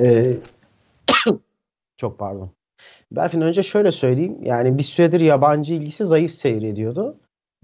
Ee, 0.00 0.36
çok 1.96 2.18
pardon. 2.18 2.50
Berfin 3.12 3.40
önce 3.40 3.62
şöyle 3.62 3.92
söyleyeyim. 3.92 4.38
Yani 4.42 4.78
bir 4.78 4.82
süredir 4.82 5.20
yabancı 5.20 5.74
ilgisi 5.74 6.04
zayıf 6.04 6.30
seyrediyordu. 6.30 7.16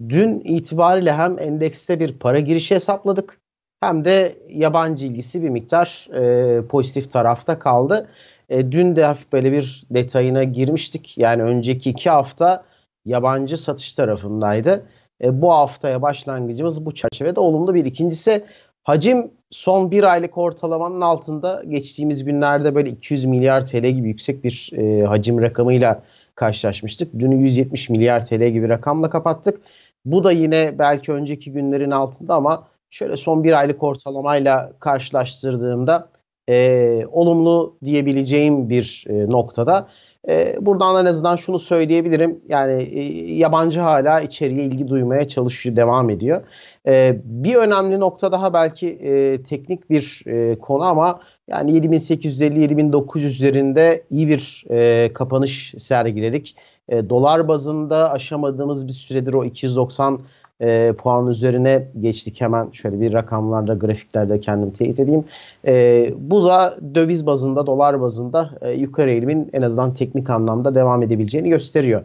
Dün 0.09 0.39
itibariyle 0.39 1.13
hem 1.13 1.39
endekste 1.39 1.99
bir 1.99 2.19
para 2.19 2.39
girişi 2.39 2.75
hesapladık 2.75 3.39
hem 3.79 4.05
de 4.05 4.35
yabancı 4.49 5.05
ilgisi 5.05 5.43
bir 5.43 5.49
miktar 5.49 6.07
e, 6.13 6.61
pozitif 6.67 7.11
tarafta 7.11 7.59
kaldı. 7.59 8.09
E, 8.49 8.71
dün 8.71 8.95
de 8.95 9.03
hafif 9.03 9.31
böyle 9.31 9.51
bir 9.51 9.83
detayına 9.89 10.43
girmiştik. 10.43 11.17
Yani 11.17 11.43
önceki 11.43 11.89
iki 11.89 12.09
hafta 12.09 12.63
yabancı 13.05 13.57
satış 13.57 13.93
tarafındaydı. 13.93 14.85
E, 15.23 15.41
bu 15.41 15.51
haftaya 15.51 16.01
başlangıcımız 16.01 16.85
bu 16.85 16.93
çerçevede 16.93 17.39
olumlu 17.39 17.73
bir. 17.73 17.85
İkincisi 17.85 18.43
hacim 18.83 19.31
son 19.49 19.91
bir 19.91 20.03
aylık 20.03 20.37
ortalamanın 20.37 21.01
altında 21.01 21.63
geçtiğimiz 21.67 22.23
günlerde 22.23 22.75
böyle 22.75 22.89
200 22.89 23.25
milyar 23.25 23.65
TL 23.65 23.87
gibi 23.87 24.07
yüksek 24.07 24.43
bir 24.43 24.71
e, 24.73 25.05
hacim 25.05 25.41
rakamıyla 25.41 26.03
karşılaşmıştık. 26.35 27.19
Dünü 27.19 27.35
170 27.35 27.89
milyar 27.89 28.25
TL 28.25 28.49
gibi 28.49 28.69
rakamla 28.69 29.09
kapattık. 29.09 29.61
Bu 30.05 30.23
da 30.23 30.31
yine 30.31 30.79
belki 30.79 31.11
önceki 31.11 31.51
günlerin 31.51 31.91
altında 31.91 32.35
ama 32.35 32.67
şöyle 32.89 33.17
son 33.17 33.43
bir 33.43 33.59
aylık 33.59 33.83
ortalamayla 33.83 34.73
karşılaştırdığımda 34.79 36.09
e, 36.49 37.05
olumlu 37.11 37.75
diyebileceğim 37.83 38.69
bir 38.69 39.05
e, 39.09 39.29
noktada. 39.29 39.87
E, 40.29 40.55
buradan 40.61 41.05
en 41.05 41.09
azından 41.09 41.35
şunu 41.35 41.59
söyleyebilirim. 41.59 42.41
Yani 42.49 42.83
e, 42.83 43.01
yabancı 43.35 43.79
hala 43.79 44.21
içeriye 44.21 44.63
ilgi 44.63 44.87
duymaya 44.87 45.27
çalışıyor, 45.27 45.75
devam 45.75 46.09
ediyor. 46.09 46.41
E, 46.87 47.17
bir 47.23 47.55
önemli 47.55 47.99
nokta 47.99 48.31
daha 48.31 48.53
belki 48.53 48.89
e, 48.89 49.43
teknik 49.43 49.89
bir 49.89 50.23
e, 50.27 50.59
konu 50.59 50.83
ama 50.83 51.19
yani 51.47 51.71
7850-7900 51.71 53.25
üzerinde 53.25 54.03
iyi 54.09 54.27
bir 54.27 54.65
e, 54.69 55.13
kapanış 55.13 55.73
sergiledik. 55.77 56.55
E, 56.89 57.09
dolar 57.09 57.47
bazında 57.47 58.11
aşamadığımız 58.11 58.87
bir 58.87 58.93
süredir 58.93 59.33
o 59.33 59.45
290 59.45 60.21
e, 60.61 60.93
puan 60.97 61.27
üzerine 61.27 61.87
geçtik. 61.99 62.41
Hemen 62.41 62.71
şöyle 62.71 63.01
bir 63.01 63.13
rakamlarda, 63.13 63.73
grafiklerde 63.73 64.39
kendim 64.39 64.71
teyit 64.71 64.99
edeyim. 64.99 65.23
E, 65.67 66.13
bu 66.17 66.45
da 66.45 66.77
döviz 66.95 67.25
bazında, 67.25 67.67
dolar 67.67 68.01
bazında 68.01 68.49
e, 68.61 68.71
yukarı 68.71 69.11
eğilimin 69.11 69.49
en 69.53 69.61
azından 69.61 69.93
teknik 69.93 70.29
anlamda 70.29 70.75
devam 70.75 71.03
edebileceğini 71.03 71.49
gösteriyor. 71.49 72.01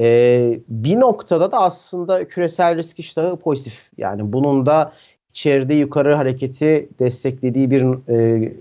E, 0.00 0.60
bir 0.68 1.00
noktada 1.00 1.52
da 1.52 1.58
aslında 1.58 2.28
küresel 2.28 2.76
risk 2.76 2.98
iştahı 2.98 3.36
pozitif. 3.36 3.90
Yani 3.98 4.32
bunun 4.32 4.66
da 4.66 4.92
içeride 5.30 5.74
yukarı 5.74 6.14
hareketi 6.14 6.88
desteklediği 6.98 7.70
bir 7.70 8.08
e, 8.08 8.52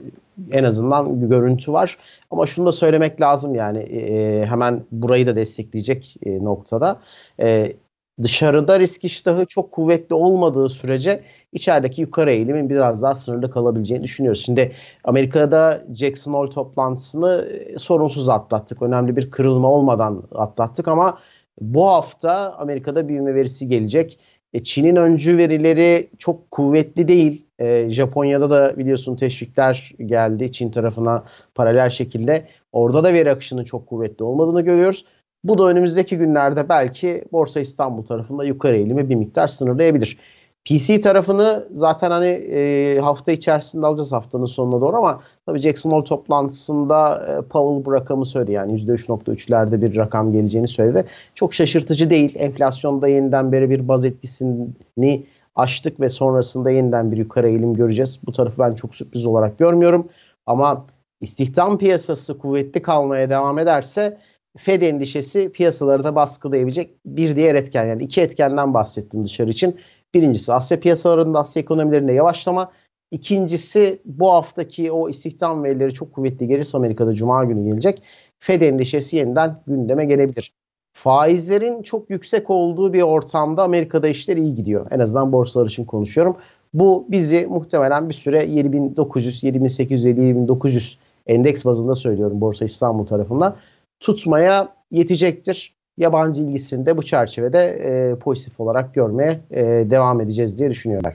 en 0.52 0.64
azından 0.64 1.22
bir 1.22 1.28
görüntü 1.28 1.74
var. 1.74 1.98
Ama 2.32 2.45
şunu 2.45 2.66
da 2.66 2.72
söylemek 2.72 3.22
lazım 3.22 3.56
yani 3.56 3.78
e, 3.78 4.45
hemen 4.45 4.84
burayı 4.91 5.28
da 5.28 5.36
destekleyecek 5.36 6.16
e, 6.26 6.44
noktada. 6.44 6.99
E, 7.40 7.74
dışarıda 8.23 8.80
risk 8.80 9.03
iştahı 9.03 9.45
çok 9.45 9.72
kuvvetli 9.72 10.15
olmadığı 10.15 10.69
sürece 10.69 11.23
içerideki 11.53 12.02
yukarı 12.02 12.31
eğilimin 12.31 12.69
biraz 12.69 13.02
daha 13.02 13.15
sınırlı 13.15 13.52
kalabileceğini 13.52 14.03
düşünüyoruz. 14.03 14.45
Şimdi 14.45 14.72
Amerika'da 15.03 15.84
Jackson 15.94 16.34
Hole 16.34 16.49
toplantısını 16.49 17.48
e, 17.52 17.77
sorunsuz 17.77 18.30
atlattık. 18.30 18.81
Önemli 18.81 19.15
bir 19.15 19.31
kırılma 19.31 19.72
olmadan 19.72 20.23
atlattık 20.35 20.88
ama 20.88 21.18
bu 21.61 21.88
hafta 21.88 22.53
Amerika'da 22.53 23.07
büyüme 23.07 23.35
verisi 23.35 23.68
gelecek. 23.68 24.19
E, 24.53 24.64
Çin'in 24.64 24.95
öncü 24.95 25.38
verileri 25.38 26.10
çok 26.18 26.52
kuvvetli 26.52 27.07
değil. 27.07 27.45
E, 27.60 27.89
Japonya'da 27.89 28.49
da 28.49 28.77
biliyorsun 28.77 29.15
teşvikler 29.15 29.91
geldi 30.06 30.52
Çin 30.52 30.72
tarafına 30.72 31.23
paralel 31.56 31.89
şekilde. 31.89 32.48
Orada 32.72 33.03
da 33.03 33.14
veri 33.14 33.31
akışının 33.31 33.64
çok 33.64 33.88
kuvvetli 33.88 34.23
olmadığını 34.23 34.61
görüyoruz. 34.61 35.06
Bu 35.43 35.57
da 35.57 35.64
önümüzdeki 35.64 36.18
günlerde 36.18 36.69
belki 36.69 37.23
Borsa 37.31 37.59
İstanbul 37.59 38.03
tarafında 38.03 38.43
yukarı 38.43 38.77
eğilimi 38.77 39.09
bir 39.09 39.15
miktar 39.15 39.47
sınırlayabilir. 39.47 40.18
PC 40.65 41.01
tarafını 41.01 41.68
zaten 41.72 42.11
hani 42.11 42.27
e, 42.27 42.99
hafta 42.99 43.31
içerisinde 43.31 43.85
alacağız 43.85 44.11
haftanın 44.11 44.45
sonuna 44.45 44.81
doğru 44.81 44.97
ama 44.97 45.22
tabii 45.45 45.59
Jackson 45.59 45.91
Hole 45.91 46.03
toplantısında 46.03 47.26
e, 47.27 47.41
Powell 47.47 47.85
bu 47.85 47.93
rakamı 47.93 48.26
söyledi. 48.26 48.51
Yani 48.51 48.73
%3.3'lerde 48.81 49.81
bir 49.81 49.95
rakam 49.95 50.31
geleceğini 50.31 50.68
söyledi. 50.68 51.05
Çok 51.35 51.53
şaşırtıcı 51.53 52.09
değil. 52.09 52.35
Enflasyonda 52.38 53.07
yeniden 53.07 53.51
beri 53.51 53.69
bir 53.69 53.88
baz 53.88 54.05
etkisini 54.05 55.26
aştık 55.55 55.99
ve 55.99 56.09
sonrasında 56.09 56.72
yeniden 56.72 57.11
bir 57.11 57.18
yukarı 57.18 57.49
eğilim 57.49 57.73
göreceğiz. 57.73 58.19
Bu 58.26 58.31
tarafı 58.31 58.61
ben 58.61 58.76
çok 58.76 58.95
sürpriz 58.95 59.26
olarak 59.26 59.57
görmüyorum. 59.57 60.07
Ama 60.45 60.85
istihdam 61.22 61.77
piyasası 61.77 62.38
kuvvetli 62.38 62.81
kalmaya 62.81 63.30
devam 63.30 63.59
ederse 63.59 64.18
Fed 64.57 64.81
endişesi 64.81 65.51
piyasaları 65.51 66.03
da 66.03 66.15
baskılayabilecek 66.15 66.91
bir 67.05 67.35
diğer 67.35 67.55
etken. 67.55 67.85
Yani 67.85 68.03
iki 68.03 68.21
etkenden 68.21 68.73
bahsettim 68.73 69.25
dışarı 69.25 69.49
için. 69.49 69.75
Birincisi 70.13 70.53
Asya 70.53 70.79
piyasalarında, 70.79 71.39
Asya 71.39 71.61
ekonomilerinde 71.61 72.13
yavaşlama. 72.13 72.71
İkincisi 73.11 74.01
bu 74.05 74.31
haftaki 74.31 74.91
o 74.91 75.09
istihdam 75.09 75.63
verileri 75.63 75.93
çok 75.93 76.13
kuvvetli 76.13 76.47
gelirse 76.47 76.77
Amerika'da 76.77 77.13
Cuma 77.13 77.45
günü 77.45 77.69
gelecek. 77.69 78.03
Fed 78.39 78.61
endişesi 78.61 79.17
yeniden 79.17 79.61
gündeme 79.67 80.05
gelebilir. 80.05 80.53
Faizlerin 80.93 81.81
çok 81.81 82.09
yüksek 82.09 82.49
olduğu 82.49 82.93
bir 82.93 83.01
ortamda 83.01 83.63
Amerika'da 83.63 84.07
işler 84.07 84.38
iyi 84.38 84.55
gidiyor. 84.55 84.88
En 84.91 84.99
azından 84.99 85.31
borsalar 85.31 85.65
için 85.65 85.85
konuşuyorum. 85.85 86.38
Bu 86.73 87.05
bizi 87.09 87.47
muhtemelen 87.47 88.09
bir 88.09 88.13
süre 88.13 88.45
7900, 88.45 89.43
7850, 89.43 90.23
7900 90.23 90.99
endeks 91.27 91.65
bazında 91.65 91.95
söylüyorum 91.95 92.41
Borsa 92.41 92.65
İstanbul 92.65 93.05
tarafından 93.05 93.55
tutmaya 93.99 94.76
yetecektir. 94.91 95.78
Yabancı 95.98 96.41
ilgisini 96.41 96.86
de 96.86 96.98
bu 96.98 97.03
çerçevede 97.03 97.60
e, 97.60 98.15
pozitif 98.19 98.60
olarak 98.60 98.95
görmeye 98.95 99.40
e, 99.52 99.64
devam 99.65 100.22
edeceğiz 100.22 100.60
diye 100.60 100.69
düşünüyorum. 100.69 101.14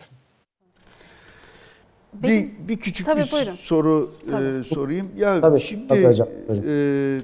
Bir, 2.13 2.51
bir 2.69 2.77
küçük 2.77 3.07
tabii, 3.07 3.21
bir 3.21 3.33
buyurun. 3.33 3.55
soru 3.55 4.11
e, 4.27 4.63
sorayım. 4.65 5.11
Ya 5.17 5.41
tabii, 5.41 5.61
şimdi 5.61 5.89
tabii 5.89 6.05
hocam, 6.05 6.29
e, 6.49 7.21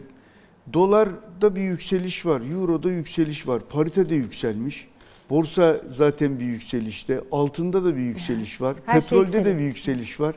dolarda 0.73 1.57
bir 1.57 1.61
yükseliş 1.61 2.27
var, 2.27 2.43
euroda 2.53 2.91
yükseliş 2.91 3.49
var, 3.49 3.63
parite 3.71 4.09
de 4.09 4.15
yükselmiş. 4.15 4.89
Borsa 5.31 5.77
zaten 5.97 6.41
bir 6.41 6.45
yükselişte, 6.45 7.21
altında 7.33 7.85
da 7.85 7.97
bir 7.97 8.01
yükseliş 8.01 8.61
var, 8.61 8.77
Her 8.87 9.01
şey 9.01 9.19
petrolde 9.19 9.33
şey 9.33 9.45
de 9.45 9.59
bir 9.59 9.63
yükseliş 9.63 10.21
var. 10.21 10.35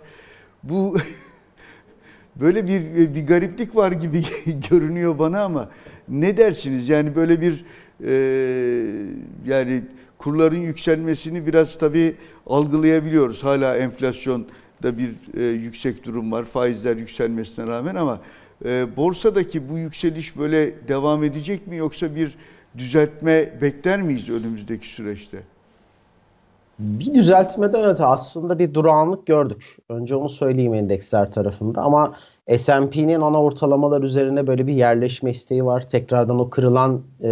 Bu 0.64 0.98
böyle 2.36 2.68
bir 2.68 3.16
bir 3.16 3.28
gariplik 3.28 3.76
var 3.76 3.92
gibi 3.92 4.24
görünüyor 4.70 5.20
bana 5.20 5.44
ama 5.44 5.70
ne 6.10 6.38
dersiniz? 6.38 6.90
Yani 6.90 7.16
böyle 7.16 7.42
bir 7.42 7.66
e, 8.06 8.14
yani 9.48 9.82
kurların 10.18 10.62
yükselmesini 10.62 11.48
biraz 11.48 11.78
tabii 11.78 12.16
algılayabiliyoruz. 12.48 13.44
Hala 13.44 13.78
enflasyonda 13.78 14.98
bir 14.98 15.16
e, 15.38 15.44
yüksek 15.44 16.06
durum 16.06 16.32
var. 16.32 16.46
Faizler 16.46 16.98
yükselmesine 16.98 17.68
rağmen 17.68 17.96
ama 17.96 18.22
e, 18.66 18.86
borsadaki 18.98 19.70
bu 19.70 19.78
yükseliş 19.78 20.38
böyle 20.38 20.88
devam 20.88 21.24
edecek 21.24 21.68
mi 21.68 21.76
yoksa 21.76 22.16
bir 22.16 22.36
düzeltme 22.78 23.62
bekler 23.62 24.02
miyiz 24.02 24.30
önümüzdeki 24.30 24.88
süreçte? 24.88 25.38
Bir 26.82 27.14
düzeltmeden 27.14 27.86
öte 27.86 28.06
aslında 28.06 28.60
bir 28.60 28.74
durağanlık 28.74 29.28
gördük. 29.28 29.78
Önce 29.90 30.16
onu 30.16 30.30
söyleyeyim 30.30 30.74
endeksler 30.74 31.32
tarafında 31.32 31.82
ama 31.82 32.14
S&P'nin 32.58 33.22
ana 33.22 33.42
ortalamalar 33.42 34.02
üzerine 34.02 34.48
böyle 34.48 34.68
bir 34.68 34.74
yerleşme 34.74 35.32
isteği 35.32 35.66
var. 35.66 35.88
Tekrardan 35.88 36.40
o 36.40 36.50
kırılan 36.50 37.02
e, 37.24 37.30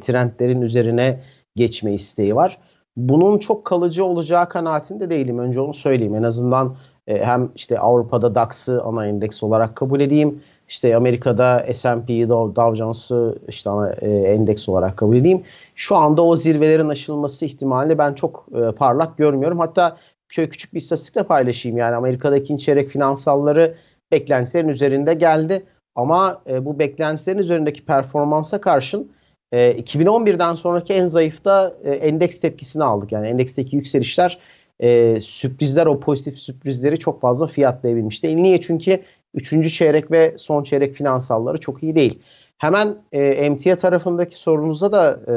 trendlerin 0.00 0.60
üzerine 0.60 1.20
geçme 1.56 1.94
isteği 1.94 2.36
var. 2.36 2.58
Bunun 2.96 3.38
çok 3.38 3.64
kalıcı 3.64 4.04
olacağı 4.04 4.48
kanaatinde 4.48 5.10
değilim. 5.10 5.38
Önce 5.38 5.60
onu 5.60 5.74
söyleyeyim. 5.74 6.14
En 6.14 6.22
azından 6.22 6.76
e, 7.06 7.24
hem 7.24 7.50
işte 7.54 7.78
Avrupa'da 7.78 8.34
DAX'ı 8.34 8.82
ana 8.82 9.06
endeks 9.06 9.42
olarak 9.42 9.76
kabul 9.76 10.00
edeyim. 10.00 10.42
İşte 10.68 10.96
Amerika'da 10.96 11.66
S&P'yi 11.74 12.28
Dow, 12.28 12.62
Dow 12.62 12.76
Jones'u 12.76 13.38
işte 13.48 13.70
ana 13.70 13.90
e, 13.90 14.10
endeks 14.10 14.68
olarak 14.68 14.96
kabul 14.96 15.16
edeyim. 15.16 15.42
Şu 15.74 15.96
anda 15.96 16.24
o 16.24 16.36
zirvelerin 16.36 16.88
aşılması 16.88 17.46
ihtimalini 17.46 17.98
ben 17.98 18.14
çok 18.14 18.46
e, 18.54 18.74
parlak 18.74 19.18
görmüyorum. 19.18 19.58
Hatta 19.58 19.96
şöyle 20.28 20.48
küçük 20.48 20.74
bir 20.74 20.78
istatistikle 20.78 21.22
paylaşayım. 21.22 21.78
Yani 21.78 21.96
Amerika'daki 21.96 22.58
çeyrek 22.58 22.88
finansalları 22.88 23.74
beklentilerin 24.12 24.68
üzerinde 24.68 25.14
geldi. 25.14 25.66
Ama 25.94 26.42
e, 26.46 26.64
bu 26.64 26.78
beklentilerin 26.78 27.38
üzerindeki 27.38 27.84
performansa 27.84 28.60
karşın 28.60 29.12
e, 29.52 29.70
2011'den 29.72 30.54
sonraki 30.54 30.92
en 30.92 31.06
zayıfta 31.06 31.74
e, 31.84 31.90
endeks 31.90 32.40
tepkisini 32.40 32.84
aldık. 32.84 33.12
Yani 33.12 33.28
endeksteki 33.28 33.76
yükselişler 33.76 34.38
e, 34.80 35.20
sürprizler 35.20 35.86
o 35.86 36.00
pozitif 36.00 36.38
sürprizleri 36.38 36.98
çok 36.98 37.20
fazla 37.20 37.46
fiyatlayabilmişti. 37.46 38.36
Niye? 38.36 38.60
Çünkü 38.60 39.00
3. 39.34 39.74
çeyrek 39.74 40.10
ve 40.10 40.34
son 40.38 40.62
çeyrek 40.62 40.94
finansalları 40.94 41.60
çok 41.60 41.82
iyi 41.82 41.94
değil. 41.94 42.18
Hemen 42.58 42.96
e, 43.12 43.22
emtia 43.24 43.76
tarafındaki 43.76 44.36
sorunuza 44.36 44.92
da 44.92 45.20
e, 45.28 45.36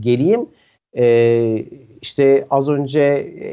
geleyim. 0.00 0.48
E, 0.96 1.66
işte 2.00 2.46
az 2.50 2.68
önce 2.68 3.02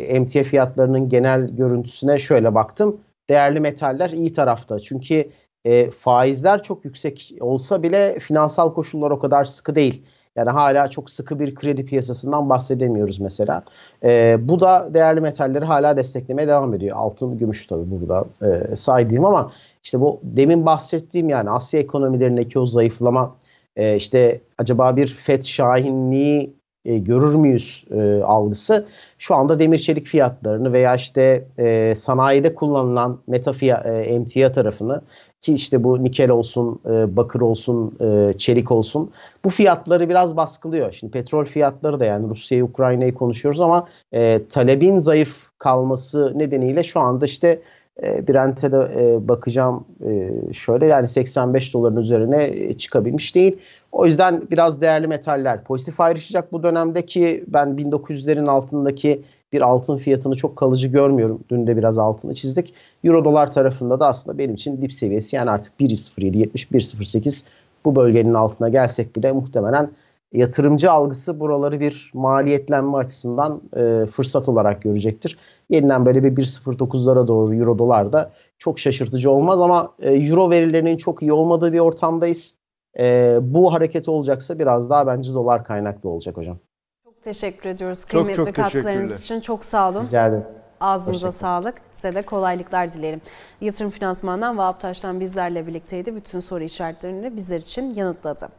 emtia 0.10 0.44
fiyatlarının 0.44 1.10
genel 1.10 1.48
görüntüsüne 1.48 2.20
şöyle 2.20 2.56
baktım 2.56 3.00
değerli 3.30 3.60
metaller 3.60 4.10
iyi 4.10 4.34
tarafta. 4.34 4.80
Çünkü 4.80 5.30
e, 5.66 5.90
faizler 5.90 6.64
çok 6.64 6.86
yüksek 6.86 7.36
olsa 7.40 7.84
bile 7.84 8.20
finansal 8.20 8.74
koşullar 8.74 9.12
o 9.12 9.20
kadar 9.20 9.46
sıkı 9.46 9.76
değil. 9.76 10.04
Yani 10.36 10.50
hala 10.50 10.90
çok 10.90 11.10
sıkı 11.10 11.40
bir 11.40 11.56
kredi 11.56 11.86
piyasasından 11.86 12.50
bahsedemiyoruz 12.50 13.20
mesela. 13.20 13.64
E, 14.04 14.38
bu 14.40 14.60
da 14.60 14.94
değerli 14.94 15.22
metalleri 15.22 15.66
hala 15.66 15.98
desteklemeye 15.98 16.48
devam 16.48 16.74
ediyor. 16.74 16.98
Altın, 16.98 17.38
gümüş 17.38 17.68
tabii 17.68 17.92
burada 17.92 18.26
e, 18.42 18.76
saydığım 18.76 19.26
ama 19.26 19.52
işte 19.84 20.02
bu 20.02 20.20
demin 20.24 20.66
bahsettiğim 20.66 21.30
yani 21.30 21.50
Asya 21.50 21.80
ekonomilerindeki 21.80 22.60
o 22.60 22.66
zayıflama 22.66 23.36
e, 23.76 23.96
işte 23.96 24.42
acaba 24.58 24.96
bir 24.96 25.08
FED 25.08 25.44
şahinliği 25.44 26.54
e, 26.86 26.98
görür 26.98 27.36
müyüz 27.36 27.86
e, 27.92 28.22
algısı 28.24 28.88
şu 29.18 29.36
anda 29.36 29.60
demir 29.60 29.78
çelik 29.78 30.08
fiyatlarını 30.08 30.74
veya 30.74 30.96
işte 30.96 31.48
e, 31.60 31.94
sanayide 31.98 32.56
kullanılan 32.56 33.20
meta 33.28 33.54
fiyat, 33.54 33.86
e, 33.86 33.90
emtia 33.90 34.52
tarafını 34.52 35.02
ki 35.42 35.54
işte 35.54 35.84
bu 35.84 36.04
nikel 36.04 36.30
olsun, 36.30 36.80
e, 36.86 37.16
bakır 37.16 37.42
olsun, 37.42 37.98
e, 38.02 38.38
çelik 38.38 38.72
olsun 38.72 39.12
bu 39.46 39.50
fiyatları 39.50 40.10
biraz 40.10 40.38
baskılıyor. 40.38 40.92
Şimdi 40.92 41.12
petrol 41.12 41.46
fiyatları 41.46 42.00
da 42.00 42.06
yani 42.06 42.30
Rusya'yı, 42.30 42.64
Ukrayna'yı 42.64 43.14
konuşuyoruz 43.14 43.62
ama 43.62 43.88
e, 44.14 44.42
talebin 44.50 44.98
zayıf 44.98 45.50
kalması 45.58 46.34
nedeniyle 46.36 46.84
şu 46.84 47.00
anda 47.00 47.26
işte 47.26 47.62
E, 48.04 48.28
Brent'e 48.28 48.72
de 48.72 48.78
e, 48.78 49.28
bakacağım 49.28 49.86
e, 50.06 50.32
şöyle 50.54 50.88
yani 50.88 51.08
85 51.08 51.74
doların 51.74 51.98
üzerine 51.98 52.44
e, 52.44 52.78
çıkabilmiş 52.78 53.36
değil. 53.36 53.58
O 53.92 54.06
yüzden 54.06 54.42
biraz 54.52 54.82
değerli 54.82 55.08
metaller 55.08 55.64
pozitif 55.64 56.00
ayrışacak 56.02 56.52
bu 56.52 56.64
dönemdeki 56.64 57.44
ben 57.48 57.68
1900'lerin 57.68 58.50
altındaki 58.50 59.22
bir 59.54 59.62
altın 59.62 59.98
fiyatını 59.98 60.36
çok 60.36 60.56
kalıcı 60.56 60.88
görmüyorum. 60.88 61.44
Dün 61.50 61.68
de 61.68 61.78
biraz 61.78 61.98
altını 61.98 62.34
çizdik. 62.34 62.74
Euro 63.04 63.26
dolar 63.26 63.52
tarafında 63.52 64.00
da 64.00 64.08
aslında 64.08 64.38
benim 64.38 64.56
için 64.56 64.82
dip 64.82 64.94
seviyesi 64.94 65.36
yani 65.36 65.50
artık 65.50 65.74
1.07 65.80 66.38
70 66.38 66.66
1.08 66.66 67.46
bu 67.86 67.96
bölgenin 67.96 68.34
altına 68.34 68.70
gelsek 68.70 69.16
bile 69.16 69.32
muhtemelen 69.32 69.90
yatırımcı 70.34 70.92
algısı 70.92 71.40
buraları 71.40 71.80
bir 71.80 72.12
maliyetlenme 72.14 72.98
açısından 72.98 73.62
e, 73.76 74.06
fırsat 74.06 74.50
olarak 74.50 74.82
görecektir. 74.82 75.38
Yeniden 75.70 76.06
böyle 76.06 76.24
bir 76.24 76.44
1.09'lara 76.44 77.28
doğru 77.28 77.56
euro 77.56 77.78
dolar 77.78 78.14
da 78.14 78.32
çok 78.58 78.80
şaşırtıcı 78.80 79.32
olmaz 79.32 79.62
ama 79.62 79.94
e, 80.00 80.14
euro 80.14 80.50
verilerinin 80.50 80.98
çok 80.98 81.22
iyi 81.22 81.34
olmadığı 81.34 81.74
bir 81.74 81.80
ortamdayız. 81.80 82.56
E, 83.00 83.38
bu 83.42 83.74
hareket 83.74 84.10
olacaksa 84.10 84.60
biraz 84.60 84.90
daha 84.90 85.08
bence 85.08 85.34
dolar 85.34 85.64
kaynaklı 85.64 86.10
olacak 86.10 86.38
hocam. 86.38 86.58
Çok 87.04 87.24
teşekkür 87.24 87.70
ediyoruz 87.70 88.06
kıymetli 88.06 88.36
çok, 88.36 88.46
çok 88.46 88.56
katkılarınız 88.56 89.22
için. 89.22 89.40
Çok 89.40 89.66
sağ 89.66 89.90
olun. 89.90 90.04
Rica 90.04 90.28
ederim. 90.28 90.46
Ağzınıza 90.80 91.32
sağlık. 91.32 91.76
Size 91.92 92.16
de 92.16 92.22
kolaylıklar 92.22 92.94
dilerim. 92.94 93.22
Yatırım 93.62 93.92
Finansman'dan 93.92 94.58
Vahap 94.58 94.80
Taş'tan 94.82 95.20
bizlerle 95.20 95.68
birlikteydi. 95.68 96.16
Bütün 96.16 96.40
soru 96.40 96.64
işaretlerini 96.64 97.36
bizler 97.36 97.58
için 97.58 97.96
yanıtladı. 97.96 98.50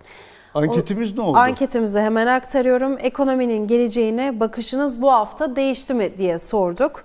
Anketimiz 0.54 1.12
o, 1.12 1.16
ne 1.16 1.20
oldu? 1.20 1.38
Anketimizi 1.38 2.00
hemen 2.00 2.26
aktarıyorum. 2.26 2.96
Ekonominin 2.98 3.66
geleceğine 3.66 4.40
bakışınız 4.40 5.02
bu 5.02 5.12
hafta 5.12 5.56
değişti 5.56 5.94
mi 5.94 6.18
diye 6.18 6.38
sorduk. 6.38 7.04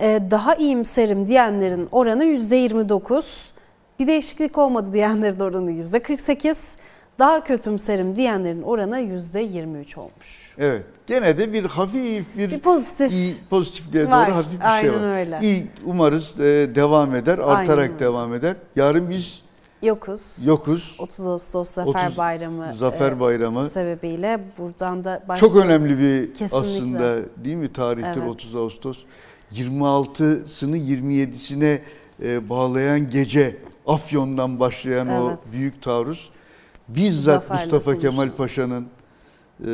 Ee, 0.00 0.20
daha 0.30 0.54
iyimserim 0.54 1.28
diyenlerin 1.28 1.88
oranı 1.92 2.24
%29. 2.24 3.50
Bir 3.98 4.06
değişiklik 4.06 4.58
olmadı 4.58 4.92
diyenlerin 4.92 5.40
oranı 5.40 5.70
%48. 5.70 6.76
Daha 7.18 7.44
kötümserim 7.44 8.16
diyenlerin 8.16 8.62
oranı 8.62 9.00
%23 9.00 9.98
olmuş. 9.98 10.54
Evet. 10.58 10.82
Gene 11.06 11.38
de 11.38 11.52
bir 11.52 11.64
hafif 11.64 12.26
bir, 12.36 12.50
bir 12.50 12.58
pozitif 12.58 13.12
iyi, 13.12 13.34
pozitifliğe 13.50 14.04
doğru 14.04 14.12
hafif 14.12 14.60
bir 14.60 14.74
Aynen 14.74 14.80
şey 14.80 14.92
var. 14.92 15.18
Öyle. 15.18 15.38
İyi 15.42 15.66
umarız 15.86 16.40
e, 16.40 16.74
devam 16.74 17.14
eder, 17.14 17.38
artarak 17.38 17.78
Aynen 17.78 17.98
devam 17.98 18.34
eder. 18.34 18.56
Yarın 18.76 19.10
biz 19.10 19.42
Yokuz. 19.82 20.46
Yokuz. 20.46 20.96
30 20.98 21.26
Ağustos 21.26 21.70
Zafer 21.70 22.04
30 22.06 22.18
Bayramı 22.18 22.74
Zafer 22.74 23.20
Bayramı 23.20 23.68
sebebiyle 23.68 24.40
buradan 24.58 25.04
da 25.04 25.22
başlı, 25.28 25.48
Çok 25.48 25.56
önemli 25.56 25.98
bir 25.98 26.34
Kesinlikle. 26.34 26.56
aslında 26.56 27.18
değil 27.44 27.56
mi 27.56 27.72
tarihtir 27.72 28.20
evet. 28.20 28.30
30 28.30 28.56
Ağustos. 28.56 29.04
26'sını 29.52 30.76
27'sine 30.76 31.78
e, 32.22 32.48
bağlayan 32.48 33.10
gece 33.10 33.56
Afyon'dan 33.86 34.60
başlayan 34.60 35.08
evet. 35.08 35.38
o 35.48 35.52
büyük 35.52 35.82
taarruz 35.82 36.30
bizzat 36.88 37.42
Zaferle 37.42 37.62
Mustafa 37.62 37.84
sonuçta. 37.84 38.10
Kemal 38.10 38.30
Paşa'nın 38.30 38.86
e, 39.66 39.68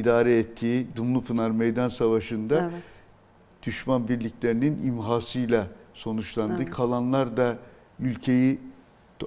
idare 0.00 0.38
ettiği 0.38 0.86
Dumlupınar 0.96 1.50
Meydan 1.50 1.88
Savaşı'nda 1.88 2.70
evet. 2.72 3.04
düşman 3.62 4.08
birliklerinin 4.08 4.82
imhasıyla 4.82 5.66
sonuçlandı. 5.94 6.54
Evet. 6.62 6.70
Kalanlar 6.70 7.36
da 7.36 7.58
ülkeyi 8.00 8.58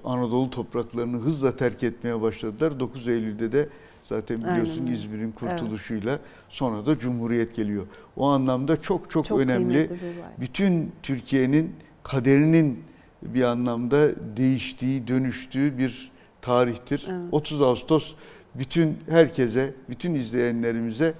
Anadolu 0.03 0.49
topraklarını 0.49 1.17
hızla 1.17 1.57
terk 1.57 1.83
etmeye 1.83 2.21
başladılar. 2.21 2.79
9 2.79 3.07
Eylül'de 3.07 3.51
de 3.51 3.69
zaten 4.03 4.37
biliyorsun 4.41 4.85
İzmir'in 4.85 5.31
kurtuluşuyla 5.31 6.11
evet. 6.11 6.21
sonra 6.49 6.85
da 6.85 6.99
Cumhuriyet 6.99 7.55
geliyor. 7.55 7.85
O 8.15 8.27
anlamda 8.27 8.81
çok 8.81 9.11
çok, 9.11 9.25
çok 9.25 9.39
önemli. 9.39 9.89
Bütün 10.39 10.91
Türkiye'nin 11.03 11.75
kaderinin 12.03 12.83
bir 13.21 13.43
anlamda 13.43 14.09
değiştiği, 14.37 15.07
dönüştüğü 15.07 15.77
bir 15.77 16.11
tarihtir. 16.41 17.07
Evet. 17.09 17.21
30 17.31 17.61
Ağustos 17.61 18.15
bütün 18.55 18.97
herkese, 19.09 19.73
bütün 19.89 20.15
izleyenlerimize 20.15 21.13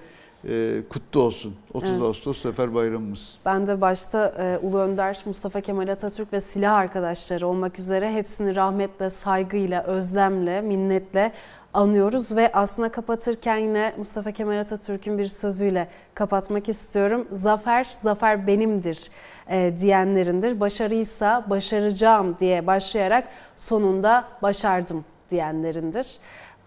e, 0.50 0.82
kutlu 0.90 1.22
olsun. 1.22 1.56
30 1.74 1.90
evet. 1.90 2.02
Ağustos 2.02 2.42
Sefer 2.42 2.74
Bayramımız. 2.74 3.38
Ben 3.46 3.68
de 3.68 3.82
başta 3.82 4.34
e, 4.40 4.68
Ulu 4.68 4.80
Önder, 4.80 5.20
Mustafa 5.26 5.62
Kemal 5.62 5.88
Atatürk 5.88 6.34
ve 6.34 6.42
silah 6.42 6.74
arkadaşları 6.74 7.48
olmak 7.48 7.80
üzere 7.80 8.12
hepsini 8.12 8.56
rahmetle, 8.56 9.10
saygıyla, 9.10 9.84
özlemle, 9.84 10.62
minnetle 10.62 11.32
anıyoruz 11.74 12.36
ve 12.36 12.52
aslında 12.54 12.90
kapatırken 12.90 13.58
yine 13.58 13.94
Mustafa 13.98 14.32
Kemal 14.32 14.60
Atatürk'ün 14.60 15.18
bir 15.18 15.26
sözüyle 15.26 15.88
kapatmak 16.14 16.70
istiyorum. 16.70 17.28
Zafer, 17.32 17.88
zafer 18.02 18.48
benimdir 18.48 19.12
e, 19.50 19.74
diyenlerindir. 19.80 20.60
Başarıysa 20.60 21.46
başaracağım 21.50 22.36
diye 22.40 22.68
başlayarak 22.68 23.28
sonunda 23.56 24.26
başardım 24.42 25.06
diyenlerindir. 25.30 26.18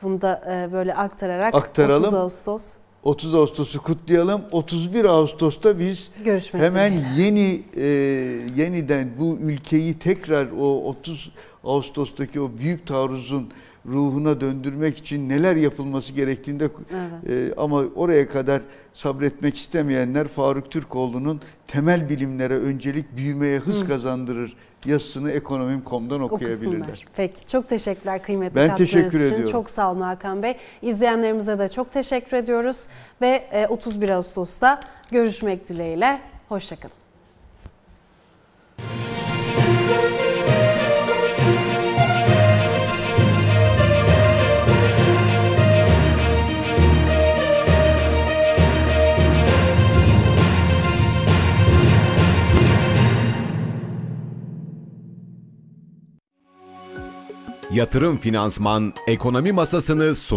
Bunu 0.02 0.20
da 0.20 0.42
e, 0.50 0.72
böyle 0.72 0.94
aktararak 0.94 1.54
Aktaralım. 1.54 2.04
30 2.04 2.14
Ağustos 2.14 2.74
30 3.08 3.34
Ağustos'u 3.34 3.82
kutlayalım. 3.82 4.42
31 4.52 5.04
Ağustos'ta 5.04 5.78
biz 5.78 6.10
Görüşmek 6.24 6.62
hemen 6.62 6.92
üzere. 6.92 7.22
yeni 7.22 7.62
e, 7.76 7.86
yeniden 8.56 9.08
bu 9.18 9.38
ülkeyi 9.40 9.98
tekrar 9.98 10.46
o 10.58 10.84
30 10.84 11.32
Ağustos'taki 11.64 12.40
o 12.40 12.50
büyük 12.58 12.86
taarruzun 12.86 13.48
ruhuna 13.86 14.40
döndürmek 14.40 14.98
için 14.98 15.28
neler 15.28 15.56
yapılması 15.56 16.12
gerektiğinde 16.12 16.68
evet. 16.90 17.50
e, 17.50 17.54
ama 17.56 17.76
oraya 17.94 18.28
kadar 18.28 18.62
sabretmek 18.94 19.56
istemeyenler 19.56 20.28
Faruk 20.28 20.70
Türkoğlu'nun 20.70 21.40
temel 21.66 22.08
bilimlere 22.08 22.56
öncelik 22.56 23.16
büyümeye 23.16 23.58
hız 23.58 23.82
Hı. 23.82 23.88
kazandırır 23.88 24.56
yazısını 24.86 25.30
ekonomim.com'dan 25.30 26.20
okuyabilirler. 26.20 26.78
Okusunlar. 26.78 27.04
Peki 27.16 27.46
çok 27.46 27.68
teşekkürler 27.68 28.22
kıymetli 28.22 28.56
Ben 28.56 28.76
teşekkür 28.76 29.20
için. 29.20 29.34
ediyorum. 29.34 29.52
Çok 29.52 29.70
sağ 29.70 29.92
olun 29.92 30.00
Hakan 30.00 30.42
Bey. 30.42 30.56
İzleyenlerimize 30.82 31.58
de 31.58 31.68
çok 31.68 31.92
teşekkür 31.92 32.36
ediyoruz 32.36 32.86
ve 33.20 33.66
31 33.68 34.08
e, 34.08 34.14
Ağustos'ta 34.14 34.80
görüşmek 35.10 35.68
dileğiyle. 35.68 36.20
Hoşçakalın. 36.48 36.98
Yatırım 57.72 58.16
Finansman 58.16 58.92
Ekonomi 59.06 59.52
Masasını 59.52 60.14
sundu. 60.14 60.36